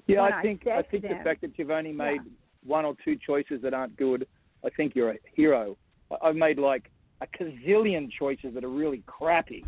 yeah, 0.06 0.22
I 0.22 0.38
I 0.38 0.42
think 0.42 0.66
I 0.66 0.82
to 0.82 0.88
think 0.88 1.02
the 1.02 1.20
fact 1.24 1.40
that 1.42 1.58
you've 1.58 1.70
only 1.70 1.92
made 1.92 2.20
Yeah. 2.24 2.30
one 2.64 2.84
or 2.84 2.94
two 3.04 3.16
choices 3.16 3.62
that 3.62 3.74
aren't 3.74 3.96
good, 3.96 4.26
I 4.64 4.70
think 4.70 4.94
you're 4.94 5.10
a 5.10 5.18
hero. 5.34 5.76
I- 6.10 6.28
I've 6.28 6.36
made 6.36 6.58
like 6.58 6.90
a 7.20 7.26
gazillion 7.26 8.10
choices 8.18 8.54
that 8.54 8.64
are 8.64 8.68
really 8.68 9.02
crappy. 9.06 9.64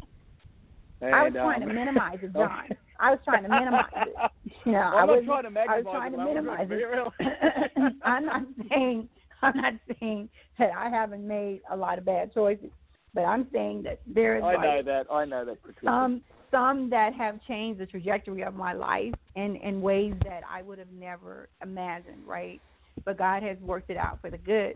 And, 1.00 1.14
I 1.14 1.24
was 1.24 1.32
trying 1.34 1.62
um, 1.62 1.68
to 1.68 1.74
minimize 1.74 2.18
it, 2.22 2.32
John. 2.32 2.68
I 2.98 3.10
was 3.10 3.20
trying 3.24 3.42
to 3.42 3.48
minimize 3.48 3.84
it. 3.94 4.14
You 4.64 4.72
know, 4.72 4.78
I'm 4.78 5.10
I 5.10 5.12
was 5.12 5.24
trying 5.24 5.42
to 5.54 5.60
I 5.60 5.80
was 5.80 5.84
trying 5.84 6.12
it, 6.12 6.16
to 6.16 6.22
I 6.22 6.26
minimize 6.26 6.68
it. 6.70 7.92
I'm 8.04 8.26
not 8.26 8.42
saying 8.70 9.08
I'm 9.42 9.56
not 9.56 9.74
saying 10.00 10.28
that 10.58 10.70
I 10.76 10.88
haven't 10.88 11.26
made 11.26 11.60
a 11.70 11.76
lot 11.76 11.98
of 11.98 12.04
bad 12.04 12.32
choices, 12.32 12.70
but 13.14 13.22
I'm 13.22 13.46
saying 13.52 13.82
that 13.84 14.00
there 14.06 14.36
is 14.38 14.42
I 14.42 14.54
like 14.54 14.60
know 14.60 14.82
that. 14.82 15.06
I 15.12 15.24
know 15.24 15.44
that. 15.44 15.62
Patricia. 15.62 15.86
some 15.86 16.22
some 16.50 16.90
that 16.90 17.14
have 17.14 17.40
changed 17.46 17.80
the 17.80 17.86
trajectory 17.86 18.42
of 18.42 18.54
my 18.54 18.72
life 18.72 19.14
in 19.34 19.56
in 19.56 19.80
ways 19.80 20.14
that 20.24 20.42
I 20.50 20.62
would 20.62 20.78
have 20.78 20.92
never 20.92 21.48
imagined, 21.62 22.26
right? 22.26 22.60
But 23.04 23.18
God 23.18 23.42
has 23.42 23.58
worked 23.60 23.90
it 23.90 23.96
out 23.96 24.20
for 24.20 24.30
the 24.30 24.38
good. 24.38 24.74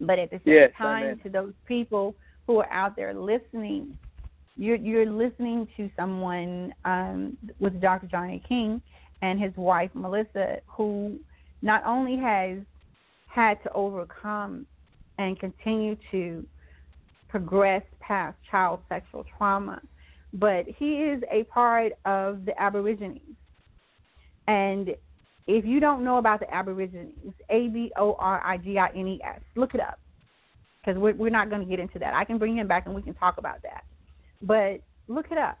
But 0.00 0.18
at 0.18 0.30
the 0.30 0.40
same 0.44 0.54
Yes, 0.54 0.70
time, 0.76 1.04
amen. 1.04 1.20
to 1.22 1.28
those 1.28 1.52
people 1.66 2.14
who 2.46 2.58
are 2.58 2.70
out 2.70 2.96
there 2.96 3.14
listening, 3.14 3.96
you're 4.56 4.76
you're 4.76 5.10
listening 5.10 5.68
to 5.76 5.90
someone 5.96 6.74
um, 6.84 7.36
with 7.58 7.80
Dr. 7.80 8.06
John 8.06 8.30
A. 8.30 8.42
King 8.48 8.80
and 9.22 9.40
his 9.40 9.56
wife 9.56 9.90
Melissa, 9.94 10.58
who 10.66 11.18
not 11.62 11.82
only 11.86 12.16
has 12.16 12.58
had 13.26 13.62
to 13.62 13.72
overcome 13.72 14.66
and 15.18 15.38
continue 15.38 15.96
to 16.10 16.44
progress 17.28 17.82
past 18.00 18.36
child 18.50 18.80
sexual 18.88 19.24
trauma, 19.36 19.80
but 20.34 20.66
he 20.78 20.96
is 20.96 21.22
a 21.30 21.44
part 21.44 21.92
of 22.04 22.44
the 22.44 22.60
Aborigines. 22.60 23.20
And 24.48 24.96
if 25.46 25.64
you 25.64 25.80
don't 25.80 26.04
know 26.04 26.18
about 26.18 26.40
the 26.40 26.52
Aborigines, 26.52 27.32
A 27.50 27.68
B 27.68 27.92
O 27.96 28.14
R 28.18 28.42
I 28.44 28.58
G 28.58 28.78
I 28.78 28.88
N 28.88 29.06
E 29.06 29.20
S, 29.24 29.40
look 29.56 29.74
it 29.74 29.80
up. 29.80 29.98
because 30.84 31.00
we're, 31.00 31.14
we're 31.14 31.30
not 31.30 31.50
going 31.50 31.62
to 31.62 31.68
get 31.68 31.80
into 31.80 31.98
that. 31.98 32.14
I 32.14 32.24
can 32.24 32.38
bring 32.38 32.56
him 32.56 32.66
back 32.66 32.86
and 32.86 32.94
we 32.94 33.02
can 33.02 33.14
talk 33.14 33.38
about 33.38 33.62
that. 33.62 33.84
But 34.42 34.80
look 35.08 35.26
it 35.30 35.38
up, 35.38 35.58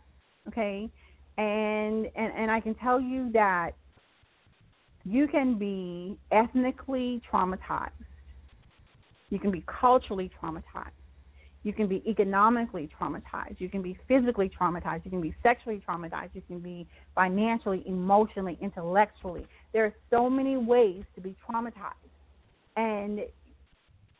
okay? 0.48 0.90
And 1.38 2.06
and 2.16 2.32
and 2.36 2.50
I 2.50 2.60
can 2.60 2.74
tell 2.74 3.00
you 3.00 3.30
that 3.32 3.72
you 5.04 5.26
can 5.28 5.58
be 5.58 6.18
ethnically 6.30 7.22
traumatized. 7.30 7.90
You 9.30 9.38
can 9.38 9.50
be 9.50 9.64
culturally 9.66 10.30
traumatized. 10.42 10.90
You 11.64 11.72
can 11.72 11.88
be 11.88 12.02
economically 12.06 12.88
traumatized. 13.00 13.58
You 13.58 13.70
can 13.70 13.82
be 13.82 13.98
physically 14.06 14.50
traumatized. 14.50 15.04
You 15.04 15.10
can 15.10 15.22
be 15.22 15.34
sexually 15.42 15.82
traumatized. 15.86 16.30
You 16.34 16.42
can 16.46 16.60
be 16.60 16.86
financially, 17.14 17.82
emotionally, 17.86 18.58
intellectually. 18.60 19.46
There 19.72 19.84
are 19.86 19.94
so 20.10 20.28
many 20.28 20.56
ways 20.58 21.04
to 21.14 21.20
be 21.22 21.34
traumatized. 21.48 21.94
And 22.76 23.20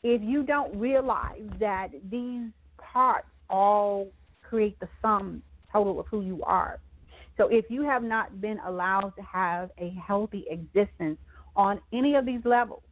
if 0.03 0.23
you 0.23 0.43
don't 0.43 0.75
realize 0.79 1.43
that 1.61 1.89
these 2.11 2.51
parts 2.79 3.29
all 3.51 4.11
create 4.43 4.79
the 4.81 4.89
sum 5.03 5.43
total 5.71 6.01
of 6.01 6.07
who 6.07 6.23
you 6.23 6.43
are. 6.45 6.79
So 7.37 7.49
if 7.49 7.65
you 7.69 7.83
have 7.83 8.03
not 8.03 8.41
been 8.41 8.59
allowed 8.67 9.13
to 9.17 9.23
have 9.23 9.71
a 9.79 9.91
healthy 10.07 10.47
existence 10.49 11.19
on 11.57 11.81
any 11.93 12.15
of 12.15 12.25
these 12.25 12.41
levels, 12.45 12.83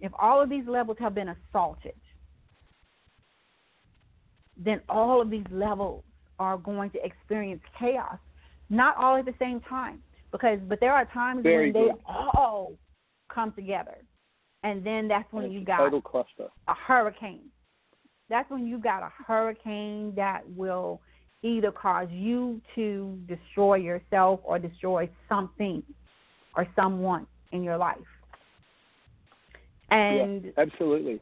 if 0.00 0.12
all 0.18 0.42
of 0.42 0.48
these 0.48 0.66
levels 0.66 0.96
have 0.98 1.14
been 1.14 1.28
assaulted, 1.28 1.94
then 4.56 4.80
all 4.88 5.20
of 5.20 5.30
these 5.30 5.46
levels 5.50 6.02
are 6.38 6.56
going 6.56 6.90
to 6.90 7.04
experience 7.04 7.62
chaos. 7.78 8.18
Not 8.68 8.96
all 8.96 9.16
at 9.16 9.24
the 9.24 9.34
same 9.38 9.60
time, 9.60 10.02
because 10.32 10.58
but 10.68 10.80
there 10.80 10.92
are 10.92 11.04
times 11.06 11.42
Very 11.42 11.72
when 11.72 11.84
good. 11.84 11.94
they 11.94 12.00
all 12.06 12.72
come 13.32 13.52
together, 13.52 13.98
and 14.62 14.84
then 14.84 15.08
that's 15.08 15.30
when 15.32 15.50
you 15.50 15.64
got 15.64 15.78
total 15.78 16.00
cluster. 16.00 16.48
a 16.68 16.74
hurricane. 16.74 17.44
That's 18.28 18.50
when 18.50 18.66
you 18.66 18.78
got 18.78 19.02
a 19.02 19.10
hurricane 19.24 20.12
that 20.16 20.42
will 20.56 21.00
either 21.42 21.70
cause 21.70 22.08
you 22.10 22.60
to 22.74 23.16
destroy 23.28 23.76
yourself 23.76 24.40
or 24.42 24.58
destroy 24.58 25.08
something 25.28 25.82
or 26.56 26.66
someone 26.74 27.26
in 27.52 27.62
your 27.62 27.76
life. 27.76 27.98
And 29.90 30.46
yeah, 30.46 30.50
absolutely. 30.58 31.20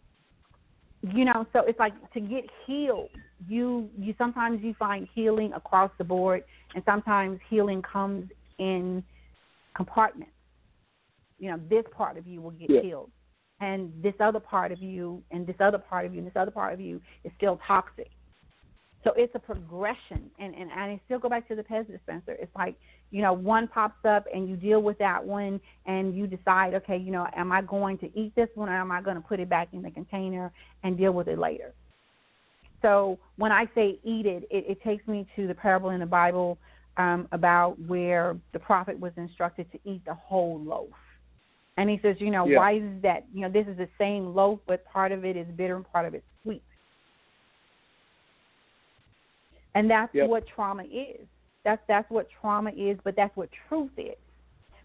you 1.12 1.26
know, 1.26 1.46
so 1.52 1.60
it's 1.66 1.78
like 1.78 1.92
to 2.14 2.20
get 2.20 2.44
healed, 2.66 3.10
you 3.48 3.88
you 3.98 4.14
sometimes 4.18 4.62
you 4.62 4.74
find 4.74 5.08
healing 5.14 5.52
across 5.54 5.90
the 5.98 6.04
board 6.04 6.44
and 6.74 6.82
sometimes 6.84 7.40
healing 7.48 7.82
comes 7.82 8.30
in 8.58 9.02
compartments. 9.74 10.32
You 11.38 11.50
know, 11.50 11.60
this 11.68 11.84
part 11.92 12.16
of 12.16 12.26
you 12.26 12.40
will 12.40 12.52
get 12.52 12.70
Yeah. 12.70 12.80
healed. 12.82 13.10
And 13.60 13.92
this 14.02 14.14
other 14.20 14.40
part 14.40 14.72
of 14.72 14.82
you 14.82 15.22
and 15.30 15.46
this 15.46 15.56
other 15.60 15.78
part 15.78 16.06
of 16.06 16.12
you 16.12 16.18
and 16.18 16.26
this 16.26 16.36
other 16.36 16.50
part 16.50 16.74
of 16.74 16.80
you 16.80 17.00
is 17.24 17.32
still 17.36 17.60
toxic. 17.66 18.10
So 19.04 19.12
it's 19.16 19.34
a 19.34 19.38
progression 19.38 20.30
and, 20.38 20.54
and, 20.54 20.70
and 20.70 20.80
I 20.80 21.00
still 21.04 21.18
go 21.18 21.28
back 21.28 21.46
to 21.48 21.54
the 21.54 21.62
Pez 21.62 21.86
dispenser. 21.86 22.32
It's 22.32 22.54
like, 22.56 22.74
you 23.10 23.20
know, 23.20 23.34
one 23.34 23.68
pops 23.68 24.02
up 24.06 24.24
and 24.34 24.48
you 24.48 24.56
deal 24.56 24.80
with 24.82 24.98
that 24.98 25.22
one 25.22 25.60
and 25.86 26.16
you 26.16 26.26
decide, 26.26 26.72
okay, 26.74 26.96
you 26.96 27.12
know, 27.12 27.26
am 27.36 27.52
I 27.52 27.60
going 27.60 27.98
to 27.98 28.18
eat 28.18 28.34
this 28.34 28.48
one 28.54 28.70
or 28.70 28.76
am 28.76 28.90
I 28.90 29.02
going 29.02 29.16
to 29.16 29.22
put 29.22 29.40
it 29.40 29.48
back 29.48 29.68
in 29.72 29.82
the 29.82 29.90
container 29.90 30.50
and 30.82 30.96
deal 30.96 31.12
with 31.12 31.28
it 31.28 31.38
later? 31.38 31.74
So 32.84 33.18
when 33.36 33.50
I 33.50 33.64
say 33.74 33.98
eat 34.04 34.26
it, 34.26 34.44
it, 34.50 34.66
it 34.68 34.82
takes 34.82 35.08
me 35.08 35.26
to 35.36 35.46
the 35.46 35.54
parable 35.54 35.90
in 35.90 36.00
the 36.00 36.06
Bible 36.06 36.58
um, 36.98 37.26
about 37.32 37.80
where 37.80 38.36
the 38.52 38.58
prophet 38.58 39.00
was 39.00 39.12
instructed 39.16 39.72
to 39.72 39.78
eat 39.90 40.04
the 40.04 40.12
whole 40.12 40.60
loaf. 40.60 40.90
And 41.78 41.88
he 41.88 41.98
says, 42.02 42.16
you 42.18 42.30
know, 42.30 42.44
Yeah. 42.44 42.58
why 42.58 42.74
is 42.74 43.02
that? 43.02 43.24
You 43.32 43.40
know, 43.40 43.48
this 43.48 43.66
is 43.66 43.78
the 43.78 43.88
same 43.96 44.34
loaf, 44.34 44.60
but 44.66 44.84
part 44.84 45.12
of 45.12 45.24
it 45.24 45.34
is 45.34 45.46
bitter 45.56 45.76
and 45.76 45.90
part 45.90 46.04
of 46.06 46.14
it's 46.14 46.26
sweet. 46.42 46.62
And 49.74 49.90
that's 49.90 50.12
Yep. 50.12 50.28
what 50.28 50.46
trauma 50.46 50.84
is. 50.84 51.26
That's 51.64 51.82
that's 51.88 52.08
what 52.10 52.28
trauma 52.28 52.70
is, 52.76 52.98
but 53.02 53.16
that's 53.16 53.34
what 53.34 53.48
truth 53.66 53.92
is. 53.96 54.14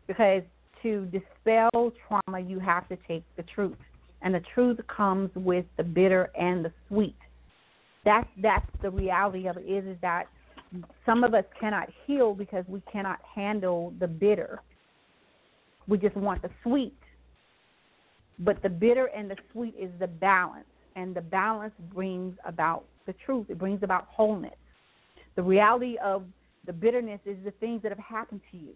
Because 0.08 0.42
to 0.82 1.06
dispel 1.08 1.92
trauma, 2.08 2.40
you 2.40 2.60
have 2.60 2.88
to 2.88 2.98
take 3.06 3.24
the 3.36 3.44
truth, 3.44 3.78
and 4.22 4.34
the 4.34 4.40
truth 4.56 4.80
comes 4.88 5.30
with 5.36 5.66
the 5.76 5.84
bitter 5.84 6.32
and 6.36 6.64
the 6.64 6.72
sweet. 6.88 7.18
That's 8.06 8.28
that's 8.42 8.66
the 8.82 8.90
reality 8.90 9.48
of 9.48 9.58
it. 9.58 9.66
Is 9.66 9.86
is 9.86 9.98
that 10.02 10.26
some 11.06 11.24
of 11.24 11.34
us 11.34 11.46
cannot 11.60 11.90
heal 12.06 12.34
because 12.34 12.64
we 12.68 12.82
cannot 12.92 13.20
handle 13.36 13.94
the 14.00 14.08
bitter. 14.08 14.62
We 15.88 15.98
just 15.98 16.16
want 16.16 16.42
the 16.42 16.50
sweet. 16.64 16.94
But 18.40 18.62
the 18.62 18.70
bitter 18.70 19.08
and 19.08 19.30
the 19.30 19.36
sweet 19.52 19.76
is 19.78 19.90
the 20.00 20.08
balance, 20.08 20.66
and 20.96 21.16
the 21.16 21.22
balance 21.22 21.74
brings 21.94 22.36
about 22.46 22.86
the 23.06 23.14
truth. 23.26 23.48
It 23.50 23.58
brings 23.58 23.84
about 23.84 24.08
wholeness. 24.10 24.56
The 25.36 25.44
reality 25.44 25.98
of 26.04 26.24
the 26.66 26.74
bitterness 26.74 27.20
is 27.26 27.38
the 27.44 27.52
things 27.52 27.82
that 27.82 27.92
have 27.92 28.00
happened 28.00 28.42
to 28.52 28.58
you 28.58 28.76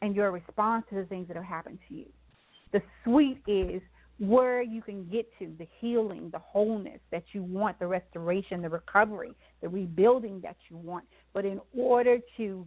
and 0.00 0.14
your 0.16 0.30
response 0.30 0.84
to 0.90 0.96
the 0.96 1.04
things 1.04 1.28
that 1.28 1.36
have 1.36 1.44
happened 1.44 1.78
to 1.88 1.94
you. 1.94 2.06
The 2.72 2.82
sweet 3.04 3.38
is 3.46 3.82
where 4.22 4.62
you 4.62 4.80
can 4.80 5.04
get 5.10 5.26
to, 5.40 5.52
the 5.58 5.66
healing, 5.80 6.30
the 6.30 6.38
wholeness 6.38 7.00
that 7.10 7.24
you 7.32 7.42
want, 7.42 7.76
the 7.80 7.86
restoration, 7.86 8.62
the 8.62 8.68
recovery, 8.68 9.34
the 9.60 9.68
rebuilding 9.68 10.40
that 10.42 10.56
you 10.70 10.76
want. 10.76 11.04
But 11.34 11.44
in 11.44 11.60
order 11.76 12.18
to 12.36 12.64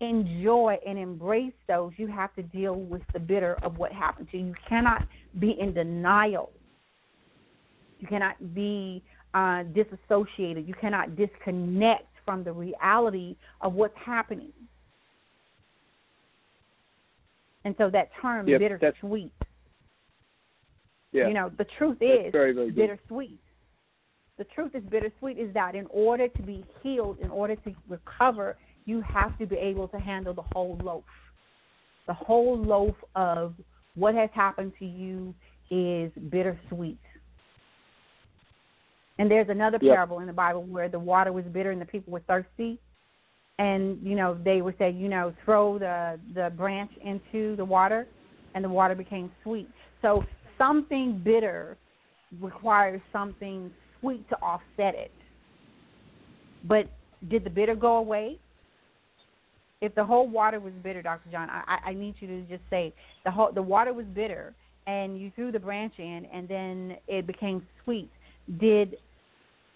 enjoy 0.00 0.76
and 0.84 0.98
embrace 0.98 1.52
those, 1.68 1.92
you 1.98 2.08
have 2.08 2.34
to 2.34 2.42
deal 2.42 2.74
with 2.74 3.02
the 3.12 3.20
bitter 3.20 3.58
of 3.62 3.78
what 3.78 3.92
happened 3.92 4.26
to 4.32 4.38
you. 4.38 4.46
You 4.46 4.54
cannot 4.68 5.06
be 5.38 5.56
in 5.60 5.72
denial. 5.72 6.50
You 8.00 8.08
cannot 8.08 8.52
be 8.52 9.04
uh, 9.34 9.62
disassociated. 9.72 10.66
You 10.66 10.74
cannot 10.74 11.14
disconnect 11.14 12.08
from 12.24 12.42
the 12.42 12.52
reality 12.52 13.36
of 13.60 13.74
what's 13.74 13.96
happening. 14.04 14.52
And 17.64 17.74
so 17.78 17.88
that 17.90 18.08
term, 18.20 18.48
Yep, 18.48 18.60
that's- 18.60 18.80
bittersweet, 18.80 19.32
Yeah. 21.12 21.28
you 21.28 21.34
know, 21.34 21.50
the 21.58 21.66
truth 21.76 21.98
That's 22.00 22.26
is 22.26 22.32
very, 22.32 22.52
very 22.52 22.70
bittersweet. 22.70 23.40
The 24.38 24.44
truth 24.44 24.74
is 24.74 24.82
bittersweet 24.84 25.38
is 25.38 25.52
that 25.54 25.74
in 25.74 25.86
order 25.90 26.28
to 26.28 26.42
be 26.42 26.64
healed, 26.82 27.18
in 27.20 27.30
order 27.30 27.56
to 27.56 27.74
recover, 27.88 28.56
you 28.86 29.02
have 29.02 29.36
to 29.38 29.46
be 29.46 29.56
able 29.56 29.88
to 29.88 29.98
handle 29.98 30.32
the 30.32 30.44
whole 30.52 30.78
loaf. 30.82 31.04
The 32.06 32.14
whole 32.14 32.56
loaf 32.56 32.94
of 33.14 33.54
what 33.96 34.14
has 34.14 34.30
happened 34.32 34.72
to 34.78 34.86
you 34.86 35.34
is 35.70 36.10
bittersweet. 36.30 36.98
And 39.18 39.30
there's 39.30 39.50
another 39.50 39.78
parable 39.78 40.20
in 40.20 40.26
the 40.26 40.32
Bible 40.32 40.62
where 40.62 40.88
the 40.88 40.98
water 40.98 41.32
was 41.32 41.44
bitter 41.52 41.72
and 41.72 41.80
the 41.80 41.84
people 41.84 42.10
were 42.10 42.20
thirsty. 42.20 42.80
And, 43.58 43.98
you 44.02 44.16
know, 44.16 44.38
they 44.42 44.62
would 44.62 44.78
say, 44.78 44.90
you 44.90 45.08
know, 45.10 45.34
throw 45.44 45.78
the, 45.78 46.18
the 46.34 46.50
branch 46.56 46.90
into 47.04 47.54
the 47.56 47.64
water 47.64 48.06
and 48.54 48.64
the 48.64 48.68
water 48.70 48.94
became 48.94 49.30
sweet. 49.42 49.68
So 50.00 50.24
something 50.60 51.20
bitter 51.24 51.76
requires 52.40 53.00
something 53.12 53.70
sweet 53.98 54.28
to 54.28 54.36
offset 54.36 54.94
it. 54.94 55.10
But 56.64 56.90
did 57.30 57.44
the 57.44 57.50
bitter 57.50 57.74
go 57.74 57.96
away? 57.96 58.38
If 59.80 59.94
the 59.94 60.04
whole 60.04 60.28
water 60.28 60.60
was 60.60 60.74
bitter, 60.82 61.00
Dr. 61.00 61.30
John, 61.30 61.48
I, 61.50 61.78
I- 61.86 61.94
need 61.94 62.14
you 62.20 62.28
to 62.28 62.42
just 62.42 62.62
say 62.68 62.92
the 63.24 63.30
whole 63.30 63.50
the 63.52 63.62
water 63.62 63.94
was 63.94 64.04
bitter, 64.14 64.54
and 64.86 65.18
you 65.18 65.32
threw 65.34 65.50
the 65.50 65.58
branch 65.58 65.94
in, 65.98 66.26
and 66.32 66.46
then 66.46 66.96
it 67.08 67.26
became 67.26 67.66
sweet. 67.82 68.10
Did 68.60 68.96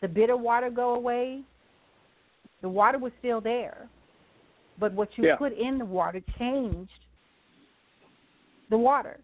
the 0.03 0.09
bitter 0.09 0.37
water 0.37 0.69
go 0.69 0.95
away? 0.95 1.41
The 2.61 2.69
water 2.69 2.99
was 2.99 3.13
still 3.19 3.41
there, 3.41 3.89
but 4.79 4.93
what 4.93 5.09
you 5.17 5.25
Yeah. 5.27 5.37
put 5.37 5.53
in 5.57 5.79
the 5.79 5.85
water 5.87 6.21
changed 6.39 6.91
the 8.69 8.79
water. 8.79 9.19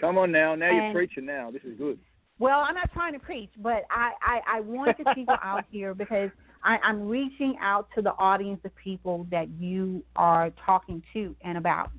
Come 0.00 0.18
on 0.18 0.32
now. 0.32 0.54
Now 0.54 0.70
you're 0.70 0.92
preaching 0.92 1.26
now. 1.26 1.50
This 1.50 1.62
is 1.62 1.76
good. 1.76 1.98
Well, 2.38 2.60
I'm 2.60 2.74
not 2.74 2.90
trying 2.92 3.12
to 3.12 3.18
preach, 3.18 3.50
but 3.58 3.84
I, 3.90 4.12
I, 4.22 4.40
I 4.56 4.60
want 4.60 4.96
the 4.96 5.12
people 5.14 5.36
out 5.44 5.64
here 5.70 5.92
because 5.94 6.30
I, 6.64 6.78
I'm 6.78 7.06
reaching 7.06 7.56
out 7.60 7.88
to 7.94 8.02
the 8.02 8.12
audience 8.12 8.60
of 8.64 8.74
people 8.76 9.26
that 9.30 9.48
you 9.58 10.02
are 10.16 10.50
talking 10.64 11.02
to 11.12 11.36
and 11.44 11.58
about. 11.58 11.90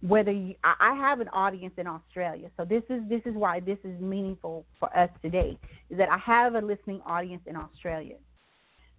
Whether 0.00 0.30
you, 0.30 0.54
I 0.62 0.74
I 0.78 0.94
have 0.94 1.20
an 1.20 1.28
audience 1.28 1.74
in 1.78 1.86
Australia, 1.86 2.50
so 2.56 2.64
this 2.64 2.82
is 2.90 3.00
this 3.08 3.22
is 3.24 3.34
why 3.34 3.60
this 3.60 3.78
is 3.82 3.98
meaningful 3.98 4.64
for 4.78 4.96
us 4.96 5.08
today. 5.22 5.58
Is 5.90 5.98
that 5.98 6.10
I 6.10 6.18
have 6.18 6.54
a 6.54 6.60
listening 6.60 7.00
audience 7.06 7.42
in 7.46 7.56
Australia. 7.56 8.16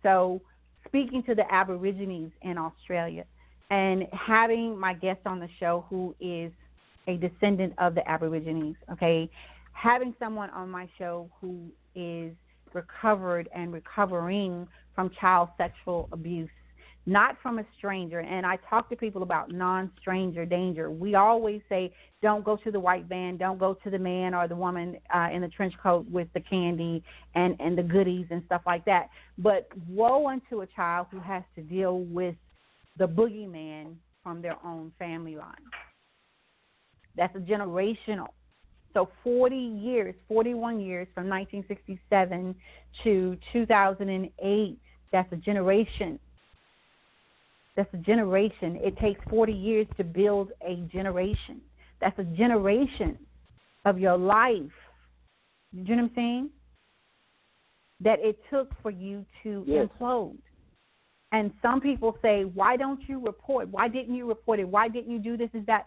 So 0.02 0.42
speaking 0.86 1.22
to 1.24 1.36
the 1.36 1.50
Aborigines 1.54 2.32
in 2.42 2.58
Australia 2.58 3.26
and 3.70 4.08
having 4.12 4.78
my 4.78 4.94
guest 4.94 5.20
on 5.26 5.40
the 5.40 5.50
show 5.60 5.86
who 5.90 6.16
is 6.20 6.52
a 7.08 7.18
descendant 7.18 7.74
of 7.78 7.96
the 7.96 8.08
Aborigines, 8.08 8.76
okay, 8.92 9.30
having 9.74 10.14
someone 10.20 10.50
on 10.52 10.70
my 10.70 10.90
show 10.98 11.30
who 11.40 11.70
is 11.96 12.34
recovered 12.74 13.50
and 13.56 13.74
recovering 13.74 14.68
from 14.94 15.10
child 15.20 15.50
sexual 15.58 16.10
abuse, 16.12 16.50
not 17.06 17.38
from 17.42 17.60
a 17.60 17.66
stranger. 17.78 18.20
And 18.20 18.46
I 18.46 18.58
talk 18.70 18.90
to 18.90 18.96
people 18.96 19.24
about 19.24 19.52
non 19.52 19.92
stranger 20.00 20.46
danger. 20.46 20.92
We 20.92 21.16
always 21.16 21.62
say, 21.70 21.94
don't 22.22 22.44
go 22.44 22.58
to 22.58 22.72
the 22.72 22.80
white 22.80 23.06
van, 23.06 23.38
don't 23.38 23.60
go 23.60 23.76
to 23.84 23.90
the 23.90 24.00
man 24.00 24.34
or 24.34 24.48
the 24.48 24.56
woman 24.56 24.98
uh, 25.14 25.30
in 25.32 25.42
the 25.42 25.48
trench 25.48 25.74
coat 25.82 26.06
with 26.10 26.28
the 26.34 26.42
candy 26.42 27.04
and, 27.36 27.56
and 27.60 27.78
the 27.78 27.84
goodies 27.84 28.26
and 28.30 28.44
stuff 28.46 28.64
like 28.66 28.84
that. 28.86 29.10
But 29.38 29.70
woe 29.88 30.28
unto 30.28 30.62
a 30.62 30.68
child 30.68 31.08
who 31.12 31.20
has 31.20 31.44
to 31.56 31.62
deal 31.62 32.00
with 32.00 32.36
the 32.98 33.08
boogeyman 33.08 33.96
from 34.24 34.42
their 34.42 34.58
own 34.66 34.92
family 35.00 35.36
line. 35.36 35.54
That's 37.18 37.36
a 37.36 37.40
generational. 37.40 38.28
So 38.94 39.10
40 39.24 39.56
years, 39.56 40.16
41 40.28 40.80
years 40.80 41.08
from 41.14 41.30
1967 41.30 42.56
to 43.04 43.38
2008, 43.54 44.78
that's 45.12 45.32
a 45.34 45.36
generation 45.36 46.20
that's 47.78 47.94
a 47.94 47.98
generation. 47.98 48.76
It 48.82 48.98
takes 48.98 49.22
40 49.30 49.54
years 49.54 49.88
to 49.98 50.04
build 50.04 50.52
a 50.68 50.78
generation. 50.92 51.62
That's 52.02 52.18
a 52.18 52.24
generation 52.24 53.20
of 53.86 54.00
your 54.00 54.18
life. 54.18 54.64
You 55.72 55.96
know 55.96 56.02
what 56.02 56.10
I'm 56.10 56.12
saying? 56.16 56.50
That 58.02 58.20
it 58.20 58.40
took 58.50 58.72
for 58.82 58.90
you 58.90 59.24
to 59.44 59.64
yes. 59.68 59.88
implode. 59.88 60.38
And 61.32 61.52
some 61.62 61.80
people 61.80 62.18
say, 62.22 62.46
"Why 62.46 62.78
don't 62.78 63.08
you 63.08 63.20
report? 63.24 63.68
Why 63.70 63.88
didn't 63.88 64.16
you 64.16 64.28
report 64.28 64.60
it? 64.60 64.68
Why 64.68 64.88
didn't 64.88 65.12
you 65.12 65.20
do 65.20 65.38
this? 65.38 65.50
Is 65.54 65.66
that 65.68 65.86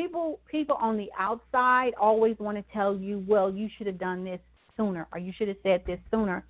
people 0.00 0.40
people 0.50 0.76
on 0.76 0.96
the 0.96 1.08
outside 1.18 1.92
always 2.00 2.36
want 2.38 2.56
to 2.56 2.64
tell 2.72 2.96
you, 2.96 3.24
"Well, 3.28 3.52
you 3.52 3.68
should 3.76 3.86
have 3.86 3.98
done 3.98 4.24
this 4.24 4.40
sooner, 4.76 5.06
or 5.12 5.18
you 5.18 5.32
should 5.32 5.48
have 5.48 5.58
said 5.62 5.84
this 5.86 6.00
sooner." 6.10 6.44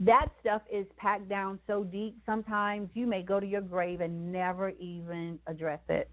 that 0.00 0.28
stuff 0.40 0.62
is 0.70 0.86
packed 0.98 1.28
down 1.28 1.58
so 1.66 1.82
deep 1.84 2.16
sometimes 2.26 2.88
you 2.94 3.06
may 3.06 3.22
go 3.22 3.40
to 3.40 3.46
your 3.46 3.62
grave 3.62 4.00
and 4.00 4.30
never 4.30 4.70
even 4.78 5.38
address 5.46 5.80
it 5.88 6.10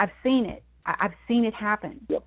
i've 0.00 0.10
seen 0.22 0.46
it 0.46 0.62
i've 0.86 1.12
seen 1.28 1.44
it 1.44 1.52
happen 1.52 2.00
yep. 2.08 2.24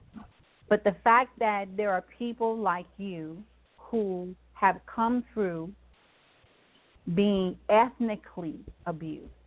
but 0.70 0.84
the 0.84 0.95
fact 1.03 1.32
that 1.40 1.66
there 1.76 1.91
are 1.91 2.03
people 2.20 2.56
like 2.56 2.86
you 2.98 3.41
who 3.78 4.34
have 4.53 4.80
come 4.86 5.24
through 5.34 5.72
being 7.16 7.57
ethnically 7.70 8.60
abused 8.86 9.39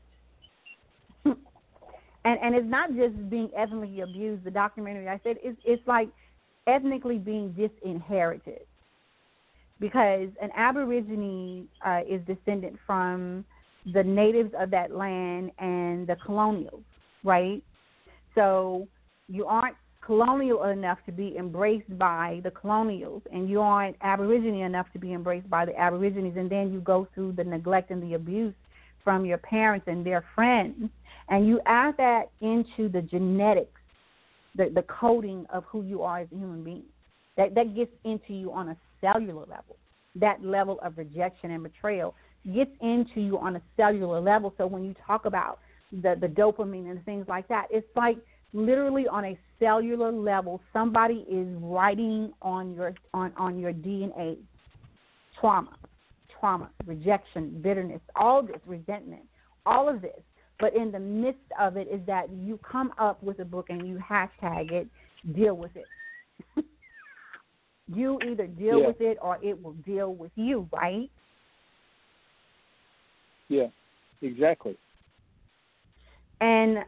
and 2.25 2.39
and 2.43 2.55
it's 2.55 2.69
not 2.69 2.95
just 2.95 3.31
being 3.31 3.51
ethnically 3.57 4.01
abused 4.01 4.45
the 4.45 4.51
documentary 4.51 5.09
i 5.09 5.21
said 5.25 5.37
it's 5.43 5.59
it's 5.65 5.87
like 5.87 6.09
ethnically 6.67 7.19
being 7.19 7.53
disinherited 7.53 8.63
because 9.83 10.29
an 10.41 10.51
Aborigine 10.57 11.67
uh, 11.85 12.01
is 12.09 12.21
descended 12.25 12.79
from 12.87 13.45
the 13.93 14.03
natives 14.03 14.53
of 14.59 14.71
that 14.71 14.95
land 14.95 15.51
and 15.59 16.07
the 16.07 16.17
colonials, 16.25 16.85
right? 17.25 17.63
So 18.37 18.87
you 19.29 19.45
aren't 19.45 19.77
colonial 20.07 20.65
enough 20.65 20.99
to 21.07 21.13
be 21.13 21.37
embraced 21.37 21.99
by 21.99 22.41
the 22.45 22.51
colonials, 22.53 23.23
and 23.33 23.51
you 23.51 23.61
aren't 23.61 23.97
Aborigine 24.03 24.65
enough 24.65 24.87
to 24.93 25.01
be 25.01 25.13
embraced 25.13 25.51
by 25.51 25.65
the 25.65 25.77
Aborigines, 25.77 26.37
and 26.37 26.49
then 26.49 26.73
you 26.73 26.81
go 26.81 27.09
through 27.13 27.33
the 27.33 27.45
neglect 27.45 27.91
and 27.91 28.01
the 28.03 28.15
abuse 28.15 28.55
from 29.03 29.27
your 29.27 29.39
parents 29.39 29.87
and 29.89 30.07
their 30.07 30.25
friends, 30.37 30.91
and 31.33 31.49
you 31.49 31.61
add 31.65 31.97
that 31.97 32.31
into 32.43 32.91
the 32.91 33.01
genetics, 33.01 33.81
the, 34.55 34.71
the 34.75 34.83
coding 34.83 35.47
of 35.51 35.65
who 35.65 35.83
you 35.83 36.03
are 36.03 36.21
as 36.21 36.29
a 36.31 36.37
human 36.37 36.63
being. 36.63 36.85
That 37.39 37.55
that 37.55 37.75
gets 37.75 37.91
into 38.05 38.35
you 38.35 38.53
on 38.53 38.69
a 38.69 38.77
cellular 39.01 39.47
level. 39.47 39.77
That 40.15 40.45
level 40.45 40.79
of 40.83 40.99
rejection 40.99 41.51
and 41.51 41.63
betrayal 41.63 42.15
gets 42.55 42.71
into 42.83 43.23
you 43.23 43.39
on 43.39 43.57
a 43.57 43.63
cellular 43.79 44.21
level. 44.21 44.53
So 44.59 44.67
when 44.67 44.85
you 44.85 44.95
talk 45.07 45.25
about 45.25 45.61
the, 45.91 46.17
the 46.21 46.27
dopamine 46.27 46.91
and 46.91 47.03
things 47.07 47.25
like 47.29 47.49
that, 47.49 47.69
it's 47.71 47.89
like 47.97 48.19
literally 48.53 49.09
on 49.09 49.25
a 49.25 49.39
cellular 49.59 50.13
level, 50.13 50.61
somebody 50.71 51.25
is 51.31 51.49
writing 51.63 52.35
on 52.43 52.75
your 52.75 52.93
on, 53.15 53.33
on 53.39 53.59
your 53.59 53.73
DNA 53.73 54.37
trauma, 55.41 55.75
trauma, 56.39 56.69
rejection, 56.85 57.59
bitterness, 57.63 58.03
all 58.17 58.43
this, 58.43 58.61
resentment, 58.67 59.23
all 59.65 59.89
of 59.89 60.03
this. 60.03 60.21
But 60.63 60.77
in 60.77 60.93
the 60.93 61.01
midst 61.01 61.41
of 61.61 61.77
it 61.77 61.89
is 61.91 62.01
that 62.07 62.31
you 62.31 62.57
come 62.59 62.93
up 62.97 63.21
with 63.21 63.41
a 63.41 63.45
book 63.45 63.67
and 63.69 63.85
you 63.89 63.99
hashtag 63.99 64.71
it, 64.71 64.87
deal 65.35 65.57
with 65.57 65.73
it. 65.75 65.87
You 67.89 68.19
either 68.27 68.47
deal 68.47 68.81
yeah. 68.81 68.87
with 68.87 69.01
it 69.01 69.19
or 69.21 69.39
it 69.43 69.61
will 69.61 69.75
deal 69.85 70.15
with 70.15 70.31
you, 70.37 70.67
right? 70.73 71.11
Yeah, 73.49 73.67
exactly. 74.23 74.79
And 76.41 76.79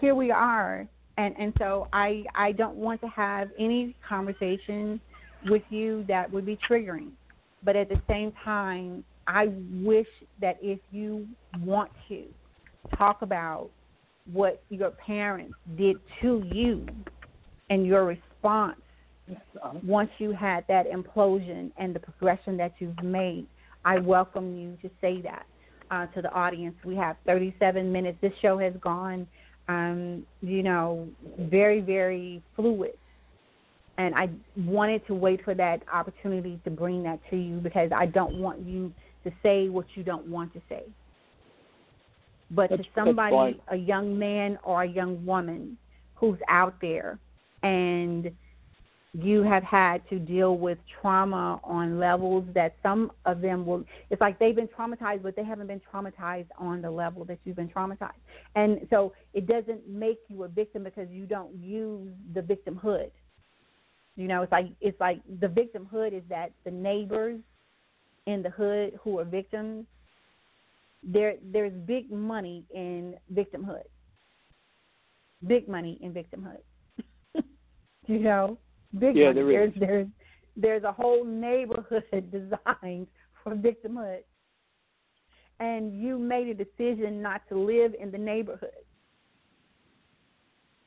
here 0.00 0.14
we 0.14 0.30
are 0.32 0.86
and 1.16 1.34
and 1.38 1.54
so 1.58 1.88
I 1.92 2.24
I 2.34 2.52
don't 2.52 2.76
want 2.76 3.00
to 3.02 3.08
have 3.08 3.48
any 3.58 3.94
conversation 4.06 5.00
with 5.46 5.62
you 5.70 6.04
that 6.08 6.30
would 6.30 6.44
be 6.44 6.58
triggering. 6.68 7.10
But 7.64 7.76
at 7.76 7.88
the 7.88 8.02
same 8.08 8.32
time, 8.44 9.04
I 9.26 9.52
wish 9.82 10.06
that 10.40 10.58
if 10.62 10.78
you 10.90 11.26
want 11.60 11.90
to 12.08 12.24
talk 12.96 13.22
about 13.22 13.70
what 14.32 14.62
your 14.70 14.90
parents 14.90 15.54
did 15.76 15.96
to 16.20 16.42
you 16.52 16.86
and 17.70 17.86
your 17.86 18.04
response 18.04 18.76
once 19.82 20.10
you 20.18 20.32
had 20.32 20.64
that 20.68 20.90
implosion 20.90 21.70
and 21.76 21.94
the 21.94 22.00
progression 22.00 22.56
that 22.56 22.72
you've 22.78 23.02
made. 23.02 23.46
I 23.84 23.98
welcome 23.98 24.56
you 24.56 24.76
to 24.82 24.94
say 25.00 25.20
that 25.22 25.46
uh, 25.90 26.06
to 26.08 26.22
the 26.22 26.30
audience. 26.32 26.74
We 26.84 26.96
have 26.96 27.16
37 27.26 27.90
minutes. 27.90 28.18
This 28.20 28.32
show 28.40 28.58
has 28.58 28.72
gone, 28.80 29.26
um, 29.68 30.24
you 30.40 30.62
know, 30.62 31.08
very, 31.38 31.80
very 31.80 32.42
fluid. 32.56 32.92
And 33.98 34.14
I 34.14 34.30
wanted 34.56 35.06
to 35.06 35.14
wait 35.14 35.44
for 35.44 35.54
that 35.54 35.82
opportunity 35.92 36.58
to 36.64 36.70
bring 36.70 37.02
that 37.02 37.20
to 37.30 37.36
you 37.36 37.58
because 37.58 37.90
I 37.94 38.06
don't 38.06 38.40
want 38.40 38.66
you 38.66 38.92
to 39.24 39.32
say 39.42 39.68
what 39.68 39.86
you 39.94 40.02
don't 40.02 40.26
want 40.26 40.52
to 40.54 40.60
say. 40.68 40.84
But 42.50 42.70
that's, 42.70 42.82
to 42.82 42.88
somebody, 42.94 43.60
a 43.68 43.76
young 43.76 44.18
man 44.18 44.58
or 44.62 44.82
a 44.82 44.88
young 44.88 45.24
woman 45.24 45.78
who's 46.14 46.38
out 46.48 46.74
there 46.80 47.18
and 47.62 48.30
you 49.14 49.42
have 49.42 49.62
had 49.62 50.08
to 50.08 50.18
deal 50.18 50.56
with 50.56 50.78
trauma 51.00 51.60
on 51.64 51.98
levels 51.98 52.44
that 52.54 52.74
some 52.82 53.12
of 53.26 53.42
them 53.42 53.66
will 53.66 53.84
it's 54.08 54.20
like 54.20 54.38
they've 54.38 54.56
been 54.56 54.68
traumatized 54.68 55.22
but 55.22 55.36
they 55.36 55.44
haven't 55.44 55.66
been 55.66 55.82
traumatized 55.92 56.46
on 56.58 56.80
the 56.80 56.90
level 56.90 57.24
that 57.24 57.38
you've 57.44 57.56
been 57.56 57.68
traumatized. 57.68 58.12
And 58.54 58.86
so 58.88 59.12
it 59.34 59.46
doesn't 59.46 59.86
make 59.86 60.18
you 60.28 60.44
a 60.44 60.48
victim 60.48 60.84
because 60.84 61.08
you 61.10 61.26
don't 61.26 61.54
use 61.54 62.10
the 62.34 62.40
victimhood. 62.40 63.10
You 64.16 64.28
know 64.28 64.42
it's 64.42 64.52
like 64.52 64.68
it's 64.80 64.98
like 64.98 65.20
the 65.40 65.48
victimhood 65.48 66.16
is 66.16 66.22
that 66.30 66.52
the 66.64 66.70
neighbors 66.70 67.40
in 68.26 68.42
the 68.42 68.50
hood 68.50 68.92
who 69.02 69.18
are 69.18 69.24
victims 69.24 69.86
there 71.02 71.34
there's 71.52 71.72
big 71.86 72.10
money 72.10 72.64
in 72.74 73.14
victimhood 73.34 73.82
big 75.46 75.68
money 75.68 75.98
in 76.00 76.12
victimhood 76.12 76.60
you 78.06 78.18
know, 78.18 78.58
big 78.98 79.16
yeah, 79.16 79.26
money. 79.28 79.42
There 79.42 79.46
there's 79.46 79.72
is. 79.72 79.80
there's 79.80 80.06
there's 80.56 80.84
a 80.84 80.92
whole 80.92 81.24
neighborhood 81.24 82.04
designed 82.10 83.06
for 83.42 83.54
victimhood, 83.54 84.20
and 85.60 86.00
you 86.00 86.18
made 86.18 86.48
a 86.48 86.54
decision 86.54 87.22
not 87.22 87.42
to 87.48 87.58
live 87.58 87.94
in 88.00 88.10
the 88.10 88.18
neighborhood. 88.18 88.70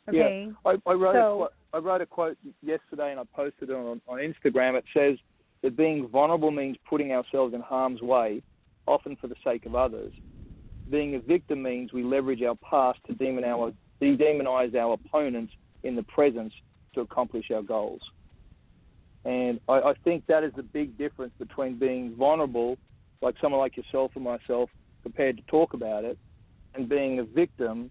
Okay. 0.08 0.48
Yeah, 0.48 0.72
I, 0.72 0.90
I 0.90 0.94
wrote 0.94 1.16
so, 1.16 1.50
a, 1.74 1.78
I 1.78 1.80
wrote 1.80 2.02
a 2.02 2.06
quote 2.06 2.38
yesterday 2.62 3.10
and 3.10 3.20
I 3.20 3.24
posted 3.36 3.72
it 3.72 3.76
on, 3.76 4.00
on 4.08 4.20
Instagram. 4.20 4.78
It 4.78 4.86
says 4.94 5.18
that 5.66 5.76
being 5.76 6.08
vulnerable 6.08 6.52
means 6.52 6.78
putting 6.88 7.12
ourselves 7.12 7.56
in 7.56 7.60
harm's 7.60 8.00
way, 8.00 8.44
often 8.86 9.16
for 9.16 9.26
the 9.26 9.36
sake 9.44 9.66
of 9.66 9.74
others. 9.74 10.14
Being 10.92 11.16
a 11.16 11.20
victim 11.20 11.64
means 11.64 11.92
we 11.92 12.04
leverage 12.04 12.44
our 12.44 12.54
past 12.58 13.00
to 13.08 13.16
demon 13.16 13.44
our, 13.44 13.74
demonize 14.00 14.76
our 14.76 14.94
opponents 14.94 15.54
in 15.82 15.96
the 15.96 16.04
presence 16.04 16.54
to 16.94 17.02
accomplish 17.02 17.50
our 17.50 17.64
goals. 17.64 18.02
And 19.26 19.60
I, 19.68 19.80
I 19.80 19.94
think 20.04 20.28
that 20.28 20.44
is 20.44 20.54
the 20.56 20.62
big 20.62 21.00
difference 21.00 21.34
between 21.40 21.80
being 21.80 22.16
vulnerable, 22.16 22.78
like 23.24 23.34
someone 23.42 23.60
like 23.60 23.76
yourself 23.76 24.12
and 24.14 24.24
myself, 24.24 24.70
prepared 25.02 25.38
to 25.38 25.44
talk 25.48 25.74
about 25.74 26.06
it, 26.06 26.20
and 26.76 26.88
being 26.88 27.18
a 27.18 27.24
victim, 27.24 27.90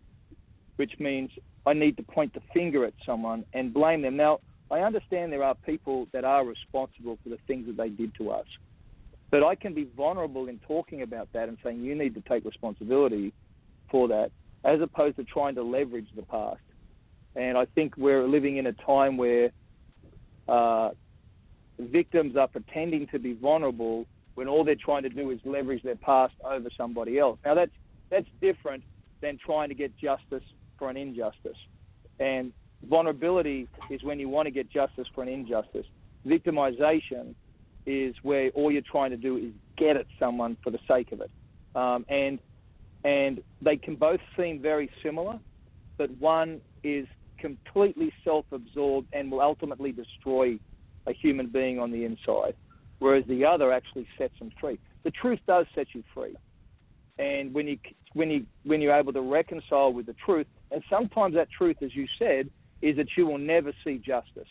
which 0.76 0.92
means 1.00 1.28
I 1.66 1.72
need 1.72 1.96
to 1.96 2.04
point 2.04 2.34
the 2.34 2.42
finger 2.52 2.84
at 2.84 2.94
someone 3.04 3.44
and 3.52 3.74
blame 3.74 4.02
them. 4.02 4.16
Now, 4.16 4.38
I 4.70 4.80
understand 4.80 5.32
there 5.32 5.42
are 5.42 5.54
people 5.54 6.08
that 6.12 6.24
are 6.24 6.44
responsible 6.44 7.18
for 7.22 7.28
the 7.28 7.38
things 7.46 7.66
that 7.66 7.76
they 7.76 7.90
did 7.90 8.14
to 8.16 8.30
us. 8.30 8.46
But 9.30 9.42
I 9.42 9.54
can 9.54 9.74
be 9.74 9.88
vulnerable 9.96 10.48
in 10.48 10.60
talking 10.66 11.02
about 11.02 11.28
that 11.32 11.48
and 11.48 11.58
saying 11.62 11.82
you 11.82 11.94
need 11.94 12.14
to 12.14 12.20
take 12.22 12.44
responsibility 12.44 13.32
for 13.90 14.08
that, 14.08 14.30
as 14.64 14.80
opposed 14.80 15.16
to 15.16 15.24
trying 15.24 15.54
to 15.56 15.62
leverage 15.62 16.08
the 16.14 16.22
past. 16.22 16.60
And 17.36 17.58
I 17.58 17.66
think 17.74 17.96
we're 17.96 18.26
living 18.26 18.58
in 18.58 18.66
a 18.66 18.72
time 18.72 19.16
where 19.16 19.50
uh, 20.48 20.90
victims 21.78 22.36
are 22.36 22.48
pretending 22.48 23.06
to 23.08 23.18
be 23.18 23.34
vulnerable 23.34 24.06
when 24.34 24.48
all 24.48 24.64
they're 24.64 24.76
trying 24.76 25.02
to 25.02 25.08
do 25.08 25.30
is 25.30 25.38
leverage 25.44 25.82
their 25.82 25.96
past 25.96 26.34
over 26.44 26.68
somebody 26.76 27.18
else. 27.18 27.38
Now 27.44 27.54
that's 27.54 27.72
that's 28.10 28.26
different 28.40 28.84
than 29.20 29.38
trying 29.44 29.68
to 29.68 29.74
get 29.74 29.96
justice 29.96 30.42
for 30.78 30.90
an 30.90 30.96
injustice. 30.96 31.56
And 32.20 32.52
vulnerability 32.88 33.68
is 33.90 34.02
when 34.02 34.18
you 34.18 34.28
want 34.28 34.46
to 34.46 34.50
get 34.50 34.70
justice 34.70 35.06
for 35.14 35.22
an 35.22 35.28
injustice. 35.28 35.86
Victimization 36.26 37.34
is 37.86 38.14
where 38.22 38.50
all 38.50 38.70
you're 38.70 38.82
trying 38.90 39.10
to 39.10 39.16
do 39.16 39.36
is 39.36 39.52
get 39.76 39.96
at 39.96 40.06
someone 40.18 40.56
for 40.62 40.70
the 40.70 40.78
sake 40.88 41.12
of 41.12 41.20
it. 41.20 41.30
Um, 41.74 42.04
and 42.08 42.38
and 43.04 43.42
they 43.60 43.76
can 43.76 43.96
both 43.96 44.20
seem 44.36 44.62
very 44.62 44.90
similar, 45.02 45.38
but 45.98 46.10
one 46.18 46.62
is 46.82 47.06
completely 47.38 48.10
self-absorbed 48.24 49.06
and 49.12 49.30
will 49.30 49.42
ultimately 49.42 49.92
destroy 49.92 50.58
a 51.06 51.12
human 51.12 51.48
being 51.48 51.78
on 51.78 51.90
the 51.90 52.06
inside, 52.06 52.54
whereas 53.00 53.24
the 53.28 53.44
other 53.44 53.70
actually 53.72 54.06
sets 54.16 54.32
them 54.38 54.50
free. 54.58 54.78
The 55.04 55.10
truth 55.10 55.40
does 55.46 55.66
set 55.74 55.88
you 55.94 56.02
free, 56.14 56.34
and 57.18 57.52
when 57.52 57.68
you 57.68 57.78
when 58.14 58.30
you 58.30 58.46
when 58.64 58.80
you're 58.80 58.94
able 58.94 59.12
to 59.12 59.20
reconcile 59.20 59.92
with 59.92 60.06
the 60.06 60.16
truth, 60.24 60.46
and 60.70 60.82
sometimes 60.88 61.34
that 61.34 61.48
truth, 61.50 61.76
as 61.82 61.94
you 61.94 62.06
said, 62.18 62.48
is 62.84 62.96
that 62.96 63.08
you 63.16 63.26
will 63.26 63.38
never 63.38 63.72
see 63.82 63.96
justice. 63.96 64.48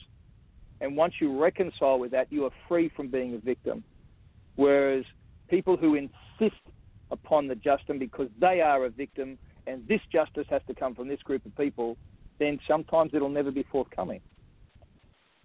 And 0.82 0.98
once 0.98 1.14
you 1.22 1.40
reconcile 1.40 2.00
with 2.00 2.12
that, 2.12 2.32
you 2.32 2.46
are 2.46 2.52
free 2.68 2.92
from 2.96 3.08
being 3.10 3.36
a 3.36 3.38
victim. 3.38 3.84
Whereas 4.56 5.06
people 5.50 5.78
who 5.78 5.96
insist 5.96 6.62
upon 7.12 7.48
the 7.48 7.56
justice 7.56 7.96
because 8.00 8.30
they 8.42 8.60
are 8.60 8.86
a 8.86 8.90
victim 8.90 9.38
and 9.68 9.88
this 9.88 10.02
justice 10.12 10.48
has 10.50 10.62
to 10.68 10.74
come 10.74 10.96
from 10.96 11.08
this 11.08 11.22
group 11.22 11.46
of 11.46 11.56
people, 11.56 11.96
then 12.40 12.60
sometimes 12.68 13.12
it'll 13.14 13.30
never 13.30 13.52
be 13.52 13.66
forthcoming. 13.72 14.20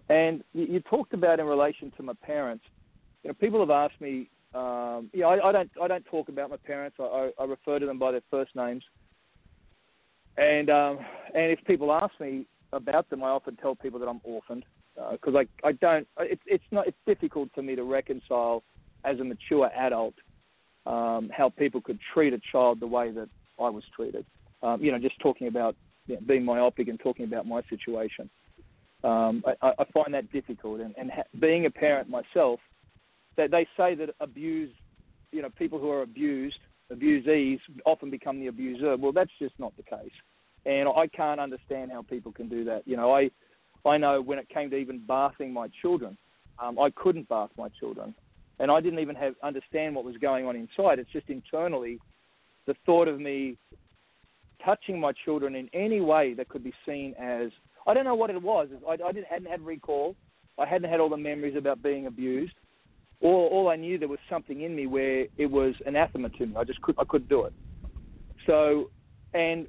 And 0.09 0.43
you, 0.53 0.79
talked 0.79 1.13
about 1.13 1.39
in 1.39 1.45
relation 1.45 1.93
to 1.97 2.03
my 2.03 2.13
parents. 2.23 2.65
You 3.23 3.29
know, 3.29 3.35
people 3.35 3.59
have 3.59 3.69
asked 3.69 4.01
me. 4.01 4.29
Um, 4.55 5.11
I, 5.15 5.39
I 5.43 5.51
don't. 5.51 5.69
I 5.79 5.87
don't 5.87 6.05
talk 6.05 6.29
about 6.29 6.49
my 6.49 6.57
parents. 6.57 6.97
I, 6.99 7.03
I, 7.03 7.31
I 7.39 7.45
refer 7.45 7.77
to 7.77 7.85
them 7.85 7.99
by 7.99 8.11
their 8.13 8.23
first 8.31 8.55
names. 8.55 8.83
And 10.37 10.71
um, 10.71 10.97
and 11.35 11.51
if 11.51 11.63
people 11.65 11.91
ask 11.91 12.11
me 12.19 12.47
about 12.73 13.09
them, 13.09 13.23
I 13.23 13.29
often 13.29 13.55
tell 13.55 13.75
people 13.75 13.99
that 13.99 14.07
I'm 14.07 14.21
orphaned 14.23 14.65
because 15.11 15.35
uh, 15.35 15.39
I 15.39 15.69
I 15.69 15.71
don't. 15.73 16.07
It's 16.19 16.41
it's 16.45 16.63
not. 16.71 16.87
It's 16.87 16.97
difficult 17.05 17.49
for 17.53 17.61
me 17.61 17.75
to 17.75 17.83
reconcile 17.83 18.63
as 19.05 19.19
a 19.19 19.23
mature 19.23 19.71
adult 19.75 20.15
um, 20.85 21.29
how 21.35 21.49
people 21.49 21.81
could 21.81 21.99
treat 22.13 22.33
a 22.33 22.41
child 22.51 22.79
the 22.79 22.87
way 22.87 23.11
that 23.11 23.29
I 23.59 23.69
was 23.69 23.83
treated. 23.95 24.25
Um, 24.61 24.81
you 24.81 24.91
know, 24.91 24.99
just 24.99 25.19
talking 25.19 25.47
about 25.47 25.75
you 26.07 26.15
know, 26.15 26.21
being 26.27 26.43
myopic 26.43 26.87
and 26.87 26.99
talking 26.99 27.25
about 27.25 27.45
my 27.45 27.61
situation. 27.69 28.29
Um, 29.03 29.43
I, 29.61 29.71
I, 29.79 29.85
find 29.93 30.13
that 30.13 30.29
difficult, 30.33 30.81
and, 30.81 30.93
and 30.97 31.09
ha- 31.09 31.23
being 31.39 31.65
a 31.65 31.69
parent 31.69 32.09
myself, 32.09 32.59
they, 33.37 33.47
they 33.47 33.65
say 33.77 33.95
that 33.95 34.09
abuse, 34.19 34.71
you 35.31 35.41
know, 35.41 35.49
people 35.57 35.79
who 35.79 35.89
are 35.89 36.01
abused, 36.01 36.57
abusees, 36.91 37.59
often 37.85 38.09
become 38.09 38.41
the 38.41 38.47
abuser. 38.47 38.97
Well, 38.97 39.13
that's 39.13 39.31
just 39.39 39.53
not 39.57 39.71
the 39.77 39.83
case, 39.83 40.11
and 40.65 40.89
I 40.89 41.07
can't 41.07 41.39
understand 41.39 41.91
how 41.91 42.01
people 42.01 42.31
can 42.31 42.49
do 42.49 42.63
that. 42.65 42.83
You 42.85 42.97
know, 42.97 43.13
I, 43.13 43.29
I 43.85 43.97
know 43.97 44.21
when 44.21 44.39
it 44.39 44.49
came 44.49 44.69
to 44.71 44.75
even 44.75 45.01
bathing 45.07 45.53
my 45.53 45.67
children, 45.81 46.17
um, 46.59 46.77
I 46.77 46.89
couldn't 46.91 47.29
bath 47.29 47.49
my 47.57 47.69
children, 47.79 48.13
and 48.59 48.69
I 48.69 48.81
didn't 48.81 48.99
even 48.99 49.15
have 49.15 49.35
understand 49.41 49.95
what 49.95 50.03
was 50.03 50.17
going 50.17 50.45
on 50.45 50.55
inside. 50.55 50.99
It's 50.99 51.11
just 51.11 51.29
internally, 51.29 51.99
the 52.67 52.75
thought 52.85 53.07
of 53.07 53.19
me 53.19 53.57
touching 54.63 54.99
my 54.99 55.13
children 55.25 55.55
in 55.55 55.69
any 55.73 56.01
way 56.01 56.33
that 56.33 56.49
could 56.49 56.63
be 56.63 56.73
seen 56.85 57.13
as 57.19 57.49
I 57.87 57.93
don't 57.93 58.03
know 58.03 58.15
what 58.15 58.29
it 58.29 58.41
was. 58.41 58.67
I, 58.87 58.93
I 58.93 59.11
didn't 59.11 59.27
hadn't 59.27 59.49
had 59.49 59.65
recall. 59.65 60.15
I 60.57 60.65
hadn't 60.65 60.89
had 60.89 60.99
all 60.99 61.09
the 61.09 61.17
memories 61.17 61.55
about 61.55 61.81
being 61.81 62.07
abused. 62.07 62.53
All, 63.21 63.47
all 63.51 63.69
I 63.69 63.75
knew 63.77 63.97
there 63.97 64.07
was 64.07 64.19
something 64.29 64.61
in 64.61 64.75
me 64.75 64.87
where 64.87 65.25
it 65.37 65.45
was 65.49 65.73
anathema 65.85 66.29
to 66.29 66.45
me. 66.45 66.55
I 66.57 66.63
just 66.65 66.81
could 66.81 66.95
I 66.99 67.03
couldn't 67.07 67.29
do 67.29 67.45
it. 67.45 67.53
So, 68.45 68.89
and 69.33 69.67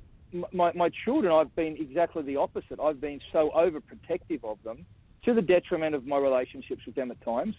my 0.53 0.73
my 0.73 0.91
children, 1.05 1.33
I've 1.33 1.55
been 1.57 1.77
exactly 1.79 2.23
the 2.23 2.37
opposite. 2.37 2.79
I've 2.81 3.01
been 3.01 3.21
so 3.33 3.51
overprotective 3.57 4.45
of 4.45 4.59
them 4.65 4.87
to 5.25 5.35
the 5.35 5.43
detriment 5.43 5.95
of 5.95 6.07
my 6.07 6.19
relationships 6.19 6.83
with 6.87 6.95
them 6.95 7.11
at 7.11 7.23
times. 7.25 7.55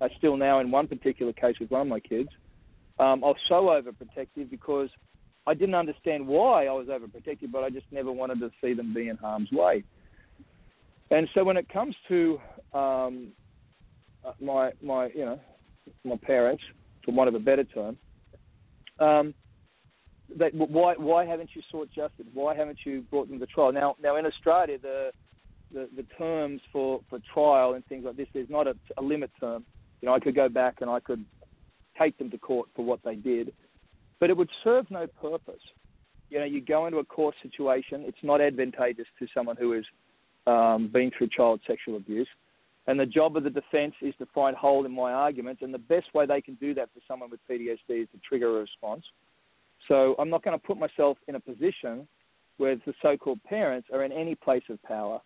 Uh, 0.00 0.08
still 0.18 0.36
now, 0.36 0.60
in 0.60 0.70
one 0.70 0.86
particular 0.86 1.32
case 1.32 1.56
with 1.58 1.70
one 1.70 1.80
of 1.80 1.86
my 1.86 2.00
kids, 2.00 2.28
um, 2.98 3.24
I 3.24 3.28
was 3.28 3.36
so 3.48 3.62
overprotective 3.62 4.50
because 4.50 4.90
I 5.46 5.54
didn't 5.54 5.74
understand 5.74 6.26
why 6.26 6.66
I 6.66 6.72
was 6.72 6.88
overprotective, 6.88 7.50
but 7.52 7.62
I 7.62 7.70
just 7.70 7.86
never 7.90 8.12
wanted 8.12 8.40
to 8.40 8.50
see 8.60 8.74
them 8.74 8.92
be 8.92 9.08
in 9.08 9.16
harm's 9.16 9.50
way. 9.52 9.84
And 11.10 11.28
so 11.34 11.44
when 11.44 11.56
it 11.56 11.68
comes 11.68 11.94
to 12.08 12.40
um, 12.74 13.28
uh, 14.24 14.32
my 14.40 14.72
my 14.82 15.06
you 15.14 15.24
know 15.24 15.40
my 16.04 16.16
parents, 16.16 16.62
for 17.04 17.12
want 17.12 17.28
of 17.28 17.34
a 17.34 17.40
better 17.40 17.64
term, 17.64 17.96
um, 18.98 19.34
they, 20.34 20.48
why 20.50 20.94
why 20.96 21.24
haven't 21.24 21.50
you 21.54 21.62
sought 21.70 21.90
justice? 21.90 22.26
Why 22.34 22.54
haven't 22.54 22.78
you 22.84 23.02
brought 23.02 23.28
them 23.28 23.38
to 23.38 23.46
trial? 23.46 23.72
Now 23.72 23.96
now 24.02 24.16
in 24.16 24.26
Australia 24.26 24.78
the 24.80 25.12
the, 25.72 25.88
the 25.96 26.04
terms 26.16 26.60
for, 26.72 27.00
for 27.08 27.18
trial 27.32 27.74
and 27.74 27.84
things 27.86 28.04
like 28.04 28.16
this, 28.16 28.28
there's 28.32 28.50
not 28.50 28.66
a, 28.66 28.74
a 28.96 29.02
limit 29.02 29.30
term. 29.40 29.64
You 30.00 30.06
know, 30.06 30.14
I 30.14 30.20
could 30.20 30.34
go 30.34 30.48
back 30.48 30.76
and 30.80 30.90
I 30.90 31.00
could 31.00 31.24
take 31.98 32.16
them 32.18 32.30
to 32.30 32.38
court 32.38 32.68
for 32.76 32.84
what 32.84 33.00
they 33.04 33.14
did, 33.14 33.52
but 34.20 34.30
it 34.30 34.36
would 34.36 34.50
serve 34.62 34.90
no 34.90 35.06
purpose. 35.06 35.60
You 36.30 36.38
know, 36.38 36.44
you 36.44 36.60
go 36.60 36.86
into 36.86 36.98
a 36.98 37.04
court 37.04 37.34
situation, 37.42 38.04
it's 38.06 38.22
not 38.22 38.40
advantageous 38.40 39.06
to 39.18 39.26
someone 39.32 39.56
who 39.56 39.72
has 39.72 39.84
um, 40.46 40.88
been 40.88 41.10
through 41.16 41.28
child 41.28 41.60
sexual 41.66 41.96
abuse. 41.96 42.28
And 42.88 43.00
the 43.00 43.06
job 43.06 43.36
of 43.36 43.42
the 43.42 43.50
defence 43.50 43.94
is 44.00 44.14
to 44.18 44.26
find 44.26 44.56
hole 44.56 44.86
in 44.86 44.92
my 44.92 45.12
arguments, 45.12 45.62
and 45.62 45.74
the 45.74 45.78
best 45.78 46.14
way 46.14 46.24
they 46.24 46.40
can 46.40 46.54
do 46.54 46.72
that 46.74 46.88
for 46.94 47.00
someone 47.08 47.30
with 47.30 47.40
PTSD 47.50 48.02
is 48.02 48.08
to 48.12 48.18
trigger 48.28 48.58
a 48.58 48.60
response. 48.60 49.04
So 49.88 50.14
I'm 50.18 50.30
not 50.30 50.42
going 50.42 50.58
to 50.58 50.66
put 50.66 50.78
myself 50.78 51.16
in 51.28 51.34
a 51.36 51.40
position 51.40 52.08
where 52.58 52.76
the 52.76 52.94
so-called 53.02 53.42
parents 53.44 53.88
are 53.92 54.04
in 54.04 54.12
any 54.12 54.34
place 54.34 54.62
of 54.70 54.82
power. 54.82 55.20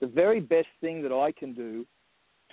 The 0.00 0.06
very 0.06 0.40
best 0.40 0.68
thing 0.80 1.02
that 1.02 1.12
I 1.12 1.32
can 1.32 1.54
do 1.54 1.86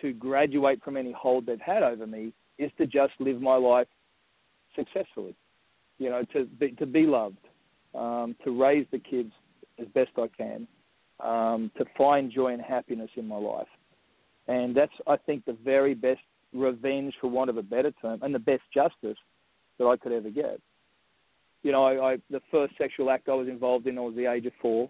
to 0.01 0.13
graduate 0.13 0.83
from 0.83 0.97
any 0.97 1.11
hold 1.11 1.45
they've 1.45 1.59
had 1.59 1.83
over 1.83 2.05
me 2.05 2.33
is 2.57 2.71
to 2.77 2.85
just 2.85 3.13
live 3.19 3.41
my 3.41 3.55
life 3.55 3.87
successfully. 4.75 5.35
You 5.97 6.09
know, 6.09 6.23
to 6.33 6.45
be, 6.45 6.71
to 6.71 6.85
be 6.85 7.05
loved, 7.05 7.37
um, 7.93 8.35
to 8.43 8.61
raise 8.61 8.85
the 8.91 8.99
kids 8.99 9.31
as 9.79 9.87
best 9.93 10.11
I 10.17 10.27
can, 10.35 10.67
um, 11.21 11.71
to 11.77 11.85
find 11.97 12.31
joy 12.31 12.53
and 12.53 12.61
happiness 12.61 13.09
in 13.15 13.27
my 13.27 13.37
life. 13.37 13.67
And 14.47 14.75
that's, 14.75 14.91
I 15.07 15.17
think, 15.17 15.45
the 15.45 15.57
very 15.63 15.93
best 15.93 16.21
revenge, 16.53 17.13
for 17.19 17.29
want 17.29 17.49
of 17.49 17.57
a 17.57 17.63
better 17.63 17.91
term, 18.01 18.19
and 18.21 18.35
the 18.35 18.39
best 18.39 18.63
justice 18.73 19.17
that 19.79 19.85
I 19.85 19.97
could 19.97 20.11
ever 20.11 20.29
get. 20.29 20.59
You 21.65 21.71
know, 21.71 21.83
I, 21.83 22.13
I 22.13 22.17
the 22.29 22.41
first 22.51 22.77
sexual 22.77 23.09
act 23.09 23.27
I 23.27 23.33
was 23.33 23.47
involved 23.47 23.87
in, 23.87 23.97
I 23.97 24.01
was 24.01 24.13
the 24.13 24.31
age 24.31 24.45
of 24.45 24.53
four. 24.61 24.87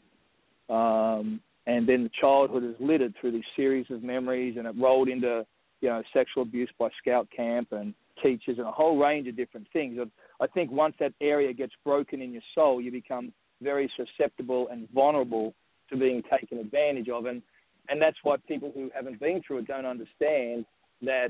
Um, 0.70 1.40
and 1.68 1.88
then 1.88 2.04
the 2.04 2.10
childhood 2.20 2.66
is 2.66 2.76
littered 2.82 3.14
through 3.16 3.32
these 3.32 3.46
series 3.56 3.86
of 3.90 4.04
memories, 4.04 4.56
and 4.58 4.68
it 4.68 4.76
rolled 4.78 5.08
into, 5.08 5.46
you 5.80 5.88
know, 5.88 6.04
sexual 6.12 6.44
abuse 6.44 6.70
by 6.78 6.90
scout 7.02 7.30
camp 7.34 7.70
and 7.72 7.94
teachers 8.22 8.58
and 8.58 8.68
a 8.68 8.72
whole 8.72 8.98
range 8.98 9.26
of 9.30 9.38
different 9.38 9.66
things. 9.72 9.98
I 10.42 10.48
think 10.48 10.70
once 10.70 10.96
that 11.00 11.14
area 11.22 11.54
gets 11.54 11.72
broken 11.86 12.22
in 12.22 12.34
your 12.34 12.42
soul, 12.54 12.82
you 12.82 12.92
become 12.92 13.32
very 13.62 13.90
susceptible 13.96 14.68
and 14.70 14.90
vulnerable 14.94 15.54
to 15.90 15.96
being 15.96 16.24
taken 16.30 16.58
advantage 16.58 17.08
of. 17.08 17.26
And, 17.26 17.42
and 17.88 18.02
that's 18.02 18.18
why 18.24 18.36
people 18.50 18.74
who 18.76 18.92
haven't 18.94 19.22
been 19.22 19.42
through 19.48 19.60
it 19.60 19.68
don't 19.68 19.86
understand 19.86 20.66
that 21.04 21.30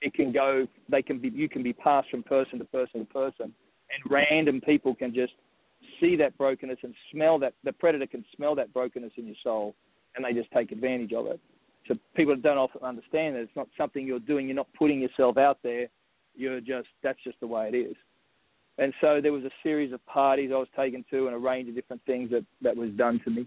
it 0.00 0.14
can 0.14 0.32
go, 0.32 0.66
they 0.88 1.02
can 1.02 1.18
be, 1.18 1.28
you 1.28 1.50
can 1.50 1.62
be 1.62 1.74
passed 1.74 2.08
from 2.08 2.22
person 2.22 2.58
to 2.58 2.64
person 2.64 3.00
to 3.00 3.12
person. 3.12 3.52
And 3.90 4.12
random 4.12 4.60
people 4.60 4.94
can 4.94 5.14
just 5.14 5.32
see 6.00 6.16
that 6.16 6.36
brokenness 6.38 6.78
and 6.82 6.94
smell 7.12 7.38
that, 7.38 7.54
the 7.64 7.72
predator 7.72 8.06
can 8.06 8.24
smell 8.36 8.54
that 8.54 8.72
brokenness 8.72 9.12
in 9.16 9.26
your 9.26 9.36
soul 9.42 9.74
and 10.16 10.24
they 10.24 10.32
just 10.32 10.50
take 10.52 10.72
advantage 10.72 11.12
of 11.12 11.26
it. 11.26 11.40
So 11.86 11.94
people 12.14 12.36
don't 12.36 12.58
often 12.58 12.82
understand 12.82 13.36
that 13.36 13.40
it's 13.40 13.56
not 13.56 13.68
something 13.76 14.06
you're 14.06 14.18
doing, 14.18 14.46
you're 14.46 14.56
not 14.56 14.68
putting 14.78 15.00
yourself 15.00 15.38
out 15.38 15.58
there, 15.62 15.88
you're 16.34 16.60
just, 16.60 16.88
that's 17.02 17.18
just 17.24 17.40
the 17.40 17.46
way 17.46 17.70
it 17.72 17.76
is. 17.76 17.96
And 18.76 18.92
so 19.00 19.20
there 19.20 19.32
was 19.32 19.44
a 19.44 19.50
series 19.62 19.92
of 19.92 20.04
parties 20.06 20.50
I 20.52 20.58
was 20.58 20.68
taken 20.76 21.04
to 21.10 21.26
and 21.26 21.34
a 21.34 21.38
range 21.38 21.68
of 21.68 21.74
different 21.74 22.02
things 22.04 22.30
that, 22.30 22.44
that 22.62 22.76
was 22.76 22.90
done 22.90 23.20
to 23.24 23.30
me 23.30 23.46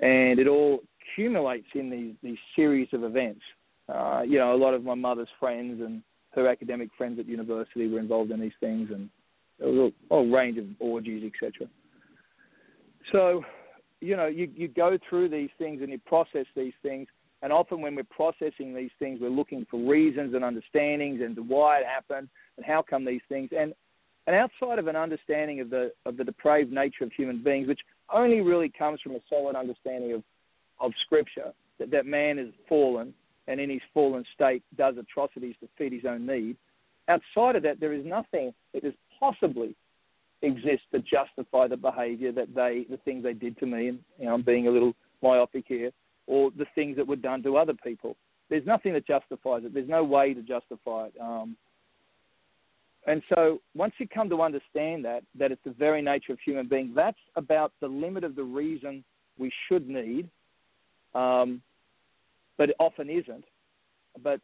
and 0.00 0.38
it 0.38 0.48
all 0.48 0.80
accumulates 1.00 1.66
in 1.74 1.90
these 1.90 2.14
these 2.22 2.38
series 2.56 2.88
of 2.92 3.04
events. 3.04 3.42
Uh, 3.88 4.22
you 4.26 4.38
know, 4.38 4.54
a 4.54 4.56
lot 4.56 4.74
of 4.74 4.84
my 4.84 4.94
mother's 4.94 5.28
friends 5.38 5.80
and 5.80 6.02
her 6.34 6.48
academic 6.48 6.88
friends 6.96 7.18
at 7.18 7.26
university 7.26 7.88
were 7.88 7.98
involved 7.98 8.30
in 8.30 8.40
these 8.40 8.52
things, 8.60 8.88
and 8.90 9.08
there 9.60 9.68
was 9.68 9.92
a 10.10 10.14
whole 10.14 10.28
range 10.28 10.58
of 10.58 10.64
orgies, 10.78 11.30
etc. 11.32 11.68
So, 13.12 13.44
you 14.00 14.16
know, 14.16 14.26
you 14.26 14.50
you 14.54 14.68
go 14.68 14.98
through 15.08 15.28
these 15.28 15.50
things 15.58 15.82
and 15.82 15.90
you 15.90 15.98
process 15.98 16.46
these 16.56 16.72
things, 16.82 17.06
and 17.42 17.52
often 17.52 17.80
when 17.80 17.94
we're 17.94 18.04
processing 18.04 18.74
these 18.74 18.90
things, 18.98 19.20
we're 19.20 19.28
looking 19.28 19.66
for 19.70 19.78
reasons 19.78 20.34
and 20.34 20.44
understandings 20.44 21.20
and 21.20 21.36
why 21.48 21.78
it 21.78 21.86
happened 21.86 22.28
and 22.56 22.66
how 22.66 22.82
come 22.82 23.04
these 23.04 23.22
things 23.28 23.50
and 23.56 23.74
and 24.26 24.36
outside 24.36 24.78
of 24.78 24.86
an 24.86 24.96
understanding 24.96 25.60
of 25.60 25.70
the 25.70 25.92
of 26.06 26.16
the 26.16 26.24
depraved 26.24 26.72
nature 26.72 27.04
of 27.04 27.12
human 27.12 27.42
beings, 27.42 27.68
which 27.68 27.80
only 28.12 28.40
really 28.40 28.68
comes 28.68 29.00
from 29.00 29.12
a 29.12 29.20
solid 29.28 29.56
understanding 29.56 30.12
of, 30.12 30.22
of 30.80 30.92
Scripture, 31.04 31.52
that, 31.78 31.90
that 31.90 32.06
man 32.06 32.38
is 32.38 32.52
fallen 32.68 33.14
and 33.46 33.60
in 33.60 33.70
his 33.70 33.80
fallen 33.92 34.24
state 34.34 34.62
does 34.76 34.94
atrocities 34.98 35.54
to 35.60 35.68
feed 35.76 35.92
his 35.92 36.04
own 36.04 36.26
need. 36.26 36.56
outside 37.08 37.56
of 37.56 37.62
that, 37.62 37.80
there 37.80 37.92
is 37.92 38.04
nothing 38.04 38.52
that 38.72 38.84
is 38.84 38.94
possibly 39.20 39.74
exist 40.42 40.82
to 40.92 41.00
justify 41.00 41.68
the 41.68 41.76
behaviour 41.76 42.32
that 42.32 42.54
they, 42.54 42.86
the 42.88 42.96
things 43.04 43.22
they 43.22 43.34
did 43.34 43.58
to 43.58 43.66
me, 43.66 43.88
and 43.88 43.98
you 44.18 44.24
know, 44.26 44.34
I'm 44.34 44.42
being 44.42 44.66
a 44.66 44.70
little 44.70 44.94
myopic 45.22 45.64
here, 45.68 45.90
or 46.26 46.50
the 46.56 46.66
things 46.74 46.96
that 46.96 47.06
were 47.06 47.16
done 47.16 47.42
to 47.42 47.56
other 47.56 47.74
people. 47.84 48.16
There's 48.48 48.66
nothing 48.66 48.94
that 48.94 49.06
justifies 49.06 49.62
it. 49.64 49.74
There's 49.74 49.88
no 49.88 50.02
way 50.02 50.34
to 50.34 50.42
justify 50.42 51.06
it. 51.06 51.14
Um, 51.20 51.56
and 53.06 53.22
so 53.34 53.60
once 53.74 53.94
you 53.98 54.06
come 54.08 54.28
to 54.28 54.42
understand 54.42 55.04
that, 55.04 55.22
that 55.38 55.52
it's 55.52 55.62
the 55.64 55.72
very 55.72 56.02
nature 56.02 56.32
of 56.32 56.38
human 56.44 56.68
being, 56.68 56.92
that's 56.94 57.18
about 57.36 57.72
the 57.80 57.86
limit 57.86 58.24
of 58.24 58.36
the 58.36 58.42
reason 58.42 59.04
we 59.38 59.50
should 59.68 59.88
need, 59.88 60.28
um, 61.14 61.62
but 62.58 62.70
it 62.70 62.76
often 62.78 63.08
isn't. 63.08 63.44
But 64.22 64.40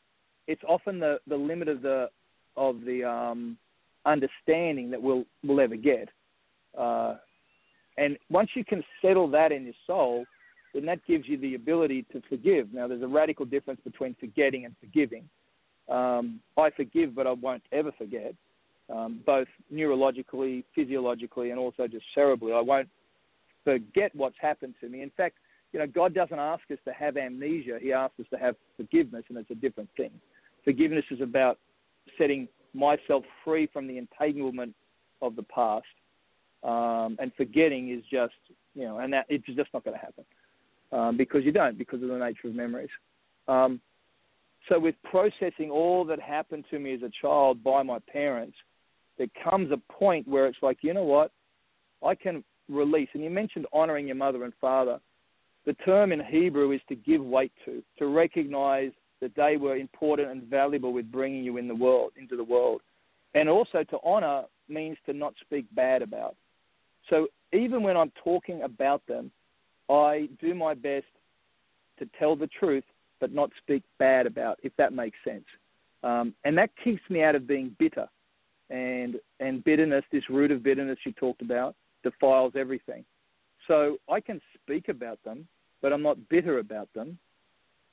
it's 0.46 0.62
often 0.66 0.98
the, 1.00 1.18
the 1.26 1.36
limit 1.36 1.68
of 1.68 1.82
the 1.82 2.08
of 2.56 2.80
the 2.86 3.04
um, 3.04 3.58
understanding 4.06 4.90
that 4.90 5.02
we'll 5.02 5.24
we'll 5.44 5.60
ever 5.60 5.76
get. 5.76 6.08
Uh, 6.76 7.16
and 7.98 8.16
once 8.30 8.50
you 8.54 8.64
can 8.64 8.82
settle 9.02 9.28
that 9.30 9.52
in 9.52 9.64
your 9.64 9.74
soul, 9.86 10.24
then 10.74 10.84
that 10.86 11.04
gives 11.06 11.26
you 11.26 11.38
the 11.38 11.54
ability 11.54 12.04
to 12.12 12.22
forgive. 12.28 12.72
Now, 12.72 12.86
there's 12.86 13.02
a 13.02 13.08
radical 13.08 13.46
difference 13.46 13.80
between 13.84 14.14
forgetting 14.20 14.64
and 14.66 14.74
forgiving. 14.80 15.28
Um, 15.88 16.40
I 16.58 16.70
forgive, 16.70 17.14
but 17.14 17.26
I 17.26 17.32
won't 17.32 17.62
ever 17.72 17.92
forget 17.92 18.34
um, 18.92 19.20
both 19.24 19.48
neurologically, 19.72 20.64
physiologically, 20.74 21.50
and 21.50 21.58
also 21.58 21.86
just 21.86 22.04
cerebrally. 22.16 22.56
I 22.56 22.60
won't 22.60 22.88
forget 23.64 24.14
what's 24.14 24.36
happened 24.40 24.74
to 24.80 24.88
me. 24.88 25.02
In 25.02 25.10
fact, 25.16 25.36
you 25.72 25.80
know, 25.80 25.86
God 25.86 26.14
doesn't 26.14 26.38
ask 26.38 26.62
us 26.70 26.78
to 26.84 26.92
have 26.92 27.16
amnesia. 27.16 27.78
He 27.80 27.92
asks 27.92 28.20
us 28.20 28.26
to 28.32 28.38
have 28.38 28.56
forgiveness, 28.76 29.24
and 29.28 29.38
it's 29.38 29.50
a 29.50 29.54
different 29.54 29.90
thing. 29.96 30.10
Forgiveness 30.64 31.04
is 31.10 31.20
about 31.20 31.58
setting 32.18 32.48
myself 32.76 33.24
free 33.44 33.68
from 33.72 33.86
the 33.86 33.98
entanglement 33.98 34.74
of 35.22 35.34
the 35.36 35.42
past, 35.42 35.86
um, 36.62 37.16
and 37.20 37.32
forgetting 37.36 37.90
is 37.90 38.02
just, 38.10 38.34
you 38.74 38.84
know, 38.84 38.98
and 38.98 39.12
that 39.12 39.26
it's 39.28 39.46
just 39.46 39.72
not 39.72 39.84
going 39.84 39.98
to 39.98 40.04
happen 40.04 40.24
um, 40.92 41.16
because 41.16 41.44
you 41.44 41.52
don't, 41.52 41.78
because 41.78 42.02
of 42.02 42.08
the 42.08 42.18
nature 42.18 42.48
of 42.48 42.54
memories. 42.54 42.90
Um, 43.48 43.80
so, 44.68 44.78
with 44.78 44.96
processing 45.04 45.70
all 45.70 46.04
that 46.06 46.20
happened 46.20 46.64
to 46.70 46.78
me 46.78 46.94
as 46.94 47.02
a 47.02 47.10
child 47.22 47.62
by 47.62 47.82
my 47.82 47.98
parents, 48.12 48.56
there 49.16 49.28
comes 49.42 49.70
a 49.70 49.92
point 49.92 50.26
where 50.26 50.46
it's 50.46 50.58
like, 50.60 50.78
you 50.82 50.92
know 50.92 51.04
what? 51.04 51.30
I 52.04 52.14
can 52.14 52.44
release. 52.68 53.08
And 53.14 53.22
you 53.22 53.30
mentioned 53.30 53.66
honoring 53.72 54.06
your 54.06 54.16
mother 54.16 54.44
and 54.44 54.52
father. 54.60 54.98
The 55.64 55.74
term 55.74 56.12
in 56.12 56.20
Hebrew 56.24 56.72
is 56.72 56.80
to 56.88 56.96
give 56.96 57.24
weight 57.24 57.52
to, 57.64 57.82
to 57.98 58.06
recognize 58.06 58.90
that 59.20 59.34
they 59.34 59.56
were 59.56 59.76
important 59.76 60.30
and 60.30 60.42
valuable 60.44 60.92
with 60.92 61.10
bringing 61.10 61.42
you 61.44 61.56
in 61.56 61.68
the 61.68 61.74
world, 61.74 62.12
into 62.16 62.36
the 62.36 62.44
world. 62.44 62.82
And 63.34 63.48
also 63.48 63.82
to 63.84 63.98
honor 64.04 64.44
means 64.68 64.96
to 65.06 65.12
not 65.12 65.34
speak 65.40 65.66
bad 65.74 66.02
about. 66.02 66.36
So 67.08 67.28
even 67.52 67.82
when 67.82 67.96
I'm 67.96 68.12
talking 68.22 68.62
about 68.62 69.06
them, 69.06 69.30
I 69.88 70.28
do 70.40 70.54
my 70.54 70.74
best 70.74 71.06
to 71.98 72.08
tell 72.18 72.36
the 72.36 72.48
truth, 72.48 72.84
but 73.20 73.32
not 73.32 73.50
speak 73.62 73.82
bad 73.98 74.26
about, 74.26 74.58
if 74.62 74.72
that 74.76 74.92
makes 74.92 75.16
sense. 75.24 75.44
Um, 76.02 76.34
and 76.44 76.56
that 76.58 76.70
keeps 76.82 77.02
me 77.08 77.22
out 77.22 77.34
of 77.34 77.46
being 77.46 77.74
bitter 77.78 78.08
and 78.68 79.16
and 79.38 79.62
bitterness, 79.62 80.04
this 80.10 80.28
root 80.28 80.50
of 80.50 80.62
bitterness 80.62 80.98
you 81.04 81.12
talked 81.12 81.40
about, 81.40 81.74
defiles 82.02 82.52
everything. 82.56 83.04
So 83.68 83.96
I 84.10 84.20
can 84.20 84.40
speak 84.54 84.88
about 84.88 85.22
them, 85.24 85.46
but 85.82 85.92
I'm 85.92 86.02
not 86.02 86.28
bitter 86.28 86.58
about 86.58 86.92
them 86.94 87.18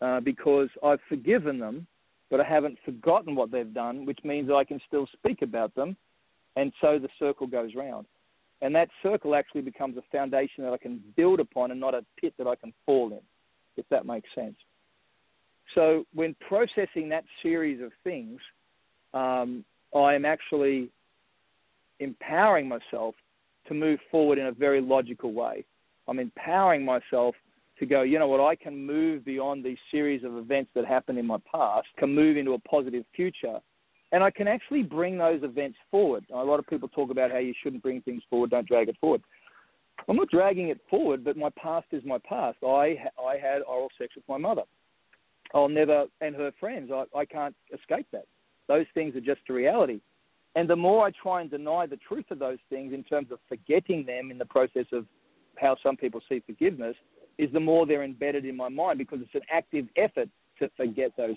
uh, 0.01 0.19
because 0.19 0.69
I've 0.83 0.99
forgiven 1.09 1.59
them, 1.59 1.87
but 2.29 2.39
I 2.39 2.43
haven't 2.43 2.77
forgotten 2.83 3.35
what 3.35 3.51
they've 3.51 3.73
done, 3.73 4.05
which 4.05 4.19
means 4.23 4.49
I 4.51 4.63
can 4.63 4.79
still 4.87 5.07
speak 5.13 5.41
about 5.41 5.73
them, 5.75 5.95
and 6.55 6.71
so 6.81 6.99
the 6.99 7.09
circle 7.19 7.47
goes 7.47 7.75
round. 7.75 8.05
And 8.61 8.73
that 8.75 8.89
circle 9.01 9.35
actually 9.35 9.61
becomes 9.61 9.97
a 9.97 10.03
foundation 10.11 10.63
that 10.63 10.71
I 10.71 10.77
can 10.77 11.03
build 11.17 11.39
upon 11.39 11.71
and 11.71 11.79
not 11.79 11.93
a 11.93 12.05
pit 12.19 12.33
that 12.37 12.47
I 12.47 12.55
can 12.55 12.73
fall 12.85 13.11
in, 13.11 13.19
if 13.75 13.85
that 13.89 14.05
makes 14.05 14.29
sense. 14.33 14.55
So 15.75 16.05
when 16.13 16.35
processing 16.47 17.09
that 17.09 17.25
series 17.41 17.81
of 17.81 17.91
things, 18.03 18.39
um, 19.13 19.65
I'm 19.95 20.25
actually 20.25 20.89
empowering 21.99 22.67
myself 22.67 23.15
to 23.67 23.73
move 23.73 23.99
forward 24.11 24.37
in 24.37 24.47
a 24.47 24.51
very 24.51 24.81
logical 24.81 25.33
way. 25.33 25.65
I'm 26.07 26.19
empowering 26.19 26.83
myself 26.83 27.35
to 27.83 27.89
go, 27.89 28.01
you 28.01 28.17
know 28.19 28.27
what, 28.27 28.39
I 28.39 28.55
can 28.55 28.85
move 28.85 29.25
beyond 29.25 29.63
these 29.63 29.77
series 29.91 30.23
of 30.23 30.37
events 30.37 30.71
that 30.75 30.85
happened 30.85 31.17
in 31.17 31.25
my 31.27 31.37
past, 31.51 31.87
can 31.97 32.13
move 32.13 32.37
into 32.37 32.53
a 32.53 32.59
positive 32.59 33.03
future, 33.15 33.59
and 34.11 34.23
I 34.23 34.31
can 34.31 34.47
actually 34.47 34.83
bring 34.83 35.17
those 35.17 35.43
events 35.43 35.77
forward. 35.91 36.23
A 36.33 36.43
lot 36.43 36.59
of 36.59 36.67
people 36.67 36.87
talk 36.87 37.11
about 37.11 37.31
how 37.31 37.39
you 37.39 37.53
shouldn't 37.61 37.83
bring 37.83 38.01
things 38.01 38.23
forward, 38.29 38.51
don't 38.51 38.67
drag 38.67 38.89
it 38.89 38.97
forward. 39.01 39.21
I'm 40.07 40.15
not 40.15 40.29
dragging 40.29 40.69
it 40.69 40.79
forward, 40.89 41.23
but 41.23 41.37
my 41.37 41.49
past 41.61 41.87
is 41.91 42.03
my 42.05 42.17
past. 42.27 42.57
I 42.63 42.97
I 43.21 43.37
had 43.41 43.61
oral 43.61 43.89
sex 43.97 44.15
with 44.15 44.27
my 44.27 44.37
mother. 44.37 44.63
I'll 45.53 45.69
never, 45.69 46.05
and 46.19 46.35
her 46.35 46.51
friends. 46.59 46.89
I, 46.91 47.05
I 47.15 47.25
can't 47.25 47.55
escape 47.73 48.07
that. 48.11 48.25
Those 48.67 48.85
things 48.93 49.15
are 49.15 49.21
just 49.21 49.41
a 49.49 49.53
reality. 49.53 49.99
And 50.55 50.69
the 50.69 50.75
more 50.75 51.05
I 51.05 51.11
try 51.11 51.41
and 51.41 51.49
deny 51.49 51.85
the 51.85 51.97
truth 51.97 52.25
of 52.31 52.39
those 52.39 52.57
things 52.69 52.93
in 52.93 53.03
terms 53.03 53.31
of 53.31 53.39
forgetting 53.47 54.05
them 54.05 54.31
in 54.31 54.37
the 54.37 54.45
process 54.45 54.85
of 54.91 55.05
how 55.57 55.75
some 55.83 55.95
people 55.95 56.21
see 56.27 56.41
forgiveness, 56.45 56.95
is 57.37 57.51
the 57.51 57.59
more 57.59 57.85
they're 57.85 58.03
embedded 58.03 58.45
in 58.45 58.55
my 58.55 58.69
mind 58.69 58.97
because 58.97 59.19
it's 59.21 59.35
an 59.35 59.41
active 59.51 59.87
effort 59.95 60.29
to 60.59 60.69
forget 60.77 61.11
those. 61.17 61.35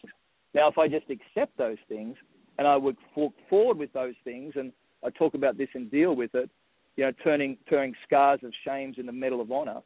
Now, 0.55 0.69
if 0.69 0.79
I 0.79 0.89
just 0.89 1.07
accept 1.11 1.57
those 1.57 1.79
things 1.89 2.17
and 2.59 2.67
I 2.67 2.77
would 2.77 2.97
walk 3.15 3.35
forward 3.49 3.79
with 3.79 3.93
those 3.93 4.15
things, 4.25 4.55
and 4.57 4.73
I 5.05 5.11
talk 5.11 5.35
about 5.35 5.59
this 5.59 5.69
and 5.75 5.91
deal 5.91 6.15
with 6.15 6.35
it, 6.35 6.51
you 6.97 7.05
know, 7.05 7.13
turning 7.23 7.59
turning 7.69 7.95
scars 8.07 8.41
of 8.43 8.53
shames 8.65 8.97
in 8.99 9.07
the 9.07 9.13
medal 9.13 9.41
of 9.41 9.53
honor, 9.53 9.83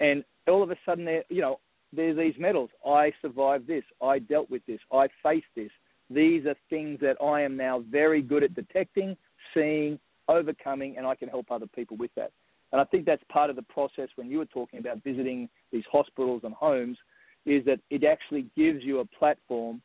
and 0.00 0.24
all 0.48 0.62
of 0.62 0.70
a 0.70 0.76
sudden, 0.84 1.04
there, 1.04 1.22
you 1.28 1.40
know, 1.40 1.60
there's 1.92 2.16
these 2.16 2.34
medals. 2.38 2.70
I 2.84 3.12
survived 3.22 3.68
this. 3.68 3.84
I 4.02 4.18
dealt 4.18 4.50
with 4.50 4.66
this. 4.66 4.80
I 4.92 5.06
faced 5.22 5.46
this. 5.54 5.70
These 6.10 6.46
are 6.46 6.56
things 6.68 6.98
that 7.00 7.16
I 7.22 7.42
am 7.42 7.56
now 7.56 7.84
very 7.90 8.20
good 8.20 8.42
at 8.42 8.54
detecting, 8.54 9.16
seeing, 9.54 9.98
overcoming, 10.28 10.96
and 10.98 11.06
I 11.06 11.14
can 11.14 11.28
help 11.28 11.50
other 11.50 11.66
people 11.66 11.96
with 11.96 12.10
that. 12.16 12.32
And 12.72 12.80
I 12.80 12.84
think 12.84 13.06
that's 13.06 13.22
part 13.30 13.50
of 13.50 13.56
the 13.56 13.62
process 13.62 14.08
when 14.16 14.28
you 14.28 14.38
were 14.38 14.46
talking 14.46 14.80
about 14.80 15.02
visiting 15.04 15.48
these 15.72 15.84
hospitals 15.90 16.42
and 16.44 16.54
homes, 16.54 16.98
is 17.46 17.64
that 17.66 17.80
it 17.90 18.04
actually 18.04 18.46
gives 18.56 18.82
you 18.82 19.00
a 19.00 19.04
platform 19.04 19.80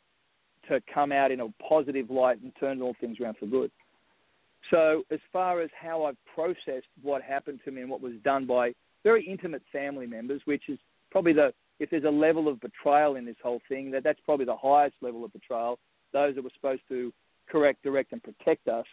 to 0.67 0.81
come 0.93 1.11
out 1.11 1.31
in 1.31 1.41
a 1.41 1.47
positive 1.67 2.09
light 2.09 2.41
and 2.41 2.51
turn 2.59 2.81
all 2.81 2.95
things 2.99 3.17
around 3.19 3.37
for 3.37 3.45
good. 3.45 3.71
So, 4.71 5.03
as 5.11 5.19
far 5.31 5.61
as 5.61 5.69
how 5.79 6.03
I've 6.03 6.17
processed 6.33 6.87
what 7.01 7.21
happened 7.21 7.59
to 7.65 7.71
me 7.71 7.81
and 7.81 7.89
what 7.89 8.01
was 8.01 8.13
done 8.23 8.45
by 8.45 8.73
very 9.03 9.25
intimate 9.25 9.63
family 9.71 10.05
members, 10.05 10.41
which 10.45 10.63
is 10.67 10.77
probably 11.11 11.33
the 11.33 11.53
if 11.79 11.89
there's 11.89 12.03
a 12.03 12.09
level 12.09 12.49
of 12.49 12.59
betrayal 12.59 13.15
in 13.15 13.25
this 13.25 13.37
whole 13.41 13.61
thing, 13.69 13.89
that 13.91 14.03
that's 14.03 14.19
probably 14.25 14.45
the 14.45 14.57
highest 14.57 14.95
level 15.01 15.23
of 15.23 15.31
betrayal 15.31 15.79
those 16.11 16.35
that 16.35 16.43
were 16.43 16.51
supposed 16.55 16.81
to 16.89 17.13
correct, 17.49 17.83
direct, 17.83 18.11
and 18.11 18.21
protect 18.23 18.67
us, 18.67 18.85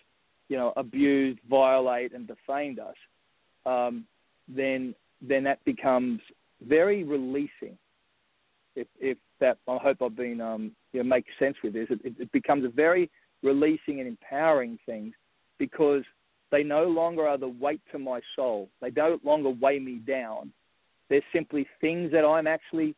you 0.48 0.56
know, 0.56 0.72
abused, 0.76 1.38
violate, 1.48 2.12
and 2.12 2.26
defamed 2.26 2.78
us, 2.78 2.94
um, 3.66 4.06
then 4.48 4.94
then 5.20 5.44
that 5.44 5.64
becomes 5.64 6.20
very 6.66 7.04
releasing. 7.04 7.76
If, 8.74 8.86
if 9.00 9.18
that, 9.40 9.58
I 9.66 9.78
hope 9.78 10.02
I've 10.02 10.16
been, 10.16 10.40
um, 10.40 10.72
you 10.92 11.02
know, 11.02 11.08
make 11.08 11.24
sense 11.38 11.56
with 11.64 11.72
this. 11.72 11.88
It, 11.90 12.14
it 12.18 12.32
becomes 12.32 12.64
a 12.64 12.68
very 12.68 13.10
releasing 13.42 14.00
and 14.00 14.06
empowering 14.06 14.78
thing 14.84 15.12
because 15.58 16.02
they 16.50 16.62
no 16.62 16.84
longer 16.84 17.26
are 17.26 17.38
the 17.38 17.48
weight 17.48 17.80
to 17.92 17.98
my 17.98 18.20
soul. 18.34 18.68
They 18.80 18.90
no 18.90 19.18
longer 19.24 19.50
weigh 19.50 19.78
me 19.78 20.00
down. 20.06 20.52
They're 21.08 21.22
simply 21.32 21.66
things 21.80 22.12
that 22.12 22.24
I'm 22.24 22.46
actually, 22.46 22.94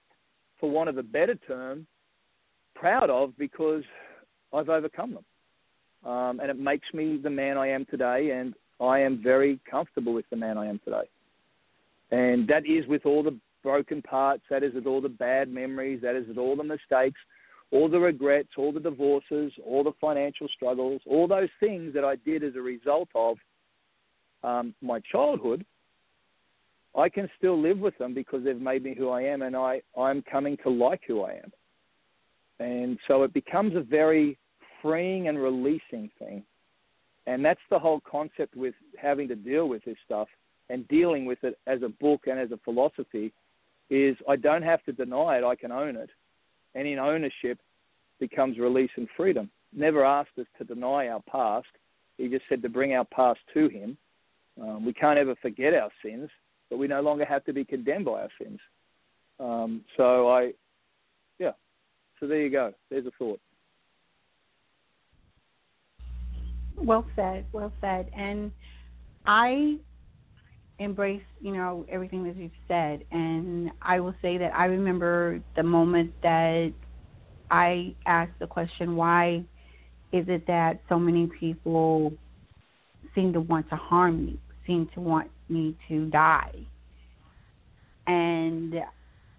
for 0.59 0.71
want 0.71 0.89
of 0.89 0.99
a 0.99 1.03
better 1.03 1.37
term, 1.47 1.87
proud 2.75 3.11
of 3.11 3.37
because 3.39 3.85
I've 4.53 4.69
overcome 4.69 5.15
them. 5.15 6.11
Um, 6.11 6.41
and 6.41 6.51
it 6.51 6.59
makes 6.59 6.87
me 6.93 7.19
the 7.23 7.31
man 7.31 7.57
I 7.57 7.69
am 7.69 7.85
today, 7.87 8.31
and 8.31 8.55
I 8.81 9.01
am 9.01 9.23
very 9.23 9.59
comfortable 9.71 10.13
with 10.13 10.29
the 10.31 10.37
man 10.37 10.57
I 10.59 10.67
am 10.67 10.81
today. 10.85 11.09
And 12.11 12.49
that 12.49 12.67
is 12.67 12.87
with 12.87 13.05
all 13.05 13.23
the 13.23 13.37
broken 13.63 14.03
parts, 14.03 14.43
that 14.51 14.63
is 14.63 14.75
with 14.75 14.87
all 14.87 15.01
the 15.01 15.09
bad 15.09 15.49
memories, 15.53 16.01
that 16.03 16.15
is 16.15 16.27
with 16.29 16.39
all 16.39 16.57
the 16.57 16.65
mistakes, 16.65 17.21
all 17.71 17.89
the 17.89 17.99
regrets, 17.99 18.49
all 18.57 18.73
the 18.73 18.81
divorces, 18.81 19.53
all 19.65 19.85
the 19.85 19.93
financial 20.01 20.49
struggles, 20.55 21.01
all 21.07 21.29
those 21.29 21.51
things 21.61 21.93
that 21.95 22.05
I 22.05 22.17
did 22.17 22.43
as 22.43 22.55
a 22.57 22.61
result 22.61 23.09
of 23.15 23.37
um, 24.43 24.75
my 24.81 25.01
childhood. 25.01 25.65
I 26.97 27.09
can 27.09 27.29
still 27.37 27.61
live 27.61 27.79
with 27.79 27.97
them 27.99 28.15
because 28.15 28.43
they've 28.45 28.61
made 28.61 28.83
me 28.83 28.95
who 28.97 29.11
I 29.11 29.23
am, 29.23 29.43
and 29.43 29.55
I, 29.55 29.83
I'm 29.99 30.23
coming 30.23 30.57
to 30.63 30.71
like 30.71 31.03
who 31.07 31.23
I 31.23 31.33
am. 31.33 31.53
And 32.61 32.99
so 33.07 33.23
it 33.23 33.35
becomes 33.35 33.77
a 33.77 33.81
very 33.81 34.39
freeing 34.83 35.29
and 35.29 35.41
releasing 35.41 36.11
thing. 36.19 36.43
And 37.29 37.45
that's 37.45 37.61
the 37.69 37.79
whole 37.79 38.01
concept 38.11 38.57
with 38.57 38.75
having 38.97 39.29
to 39.29 39.37
deal 39.37 39.69
with 39.69 39.85
this 39.85 39.99
stuff 40.05 40.29
and 40.71 40.89
dealing 40.89 41.27
with 41.27 41.45
it 41.45 41.59
as 41.67 41.83
a 41.83 41.89
book 41.89 42.23
and 42.27 42.39
as 42.39 42.51
a 42.53 42.59
philosophy 42.65 43.35
is 43.91 44.17
I 44.27 44.37
don't 44.37 44.63
have 44.63 44.83
to 44.85 44.93
deny 44.93 45.37
it, 45.37 45.45
I 45.45 45.55
can 45.55 45.71
own 45.71 45.95
it. 45.97 46.09
And 46.75 46.89
in 46.89 46.99
ownership 46.99 47.59
becomes 48.19 48.59
release 48.59 48.91
and 48.97 49.07
freedom. 49.15 49.51
never 49.75 50.07
asked 50.07 50.39
us 50.39 50.47
to 50.57 50.65
deny 50.65 51.09
our 51.09 51.23
past. 51.31 51.67
He 52.17 52.29
just 52.29 52.45
said 52.49 52.63
to 52.63 52.71
bring 52.71 52.95
our 52.95 53.05
past 53.05 53.41
to 53.53 53.69
Him. 53.69 53.99
Um, 54.61 54.87
we 54.87 54.95
can't 54.95 55.19
ever 55.19 55.35
forget 55.43 55.75
our 55.75 55.91
sins, 56.03 56.31
but 56.71 56.79
we 56.79 56.89
no 56.89 57.03
longer 57.03 57.27
have 57.27 57.45
to 57.45 57.53
be 57.53 57.65
condemned 57.65 58.07
by 58.07 58.23
our 58.23 58.31
sins. 58.43 58.59
Um, 59.39 59.85
so 59.99 60.31
I, 60.31 60.53
yeah. 61.39 61.53
So 62.21 62.27
there 62.27 62.41
you 62.41 62.51
go. 62.51 62.73
There's 62.89 63.07
a 63.07 63.13
thought. 63.19 63.41
Well 66.83 67.07
said. 67.17 67.47
Well 67.53 67.73
said. 67.81 68.11
And 68.17 68.53
I 69.27 69.77
embrace, 70.79 71.23
you 71.41 71.53
know, 71.53 71.85
everything 71.91 72.25
that 72.25 72.37
you've 72.37 72.51
said. 72.67 73.05
And 73.11 73.71
I 73.83 74.01
will 74.01 74.15
say 74.23 74.39
that 74.39 74.55
I 74.55 74.67
remember 74.67 75.41
the 75.57 75.63
moment 75.63 76.13
that 76.23 76.73
I 77.51 77.95
asked 78.07 78.39
the 78.39 78.47
question, 78.47 78.97
why 78.97 79.45
is 80.13 80.27
it 80.29 80.47
that 80.47 80.81
so 80.89 80.99
many 80.99 81.29
people 81.39 82.13
seem 83.15 83.33
to 83.33 83.41
want 83.41 83.69
to 83.71 83.77
harm 83.77 84.27
me, 84.27 84.41
seem 84.67 84.89
to 84.95 85.01
want 85.01 85.31
me 85.49 85.77
to 85.89 86.07
die? 86.07 86.55
And 88.07 88.75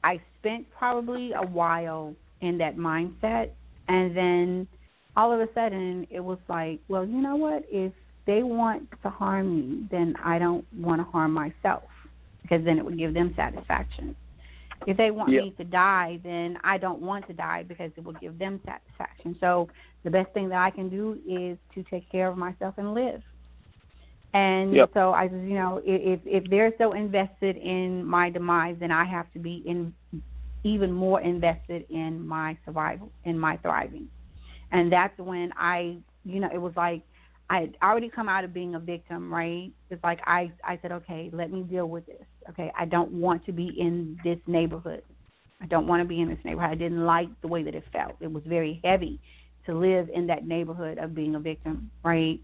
I 0.04 0.22
spent 0.40 0.68
probably 0.78 1.34
a 1.34 1.46
while 1.46 2.16
in 2.42 2.58
that 2.60 2.78
mindset. 2.78 3.50
And 3.88 4.16
then 4.16 4.68
all 5.20 5.34
of 5.34 5.42
a 5.42 5.50
sudden, 5.54 6.08
it 6.10 6.22
was 6.22 6.38
like, 6.48 6.80
well, 6.88 7.06
you 7.06 7.20
know 7.22 7.36
what? 7.36 7.66
If 7.70 7.92
they 8.26 8.42
want 8.42 8.88
to 9.04 9.10
harm 9.10 9.60
me, 9.60 9.88
then 9.92 10.16
I 10.24 10.40
don't 10.40 10.66
want 10.74 11.02
to 11.02 11.04
harm 11.04 11.34
myself 11.34 11.84
because 12.42 12.64
then 12.64 12.78
it 12.78 12.86
would 12.86 12.98
give 12.98 13.14
them 13.14 13.34
satisfaction. 13.36 14.16
If 14.88 14.96
they 14.96 15.12
want 15.12 15.32
yep. 15.32 15.44
me 15.44 15.54
to 15.58 15.66
die, 15.66 16.22
then 16.24 16.58
I 16.64 16.78
don't 16.78 17.02
want 17.02 17.28
to 17.28 17.34
die 17.34 17.64
because 17.64 17.92
it 17.98 18.04
will 18.06 18.14
give 18.14 18.40
them 18.40 18.62
satisfaction. 18.66 19.36
So 19.42 19.68
the 20.06 20.10
best 20.10 20.32
thing 20.34 20.48
that 20.50 20.60
I 20.60 20.70
can 20.70 20.88
do 20.88 21.20
is 21.28 21.58
to 21.76 21.84
take 21.90 22.10
care 22.10 22.30
of 22.30 22.38
myself 22.38 22.76
and 22.78 22.94
live. 22.94 23.22
And 24.34 24.74
yep. 24.74 24.92
so 24.94 25.12
I 25.12 25.28
said, 25.28 25.42
you 25.42 25.56
know, 25.56 25.82
if 25.84 26.22
if 26.24 26.50
they're 26.50 26.72
so 26.78 26.94
invested 26.94 27.58
in 27.58 28.06
my 28.06 28.30
demise, 28.30 28.78
then 28.80 28.92
I 28.92 29.04
have 29.04 29.30
to 29.34 29.40
be 29.40 29.64
in 29.66 29.94
even 30.64 30.94
more 30.94 31.20
invested 31.20 31.86
in 31.90 32.26
my 32.26 32.58
survival, 32.64 33.12
in 33.26 33.38
my 33.38 33.58
thriving. 33.58 34.08
And 34.72 34.92
that's 34.92 35.18
when 35.18 35.52
I, 35.58 35.98
you 36.24 36.40
know, 36.40 36.50
it 36.54 36.60
was 36.60 36.74
like 36.76 37.04
I 37.50 37.62
had 37.62 37.78
already 37.82 38.10
come 38.10 38.30
out 38.30 38.44
of 38.44 38.54
being 38.54 38.76
a 38.76 38.80
victim, 38.80 39.34
right? 39.34 39.72
It's 39.90 40.04
like 40.04 40.20
I 40.26 40.52
I 40.64 40.78
said, 40.82 40.92
okay, 40.92 41.30
let 41.34 41.52
me 41.52 41.64
deal 41.64 41.88
with 41.88 42.06
this. 42.06 42.26
Okay, 42.50 42.72
I 42.78 42.86
don't 42.86 43.12
want 43.12 43.46
to 43.48 43.52
be 43.52 43.68
in 43.80 44.18
this 44.24 44.38
neighborhood. 44.48 45.02
I 45.62 45.66
don't 45.66 45.88
want 45.88 46.02
to 46.02 46.08
be 46.08 46.22
in 46.22 46.30
this 46.30 46.38
neighborhood. 46.46 46.70
I 46.72 46.76
didn't 46.76 47.06
like 47.06 47.30
the 47.42 47.48
way 47.48 47.64
that 47.64 47.76
it 47.76 47.84
felt. 47.92 48.16
It 48.22 48.32
was 48.32 48.44
very 48.46 48.80
heavy 48.84 49.20
to 49.66 49.78
live 49.78 50.10
in 50.14 50.28
that 50.28 50.48
neighborhood 50.48 50.98
of 51.00 51.14
being 51.14 51.36
a 51.36 51.40
victim, 51.40 51.92
right? 52.04 52.40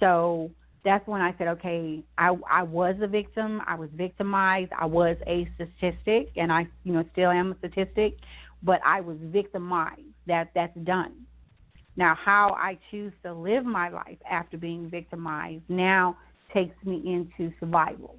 So 0.00 0.50
that's 0.84 1.06
when 1.06 1.20
I 1.20 1.34
said, 1.38 1.48
okay, 1.48 2.02
I 2.18 2.36
I 2.50 2.62
was 2.62 2.96
a 3.00 3.06
victim. 3.06 3.62
I 3.66 3.74
was 3.76 3.88
victimized. 3.94 4.72
I 4.78 4.86
was 4.86 5.16
a 5.26 5.48
statistic, 5.54 6.30
and 6.36 6.52
I 6.52 6.66
you 6.84 6.92
know 6.92 7.04
still 7.12 7.30
am 7.30 7.52
a 7.52 7.58
statistic, 7.58 8.16
but 8.62 8.80
I 8.84 9.00
was 9.00 9.16
victimized. 9.20 10.00
That 10.26 10.50
that's 10.54 10.76
done. 10.84 11.12
Now, 11.96 12.14
how 12.14 12.56
I 12.58 12.78
choose 12.90 13.12
to 13.22 13.32
live 13.34 13.64
my 13.64 13.88
life 13.88 14.18
after 14.28 14.56
being 14.56 14.88
victimized 14.88 15.64
now 15.68 16.16
takes 16.52 16.74
me 16.84 17.02
into 17.06 17.52
survival. 17.60 18.16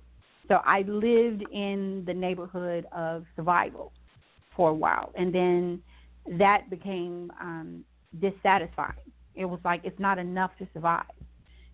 So 0.47 0.59
I 0.65 0.81
lived 0.81 1.43
in 1.51 2.03
the 2.05 2.13
neighborhood 2.13 2.85
of 2.91 3.25
survival 3.35 3.91
for 4.55 4.69
a 4.69 4.73
while, 4.73 5.11
and 5.15 5.33
then 5.33 5.81
that 6.37 6.69
became 6.69 7.31
um, 7.41 7.83
dissatisfying. 8.19 8.93
It 9.35 9.45
was 9.45 9.59
like 9.65 9.81
it's 9.83 9.99
not 9.99 10.19
enough 10.19 10.51
to 10.59 10.67
survive. 10.73 11.05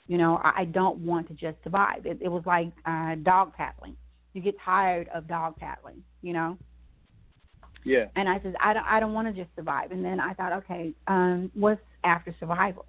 You 0.08 0.18
know, 0.18 0.40
I, 0.44 0.62
I 0.62 0.66
don't 0.66 1.00
want 1.00 1.28
to 1.28 1.34
just 1.34 1.58
survive. 1.64 2.06
It, 2.06 2.20
it 2.22 2.30
was 2.30 2.44
like 2.46 2.72
uh, 2.86 3.16
dog 3.24 3.54
paddling. 3.56 3.96
You 4.34 4.42
get 4.42 4.56
tired 4.64 5.10
of 5.14 5.28
dog 5.28 5.58
paddling. 5.58 6.04
You 6.22 6.34
know. 6.34 6.58
Yeah. 7.84 8.06
And 8.16 8.28
I 8.28 8.40
said, 8.42 8.56
I 8.62 8.74
don't, 8.74 8.86
I 8.86 9.00
don't 9.00 9.14
want 9.14 9.34
to 9.34 9.42
just 9.42 9.54
survive. 9.56 9.92
And 9.92 10.04
then 10.04 10.20
I 10.20 10.34
thought, 10.34 10.54
okay, 10.54 10.94
um, 11.08 11.50
what's 11.54 11.82
after 12.04 12.36
survival? 12.40 12.86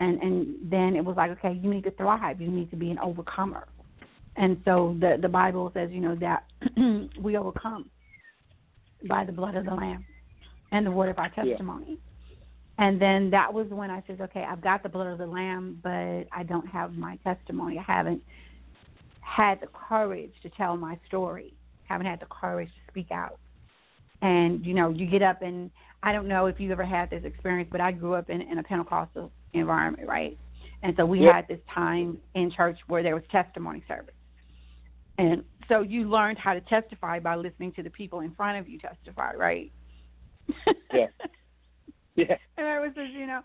And 0.00 0.20
and 0.22 0.70
then 0.70 0.96
it 0.96 1.04
was 1.04 1.16
like, 1.16 1.30
okay, 1.32 1.52
you 1.52 1.70
need 1.72 1.84
to 1.84 1.90
thrive. 1.92 2.40
You 2.40 2.50
need 2.50 2.70
to 2.70 2.76
be 2.76 2.90
an 2.90 2.98
overcomer. 2.98 3.66
And 4.36 4.60
so 4.64 4.96
the 5.00 5.18
the 5.20 5.28
Bible 5.28 5.70
says, 5.74 5.90
you 5.92 6.00
know, 6.00 6.16
that 6.16 6.44
we 7.20 7.36
overcome 7.36 7.90
by 9.08 9.24
the 9.24 9.32
blood 9.32 9.56
of 9.56 9.64
the 9.64 9.74
Lamb 9.74 10.04
and 10.72 10.86
the 10.86 10.90
word 10.90 11.10
of 11.10 11.18
our 11.18 11.28
testimony. 11.30 11.86
Yeah. 11.88 11.96
And 12.78 13.00
then 13.00 13.30
that 13.30 13.52
was 13.52 13.66
when 13.68 13.90
I 13.90 14.02
said, 14.06 14.20
okay, 14.22 14.42
I've 14.48 14.62
got 14.62 14.82
the 14.82 14.88
blood 14.88 15.08
of 15.08 15.18
the 15.18 15.26
Lamb, 15.26 15.78
but 15.82 16.26
I 16.32 16.42
don't 16.48 16.66
have 16.66 16.94
my 16.94 17.16
testimony. 17.16 17.78
I 17.78 17.82
haven't 17.82 18.22
had 19.20 19.60
the 19.60 19.66
courage 19.66 20.32
to 20.42 20.48
tell 20.50 20.78
my 20.78 20.98
story. 21.06 21.52
Haven't 21.84 22.06
had 22.06 22.20
the 22.20 22.26
courage 22.26 22.68
to 22.68 22.90
speak 22.90 23.10
out 23.10 23.38
and 24.22 24.64
you 24.64 24.74
know 24.74 24.90
you 24.90 25.06
get 25.06 25.22
up 25.22 25.42
and 25.42 25.70
I 26.02 26.12
don't 26.12 26.28
know 26.28 26.46
if 26.46 26.58
you 26.58 26.72
ever 26.72 26.84
had 26.84 27.10
this 27.10 27.24
experience, 27.24 27.68
but 27.70 27.80
I 27.80 27.92
grew 27.92 28.14
up 28.14 28.30
in, 28.30 28.40
in 28.40 28.58
a 28.58 28.62
Pentecostal 28.62 29.30
environment, 29.52 30.08
right? 30.08 30.38
And 30.82 30.94
so 30.96 31.04
we 31.04 31.20
yep. 31.20 31.34
had 31.34 31.48
this 31.48 31.60
time 31.72 32.18
in 32.34 32.50
church 32.50 32.78
where 32.86 33.02
there 33.02 33.14
was 33.14 33.24
testimony 33.30 33.82
service. 33.86 34.14
And 35.18 35.44
so 35.68 35.82
you 35.82 36.08
learned 36.08 36.38
how 36.38 36.54
to 36.54 36.60
testify 36.62 37.18
by 37.20 37.36
listening 37.36 37.72
to 37.72 37.82
the 37.82 37.90
people 37.90 38.20
in 38.20 38.34
front 38.34 38.58
of 38.58 38.66
you 38.66 38.78
testify, 38.78 39.34
right? 39.34 39.70
yeah. 40.92 41.06
Yeah. 42.16 42.36
And 42.58 42.66
I 42.66 42.80
was 42.80 42.90
just, 42.94 43.12
you 43.12 43.26
know, 43.26 43.40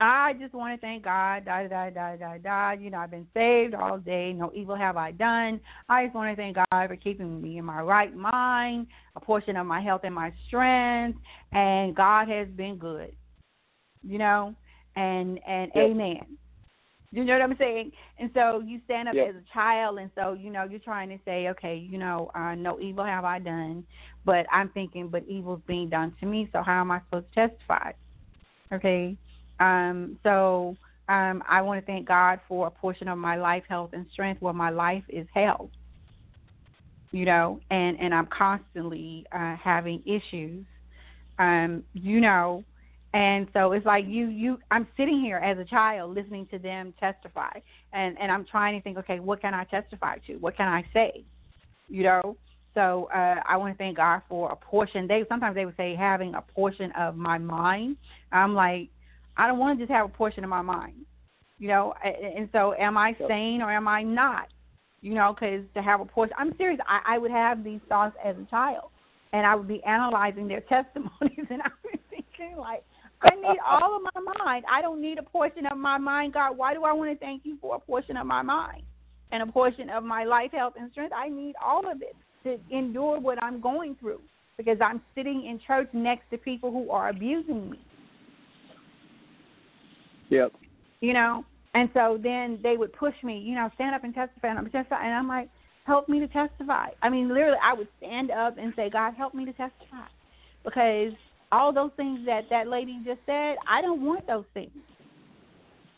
I 0.00 0.32
just 0.40 0.54
want 0.54 0.74
to 0.74 0.84
thank 0.84 1.04
God, 1.04 1.44
da 1.44 1.68
da 1.68 1.90
da 1.90 2.16
da 2.16 2.38
da. 2.38 2.72
You 2.72 2.90
know, 2.90 2.98
I've 2.98 3.12
been 3.12 3.28
saved 3.32 3.74
all 3.74 3.98
day. 3.98 4.32
No 4.32 4.50
evil 4.52 4.74
have 4.74 4.96
I 4.96 5.12
done. 5.12 5.60
I 5.88 6.04
just 6.04 6.16
want 6.16 6.30
to 6.32 6.36
thank 6.36 6.56
God 6.56 6.88
for 6.88 6.96
keeping 6.96 7.40
me 7.40 7.58
in 7.58 7.64
my 7.64 7.80
right 7.80 8.14
mind, 8.14 8.88
a 9.14 9.20
portion 9.20 9.56
of 9.56 9.66
my 9.66 9.80
health 9.80 10.00
and 10.04 10.14
my 10.14 10.32
strength, 10.48 11.18
and 11.52 11.94
God 11.94 12.28
has 12.28 12.48
been 12.48 12.76
good. 12.76 13.14
You 14.02 14.18
know, 14.18 14.54
and 14.96 15.38
and 15.46 15.70
yep. 15.74 15.90
amen. 15.90 16.38
You 17.12 17.24
know 17.24 17.34
what 17.34 17.42
I'm 17.42 17.56
saying? 17.56 17.92
And 18.18 18.30
so 18.34 18.60
you 18.66 18.80
stand 18.86 19.08
up 19.08 19.14
yep. 19.14 19.28
as 19.28 19.34
a 19.36 19.54
child, 19.54 19.98
and 20.00 20.10
so 20.16 20.32
you 20.32 20.50
know 20.50 20.64
you're 20.64 20.80
trying 20.80 21.08
to 21.10 21.18
say, 21.24 21.48
okay, 21.50 21.76
you 21.76 21.98
know, 21.98 22.32
uh, 22.34 22.56
no 22.56 22.80
evil 22.80 23.04
have 23.04 23.24
I 23.24 23.38
done, 23.38 23.84
but 24.24 24.44
I'm 24.52 24.70
thinking, 24.70 25.06
but 25.06 25.24
evil's 25.28 25.62
being 25.68 25.88
done 25.88 26.16
to 26.18 26.26
me. 26.26 26.48
So 26.52 26.62
how 26.62 26.80
am 26.80 26.90
I 26.90 27.00
supposed 27.08 27.26
to 27.32 27.48
testify? 27.48 27.92
Okay 28.72 29.16
um, 29.60 30.18
so 30.22 30.76
um, 31.08 31.42
I 31.48 31.60
want 31.62 31.80
to 31.80 31.86
thank 31.86 32.08
God 32.08 32.40
for 32.48 32.66
a 32.66 32.70
portion 32.70 33.08
of 33.08 33.18
my 33.18 33.36
life, 33.36 33.64
health, 33.68 33.90
and 33.92 34.06
strength 34.12 34.40
where 34.40 34.54
my 34.54 34.70
life 34.70 35.04
is 35.08 35.26
held. 35.32 35.70
You 37.12 37.26
know, 37.26 37.60
and 37.70 37.98
and 38.00 38.14
I'm 38.14 38.26
constantly 38.26 39.24
uh, 39.32 39.56
having 39.56 40.02
issues. 40.04 40.64
Um, 41.38 41.84
you 41.92 42.20
know, 42.20 42.64
and 43.12 43.46
so 43.52 43.72
it's 43.72 43.86
like 43.86 44.04
you 44.08 44.26
you 44.26 44.58
I'm 44.70 44.88
sitting 44.96 45.20
here 45.20 45.36
as 45.36 45.58
a 45.58 45.64
child 45.64 46.14
listening 46.14 46.46
to 46.50 46.58
them 46.58 46.92
testify, 46.98 47.52
and 47.92 48.18
and 48.18 48.32
I'm 48.32 48.44
trying 48.44 48.78
to 48.78 48.82
think, 48.82 48.98
okay, 48.98 49.20
what 49.20 49.40
can 49.40 49.54
I 49.54 49.64
testify 49.64 50.18
to? 50.26 50.34
What 50.36 50.56
can 50.56 50.66
I 50.66 50.84
say? 50.92 51.24
You 51.88 52.02
know, 52.02 52.36
so 52.74 53.08
uh, 53.14 53.36
I 53.48 53.56
want 53.56 53.72
to 53.72 53.78
thank 53.78 53.96
God 53.96 54.22
for 54.28 54.50
a 54.50 54.56
portion. 54.56 55.06
They 55.06 55.22
sometimes 55.28 55.54
they 55.54 55.64
would 55.64 55.76
say 55.76 55.94
having 55.94 56.34
a 56.34 56.42
portion 56.42 56.90
of 56.98 57.16
my 57.16 57.38
mind. 57.38 57.96
I'm 58.32 58.54
like, 58.54 58.88
I 59.36 59.46
don't 59.46 59.58
want 59.58 59.78
to 59.78 59.84
just 59.84 59.92
have 59.92 60.06
a 60.06 60.12
portion 60.12 60.44
of 60.44 60.50
my 60.50 60.62
mind, 60.62 60.94
you 61.58 61.68
know. 61.68 61.94
And 62.02 62.48
so, 62.52 62.74
am 62.74 62.96
I 62.96 63.16
sane 63.28 63.62
or 63.62 63.70
am 63.72 63.88
I 63.88 64.02
not? 64.02 64.48
You 65.00 65.14
know, 65.14 65.34
because 65.34 65.64
to 65.74 65.82
have 65.82 66.00
a 66.00 66.04
portion, 66.04 66.34
I'm 66.38 66.56
serious. 66.56 66.80
I, 66.88 67.14
I 67.14 67.18
would 67.18 67.30
have 67.30 67.62
these 67.62 67.80
thoughts 67.88 68.16
as 68.24 68.36
a 68.36 68.46
child, 68.50 68.90
and 69.32 69.46
I 69.46 69.54
would 69.54 69.68
be 69.68 69.82
analyzing 69.84 70.48
their 70.48 70.60
testimonies, 70.68 71.46
and 71.50 71.62
I 71.62 71.70
was 71.84 72.00
thinking 72.10 72.56
like, 72.56 72.84
I 73.22 73.34
need 73.36 73.58
all 73.66 73.96
of 73.96 74.02
my 74.14 74.44
mind. 74.44 74.64
I 74.70 74.82
don't 74.82 75.00
need 75.00 75.18
a 75.18 75.22
portion 75.22 75.66
of 75.66 75.78
my 75.78 75.98
mind, 75.98 76.34
God. 76.34 76.56
Why 76.56 76.74
do 76.74 76.84
I 76.84 76.92
want 76.92 77.12
to 77.12 77.24
thank 77.24 77.42
you 77.44 77.56
for 77.60 77.76
a 77.76 77.78
portion 77.78 78.16
of 78.16 78.26
my 78.26 78.42
mind 78.42 78.82
and 79.32 79.42
a 79.42 79.46
portion 79.46 79.88
of 79.90 80.04
my 80.04 80.24
life, 80.24 80.50
health, 80.52 80.74
and 80.78 80.90
strength? 80.92 81.12
I 81.16 81.28
need 81.28 81.54
all 81.62 81.90
of 81.90 82.02
it 82.02 82.16
to 82.44 82.58
endure 82.76 83.18
what 83.18 83.42
I'm 83.42 83.60
going 83.60 83.96
through 83.98 84.20
because 84.56 84.78
I'm 84.80 85.00
sitting 85.14 85.46
in 85.46 85.58
church 85.66 85.88
next 85.92 86.30
to 86.30 86.38
people 86.38 86.70
who 86.70 86.90
are 86.90 87.08
abusing 87.08 87.70
me. 87.70 87.78
Yep. 90.30 90.52
You 91.00 91.12
know, 91.12 91.44
and 91.74 91.90
so 91.92 92.18
then 92.22 92.58
they 92.62 92.76
would 92.76 92.92
push 92.92 93.14
me, 93.22 93.38
you 93.38 93.54
know, 93.54 93.70
stand 93.74 93.94
up 93.94 94.04
and 94.04 94.14
testify, 94.14 94.48
and 94.48 94.58
I'm 94.58 94.70
testify, 94.70 95.04
and 95.04 95.14
I'm 95.14 95.28
like, 95.28 95.48
help 95.86 96.08
me 96.08 96.20
to 96.20 96.28
testify. 96.28 96.88
I 97.02 97.08
mean, 97.08 97.28
literally, 97.28 97.58
I 97.62 97.74
would 97.74 97.88
stand 97.98 98.30
up 98.30 98.56
and 98.58 98.72
say, 98.76 98.90
God, 98.90 99.14
help 99.14 99.34
me 99.34 99.44
to 99.44 99.52
testify, 99.52 100.08
because 100.64 101.12
all 101.52 101.72
those 101.72 101.90
things 101.96 102.20
that 102.26 102.42
that 102.50 102.68
lady 102.68 103.00
just 103.04 103.20
said, 103.26 103.56
I 103.68 103.82
don't 103.82 104.02
want 104.02 104.26
those 104.26 104.46
things. 104.54 104.70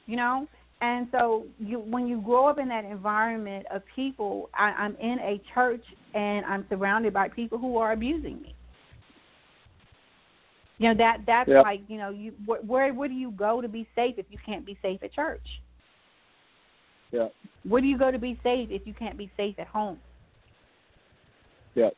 You 0.07 0.17
know, 0.17 0.47
and 0.81 1.09
so 1.11 1.47
you, 1.59 1.79
when 1.79 2.07
you 2.07 2.21
grow 2.21 2.49
up 2.49 2.59
in 2.59 2.69
that 2.69 2.85
environment 2.85 3.67
of 3.75 3.83
people, 3.95 4.51
I, 4.55 4.67
I'm 4.71 4.97
in 4.97 5.19
a 5.21 5.41
church 5.55 5.85
and 6.15 6.45
I'm 6.47 6.67
surrounded 6.69 7.13
by 7.13 7.29
people 7.29 7.59
who 7.59 7.79
are 7.79 7.93
abusing 7.93 8.41
me. 8.43 8.55
You 10.79 10.89
know 10.89 10.95
that 10.99 11.19
that's 11.27 11.49
Yep. 11.49 11.63
like 11.63 11.81
you 11.89 11.99
know 11.99 12.11
you 12.11 12.33
where, 12.45 12.61
where 12.61 12.95
where 12.95 13.09
do 13.09 13.15
you 13.15 13.31
go 13.33 13.61
to 13.61 13.69
be 13.69 13.87
safe 13.95 14.15
if 14.19 14.27
you 14.31 14.39
can't 14.45 14.65
be 14.65 14.79
safe 14.83 15.03
at 15.03 15.13
church? 15.13 15.47
Yeah. 17.13 17.29
Where 17.67 17.81
do 17.81 17.87
you 17.89 17.99
go 17.99 18.11
to 18.11 18.19
be 18.19 18.39
safe 18.43 18.69
if 18.71 18.87
you 18.87 18.95
can't 18.95 19.17
be 19.17 19.31
safe 19.37 19.59
at 19.59 19.67
home? 19.69 19.99
Yeah. 21.75 21.91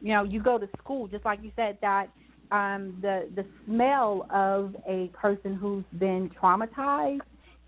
You 0.00 0.12
know, 0.14 0.24
you 0.24 0.42
go 0.42 0.58
to 0.58 0.68
school 0.78 1.08
just 1.08 1.24
like 1.24 1.40
you 1.42 1.52
said 1.56 1.78
that 1.82 2.08
um 2.50 2.96
the 3.02 3.28
the 3.34 3.44
smell 3.66 4.26
of 4.30 4.74
a 4.88 5.08
person 5.08 5.54
who's 5.54 5.84
been 5.98 6.30
traumatized 6.40 7.20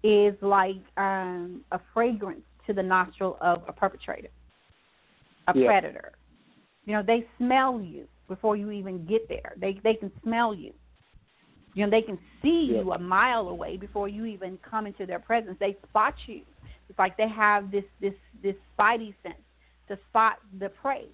is 0.03 0.35
like 0.41 0.81
um 0.97 1.63
a 1.73 1.81
fragrance 1.93 2.43
to 2.67 2.73
the 2.73 2.83
nostril 2.83 3.37
of 3.41 3.63
a 3.69 3.73
perpetrator, 3.73 4.31
a 5.49 5.55
Yeah. 5.55 5.67
predator. 5.67 6.13
You 6.87 6.95
know, 6.95 7.03
they 7.03 7.27
smell 7.39 7.81
you 7.81 8.07
before 8.31 8.57
you 8.57 8.71
even 8.73 9.07
get 9.07 9.29
there. 9.29 9.55
They 9.61 9.81
they 9.85 9.95
can 9.95 10.13
smell 10.25 10.55
you. 10.55 10.73
You 11.75 11.85
know, 11.87 11.91
they 11.91 12.03
can 12.03 12.19
see 12.43 12.65
Yeah. 12.67 12.79
you 12.79 12.93
a 12.93 12.99
mile 12.99 13.49
away 13.49 13.77
before 13.77 14.09
you 14.09 14.25
even 14.27 14.59
come 14.69 14.87
into 14.87 15.07
their 15.07 15.21
presence. 15.21 15.57
They 15.61 15.77
spot 15.89 16.15
you. 16.27 16.43
It's 16.89 16.99
like 16.99 17.17
they 17.19 17.29
have 17.29 17.71
this 17.71 17.85
this 18.01 18.15
this 18.43 18.57
spidey 18.79 19.15
sense 19.23 19.45
to 19.89 19.99
spot 20.09 20.39
the 20.59 20.71
prey. 20.71 21.07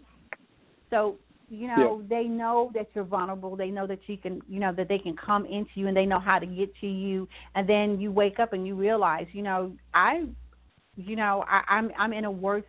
So 0.91 1.17
you 1.49 1.69
know 1.69 2.03
they 2.09 2.25
know 2.25 2.71
that 2.75 2.89
you're 2.95 3.05
vulnerable. 3.05 3.57
They 3.57 3.71
know 3.71 3.87
that 3.87 4.01
you 4.07 4.17
can 4.19 4.43
you 4.49 4.61
know 4.61 4.73
that 4.75 4.89
they 4.89 4.99
can 4.99 5.17
come 5.17 5.45
into 5.47 5.71
you 5.77 5.89
and 5.89 5.97
they 5.97 6.07
know 6.07 6.21
how 6.21 6.39
to 6.39 6.47
get 6.47 6.75
to 6.81 6.87
you. 6.87 7.29
And 7.55 7.69
then 7.69 8.01
you 8.01 8.11
wake 8.13 8.39
up 8.39 8.53
and 8.53 8.67
you 8.67 8.75
realize 8.77 9.27
you 9.33 9.43
know 9.43 9.73
I 9.95 10.25
you 10.97 11.17
know 11.17 11.45
I, 11.49 11.63
I'm 11.69 11.91
I'm 11.99 12.13
in 12.13 12.25
a 12.25 12.31
worse 12.31 12.65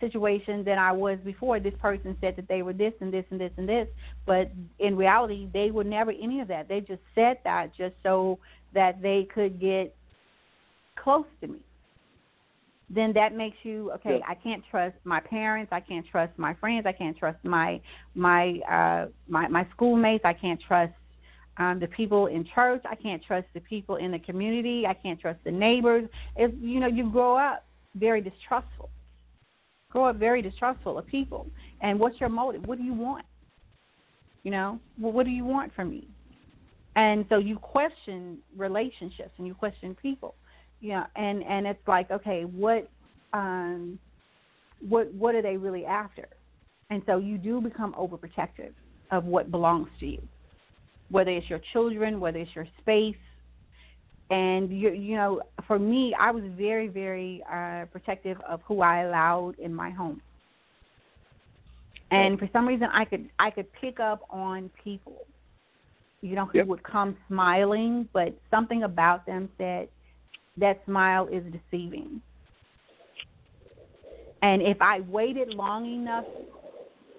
situation 0.00 0.64
than 0.64 0.78
I 0.78 0.92
was 0.92 1.18
before. 1.24 1.60
This 1.60 1.74
person 1.80 2.16
said 2.20 2.36
that 2.36 2.48
they 2.48 2.62
were 2.62 2.72
this 2.72 2.92
and 3.00 3.12
this 3.12 3.24
and 3.30 3.40
this 3.40 3.52
and 3.56 3.68
this, 3.68 3.88
but 4.26 4.50
in 4.78 4.96
reality, 4.96 5.48
they 5.52 5.70
were 5.70 5.84
never 5.84 6.12
any 6.12 6.40
of 6.40 6.48
that. 6.48 6.68
They 6.68 6.80
just 6.80 7.02
said 7.14 7.38
that 7.44 7.74
just 7.76 7.94
so 8.02 8.38
that 8.74 9.00
they 9.00 9.26
could 9.32 9.60
get 9.60 9.94
close 10.96 11.26
to 11.40 11.48
me. 11.48 11.58
Then 12.88 13.12
that 13.14 13.34
makes 13.34 13.56
you 13.64 13.90
okay. 13.92 14.18
Yeah. 14.20 14.26
I 14.28 14.34
can't 14.34 14.62
trust 14.70 14.94
my 15.04 15.18
parents. 15.18 15.72
I 15.72 15.80
can't 15.80 16.06
trust 16.06 16.32
my 16.36 16.54
friends. 16.54 16.86
I 16.86 16.92
can't 16.92 17.16
trust 17.16 17.38
my 17.44 17.80
my 18.14 18.60
uh, 18.70 19.06
my 19.28 19.48
my 19.48 19.66
schoolmates. 19.74 20.24
I 20.24 20.32
can't 20.32 20.60
trust 20.60 20.92
um, 21.56 21.80
the 21.80 21.88
people 21.88 22.26
in 22.26 22.46
church. 22.54 22.82
I 22.88 22.94
can't 22.94 23.22
trust 23.24 23.48
the 23.54 23.60
people 23.60 23.96
in 23.96 24.12
the 24.12 24.20
community. 24.20 24.86
I 24.86 24.94
can't 24.94 25.20
trust 25.20 25.40
the 25.42 25.50
neighbors. 25.50 26.08
If 26.36 26.52
you 26.60 26.78
know, 26.78 26.86
you 26.86 27.10
grow 27.10 27.36
up 27.36 27.64
very 27.96 28.20
distrustful 28.20 28.90
grow 29.96 30.04
up 30.10 30.16
very 30.16 30.42
distrustful 30.42 30.98
of 30.98 31.06
people. 31.06 31.46
And 31.80 31.98
what's 31.98 32.20
your 32.20 32.28
motive? 32.28 32.66
What 32.66 32.76
do 32.76 32.84
you 32.84 32.92
want? 32.92 33.24
You 34.42 34.50
know, 34.50 34.78
well, 35.00 35.12
what 35.12 35.24
do 35.24 35.32
you 35.32 35.44
want 35.44 35.74
from 35.74 35.88
me? 35.88 36.06
And 36.96 37.24
so 37.30 37.38
you 37.38 37.56
question 37.56 38.38
relationships 38.56 39.30
and 39.38 39.46
you 39.46 39.54
question 39.54 39.96
people. 40.00 40.34
You 40.80 40.90
know, 40.90 41.04
and 41.16 41.42
and 41.42 41.66
it's 41.66 41.88
like, 41.88 42.10
okay, 42.10 42.42
what 42.44 42.90
um 43.32 43.98
what 44.86 45.12
what 45.14 45.34
are 45.34 45.40
they 45.40 45.56
really 45.56 45.86
after? 45.86 46.28
And 46.90 47.02
so 47.06 47.16
you 47.16 47.38
do 47.38 47.62
become 47.62 47.94
overprotective 47.94 48.72
of 49.10 49.24
what 49.24 49.50
belongs 49.50 49.88
to 50.00 50.06
you. 50.06 50.22
Whether 51.10 51.30
it's 51.30 51.48
your 51.48 51.60
children, 51.72 52.20
whether 52.20 52.38
it's 52.38 52.54
your 52.54 52.68
space, 52.82 53.16
and 54.30 54.70
you 54.70 54.90
you 54.92 55.16
know 55.16 55.40
for 55.66 55.78
me 55.78 56.14
i 56.18 56.30
was 56.30 56.42
very 56.56 56.88
very 56.88 57.42
uh 57.52 57.84
protective 57.86 58.38
of 58.48 58.60
who 58.66 58.80
i 58.80 59.02
allowed 59.02 59.58
in 59.58 59.74
my 59.74 59.90
home 59.90 60.20
and 62.10 62.38
for 62.38 62.48
some 62.52 62.66
reason 62.66 62.88
i 62.92 63.04
could 63.04 63.28
i 63.38 63.50
could 63.50 63.66
pick 63.72 64.00
up 64.00 64.22
on 64.30 64.70
people 64.82 65.26
you 66.22 66.34
know 66.34 66.46
who 66.46 66.60
Yep. 66.60 66.66
would 66.66 66.82
come 66.82 67.16
smiling 67.28 68.08
but 68.12 68.34
something 68.50 68.82
about 68.84 69.26
them 69.26 69.48
said 69.58 69.88
that 70.56 70.80
smile 70.86 71.26
is 71.28 71.42
deceiving 71.52 72.20
and 74.42 74.62
if 74.62 74.80
i 74.80 75.00
waited 75.00 75.48
long 75.48 75.86
enough 75.86 76.24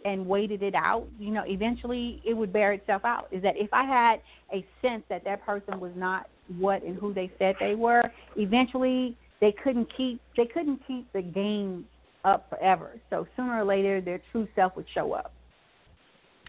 and 0.06 0.26
waited 0.26 0.64
it 0.64 0.74
out, 0.76 1.06
you 1.20 1.32
know, 1.32 1.44
eventually 1.46 2.22
it 2.26 2.34
would 2.34 2.54
bear 2.54 2.72
itself 2.74 3.04
out. 3.04 3.28
Is 3.32 3.44
that 3.44 3.56
if 3.58 3.70
I 3.74 3.84
had 3.84 4.22
a 4.54 4.66
sense 4.82 5.04
that 5.10 5.24
that 5.26 5.46
person 5.46 5.80
was 5.80 5.92
not 5.96 6.28
what 6.58 6.84
and 6.84 6.98
who 6.98 7.14
they 7.14 7.32
said 7.40 7.56
they 7.60 7.76
were, 7.76 8.04
eventually 8.36 9.16
they 9.42 9.54
couldn't 9.64 9.88
keep 9.96 10.20
they 10.36 10.46
couldn't 10.46 10.80
keep 10.88 11.12
the 11.14 11.22
game 11.22 11.86
up 12.26 12.50
forever. 12.50 12.92
So 13.10 13.28
sooner 13.36 13.62
or 13.62 13.66
later 13.66 14.02
their 14.02 14.22
true 14.32 14.48
self 14.56 14.76
would 14.76 14.88
show 14.94 15.14
up. 15.14 15.34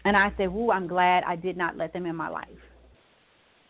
And 0.05 0.15
I 0.15 0.31
said, 0.37 0.51
"Woo, 0.51 0.71
I'm 0.71 0.87
glad 0.87 1.23
I 1.25 1.35
did 1.35 1.57
not 1.57 1.75
let 1.77 1.93
them 1.93 2.05
in 2.05 2.15
my 2.15 2.29
life." 2.29 2.47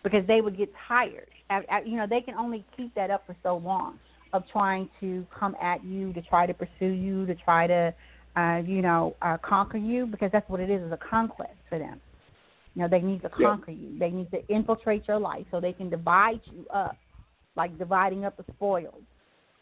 Because 0.03 0.25
they 0.27 0.41
would 0.41 0.55
get 0.57 0.71
tired. 0.87 1.27
At- 1.49 1.69
at- 1.69 1.87
You 1.87 1.97
know, 1.97 2.07
they 2.07 2.21
can 2.21 2.35
only 2.35 2.63
keep 2.77 2.93
that 2.95 3.09
up 3.11 3.25
for 3.25 3.35
so 3.43 3.57
long 3.57 3.99
of 4.31 4.47
trying 4.47 4.89
to 4.99 5.25
come 5.37 5.55
at 5.59 5.83
you, 5.83 6.13
to 6.13 6.21
try 6.21 6.45
to 6.45 6.53
pursue 6.53 6.91
you, 6.91 7.25
to 7.25 7.35
try 7.35 7.67
to 7.67 7.93
uh, 8.35 8.61
you 8.65 8.81
know, 8.81 9.15
uh, 9.21 9.37
conquer 9.37 9.77
you 9.77 10.05
because 10.05 10.31
that's 10.31 10.47
what 10.49 10.59
it 10.59 10.69
is, 10.69 10.81
is 10.81 10.91
a 10.91 10.97
conquest 10.97 11.51
for 11.67 11.79
them. 11.79 11.99
You 12.79 12.85
know, 12.85 12.91
they 12.97 13.05
need 13.05 13.21
to 13.23 13.29
conquer 13.29 13.71
you. 13.71 13.99
They 13.99 14.09
need 14.09 14.31
to 14.31 14.39
infiltrate 14.47 15.05
your 15.05 15.19
life 15.19 15.45
so 15.51 15.59
they 15.59 15.73
can 15.73 15.89
divide 15.89 16.39
you 16.45 16.65
up, 16.73 16.95
like 17.57 17.77
dividing 17.77 18.23
up 18.23 18.37
the 18.37 18.45
spoils, 18.53 19.03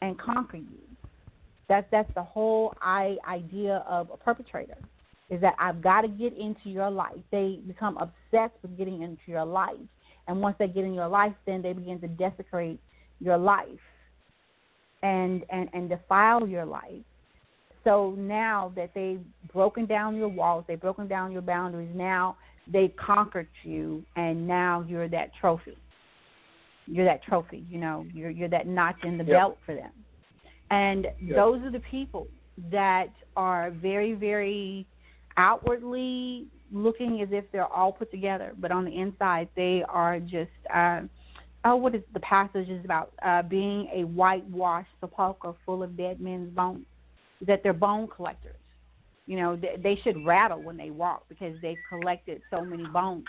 and 0.04 0.20
conquer 0.20 0.58
you. 0.58 0.84
That's 1.68 1.88
that's 1.90 2.14
the 2.14 2.22
whole 2.22 2.76
I, 2.80 3.18
idea 3.28 3.84
of 3.90 4.12
a 4.14 4.18
perpetrator, 4.18 4.78
is 5.32 5.42
that 5.42 5.56
I've 5.60 5.82
got 5.82 6.02
to 6.02 6.08
get 6.08 6.38
into 6.38 6.70
your 6.70 6.92
life. 6.92 7.18
They 7.32 7.60
become 7.66 7.98
obsessed 7.98 8.54
with 8.62 8.78
getting 8.78 9.02
into 9.02 9.24
your 9.26 9.46
life, 9.46 9.80
and 10.28 10.40
once 10.40 10.56
they 10.60 10.68
get 10.68 10.84
in 10.84 10.94
your 10.94 11.08
life, 11.08 11.34
then 11.48 11.64
they 11.64 11.74
begin 11.74 12.00
to 12.02 12.08
desecrate 12.08 12.80
your 13.20 13.40
life, 13.40 13.66
and 15.02 15.44
and 15.50 15.70
and 15.74 15.90
defile 15.90 16.48
your 16.48 16.66
life. 16.66 17.02
So 17.84 18.14
now 18.16 18.72
that 18.76 18.92
they've 18.94 19.26
broken 19.52 19.88
down 19.88 20.16
your 20.18 20.28
walls, 20.28 20.66
they've 20.68 20.80
broken 20.80 21.08
down 21.08 21.32
your 21.32 21.42
boundaries, 21.42 21.90
now 21.96 22.38
they've 22.72 22.96
conquered 22.96 23.48
you, 23.64 24.04
and 24.16 24.48
now 24.48 24.86
you're 24.88 25.08
that 25.10 25.32
trophy. 25.40 25.78
You're 26.86 27.06
that 27.06 27.24
trophy, 27.24 27.66
you 27.70 27.80
know, 27.80 28.06
you're 28.14 28.30
you're 28.30 28.50
that 28.50 28.68
notch 28.68 29.04
in 29.04 29.18
the 29.18 29.24
Yep. 29.24 29.34
belt 29.34 29.58
for 29.66 29.76
them. 29.76 29.92
And 30.72 31.08
Yep. 31.20 31.36
those 31.36 31.62
are 31.64 31.72
the 31.72 31.82
people 31.82 32.28
that 32.72 33.10
are 33.36 33.72
very, 33.72 34.14
very 34.14 34.86
outwardly 35.38 36.48
looking 36.72 37.22
as 37.22 37.30
if 37.32 37.50
they're 37.52 37.68
all 37.68 37.92
put 37.92 38.10
together, 38.12 38.54
but 38.58 38.72
on 38.72 38.86
the 38.86 38.96
inside 38.96 39.50
they 39.56 39.84
are 39.88 40.20
just 40.20 40.52
uh, 40.74 41.02
oh, 41.66 41.76
what 41.76 41.94
is 41.94 42.02
the 42.14 42.20
passage 42.22 42.70
is 42.70 42.84
about? 42.86 43.12
Uh, 43.22 43.42
being 43.42 43.90
a 43.94 44.04
whitewashed 44.04 44.90
sepulchre 45.02 45.54
full 45.66 45.84
of 45.84 45.98
dead 45.98 46.22
men's 46.22 46.54
bones 46.56 46.86
that 47.46 47.62
they're 47.64 47.74
bone 47.74 48.08
collectors. 48.08 48.56
You 49.28 49.38
know, 49.38 49.56
they, 49.56 49.76
they 49.82 50.00
should 50.04 50.26
rattle 50.26 50.62
when 50.62 50.78
they 50.78 50.90
walk 50.90 51.26
because 51.30 51.56
they've 51.62 51.78
collected 51.90 52.42
so 52.50 52.64
many 52.64 52.86
bones 52.86 53.26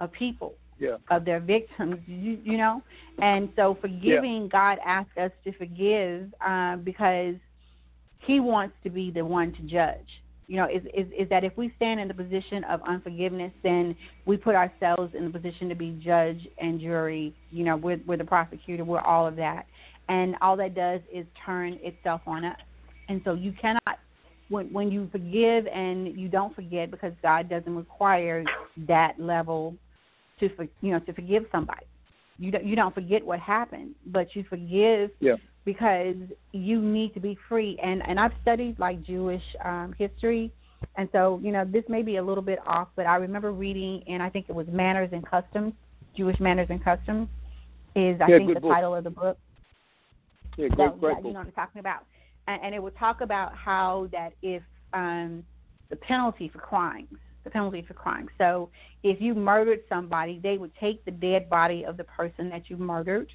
of 0.00 0.10
people, 0.12 0.54
Yeah. 0.78 0.96
of 1.10 1.24
their 1.24 1.40
victims. 1.40 1.98
You, 2.08 2.38
you 2.42 2.56
know, 2.56 2.82
and 3.20 3.48
so 3.56 3.76
forgiving, 3.80 4.48
God 4.48 4.78
asks 4.84 5.16
us 5.18 5.32
to 5.44 5.52
forgive 5.52 6.32
uh, 6.40 6.76
because 6.76 7.34
He 8.20 8.40
wants 8.40 8.74
to 8.84 8.90
be 8.90 9.10
the 9.10 9.24
one 9.24 9.52
to 9.54 9.62
judge. 9.62 10.08
You 10.46 10.56
know, 10.58 10.66
is, 10.66 10.82
is 10.94 11.06
is 11.18 11.28
that 11.30 11.42
if 11.42 11.56
we 11.56 11.72
stand 11.76 12.00
in 12.00 12.06
the 12.06 12.14
position 12.14 12.64
of 12.64 12.80
unforgiveness, 12.86 13.52
then 13.62 13.96
we 14.26 14.36
put 14.36 14.54
ourselves 14.54 15.14
in 15.14 15.24
the 15.24 15.30
position 15.30 15.68
to 15.70 15.74
be 15.74 15.98
judge 16.04 16.46
and 16.58 16.78
jury. 16.78 17.34
You 17.50 17.64
know, 17.64 17.76
we're, 17.76 18.00
we're 18.06 18.18
the 18.18 18.24
prosecutor, 18.24 18.84
we're 18.84 19.00
all 19.00 19.26
of 19.26 19.36
that, 19.36 19.66
and 20.08 20.36
all 20.42 20.56
that 20.58 20.74
does 20.74 21.00
is 21.12 21.24
turn 21.46 21.78
itself 21.82 22.20
on 22.26 22.44
us. 22.44 22.58
And 23.08 23.22
so 23.24 23.32
you 23.34 23.52
cannot 23.60 23.98
when 24.48 24.72
when 24.72 24.90
you 24.90 25.08
forgive 25.10 25.66
and 25.66 26.18
you 26.18 26.28
don't 26.28 26.54
forget 26.54 26.90
because 26.90 27.12
God 27.22 27.48
doesn't 27.48 27.74
require 27.74 28.44
that 28.86 29.18
level 29.18 29.74
to 30.40 30.48
for, 30.56 30.66
you 30.80 30.92
know 30.92 31.00
to 31.00 31.12
forgive 31.12 31.44
somebody. 31.50 31.86
You 32.38 32.50
don't 32.50 32.64
you 32.64 32.76
don't 32.76 32.94
forget 32.94 33.24
what 33.24 33.40
happened, 33.40 33.94
but 34.06 34.34
you 34.34 34.44
forgive 34.48 35.10
Yeah. 35.20 35.36
because 35.64 36.16
you 36.52 36.80
need 36.80 37.14
to 37.14 37.20
be 37.20 37.38
free. 37.48 37.78
And 37.82 38.02
and 38.06 38.18
I've 38.18 38.32
studied 38.42 38.78
like 38.78 39.02
Jewish 39.02 39.42
um, 39.64 39.94
history, 39.98 40.52
and 40.96 41.08
so 41.12 41.40
you 41.42 41.52
know 41.52 41.64
this 41.64 41.84
may 41.88 42.02
be 42.02 42.16
a 42.16 42.22
little 42.22 42.42
bit 42.42 42.58
off, 42.66 42.88
but 42.96 43.06
I 43.06 43.16
remember 43.16 43.52
reading, 43.52 44.02
and 44.08 44.22
I 44.22 44.28
think 44.30 44.46
it 44.48 44.54
was 44.54 44.66
Manners 44.70 45.10
and 45.12 45.24
Customs, 45.24 45.72
Jewish 46.16 46.38
Manners 46.40 46.68
and 46.70 46.82
Customs, 46.82 47.28
is 47.94 48.20
I 48.20 48.28
Yeah, 48.28 48.38
think 48.38 48.54
the 48.54 48.60
book. 48.60 48.72
title 48.72 48.94
of 48.94 49.04
the 49.04 49.10
book 49.10 49.38
Yeah, 50.56 50.68
great, 50.68 51.00
great 51.00 51.14
that, 51.14 51.22
book. 51.22 51.24
you 51.24 51.32
know 51.32 51.38
what 51.40 51.46
I'm 51.46 51.52
talking 51.52 51.80
about. 51.80 52.04
And, 52.46 52.74
it 52.74 52.82
would 52.82 52.96
talk 52.98 53.20
about 53.20 53.54
how 53.56 54.08
that 54.12 54.34
if 54.42 54.62
um, 54.92 55.44
the 55.90 55.96
penalty 55.96 56.48
for 56.48 56.58
crimes, 56.58 57.18
the 57.44 57.50
penalty 57.50 57.84
for 57.86 57.94
crimes. 57.94 58.28
So 58.38 58.70
if 59.02 59.20
you 59.20 59.34
murdered 59.34 59.80
somebody, 59.88 60.40
they 60.42 60.58
would 60.58 60.72
take 60.80 61.04
the 61.04 61.10
dead 61.10 61.48
body 61.48 61.84
of 61.84 61.96
the 61.96 62.04
person 62.04 62.50
that 62.50 62.68
you 62.68 62.76
murdered, 62.76 63.30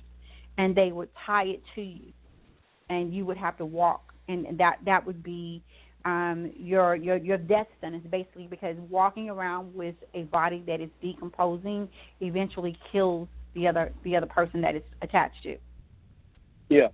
and 0.58 0.76
they 0.76 0.92
would 0.92 1.10
tie 1.26 1.46
it 1.46 1.62
to 1.76 1.82
you, 1.82 2.12
and 2.90 3.14
you 3.14 3.26
would 3.26 3.38
have 3.38 3.58
to 3.58 3.66
walk, 3.66 4.14
and 4.28 4.58
that 4.60 4.78
that 4.86 5.06
would 5.06 5.24
be 5.24 5.64
um, 6.06 6.52
your 6.58 6.96
your 6.96 7.18
your 7.18 7.38
death 7.38 7.68
sentence 7.82 8.06
basically 8.10 8.48
because 8.48 8.76
walking 8.90 9.30
around 9.30 9.74
with 9.74 9.96
a 10.14 10.24
body 10.24 10.64
that 10.66 10.82
is 10.82 10.90
decomposing 11.02 11.90
eventually 12.22 12.78
kills 12.92 13.28
the 13.54 13.68
other 13.68 13.92
the 14.04 14.16
other 14.16 14.26
person 14.26 14.62
that 14.62 14.76
it's 14.76 14.88
attached 15.02 15.44
to. 15.44 15.58
Yeah. 16.70 16.88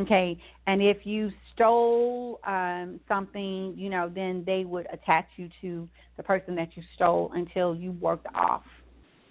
Okay, 0.00 0.38
and 0.68 0.80
if 0.80 1.04
you 1.04 1.30
stole 1.54 2.38
um, 2.46 3.00
something, 3.08 3.74
you 3.76 3.90
know, 3.90 4.08
then 4.14 4.44
they 4.46 4.64
would 4.64 4.86
attach 4.92 5.26
you 5.36 5.48
to 5.60 5.88
the 6.16 6.22
person 6.22 6.54
that 6.54 6.76
you 6.76 6.84
stole 6.94 7.32
until 7.34 7.74
you 7.74 7.92
worked 7.92 8.28
off 8.32 8.62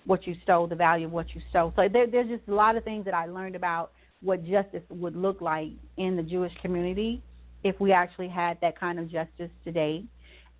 what 0.06 0.26
you 0.26 0.36
stole, 0.44 0.68
the 0.68 0.76
value 0.76 1.06
of 1.06 1.12
what 1.12 1.34
you 1.36 1.42
stole. 1.50 1.72
So 1.76 1.88
there, 1.92 2.08
there's 2.08 2.30
just 2.30 2.48
a 2.48 2.54
lot 2.54 2.76
of 2.76 2.84
things 2.84 3.06
that 3.06 3.14
I 3.14 3.28
learned 3.28 3.56
about 3.56 3.92
what 4.22 4.44
justice 4.46 4.84
would 4.90 5.16
look 5.16 5.42
like 5.42 5.70
in 5.98 6.16
the 6.16 6.24
Jewish 6.24 6.54
community 6.62 7.22
if 7.64 7.80
we 7.80 7.92
actually 7.92 8.30
had 8.30 8.58
that 8.62 8.80
kind 8.80 9.00
of 9.00 9.10
justice 9.10 9.52
today. 9.64 10.04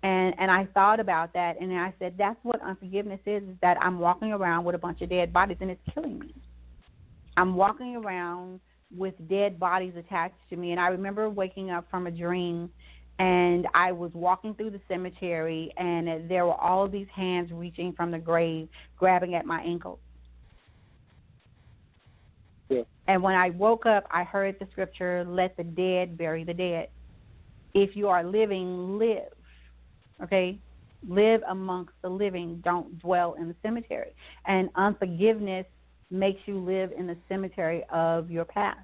And 0.02 0.32
and 0.38 0.48
I 0.48 0.66
thought 0.74 1.00
about 1.00 1.32
that, 1.32 1.60
and 1.60 1.72
I 1.76 1.92
said 1.98 2.14
that's 2.16 2.38
what 2.44 2.62
unforgiveness 2.62 3.18
is: 3.26 3.42
is 3.42 3.56
that 3.62 3.76
I'm 3.80 3.98
walking 3.98 4.32
around 4.32 4.64
with 4.64 4.76
a 4.76 4.78
bunch 4.78 5.00
of 5.00 5.08
dead 5.10 5.32
bodies, 5.32 5.56
and 5.60 5.72
it's 5.72 5.80
killing 5.92 6.20
me. 6.20 6.32
I'm 7.36 7.56
walking 7.56 7.96
around 7.96 8.60
with 8.96 9.14
dead 9.28 9.58
bodies 9.58 9.94
attached 9.96 10.36
to 10.50 10.56
me. 10.56 10.72
And 10.72 10.80
I 10.80 10.88
remember 10.88 11.28
waking 11.28 11.70
up 11.70 11.86
from 11.90 12.06
a 12.06 12.10
dream 12.10 12.70
and 13.18 13.66
I 13.74 13.92
was 13.92 14.12
walking 14.14 14.54
through 14.54 14.70
the 14.70 14.80
cemetery 14.88 15.72
and 15.76 16.28
there 16.30 16.46
were 16.46 16.54
all 16.54 16.84
of 16.84 16.92
these 16.92 17.08
hands 17.14 17.50
reaching 17.52 17.92
from 17.92 18.10
the 18.10 18.18
grave, 18.18 18.68
grabbing 18.96 19.34
at 19.34 19.44
my 19.44 19.60
ankles. 19.62 19.98
Yeah. 22.68 22.82
And 23.06 23.22
when 23.22 23.34
I 23.34 23.50
woke 23.50 23.86
up, 23.86 24.06
I 24.10 24.24
heard 24.24 24.56
the 24.60 24.68
scripture, 24.72 25.24
let 25.26 25.56
the 25.56 25.64
dead 25.64 26.16
bury 26.16 26.44
the 26.44 26.54
dead. 26.54 26.88
If 27.74 27.96
you 27.96 28.08
are 28.08 28.22
living, 28.22 28.98
live. 28.98 29.32
Okay? 30.22 30.58
Live 31.08 31.42
amongst 31.48 31.94
the 32.02 32.08
living. 32.08 32.60
Don't 32.64 32.98
dwell 32.98 33.34
in 33.34 33.48
the 33.48 33.54
cemetery. 33.62 34.14
And 34.46 34.68
unforgiveness 34.74 35.66
makes 36.10 36.40
you 36.46 36.58
live 36.58 36.92
in 36.96 37.06
the 37.06 37.16
cemetery 37.28 37.84
of 37.90 38.30
your 38.30 38.44
past, 38.44 38.80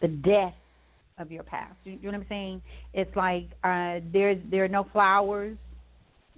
the 0.00 0.08
death 0.08 0.54
of 1.18 1.30
your 1.30 1.42
past. 1.42 1.74
You, 1.84 1.92
you 1.92 1.98
know 2.10 2.18
what 2.18 2.22
I'm 2.22 2.26
saying? 2.28 2.62
It's 2.94 3.14
like 3.16 3.48
uh, 3.64 4.00
there's 4.12 4.38
there 4.50 4.64
are 4.64 4.68
no 4.68 4.86
flowers, 4.92 5.56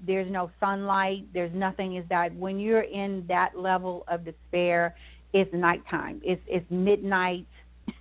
there's 0.06 0.30
no 0.30 0.50
sunlight, 0.58 1.26
there's 1.32 1.54
nothing. 1.54 1.96
Is 1.96 2.04
that 2.08 2.34
when 2.34 2.58
you're 2.58 2.82
in 2.82 3.24
that 3.28 3.56
level 3.56 4.04
of 4.08 4.24
despair, 4.24 4.94
it's 5.32 5.52
nighttime. 5.52 6.20
It's 6.24 6.42
it's 6.46 6.68
midnight. 6.70 7.46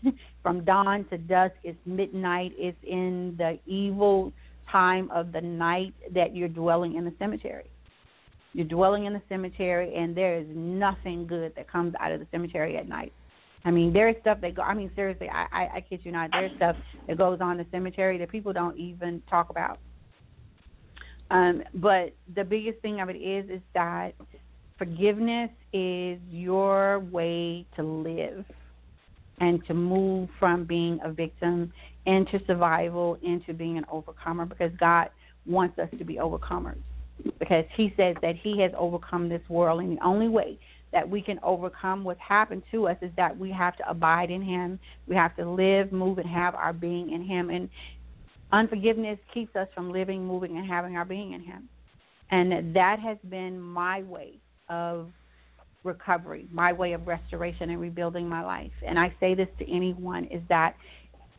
From 0.44 0.64
dawn 0.64 1.06
to 1.10 1.18
dusk, 1.18 1.56
it's 1.64 1.78
midnight. 1.86 2.54
It's 2.58 2.78
in 2.84 3.36
the 3.38 3.60
evil 3.66 4.32
time 4.72 5.10
of 5.12 5.32
the 5.32 5.42
night 5.42 5.94
that 6.14 6.36
you're 6.36 6.48
dwelling 6.48 6.96
in 6.96 7.04
the 7.04 7.14
cemetery. 7.20 7.66
You're 8.54 8.68
dwelling 8.68 9.06
in 9.06 9.14
the 9.14 9.22
cemetery, 9.30 9.94
and 9.96 10.16
there 10.16 10.38
is 10.40 10.48
nothing 10.50 11.28
good 11.28 11.54
that 11.56 11.72
comes 11.72 11.94
out 12.00 12.12
of 12.12 12.20
the 12.20 12.28
cemetery 12.32 12.78
at 12.78 12.88
night. 12.88 13.14
I 13.66 13.72
mean, 13.72 13.94
there's 13.94 14.16
stuff 14.22 14.40
that 14.42 14.56
go. 14.56 14.62
I 14.62 14.74
mean, 14.74 14.90
seriously, 14.96 15.30
I, 15.30 15.46
I, 15.52 15.68
I 15.76 15.82
kid 15.82 16.00
you 16.04 16.12
not. 16.12 16.30
There's 16.32 16.56
stuff 16.56 16.76
that 17.08 17.18
goes 17.18 17.40
on 17.42 17.52
in 17.52 17.58
the 17.58 17.66
cemetery 17.72 18.18
that 18.18 18.30
people 18.30 18.54
don't 18.54 18.78
even 18.78 19.22
talk 19.30 19.50
about. 19.50 19.80
Um, 21.30 21.64
but 21.76 22.16
the 22.36 22.44
biggest 22.44 22.80
thing 22.82 23.02
of 23.02 23.10
it 23.10 23.18
is, 23.18 23.50
is 23.50 23.62
that 23.76 24.14
forgiveness 24.78 25.52
is 25.74 26.20
your 26.32 27.00
way 27.12 27.68
to 27.76 27.84
live 27.84 28.46
and 29.40 29.64
to 29.68 29.74
move 29.74 30.30
from 30.40 30.64
being 30.64 31.00
a 31.04 31.12
victim 31.12 31.72
into 32.06 32.40
survival, 32.48 33.18
into 33.22 33.54
being 33.54 33.78
an 33.78 33.86
overcomer, 33.92 34.46
because 34.46 34.72
God 34.80 35.10
wants 35.46 35.78
us 35.78 35.90
to 35.98 36.04
be 36.04 36.16
overcomers 36.16 36.82
because 37.40 37.66
he 37.76 37.94
says 37.98 38.16
that 38.22 38.36
he 38.36 38.60
has 38.62 38.72
overcome 38.78 39.30
this 39.30 39.42
world 39.50 39.82
and 39.82 39.98
the 39.98 40.04
only 40.04 40.28
way 40.28 40.60
that 40.92 41.08
we 41.08 41.22
can 41.22 41.40
overcome 41.44 42.04
what's 42.04 42.20
happened 42.20 42.64
to 42.72 42.88
us 42.88 42.98
is 43.02 43.12
that 43.16 43.38
we 43.38 43.52
have 43.52 43.78
to 43.78 43.88
abide 43.90 44.32
in 44.32 44.42
him. 44.42 44.80
We 45.08 45.16
have 45.16 45.36
to 45.36 45.50
live 45.50 45.92
move 45.92 46.18
and 46.18 46.28
have 46.28 46.56
our 46.56 46.74
being 46.74 47.12
in 47.12 47.24
him. 47.24 47.50
And 47.50 47.70
unforgiveness 48.52 49.20
keeps 49.34 49.56
us 49.56 49.68
from 49.76 49.92
living 49.92 50.26
moving 50.26 50.58
and 50.58 50.68
having 50.68 50.98
our 50.98 51.06
being 51.06 51.34
in 51.34 51.42
him. 51.42 51.70
And 52.32 52.76
that 52.76 53.00
has 53.00 53.18
been 53.30 53.60
my 53.60 54.02
way 54.04 54.40
of 54.68 55.10
recovery 55.84 56.46
my 56.52 56.74
way 56.74 56.92
of 56.92 57.08
restoration 57.08 57.70
and 57.70 57.80
rebuilding 57.80 58.28
my 58.28 58.44
life. 58.44 58.72
And 58.86 59.00
i 59.00 59.14
say 59.20 59.34
this 59.34 59.48
to 59.60 59.72
anyone 59.74 60.26
is 60.26 60.42
that 60.50 60.76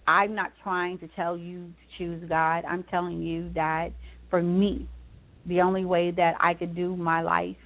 i'm 0.07 0.35
not 0.35 0.53
trying 0.63 0.99
to 1.01 1.09
tell 1.09 1.37
you 1.37 1.67
to 1.67 1.99
choose 1.99 2.27
god. 2.27 2.65
I'm 2.67 2.83
telling 2.85 3.21
you 3.21 3.51
that 3.55 3.93
for 4.31 4.43
me 4.43 4.89
the 5.47 5.61
only 5.61 5.85
way 5.85 6.11
that 6.13 6.37
I 6.41 6.55
could 6.55 6.75
do 6.75 6.97
my 6.97 7.23
life 7.23 7.57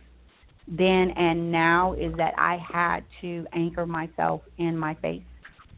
then 0.67 1.11
and 1.11 1.53
now 1.53 1.93
is 1.95 2.15
that 2.17 2.35
I 2.39 2.57
had 2.57 3.05
to 3.21 3.47
anchor 3.53 3.87
myself 3.87 4.41
in 4.59 4.79
my 4.79 4.95
faith. 5.03 5.23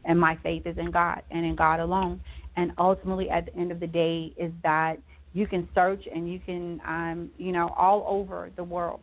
And 0.05 0.19
my 0.19 0.37
faith 0.41 0.65
is 0.65 0.77
in 0.77 0.91
God 0.91 1.21
and 1.31 1.45
in 1.45 1.55
God 1.55 1.81
alone. 1.81 2.21
And 2.55 2.71
ultimately, 2.77 3.29
at 3.29 3.45
the 3.45 3.55
end 3.57 3.71
of 3.71 3.79
the 3.79 3.87
day, 3.87 4.33
is 4.37 4.51
that 4.63 4.97
you 5.33 5.45
can 5.45 5.67
search 5.75 6.07
and 6.13 6.31
you 6.31 6.39
can, 6.39 6.79
um, 6.87 7.29
you 7.37 7.51
know, 7.51 7.73
all 7.77 8.05
over 8.07 8.49
the 8.55 8.63
world 8.63 9.01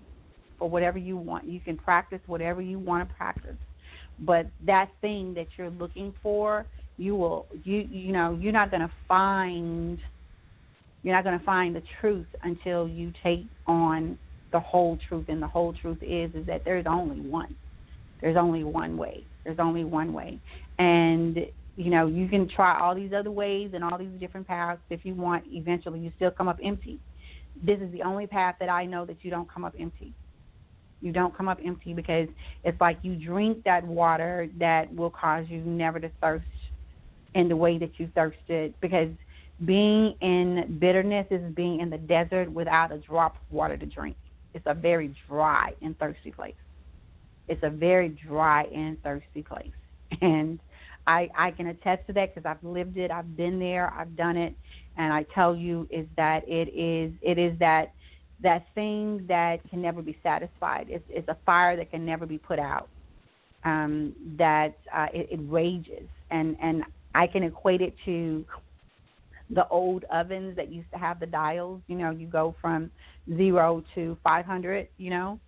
for 0.59 0.71
whatever 0.71 0.99
you 0.99 1.17
want. 1.17 1.45
You 1.45 1.61
can 1.61 1.77
practice 1.77 2.21
whatever 2.27 2.63
you 2.63 2.79
want 2.79 3.07
to 3.07 3.15
practice. 3.15 3.57
But 4.21 4.47
that 4.65 4.91
thing 5.03 5.35
that 5.35 5.49
you're 5.59 5.71
looking 5.71 6.15
for, 6.23 6.67
you 6.97 7.15
will, 7.17 7.47
you, 7.65 7.87
you 7.91 8.13
know, 8.13 8.39
you're 8.41 8.53
not 8.53 8.71
going 8.71 8.81
to 8.81 8.93
find 9.07 9.99
you're 11.05 11.15
not 11.15 11.23
going 11.23 11.39
to 11.39 11.45
find 11.45 11.77
the 11.77 11.83
truth 12.01 12.27
until 12.43 12.89
you 12.89 13.13
take 13.23 13.47
on 13.67 14.19
the 14.53 14.59
whole 14.59 14.99
truth. 15.09 15.27
And 15.29 15.41
the 15.41 15.47
whole 15.47 15.75
truth 15.75 15.99
is 16.03 16.35
is 16.35 16.47
that 16.47 16.63
there's 16.65 16.87
only 16.89 17.21
one. 17.21 17.55
There's 18.21 18.37
only 18.37 18.65
one 18.65 18.97
way. 18.97 19.25
There's 19.45 19.59
only 19.61 19.85
one 19.85 20.13
way. 20.13 20.41
And 20.79 21.37
you 21.77 21.91
know, 21.91 22.07
you 22.07 22.29
can 22.29 22.49
try 22.49 22.81
all 22.81 22.95
these 22.95 23.13
other 23.13 23.31
ways 23.31 23.73
and 23.75 23.85
all 23.85 23.99
these 23.99 24.19
different 24.19 24.47
paths 24.47 24.81
if 24.91 25.05
you 25.05 25.15
want. 25.15 25.45
Eventually, 25.49 26.01
you 26.01 26.11
still 26.17 26.31
come 26.31 26.49
up 26.49 26.59
empty. 26.65 26.99
This 27.63 27.81
is 27.81 27.93
the 27.93 28.03
only 28.03 28.27
path 28.27 28.57
that 28.61 28.69
I 28.69 28.87
know 28.87 29.05
that 29.05 29.19
you 29.23 29.31
don't 29.31 29.53
come 29.53 29.65
up 29.65 29.75
empty. 29.79 30.13
You 31.03 31.13
don't 31.13 31.37
come 31.37 31.49
up 31.49 31.59
empty 31.65 31.93
because 31.93 32.29
it's 32.63 32.81
like 32.81 32.99
you 33.03 33.17
drink 33.17 33.63
that 33.65 33.85
water 33.85 34.49
that 34.59 34.95
will 34.95 35.11
cause 35.11 35.45
you 35.49 35.59
never 35.59 36.01
to 36.01 36.11
thirst 36.23 36.47
in 37.35 37.49
the 37.49 37.57
way 37.57 37.77
that 37.77 37.91
you 37.99 38.09
thirsted 38.15 38.73
because 38.81 39.11
being 39.65 40.15
in 40.21 40.79
bitterness 40.81 41.27
is 41.31 41.43
being 41.55 41.81
in 41.81 41.91
the 41.91 41.99
desert 41.99 42.51
without 42.51 42.93
a 42.93 42.99
drop 42.99 43.37
of 43.37 43.55
water 43.55 43.77
to 43.77 43.87
drink. 43.87 44.17
It's 44.53 44.67
a 44.67 44.75
very 44.75 45.15
dry 45.29 45.73
and 45.83 45.99
thirsty 45.99 46.31
place. 46.31 46.55
It's 47.49 47.63
a 47.63 47.71
very 47.71 48.09
dry 48.09 48.65
and 48.75 49.01
thirsty 49.03 49.43
place. 49.43 49.71
And 50.21 50.61
I 51.07 51.29
I 51.37 51.51
can 51.51 51.69
attest 51.69 52.07
to 52.07 52.13
that 52.15 52.35
because 52.35 52.49
I've 52.49 52.63
lived 52.63 52.97
it, 52.97 53.11
I've 53.11 53.37
been 53.37 53.59
there, 53.59 53.93
I've 53.93 54.17
done 54.17 54.37
it, 54.37 54.55
and 54.97 55.13
I 55.13 55.25
tell 55.35 55.55
you 55.55 55.87
is 55.91 56.07
that 56.17 56.49
it 56.49 56.69
is 56.75 57.13
it 57.21 57.39
is 57.39 57.59
that 57.59 57.93
that 58.43 58.67
thing 58.75 59.25
that 59.29 59.59
can 59.71 59.83
never 59.83 60.03
be 60.03 60.17
satisfied. 60.23 60.87
It's 60.89 61.05
it's 61.09 61.29
a 61.29 61.37
fire 61.45 61.77
that 61.77 61.91
can 61.91 62.05
never 62.05 62.27
be 62.27 62.39
put 62.39 62.59
out. 62.59 62.89
Um, 63.65 64.15
that 64.37 64.77
uh, 64.95 65.07
it, 65.13 65.29
it 65.33 65.41
rages, 65.49 66.09
and 66.31 66.57
and 66.61 66.85
I 67.15 67.27
can 67.27 67.43
equate 67.43 67.81
it 67.81 67.95
to 68.05 68.45
the 69.51 69.67
old 69.69 70.05
ovens 70.13 70.57
that 70.57 70.73
used 70.73 70.91
to 70.93 70.99
have 70.99 71.21
the 71.21 71.27
dials. 71.27 71.81
You 71.87 71.97
know, 71.97 72.11
you 72.11 72.27
go 72.27 72.55
from 72.61 72.91
zero 73.37 73.85
to 73.95 74.17
500. 74.25 74.89
You 74.97 75.11
know, 75.11 75.41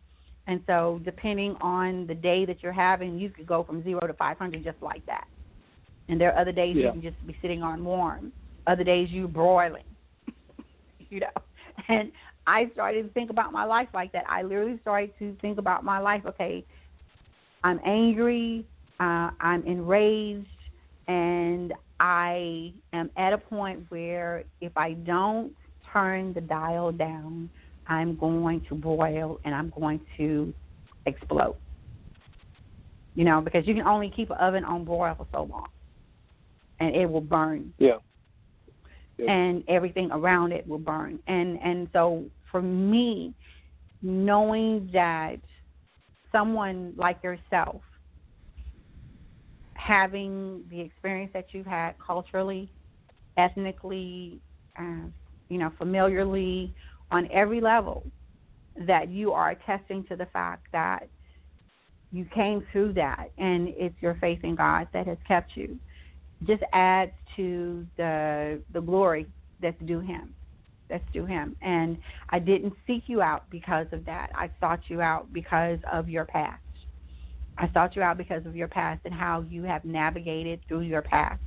and 0.46 0.60
so 0.66 1.00
depending 1.04 1.56
on 1.60 2.06
the 2.06 2.14
day 2.14 2.44
that 2.44 2.62
you're 2.62 2.72
having, 2.72 3.18
you 3.18 3.30
could 3.30 3.46
go 3.46 3.64
from 3.64 3.82
zero 3.82 4.06
to 4.06 4.14
500 4.14 4.62
just 4.62 4.80
like 4.80 5.04
that. 5.06 5.26
And 6.08 6.20
there 6.20 6.32
are 6.32 6.40
other 6.40 6.52
days 6.52 6.76
yeah. 6.76 6.86
you 6.86 6.92
can 6.92 7.02
just 7.02 7.26
be 7.26 7.36
sitting 7.42 7.62
on 7.62 7.84
warm. 7.84 8.32
Other 8.66 8.84
days 8.84 9.08
you're 9.10 9.28
broiling. 9.28 9.82
you 11.10 11.20
know, 11.20 11.26
and 11.88 12.12
I 12.46 12.70
started 12.72 13.02
to 13.02 13.08
think 13.10 13.30
about 13.30 13.52
my 13.52 13.64
life 13.64 13.88
like 13.92 14.12
that. 14.12 14.24
I 14.28 14.42
literally 14.42 14.78
started 14.82 15.10
to 15.18 15.36
think 15.40 15.58
about 15.58 15.84
my 15.84 15.98
life. 15.98 16.22
Okay, 16.26 16.64
I'm 17.64 17.80
angry. 17.84 18.64
Uh, 19.00 19.30
I'm 19.40 19.62
enraged 19.66 20.48
and 21.08 21.72
I 22.00 22.72
am 22.92 23.10
at 23.16 23.32
a 23.32 23.38
point 23.38 23.86
where 23.88 24.44
if 24.60 24.72
I 24.76 24.92
don't 24.92 25.52
turn 25.92 26.32
the 26.34 26.40
dial 26.40 26.92
down, 26.92 27.50
I'm 27.86 28.16
going 28.16 28.62
to 28.68 28.74
boil 28.74 29.38
and 29.44 29.54
I'm 29.54 29.72
going 29.78 30.00
to 30.18 30.52
explode. 31.06 31.56
You 33.14 33.24
know, 33.24 33.40
because 33.40 33.66
you 33.66 33.74
can 33.74 33.86
only 33.86 34.12
keep 34.14 34.30
an 34.30 34.36
oven 34.36 34.64
on 34.64 34.84
boil 34.84 35.14
for 35.16 35.26
so 35.32 35.44
long, 35.44 35.68
and 36.80 36.94
it 36.94 37.06
will 37.06 37.22
burn. 37.22 37.72
Yeah. 37.78 37.96
yeah. 39.16 39.32
And 39.32 39.64
everything 39.68 40.10
around 40.12 40.52
it 40.52 40.66
will 40.68 40.78
burn. 40.78 41.18
And 41.26 41.58
and 41.62 41.88
so 41.94 42.26
for 42.50 42.60
me, 42.60 43.32
knowing 44.02 44.90
that 44.92 45.36
someone 46.30 46.92
like 46.96 47.22
yourself 47.22 47.80
having 49.86 50.64
the 50.70 50.80
experience 50.80 51.30
that 51.32 51.46
you've 51.52 51.66
had 51.66 51.94
culturally 52.04 52.68
ethnically, 53.36 54.40
uh, 54.78 55.06
you 55.48 55.58
know, 55.58 55.70
familiarly, 55.78 56.74
on 57.10 57.28
every 57.32 57.60
level, 57.60 58.04
that 58.86 59.08
you 59.08 59.32
are 59.32 59.50
attesting 59.50 60.04
to 60.04 60.16
the 60.16 60.26
fact 60.26 60.66
that 60.72 61.08
you 62.10 62.26
came 62.34 62.66
through 62.72 62.92
that 62.94 63.30
and 63.38 63.68
it's 63.76 63.94
your 64.00 64.16
faith 64.20 64.40
in 64.42 64.56
God 64.56 64.88
that 64.92 65.06
has 65.06 65.18
kept 65.28 65.52
you. 65.54 65.78
Just 66.46 66.62
adds 66.72 67.12
to 67.36 67.86
the 67.96 68.60
the 68.72 68.80
glory 68.80 69.26
that's 69.60 69.80
due 69.86 70.00
him 70.00 70.34
that's 70.88 71.04
due 71.12 71.26
him. 71.26 71.56
And 71.62 71.98
I 72.30 72.38
didn't 72.38 72.74
seek 72.86 73.04
you 73.06 73.22
out 73.22 73.44
because 73.50 73.86
of 73.92 74.04
that. 74.04 74.30
I 74.34 74.50
sought 74.60 74.80
you 74.88 75.00
out 75.00 75.32
because 75.32 75.78
of 75.90 76.08
your 76.08 76.24
past 76.24 76.60
I 77.58 77.70
sought 77.72 77.96
you 77.96 78.02
out 78.02 78.18
because 78.18 78.44
of 78.46 78.54
your 78.54 78.68
past 78.68 79.00
and 79.04 79.14
how 79.14 79.44
you 79.48 79.62
have 79.62 79.84
navigated 79.84 80.60
through 80.68 80.82
your 80.82 81.02
past 81.02 81.40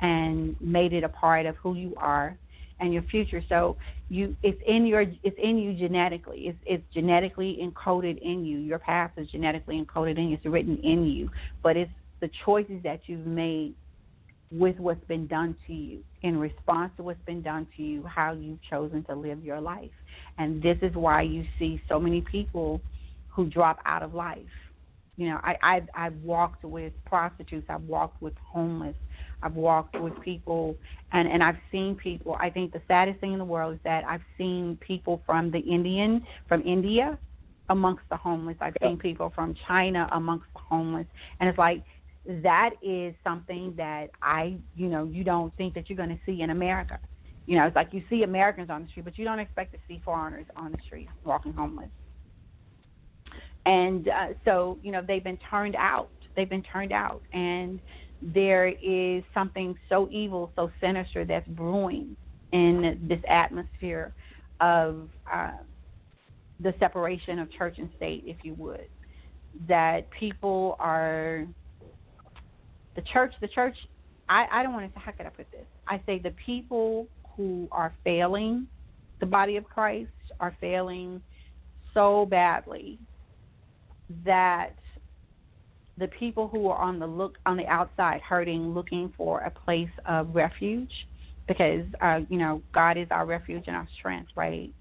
and 0.00 0.56
made 0.60 0.92
it 0.92 1.04
a 1.04 1.08
part 1.08 1.46
of 1.46 1.56
who 1.56 1.74
you 1.74 1.94
are 1.96 2.36
and 2.80 2.92
your 2.92 3.02
future. 3.04 3.42
So 3.48 3.76
you 4.08 4.36
it's 4.42 4.60
in 4.66 4.86
your 4.86 5.02
it's 5.02 5.36
in 5.42 5.58
you 5.58 5.74
genetically. 5.74 6.48
It's 6.48 6.58
it's 6.66 6.84
genetically 6.92 7.58
encoded 7.62 8.18
in 8.22 8.44
you. 8.44 8.58
Your 8.58 8.78
past 8.78 9.18
is 9.18 9.28
genetically 9.28 9.82
encoded 9.82 10.18
in 10.18 10.28
you. 10.28 10.36
It's 10.36 10.46
written 10.46 10.78
in 10.78 11.06
you. 11.06 11.30
But 11.62 11.76
it's 11.76 11.92
the 12.20 12.30
choices 12.44 12.82
that 12.82 13.00
you've 13.06 13.26
made 13.26 13.74
with 14.52 14.76
what's 14.78 15.04
been 15.04 15.26
done 15.26 15.56
to 15.66 15.72
you 15.72 16.00
in 16.22 16.36
response 16.36 16.92
to 16.96 17.02
what's 17.02 17.22
been 17.24 17.40
done 17.40 17.66
to 17.76 17.82
you, 17.82 18.04
how 18.04 18.32
you've 18.32 18.58
chosen 18.68 19.04
to 19.04 19.14
live 19.14 19.44
your 19.44 19.60
life. 19.60 19.90
And 20.38 20.60
this 20.62 20.76
is 20.82 20.94
why 20.94 21.22
you 21.22 21.44
see 21.58 21.80
so 21.88 22.00
many 22.00 22.20
people 22.20 22.80
who 23.28 23.46
drop 23.48 23.78
out 23.86 24.02
of 24.02 24.12
life. 24.12 24.38
You 25.20 25.28
know, 25.28 25.40
I 25.44 25.54
I've, 25.62 25.88
I've 25.94 26.16
walked 26.22 26.64
with 26.64 26.94
prostitutes. 27.04 27.66
I've 27.68 27.82
walked 27.82 28.22
with 28.22 28.32
homeless. 28.42 28.94
I've 29.42 29.54
walked 29.54 30.00
with 30.00 30.18
people 30.22 30.74
and 31.12 31.28
and 31.28 31.44
I've 31.44 31.58
seen 31.70 31.94
people. 31.94 32.38
I 32.40 32.48
think 32.48 32.72
the 32.72 32.80
saddest 32.88 33.20
thing 33.20 33.34
in 33.34 33.38
the 33.38 33.44
world 33.44 33.74
is 33.74 33.80
that 33.84 34.02
I've 34.04 34.22
seen 34.38 34.78
people 34.80 35.22
from 35.26 35.50
the 35.50 35.58
Indian 35.58 36.24
from 36.48 36.62
India 36.62 37.18
amongst 37.68 38.04
the 38.10 38.16
homeless. 38.16 38.56
I've 38.62 38.72
yeah. 38.80 38.88
seen 38.88 38.96
people 38.96 39.30
from 39.34 39.54
China 39.68 40.08
amongst 40.12 40.46
the 40.54 40.60
homeless, 40.66 41.06
and 41.38 41.50
it's 41.50 41.58
like 41.58 41.84
that 42.42 42.70
is 42.82 43.14
something 43.22 43.74
that 43.76 44.06
I 44.22 44.56
you 44.74 44.88
know 44.88 45.04
you 45.04 45.22
don't 45.22 45.54
think 45.58 45.74
that 45.74 45.90
you're 45.90 45.98
going 45.98 46.08
to 46.08 46.20
see 46.24 46.40
in 46.40 46.48
America. 46.48 46.98
You 47.44 47.56
know, 47.58 47.66
it's 47.66 47.76
like 47.76 47.88
you 47.92 48.02
see 48.08 48.22
Americans 48.22 48.70
on 48.70 48.84
the 48.84 48.88
street, 48.88 49.04
but 49.04 49.18
you 49.18 49.26
don't 49.26 49.38
expect 49.38 49.72
to 49.72 49.78
see 49.86 50.00
foreigners 50.02 50.46
on 50.56 50.72
the 50.72 50.78
street 50.86 51.08
walking 51.24 51.52
homeless. 51.52 51.90
And 53.66 54.08
uh, 54.08 54.26
so, 54.44 54.78
you 54.82 54.92
know, 54.92 55.02
they've 55.06 55.24
been 55.24 55.38
turned 55.50 55.76
out. 55.76 56.08
They've 56.36 56.48
been 56.48 56.62
turned 56.62 56.92
out, 56.92 57.22
and 57.32 57.80
there 58.22 58.68
is 58.68 59.22
something 59.34 59.76
so 59.88 60.08
evil, 60.10 60.52
so 60.56 60.70
sinister 60.80 61.24
that's 61.24 61.46
brewing 61.48 62.16
in 62.52 63.00
this 63.08 63.20
atmosphere 63.28 64.12
of 64.60 65.08
uh, 65.32 65.52
the 66.60 66.74
separation 66.78 67.38
of 67.38 67.50
church 67.52 67.76
and 67.78 67.90
state, 67.96 68.24
if 68.26 68.36
you 68.42 68.54
would. 68.54 68.86
That 69.68 70.08
people 70.12 70.76
are, 70.78 71.46
the 72.94 73.02
church, 73.12 73.34
the 73.40 73.48
church, 73.48 73.76
I, 74.28 74.46
I 74.52 74.62
don't 74.62 74.72
want 74.72 74.86
to, 74.86 74.98
say, 74.98 75.02
how 75.04 75.12
could 75.12 75.26
I 75.26 75.30
put 75.30 75.50
this? 75.50 75.66
I 75.88 76.00
say 76.06 76.20
the 76.20 76.34
people 76.46 77.08
who 77.36 77.68
are 77.72 77.92
failing 78.04 78.68
the 79.20 79.26
body 79.26 79.56
of 79.56 79.64
Christ 79.64 80.10
are 80.40 80.56
failing 80.60 81.20
so 81.94 82.26
badly 82.26 82.98
that 84.24 84.74
the 85.98 86.08
people 86.08 86.48
who 86.48 86.68
are 86.68 86.78
on 86.78 86.98
the 86.98 87.06
look 87.06 87.36
on 87.46 87.56
the 87.56 87.66
outside 87.66 88.20
hurting 88.22 88.74
looking 88.74 89.12
for 89.16 89.40
a 89.40 89.50
place 89.50 89.90
of 90.06 90.34
refuge 90.34 90.90
because 91.46 91.84
uh, 92.00 92.20
you 92.28 92.38
know 92.38 92.62
God 92.72 92.96
is 92.96 93.06
our 93.10 93.26
refuge 93.26 93.64
and 93.66 93.76
our 93.76 93.88
strength, 93.98 94.30
right? 94.34 94.72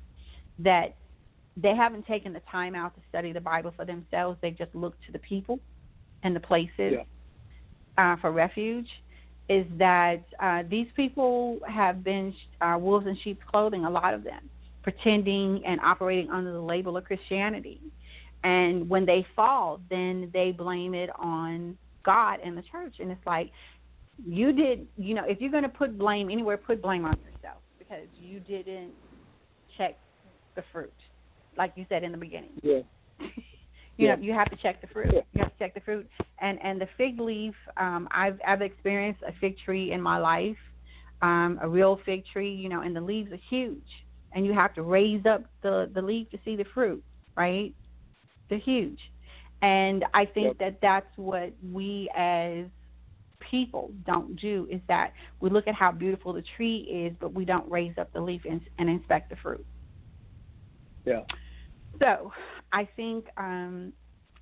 That 0.60 0.96
they 1.58 1.76
haven't 1.76 2.08
taken 2.08 2.32
the 2.32 2.42
time 2.52 2.74
out 2.74 2.96
to 2.96 3.02
study 3.10 3.34
the 3.34 3.42
Bible 3.42 3.74
for 3.76 3.86
themselves. 3.86 4.38
They 4.42 4.52
just 4.52 4.74
look 4.74 4.96
to 5.06 5.12
the 5.12 5.20
people 5.20 5.60
and 6.24 6.36
the 6.36 6.40
places 6.40 6.72
yeah. 6.78 7.04
uh, 7.98 8.16
for 8.22 8.32
refuge. 8.32 8.88
Is 9.50 9.66
that 9.80 10.24
uh, 10.40 10.62
these 10.70 10.86
people 10.96 11.58
have 11.68 12.04
been 12.04 12.36
uh, 12.62 12.78
wolves 12.80 13.08
in 13.08 13.18
sheep's 13.24 13.44
clothing, 13.52 13.84
a 13.84 13.90
lot 13.90 14.14
of 14.14 14.24
them, 14.24 14.48
pretending 14.84 15.64
and 15.66 15.82
operating 15.82 16.30
under 16.30 16.54
the 16.54 16.62
label 16.62 16.96
of 16.98 17.04
Christianity 17.04 17.82
and 18.44 18.90
when 18.90 19.06
they 19.06 19.26
fall, 19.36 19.82
then 19.90 20.30
they 20.34 20.52
blame 20.52 20.94
it 20.94 21.10
on 21.18 21.78
God 22.06 22.40
and 22.44 22.58
the 22.58 22.64
church. 22.64 22.96
And 23.00 23.12
it's 23.12 23.26
like, 23.26 23.52
you 24.26 24.52
did, 24.54 24.88
you 24.98 25.14
know, 25.14 25.24
if 25.26 25.42
you're 25.42 25.52
going 25.52 25.64
to 25.64 25.70
put 25.70 25.98
blame 25.98 26.30
anywhere, 26.30 26.58
put 26.58 26.82
blame 26.82 27.06
on 27.06 27.18
yourself 27.20 27.62
because 27.78 28.08
you 28.20 28.40
didn't 28.40 28.92
check 29.78 29.98
the 30.56 30.64
fruit, 30.72 30.94
like 31.58 31.74
you 31.76 31.86
said 31.90 32.04
in 32.04 32.12
the 32.12 32.18
beginning. 32.18 32.52
Yeah. 32.62 32.80
you 33.20 33.30
yeah. 33.98 34.16
know, 34.16 34.22
you 34.22 34.34
have 34.34 34.50
to 34.50 34.56
check 34.58 34.82
the 34.82 34.88
fruit. 34.88 35.12
Yeah. 35.14 35.22
You 35.34 35.44
have 35.44 35.54
to 35.54 35.60
check 35.60 35.74
the 35.74 35.82
fruit. 35.82 36.10
And 36.42 36.60
and 36.64 36.80
the 36.80 36.88
fig 36.98 37.20
leaf, 37.20 37.56
um, 37.78 38.08
I've 38.12 38.40
I've 38.46 38.62
experienced 38.62 39.22
a 39.28 39.34
fig 39.40 39.56
tree 39.64 39.92
in 39.92 40.02
my 40.02 40.18
life, 40.18 40.58
um, 41.22 41.60
a 41.62 41.68
real 41.68 42.00
fig 42.06 42.24
tree, 42.32 42.54
you 42.54 42.70
know, 42.70 42.82
and 42.82 42.96
the 42.96 43.02
leaves 43.02 43.32
are 43.32 43.40
huge, 43.50 43.90
and 44.34 44.46
you 44.46 44.54
have 44.54 44.74
to 44.76 44.82
raise 44.82 45.26
up 45.26 45.44
the 45.64 45.90
the 45.94 46.02
leaf 46.02 46.30
to 46.32 46.40
see 46.46 46.56
the 46.56 46.66
fruit, 46.74 47.04
right? 47.36 47.74
They're 48.50 48.60
huge. 48.60 49.00
And 49.62 50.06
I 50.14 50.26
think 50.26 50.48
yep. 50.48 50.58
that 50.60 50.82
that's 50.82 51.18
what 51.18 51.54
we 51.72 52.10
as 52.16 52.66
people 53.40 53.92
don't 54.06 54.40
do 54.40 54.68
is 54.70 54.82
that 54.88 55.14
we 55.40 55.50
look 55.50 55.68
at 55.68 55.76
how 55.76 55.92
beautiful 55.92 56.34
the 56.34 56.44
tree 56.56 57.08
is, 57.08 57.16
but 57.20 57.34
we 57.34 57.46
don't 57.46 57.70
raise 57.70 57.98
up 57.98 58.12
the 58.14 58.22
leaf 58.22 58.42
and, 58.50 58.62
and 58.78 58.90
inspect 58.90 59.30
the 59.30 59.36
fruit. 59.38 59.66
Yeah. 61.06 61.22
So 62.00 62.32
I 62.72 62.88
think 62.96 63.26
um, 63.38 63.94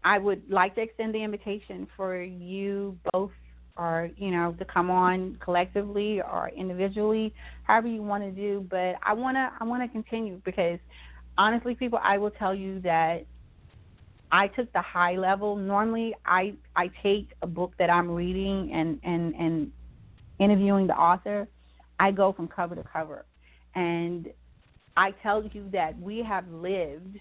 I 0.04 0.18
would 0.18 0.44
like 0.50 0.76
to 0.76 0.82
extend 0.82 1.16
the 1.16 1.24
invitation 1.24 1.88
for 1.96 2.22
you 2.22 2.98
both 3.12 3.32
or 3.78 4.10
you 4.18 4.32
know 4.32 4.54
to 4.54 4.66
come 4.66 4.90
on 4.90 5.38
collectively 5.44 6.20
or 6.22 6.50
individually 6.56 7.34
however 7.64 7.88
you 7.88 8.02
want 8.02 8.24
to 8.24 8.32
do 8.32 8.66
but 8.70 8.96
i 9.04 9.14
want 9.14 9.36
to 9.36 9.52
i 9.60 9.64
want 9.64 9.84
to 9.84 9.88
continue 9.90 10.42
because 10.44 10.80
honestly 11.38 11.76
people 11.76 12.00
i 12.04 12.18
will 12.18 12.32
tell 12.32 12.56
you 12.56 12.80
that 12.82 13.26
I 14.32 14.48
took 14.48 14.72
the 14.74 14.82
high 14.82 15.16
level. 15.16 15.56
Normally, 15.56 16.14
I 16.26 16.54
I 16.76 16.90
take 17.02 17.32
a 17.42 17.48
book 17.48 17.74
that 17.80 17.90
I'm 17.90 18.12
reading 18.12 18.72
and 18.74 19.00
and 19.04 19.34
and 19.36 19.72
interviewing 20.40 20.88
the 20.88 20.96
author. 20.96 21.48
I 22.00 22.12
go 22.12 22.34
from 22.34 22.48
cover 22.48 22.76
to 22.76 22.84
cover, 22.84 23.26
and 23.76 24.28
I 24.96 25.12
tell 25.24 25.44
you 25.46 25.70
that 25.72 26.00
we 26.00 26.24
have 26.24 26.48
lived 26.50 27.18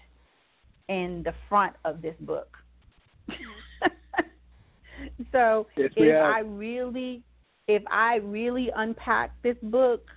in 0.89 1.23
the 1.23 1.33
front 1.49 1.75
of 1.85 2.01
this 2.01 2.15
book. 2.19 2.57
so 5.31 5.67
yes, 5.77 5.91
if 5.95 6.13
have. 6.13 6.23
I 6.23 6.39
really 6.39 7.23
if 7.67 7.83
I 7.89 8.15
really 8.17 8.69
unpack 8.75 9.31
this 9.43 9.57
book, 9.63 10.07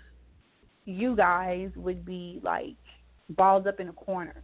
you 0.85 1.15
guys 1.15 1.71
would 1.77 2.05
be 2.05 2.41
like 2.43 2.77
balled 3.31 3.69
up 3.69 3.79
in 3.79 3.89
a 3.89 3.93
corner 3.93 4.43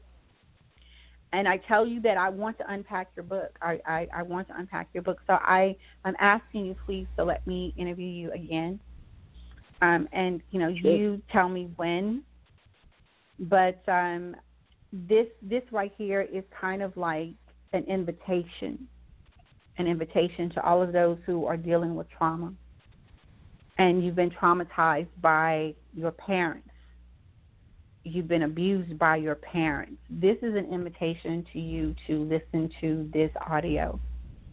and 1.37 1.47
I 1.47 1.59
tell 1.59 1.87
you 1.87 2.01
that 2.01 2.17
I 2.17 2.31
want 2.31 2.57
to 2.59 2.73
unpack 2.73 3.09
your 3.15 3.25
book. 3.25 3.51
I, 3.61 3.79
I, 3.87 4.09
I 4.17 4.23
want 4.23 4.49
to 4.49 4.55
unpack 4.57 4.89
your 4.95 5.03
book. 5.03 5.19
So 5.27 5.35
I, 5.35 5.77
I'm 6.03 6.17
asking 6.19 6.65
you 6.65 6.75
please 6.87 7.07
to 7.19 7.25
let 7.25 7.47
me 7.47 7.75
interview 7.77 8.07
you 8.07 8.33
again. 8.33 8.81
Um, 9.83 10.09
and 10.13 10.41
you 10.51 10.59
know, 10.59 10.69
you 10.69 11.21
tell 11.31 11.51
me 11.51 11.69
when. 11.77 12.23
But 13.39 13.87
um, 13.87 14.35
this 14.91 15.27
this 15.43 15.63
right 15.71 15.93
here 15.99 16.23
is 16.23 16.43
kind 16.59 16.83
of 16.83 16.97
like 16.97 17.35
an 17.75 17.85
invitation, 17.85 18.89
an 19.77 19.87
invitation 19.87 20.49
to 20.55 20.65
all 20.65 20.83
of 20.83 20.95
those 20.95 21.19
who 21.27 21.45
are 21.45 21.59
dealing 21.59 21.97
with 21.97 22.07
trauma, 22.09 22.55
and 23.77 24.03
you've 24.03 24.17
been 24.17 24.31
traumatized 24.31 25.09
by 25.21 25.75
your 25.95 26.13
parents 26.13 26.71
you've 28.07 28.29
been 28.29 28.43
abused 28.43 28.99
by 28.99 29.17
your 29.17 29.35
parents, 29.35 30.01
this 30.09 30.37
is 30.43 30.55
an 30.55 30.73
invitation 30.73 31.45
to 31.53 31.59
you 31.59 31.95
to 32.07 32.23
listen 32.25 32.71
to 32.81 33.09
this 33.13 33.31
audio. 33.49 33.99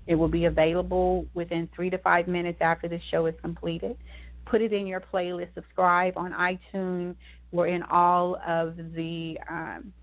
It 0.07 0.15
will 0.15 0.27
be 0.27 0.45
available 0.45 1.25
within 1.33 1.69
three 1.75 1.89
to 1.89 1.97
five 1.99 2.27
minutes 2.27 2.57
after 2.61 2.87
the 2.87 2.99
show 3.09 3.25
is 3.27 3.35
completed. 3.41 3.97
Put 4.45 4.61
it 4.61 4.73
in 4.73 4.85
your 4.85 5.01
playlist, 5.01 5.53
subscribe 5.53 6.17
on 6.17 6.33
iTunes. 6.33 7.15
We're 7.51 7.67
in 7.67 7.83
all 7.83 8.37
of 8.45 8.75
the 8.75 9.37
um, 9.49 9.93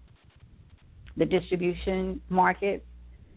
the 1.17 1.27
distribution 1.27 2.21
market. 2.29 2.87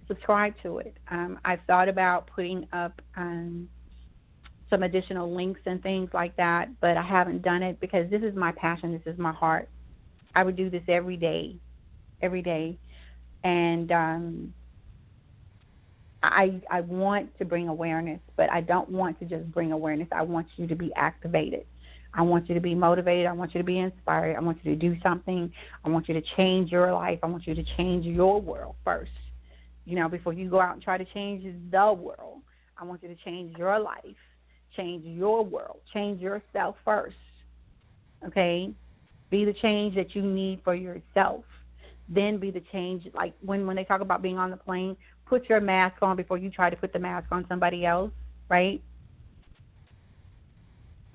Subscribe 0.08 0.54
to 0.64 0.78
it. 0.78 0.96
Um, 1.10 1.40
I've 1.44 1.60
thought 1.68 1.90
about 1.90 2.30
putting 2.34 2.68
up 2.72 3.02
um, 3.18 3.68
some 4.70 4.84
additional 4.84 5.34
links 5.34 5.62
and 5.66 5.82
things 5.84 6.10
like 6.14 6.36
that, 6.38 6.70
but 6.82 6.98
I 6.98 7.04
haven't 7.04 7.42
done 7.42 7.64
it 7.64 7.80
because 7.80 8.10
this 8.10 8.22
is 8.22 8.36
my 8.36 8.52
passion. 8.54 8.92
This 8.92 9.14
is 9.14 9.20
my 9.20 9.32
heart. 9.32 9.70
I 10.36 10.44
would 10.44 10.56
do 10.56 10.70
this 10.70 10.84
every 10.88 11.18
day, 11.18 11.56
every 12.22 12.42
day, 12.42 12.78
and 13.44 13.92
um, 13.92 14.54
I 16.24 16.62
I 16.72 16.82
want 16.82 17.38
to 17.38 17.46
bring 17.46 17.68
awareness, 17.68 18.20
but 18.36 18.50
I 18.52 18.62
don't 18.62 18.90
want 18.90 19.20
to 19.20 19.26
just 19.26 19.52
bring 19.52 19.72
awareness. 19.72 20.08
I 20.12 20.24
want 20.24 20.48
you 20.56 20.68
to 20.68 20.76
be 20.76 20.92
activated. 20.96 21.66
I 22.16 22.22
want 22.22 22.48
you 22.48 22.56
to 22.56 22.62
be 22.62 22.76
motivated. 22.76 23.26
I 23.26 23.34
want 23.34 23.54
you 23.54 23.60
to 23.60 23.66
be 23.66 23.80
inspired. 23.80 24.36
I 24.36 24.40
want 24.40 24.60
you 24.64 24.76
to 24.76 24.78
do 24.78 24.96
something. 25.02 25.52
I 25.84 25.90
want 25.90 26.08
you 26.08 26.14
to 26.14 26.22
change 26.38 26.72
your 26.72 26.94
life. 26.94 27.20
I 27.24 27.28
want 27.28 27.48
you 27.48 27.56
to 27.56 27.64
change 27.76 28.06
your 28.06 28.40
world 28.40 28.76
first. 28.84 29.12
You 29.86 29.96
know, 29.96 30.08
before 30.08 30.34
you 30.34 30.50
go 30.50 30.62
out 30.62 30.74
and 30.74 30.82
try 30.82 30.98
to 30.98 31.06
change 31.06 31.44
the 31.72 31.94
world, 31.94 32.42
I 32.78 32.86
want 32.86 33.02
you 33.04 33.10
to 33.10 33.16
change 33.16 33.58
your 33.58 33.80
life, 33.80 34.04
change 34.76 35.06
your 35.06 35.44
world, 35.44 35.80
change 35.92 36.22
yourself 36.22 36.76
first. 36.86 37.16
Okay? 38.26 38.74
Be 39.34 39.46
the 39.46 39.54
change 39.54 39.96
that 39.96 40.14
you 40.14 40.22
need 40.22 40.62
for 40.64 40.76
yourself. 40.76 41.44
Then 42.08 42.38
be 42.38 42.52
the 42.52 42.62
change 42.72 43.08
like 43.16 43.34
when 43.44 43.66
when 43.66 43.76
they 43.76 43.84
talk 43.84 44.02
about 44.02 44.22
being 44.22 44.38
on 44.38 44.52
the 44.52 44.58
plane, 44.58 44.96
put 45.26 45.50
your 45.50 45.60
mask 45.60 45.96
on 46.04 46.16
before 46.16 46.38
you 46.38 46.52
try 46.52 46.70
to 46.70 46.76
put 46.76 46.94
the 46.94 47.00
mask 47.00 47.32
on 47.32 47.44
somebody 47.50 47.84
else, 47.84 48.12
right? 48.48 48.80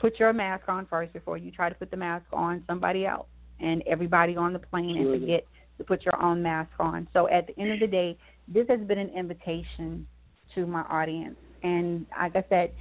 Put 0.01 0.19
your 0.19 0.32
mask 0.32 0.69
on 0.69 0.85
first 0.86 1.12
before 1.12 1.39
you 1.39 1.53
try 1.53 1.69
to 1.69 1.77
put 1.77 1.93
the 1.93 1.97
mask 1.97 2.27
on 2.32 2.65
somebody 2.66 3.07
else 3.07 3.28
and 3.61 3.85
everybody 3.86 4.36
on 4.36 4.53
the 4.53 4.59
plane 4.59 4.97
and 4.97 5.20
forget 5.20 5.45
to 5.78 5.85
put 5.85 6.05
your 6.05 6.20
own 6.20 6.43
mask 6.43 6.73
on. 6.81 7.07
So 7.12 7.28
at 7.28 7.47
the 7.47 7.57
end 7.57 7.70
of 7.70 7.78
the 7.78 7.86
day, 7.86 8.19
this 8.49 8.66
has 8.69 8.81
been 8.81 8.99
an 8.99 9.11
invitation 9.11 10.09
to 10.57 10.66
my 10.66 10.82
audience. 10.90 11.36
And 11.62 12.05
like 12.19 12.35
I 12.35 12.45
said, 12.49 12.73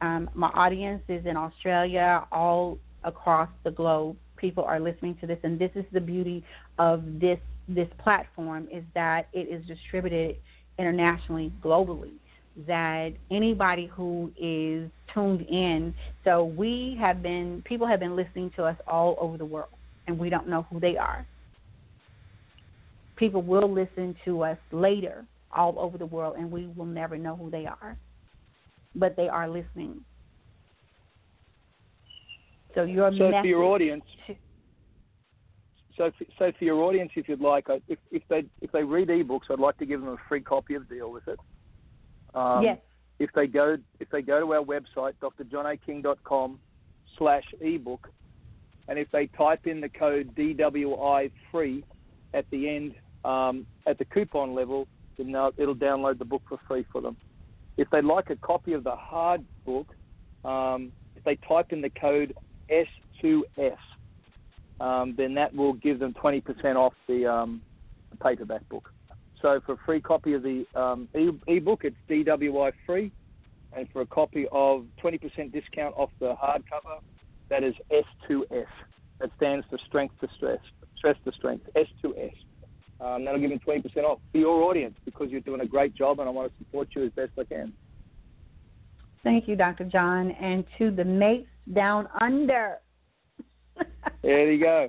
um, 0.00 0.30
my 0.32 0.48
audience 0.54 1.02
is 1.10 1.26
in 1.26 1.36
Australia, 1.36 2.26
all 2.32 2.78
across 3.04 3.50
the 3.62 3.70
globe. 3.70 4.16
People 4.36 4.64
are 4.64 4.80
listening 4.80 5.16
to 5.20 5.26
this, 5.26 5.38
and 5.42 5.58
this 5.58 5.70
is 5.74 5.84
the 5.92 6.00
beauty 6.00 6.44
of 6.78 7.02
this 7.20 7.38
this 7.68 7.88
platform 7.98 8.68
is 8.72 8.84
that 8.94 9.26
it 9.32 9.48
is 9.48 9.66
distributed 9.66 10.36
internationally, 10.78 11.52
globally. 11.64 12.12
That 12.66 13.10
anybody 13.30 13.86
who 13.86 14.30
is 14.38 14.88
tuned 15.12 15.42
in, 15.42 15.92
so 16.24 16.44
we 16.44 16.96
have 17.00 17.22
been 17.22 17.62
people 17.66 17.86
have 17.86 18.00
been 18.00 18.16
listening 18.16 18.50
to 18.56 18.64
us 18.64 18.76
all 18.86 19.16
over 19.20 19.36
the 19.36 19.44
world, 19.44 19.70
and 20.06 20.18
we 20.18 20.30
don't 20.30 20.48
know 20.48 20.66
who 20.70 20.80
they 20.80 20.96
are 20.96 21.26
people 23.16 23.42
will 23.42 23.72
listen 23.72 24.14
to 24.24 24.42
us 24.44 24.58
later 24.70 25.24
all 25.54 25.78
over 25.78 25.98
the 25.98 26.06
world 26.06 26.36
and 26.38 26.50
we 26.50 26.66
will 26.76 26.86
never 26.86 27.16
know 27.16 27.34
who 27.34 27.50
they 27.50 27.66
are. 27.66 27.96
But 28.94 29.16
they 29.16 29.28
are 29.28 29.48
listening. 29.48 30.04
So 32.76 32.82
your 32.82 33.10
so 33.16 33.30
for 33.40 33.46
your 33.46 33.62
audience, 33.62 34.04
so 35.96 36.10
so 36.38 36.52
for 36.58 36.64
your 36.64 36.82
audience, 36.82 37.10
if 37.16 37.26
you'd 37.26 37.40
like, 37.40 37.64
if 37.88 37.98
if 38.10 38.22
they 38.28 38.44
if 38.60 38.70
they 38.70 38.82
read 38.82 39.08
ebooks, 39.08 39.50
I'd 39.50 39.58
like 39.58 39.78
to 39.78 39.86
give 39.86 40.00
them 40.00 40.10
a 40.10 40.16
free 40.28 40.42
copy 40.42 40.74
of 40.74 40.86
Deal 40.86 41.10
with 41.10 41.26
It. 41.26 41.38
Um, 42.34 42.62
yes. 42.62 42.78
If 43.18 43.30
they 43.34 43.46
go 43.46 43.78
if 43.98 44.10
they 44.10 44.20
go 44.20 44.40
to 44.40 44.52
our 44.52 44.62
website, 44.62 45.14
drjohnaking.com 45.22 46.60
slash 47.16 47.44
ebook, 47.62 48.08
and 48.88 48.98
if 48.98 49.08
they 49.10 49.28
type 49.28 49.66
in 49.66 49.80
the 49.80 49.88
code 49.88 50.34
DWI 50.36 51.32
free 51.50 51.82
at 52.34 52.44
the 52.52 52.68
end 52.68 52.94
um, 53.24 53.66
at 53.86 53.96
the 53.96 54.04
coupon 54.04 54.54
level, 54.54 54.86
then 55.16 55.28
it'll 55.56 55.74
download 55.74 56.18
the 56.18 56.26
book 56.26 56.42
for 56.46 56.58
free 56.68 56.84
for 56.92 57.00
them. 57.00 57.16
If 57.78 57.88
they'd 57.88 58.04
like 58.04 58.28
a 58.28 58.36
copy 58.36 58.74
of 58.74 58.84
the 58.84 58.96
hard 58.96 59.42
book, 59.64 59.86
um, 60.44 60.92
if 61.14 61.24
they 61.24 61.38
type 61.48 61.68
in 61.70 61.80
the 61.80 61.90
code 61.98 62.34
S2S, 62.70 63.76
um, 64.80 65.14
then 65.16 65.34
that 65.34 65.54
will 65.54 65.74
give 65.74 65.98
them 65.98 66.14
20% 66.22 66.76
off 66.76 66.92
the, 67.08 67.26
um, 67.26 67.62
the, 68.10 68.16
paperback 68.18 68.68
book. 68.68 68.88
So 69.40 69.60
for 69.64 69.72
a 69.72 69.78
free 69.84 70.00
copy 70.00 70.34
of 70.34 70.42
the 70.42 70.66
um, 70.74 71.08
e- 71.16 71.38
ebook, 71.46 71.82
it's 71.84 71.96
DWI 72.10 72.72
free, 72.84 73.12
and 73.76 73.88
for 73.92 74.02
a 74.02 74.06
copy 74.06 74.46
of 74.52 74.84
20% 75.02 75.20
discount 75.52 75.94
off 75.96 76.10
the 76.20 76.34
hardcover, 76.42 77.00
that 77.50 77.62
is 77.62 77.74
S2S. 77.92 78.66
That 79.20 79.30
stands 79.36 79.64
for 79.70 79.78
strength 79.86 80.14
to 80.20 80.28
stress, 80.36 80.58
stress 80.96 81.16
to 81.24 81.32
strength, 81.32 81.66
S2S. 81.74 82.32
Um, 83.00 83.24
that'll 83.24 83.40
give 83.40 83.50
you 83.50 83.60
20% 83.66 84.04
off 84.04 84.18
for 84.32 84.38
your 84.38 84.62
audience 84.62 84.94
because 85.04 85.28
you're 85.30 85.40
doing 85.40 85.60
a 85.60 85.66
great 85.66 85.94
job 85.94 86.20
and 86.20 86.28
I 86.28 86.32
want 86.32 86.50
to 86.50 86.58
support 86.58 86.88
you 86.96 87.04
as 87.04 87.12
best 87.12 87.32
I 87.38 87.44
can. 87.44 87.72
Thank 89.22 89.48
you, 89.48 89.56
Dr. 89.56 89.84
John. 89.84 90.30
And 90.32 90.64
to 90.78 90.90
the 90.90 91.04
mates 91.04 91.48
down 91.72 92.08
under. 92.20 92.78
there 94.22 94.50
you 94.50 94.62
go. 94.62 94.88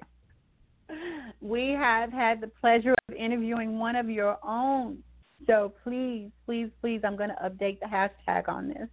We 1.39 1.69
have 1.69 2.11
had 2.11 2.41
the 2.41 2.47
pleasure 2.47 2.95
of 3.07 3.15
interviewing 3.15 3.77
one 3.77 3.95
of 3.95 4.09
your 4.09 4.39
own. 4.43 5.03
So 5.45 5.73
please, 5.83 6.31
please, 6.45 6.69
please, 6.81 7.01
I'm 7.03 7.15
going 7.15 7.29
to 7.29 7.49
update 7.49 7.79
the 7.79 7.85
hashtag 7.85 8.49
on 8.49 8.69
this 8.69 8.89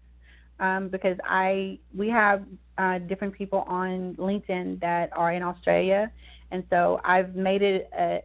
um, 0.60 0.88
because 0.88 1.16
I 1.24 1.78
we 1.96 2.08
have 2.08 2.44
uh, 2.78 2.98
different 2.98 3.34
people 3.34 3.64
on 3.66 4.14
LinkedIn 4.16 4.80
that 4.80 5.10
are 5.16 5.32
in 5.32 5.42
Australia, 5.42 6.10
and 6.50 6.64
so 6.70 7.00
I've 7.04 7.34
made 7.34 7.62
it 7.62 7.90
a, 7.96 8.22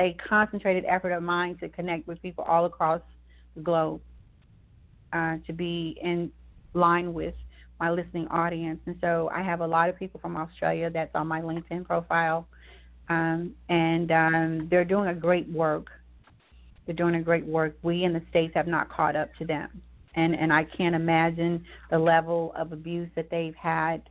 a 0.00 0.16
concentrated 0.28 0.84
effort 0.86 1.12
of 1.12 1.22
mine 1.22 1.56
to 1.58 1.68
connect 1.68 2.06
with 2.06 2.20
people 2.22 2.44
all 2.44 2.64
across 2.64 3.00
the 3.54 3.62
globe, 3.62 4.00
uh, 5.12 5.36
to 5.46 5.52
be 5.52 5.98
in 6.02 6.30
line 6.74 7.12
with 7.12 7.34
my 7.80 7.90
listening 7.90 8.28
audience. 8.28 8.80
And 8.86 8.96
so 9.00 9.30
I 9.32 9.42
have 9.42 9.60
a 9.60 9.66
lot 9.66 9.88
of 9.88 9.96
people 9.96 10.20
from 10.20 10.36
Australia 10.36 10.90
that's 10.90 11.14
on 11.14 11.26
my 11.26 11.40
LinkedIn 11.40 11.84
profile, 11.86 12.46
um, 13.08 13.54
and 13.68 14.10
um, 14.10 14.68
they're 14.70 14.84
doing 14.84 15.08
a 15.08 15.14
great 15.14 15.48
work. 15.48 15.86
They're 16.86 16.96
doing 16.96 17.16
a 17.16 17.22
great 17.22 17.46
work. 17.46 17.76
We 17.82 18.04
in 18.04 18.12
the 18.12 18.22
states 18.30 18.52
have 18.54 18.66
not 18.66 18.90
caught 18.90 19.16
up 19.16 19.30
to 19.38 19.44
them, 19.44 19.82
and 20.14 20.34
and 20.34 20.52
I 20.52 20.64
can't 20.64 20.94
imagine 20.94 21.64
the 21.90 21.98
level 21.98 22.52
of 22.56 22.72
abuse 22.72 23.10
that 23.14 23.30
they've 23.30 23.54
had 23.54 24.02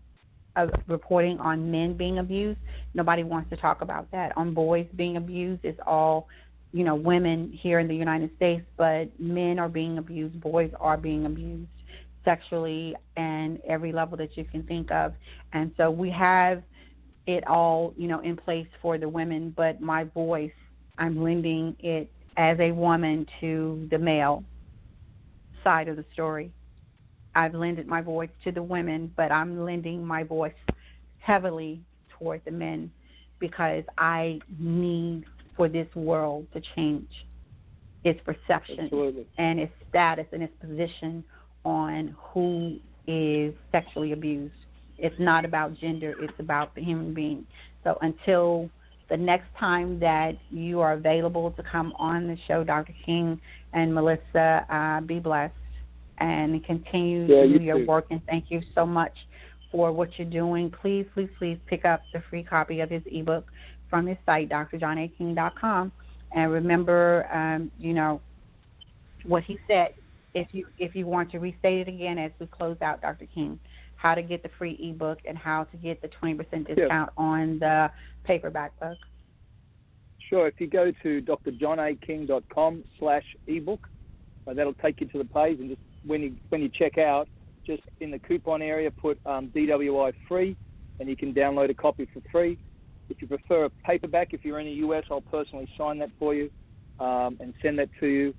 of 0.55 0.71
reporting 0.87 1.39
on 1.39 1.69
men 1.69 1.95
being 1.95 2.17
abused. 2.17 2.59
Nobody 2.93 3.23
wants 3.23 3.49
to 3.51 3.57
talk 3.57 3.81
about 3.81 4.09
that. 4.11 4.35
On 4.37 4.53
boys 4.53 4.87
being 4.95 5.17
abused, 5.17 5.63
it's 5.63 5.79
all, 5.85 6.27
you 6.71 6.83
know, 6.83 6.95
women 6.95 7.51
here 7.61 7.79
in 7.79 7.87
the 7.87 7.95
United 7.95 8.35
States, 8.37 8.65
but 8.75 9.07
men 9.19 9.59
are 9.59 9.69
being 9.69 9.99
abused, 9.99 10.41
boys 10.41 10.71
are 10.79 10.97
being 10.97 11.27
abused 11.27 11.69
sexually 12.27 12.93
and 13.15 13.57
every 13.65 13.93
level 13.93 14.17
that 14.17 14.35
you 14.35 14.43
can 14.43 14.61
think 14.63 14.91
of. 14.91 15.13
And 15.53 15.71
so 15.77 15.89
we 15.89 16.11
have 16.11 16.61
it 17.25 17.47
all, 17.47 17.93
you 17.95 18.09
know, 18.09 18.19
in 18.19 18.35
place 18.35 18.67
for 18.81 18.97
the 18.97 19.07
women, 19.07 19.53
but 19.55 19.79
my 19.79 20.03
voice, 20.03 20.51
I'm 20.97 21.23
lending 21.23 21.77
it 21.79 22.11
as 22.35 22.59
a 22.59 22.71
woman 22.73 23.25
to 23.39 23.87
the 23.89 23.97
male 23.97 24.43
side 25.63 25.87
of 25.87 25.95
the 25.95 26.05
story. 26.11 26.51
I've 27.33 27.53
lended 27.53 27.87
my 27.87 28.01
voice 28.01 28.29
to 28.43 28.51
the 28.51 28.63
women, 28.63 29.13
but 29.15 29.31
I'm 29.31 29.63
lending 29.63 30.05
my 30.05 30.23
voice 30.23 30.59
heavily 31.19 31.81
toward 32.09 32.41
the 32.43 32.51
men 32.51 32.91
because 33.39 33.83
I 33.97 34.39
need 34.59 35.23
for 35.55 35.69
this 35.69 35.87
world 35.95 36.47
to 36.53 36.61
change 36.75 37.09
its 38.03 38.19
perception 38.25 38.79
Absolutely. 38.81 39.27
and 39.37 39.59
its 39.59 39.73
status 39.89 40.25
and 40.33 40.43
its 40.43 40.53
position 40.59 41.23
on 41.67 42.15
who 42.17 42.77
is 43.07 43.53
sexually 43.73 44.13
abused. 44.13 44.53
It's 44.97 45.15
not 45.19 45.43
about 45.43 45.77
gender, 45.77 46.15
it's 46.21 46.39
about 46.39 46.73
the 46.73 46.81
human 46.81 47.13
being. 47.13 47.45
So 47.83 47.97
until 48.01 48.69
the 49.09 49.17
next 49.17 49.47
time 49.59 49.99
that 49.99 50.37
you 50.49 50.79
are 50.79 50.93
available 50.93 51.51
to 51.51 51.63
come 51.69 51.93
on 51.99 52.27
the 52.27 52.37
show, 52.47 52.63
Dr. 52.63 52.93
King 53.05 53.39
and 53.73 53.93
Melissa, 53.93 54.65
uh, 54.69 55.01
be 55.01 55.19
blessed 55.19 55.53
and 56.19 56.63
continue 56.65 57.25
yeah, 57.27 57.43
to 57.43 57.47
you 57.47 57.59
do 57.59 57.63
your 57.65 57.79
too. 57.79 57.85
work. 57.85 58.05
And 58.09 58.21
thank 58.25 58.45
you 58.49 58.61
so 58.73 58.85
much 58.85 59.13
for 59.71 59.91
what 59.91 60.09
you're 60.17 60.29
doing. 60.29 60.71
Please, 60.81 61.05
please, 61.13 61.29
please 61.37 61.59
pick 61.67 61.85
up 61.85 62.01
the 62.13 62.23
free 62.29 62.43
copy 62.43 62.79
of 62.79 62.89
his 62.89 63.03
ebook 63.05 63.45
from 63.89 64.07
his 64.07 64.17
site, 64.25 64.49
drjohnaking.com. 64.49 65.91
And 66.33 66.51
remember, 66.51 67.27
um, 67.31 67.71
you 67.77 67.93
know, 67.93 68.21
what 69.25 69.43
he 69.43 69.57
said. 69.67 69.93
If 70.37 70.53
you 70.53 70.67
if 70.77 70.95
you 70.95 71.05
want 71.07 71.31
to 71.31 71.39
restate 71.39 71.87
it 71.87 71.91
again 71.91 72.17
as 72.17 72.31
we 72.39 72.45
close 72.47 72.77
out, 72.81 73.01
Dr. 73.01 73.25
King, 73.33 73.59
how 73.95 74.13
to 74.13 74.21
get 74.21 74.43
the 74.43 74.49
free 74.57 74.77
ebook 74.79 75.19
and 75.25 75.37
how 75.37 75.63
to 75.65 75.77
get 75.77 76.01
the 76.01 76.09
20% 76.09 76.37
discount 76.67 76.77
yeah. 76.77 77.05
on 77.17 77.59
the 77.59 77.91
paperback 78.23 78.79
book. 78.79 78.97
Sure. 80.29 80.47
If 80.47 80.59
you 80.59 80.67
go 80.67 80.91
to 81.03 81.21
drjohnaking.com 81.21 82.83
slash 82.99 83.23
ebook, 83.47 83.87
uh, 84.47 84.53
that'll 84.53 84.73
take 84.75 85.01
you 85.01 85.07
to 85.07 85.17
the 85.17 85.25
page 85.25 85.59
and 85.59 85.69
just 85.69 85.81
when 86.05 86.21
you 86.21 86.35
when 86.49 86.61
you 86.61 86.69
check 86.69 86.97
out, 86.97 87.27
just 87.65 87.83
in 87.99 88.11
the 88.11 88.19
coupon 88.19 88.61
area, 88.61 88.91
put 88.91 89.19
um, 89.25 89.47
DWI 89.47 90.13
free, 90.27 90.55
and 90.99 91.09
you 91.09 91.15
can 91.15 91.33
download 91.33 91.69
a 91.69 91.73
copy 91.73 92.07
for 92.13 92.21
free. 92.31 92.57
If 93.09 93.21
you 93.21 93.27
prefer 93.27 93.65
a 93.65 93.69
paperback, 93.69 94.33
if 94.33 94.45
you're 94.45 94.59
in 94.59 94.67
the 94.67 94.87
US, 94.87 95.05
I'll 95.09 95.21
personally 95.21 95.67
sign 95.77 95.97
that 95.99 96.09
for 96.19 96.33
you 96.33 96.49
um, 96.99 97.37
and 97.39 97.53
send 97.61 97.79
that 97.79 97.89
to 97.99 98.07
you. 98.07 98.33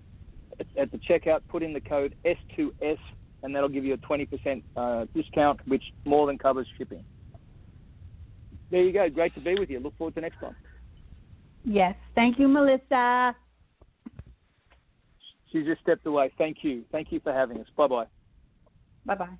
At, 0.60 0.66
at, 0.78 0.90
the 0.90 0.98
checkout, 1.08 1.40
put 1.48 1.62
in 1.62 1.72
the 1.72 1.80
code 1.80 2.14
S2S, 2.24 2.98
and 3.42 3.54
that'll 3.54 3.68
give 3.68 3.84
you 3.84 3.94
a 3.94 3.98
20% 3.98 4.62
uh, 4.76 5.06
discount, 5.14 5.60
which 5.66 5.82
more 6.04 6.26
than 6.26 6.36
covers 6.36 6.66
shipping. 6.76 7.04
There 8.70 8.82
you 8.82 8.92
go. 8.92 9.08
Great 9.08 9.34
to 9.34 9.40
be 9.40 9.54
with 9.58 9.70
you. 9.70 9.80
Look 9.80 9.96
forward 9.96 10.14
to 10.14 10.20
next 10.20 10.40
time. 10.40 10.56
Yes. 11.64 11.94
Thank 12.14 12.38
you, 12.38 12.48
Melissa. 12.48 13.34
She 15.52 15.64
just 15.64 15.80
stepped 15.80 16.06
away. 16.06 16.30
Thank 16.36 16.58
you. 16.62 16.84
Thank 16.92 17.10
you 17.10 17.20
for 17.20 17.32
having 17.32 17.58
us. 17.58 17.66
Bye 17.76 17.86
bye. 17.86 18.06
Bye 19.06 19.14
bye. 19.14 19.38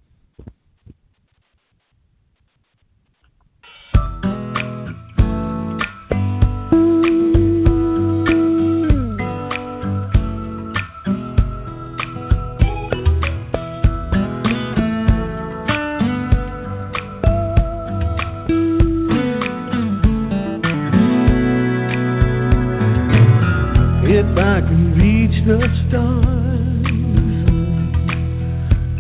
I 24.39 24.60
can 24.60 24.94
reach 24.97 25.44
the 25.47 25.59
stars, 25.89 26.86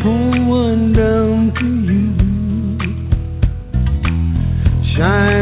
pull 0.02 0.34
one 0.48 0.92
down 0.92 1.52
to 1.58 1.66
you. 1.88 2.08
Shine. 4.96 5.37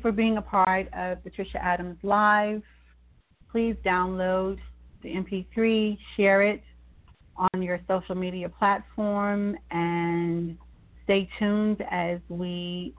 for 0.00 0.12
being 0.12 0.36
a 0.36 0.42
part 0.42 0.88
of 0.94 1.22
Patricia 1.22 1.62
Adams 1.62 1.98
Live. 2.02 2.62
Please 3.50 3.76
download 3.84 4.58
the 5.02 5.08
MP3, 5.08 5.96
share 6.16 6.42
it 6.42 6.62
on 7.36 7.62
your 7.62 7.80
social 7.88 8.14
media 8.14 8.48
platform, 8.48 9.56
and 9.70 10.56
stay 11.04 11.28
tuned 11.38 11.82
as 11.90 12.20
we 12.28 12.94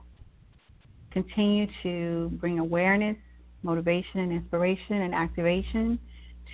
continue 1.12 1.66
to 1.82 2.30
bring 2.40 2.58
awareness, 2.58 3.16
motivation, 3.62 4.20
and 4.20 4.32
inspiration 4.32 5.02
and 5.02 5.14
activation 5.14 5.98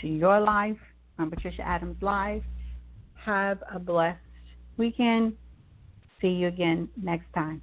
to 0.01 0.09
your 0.09 0.41
life 0.41 0.77
on 1.19 1.31
Patricia 1.31 1.63
Adams 1.63 1.97
Live. 2.01 2.43
Have 3.25 3.63
a 3.73 3.79
blessed 3.79 4.19
weekend. 4.77 5.35
See 6.21 6.29
you 6.29 6.49
again 6.49 6.89
next 7.01 7.33
time. 7.35 7.63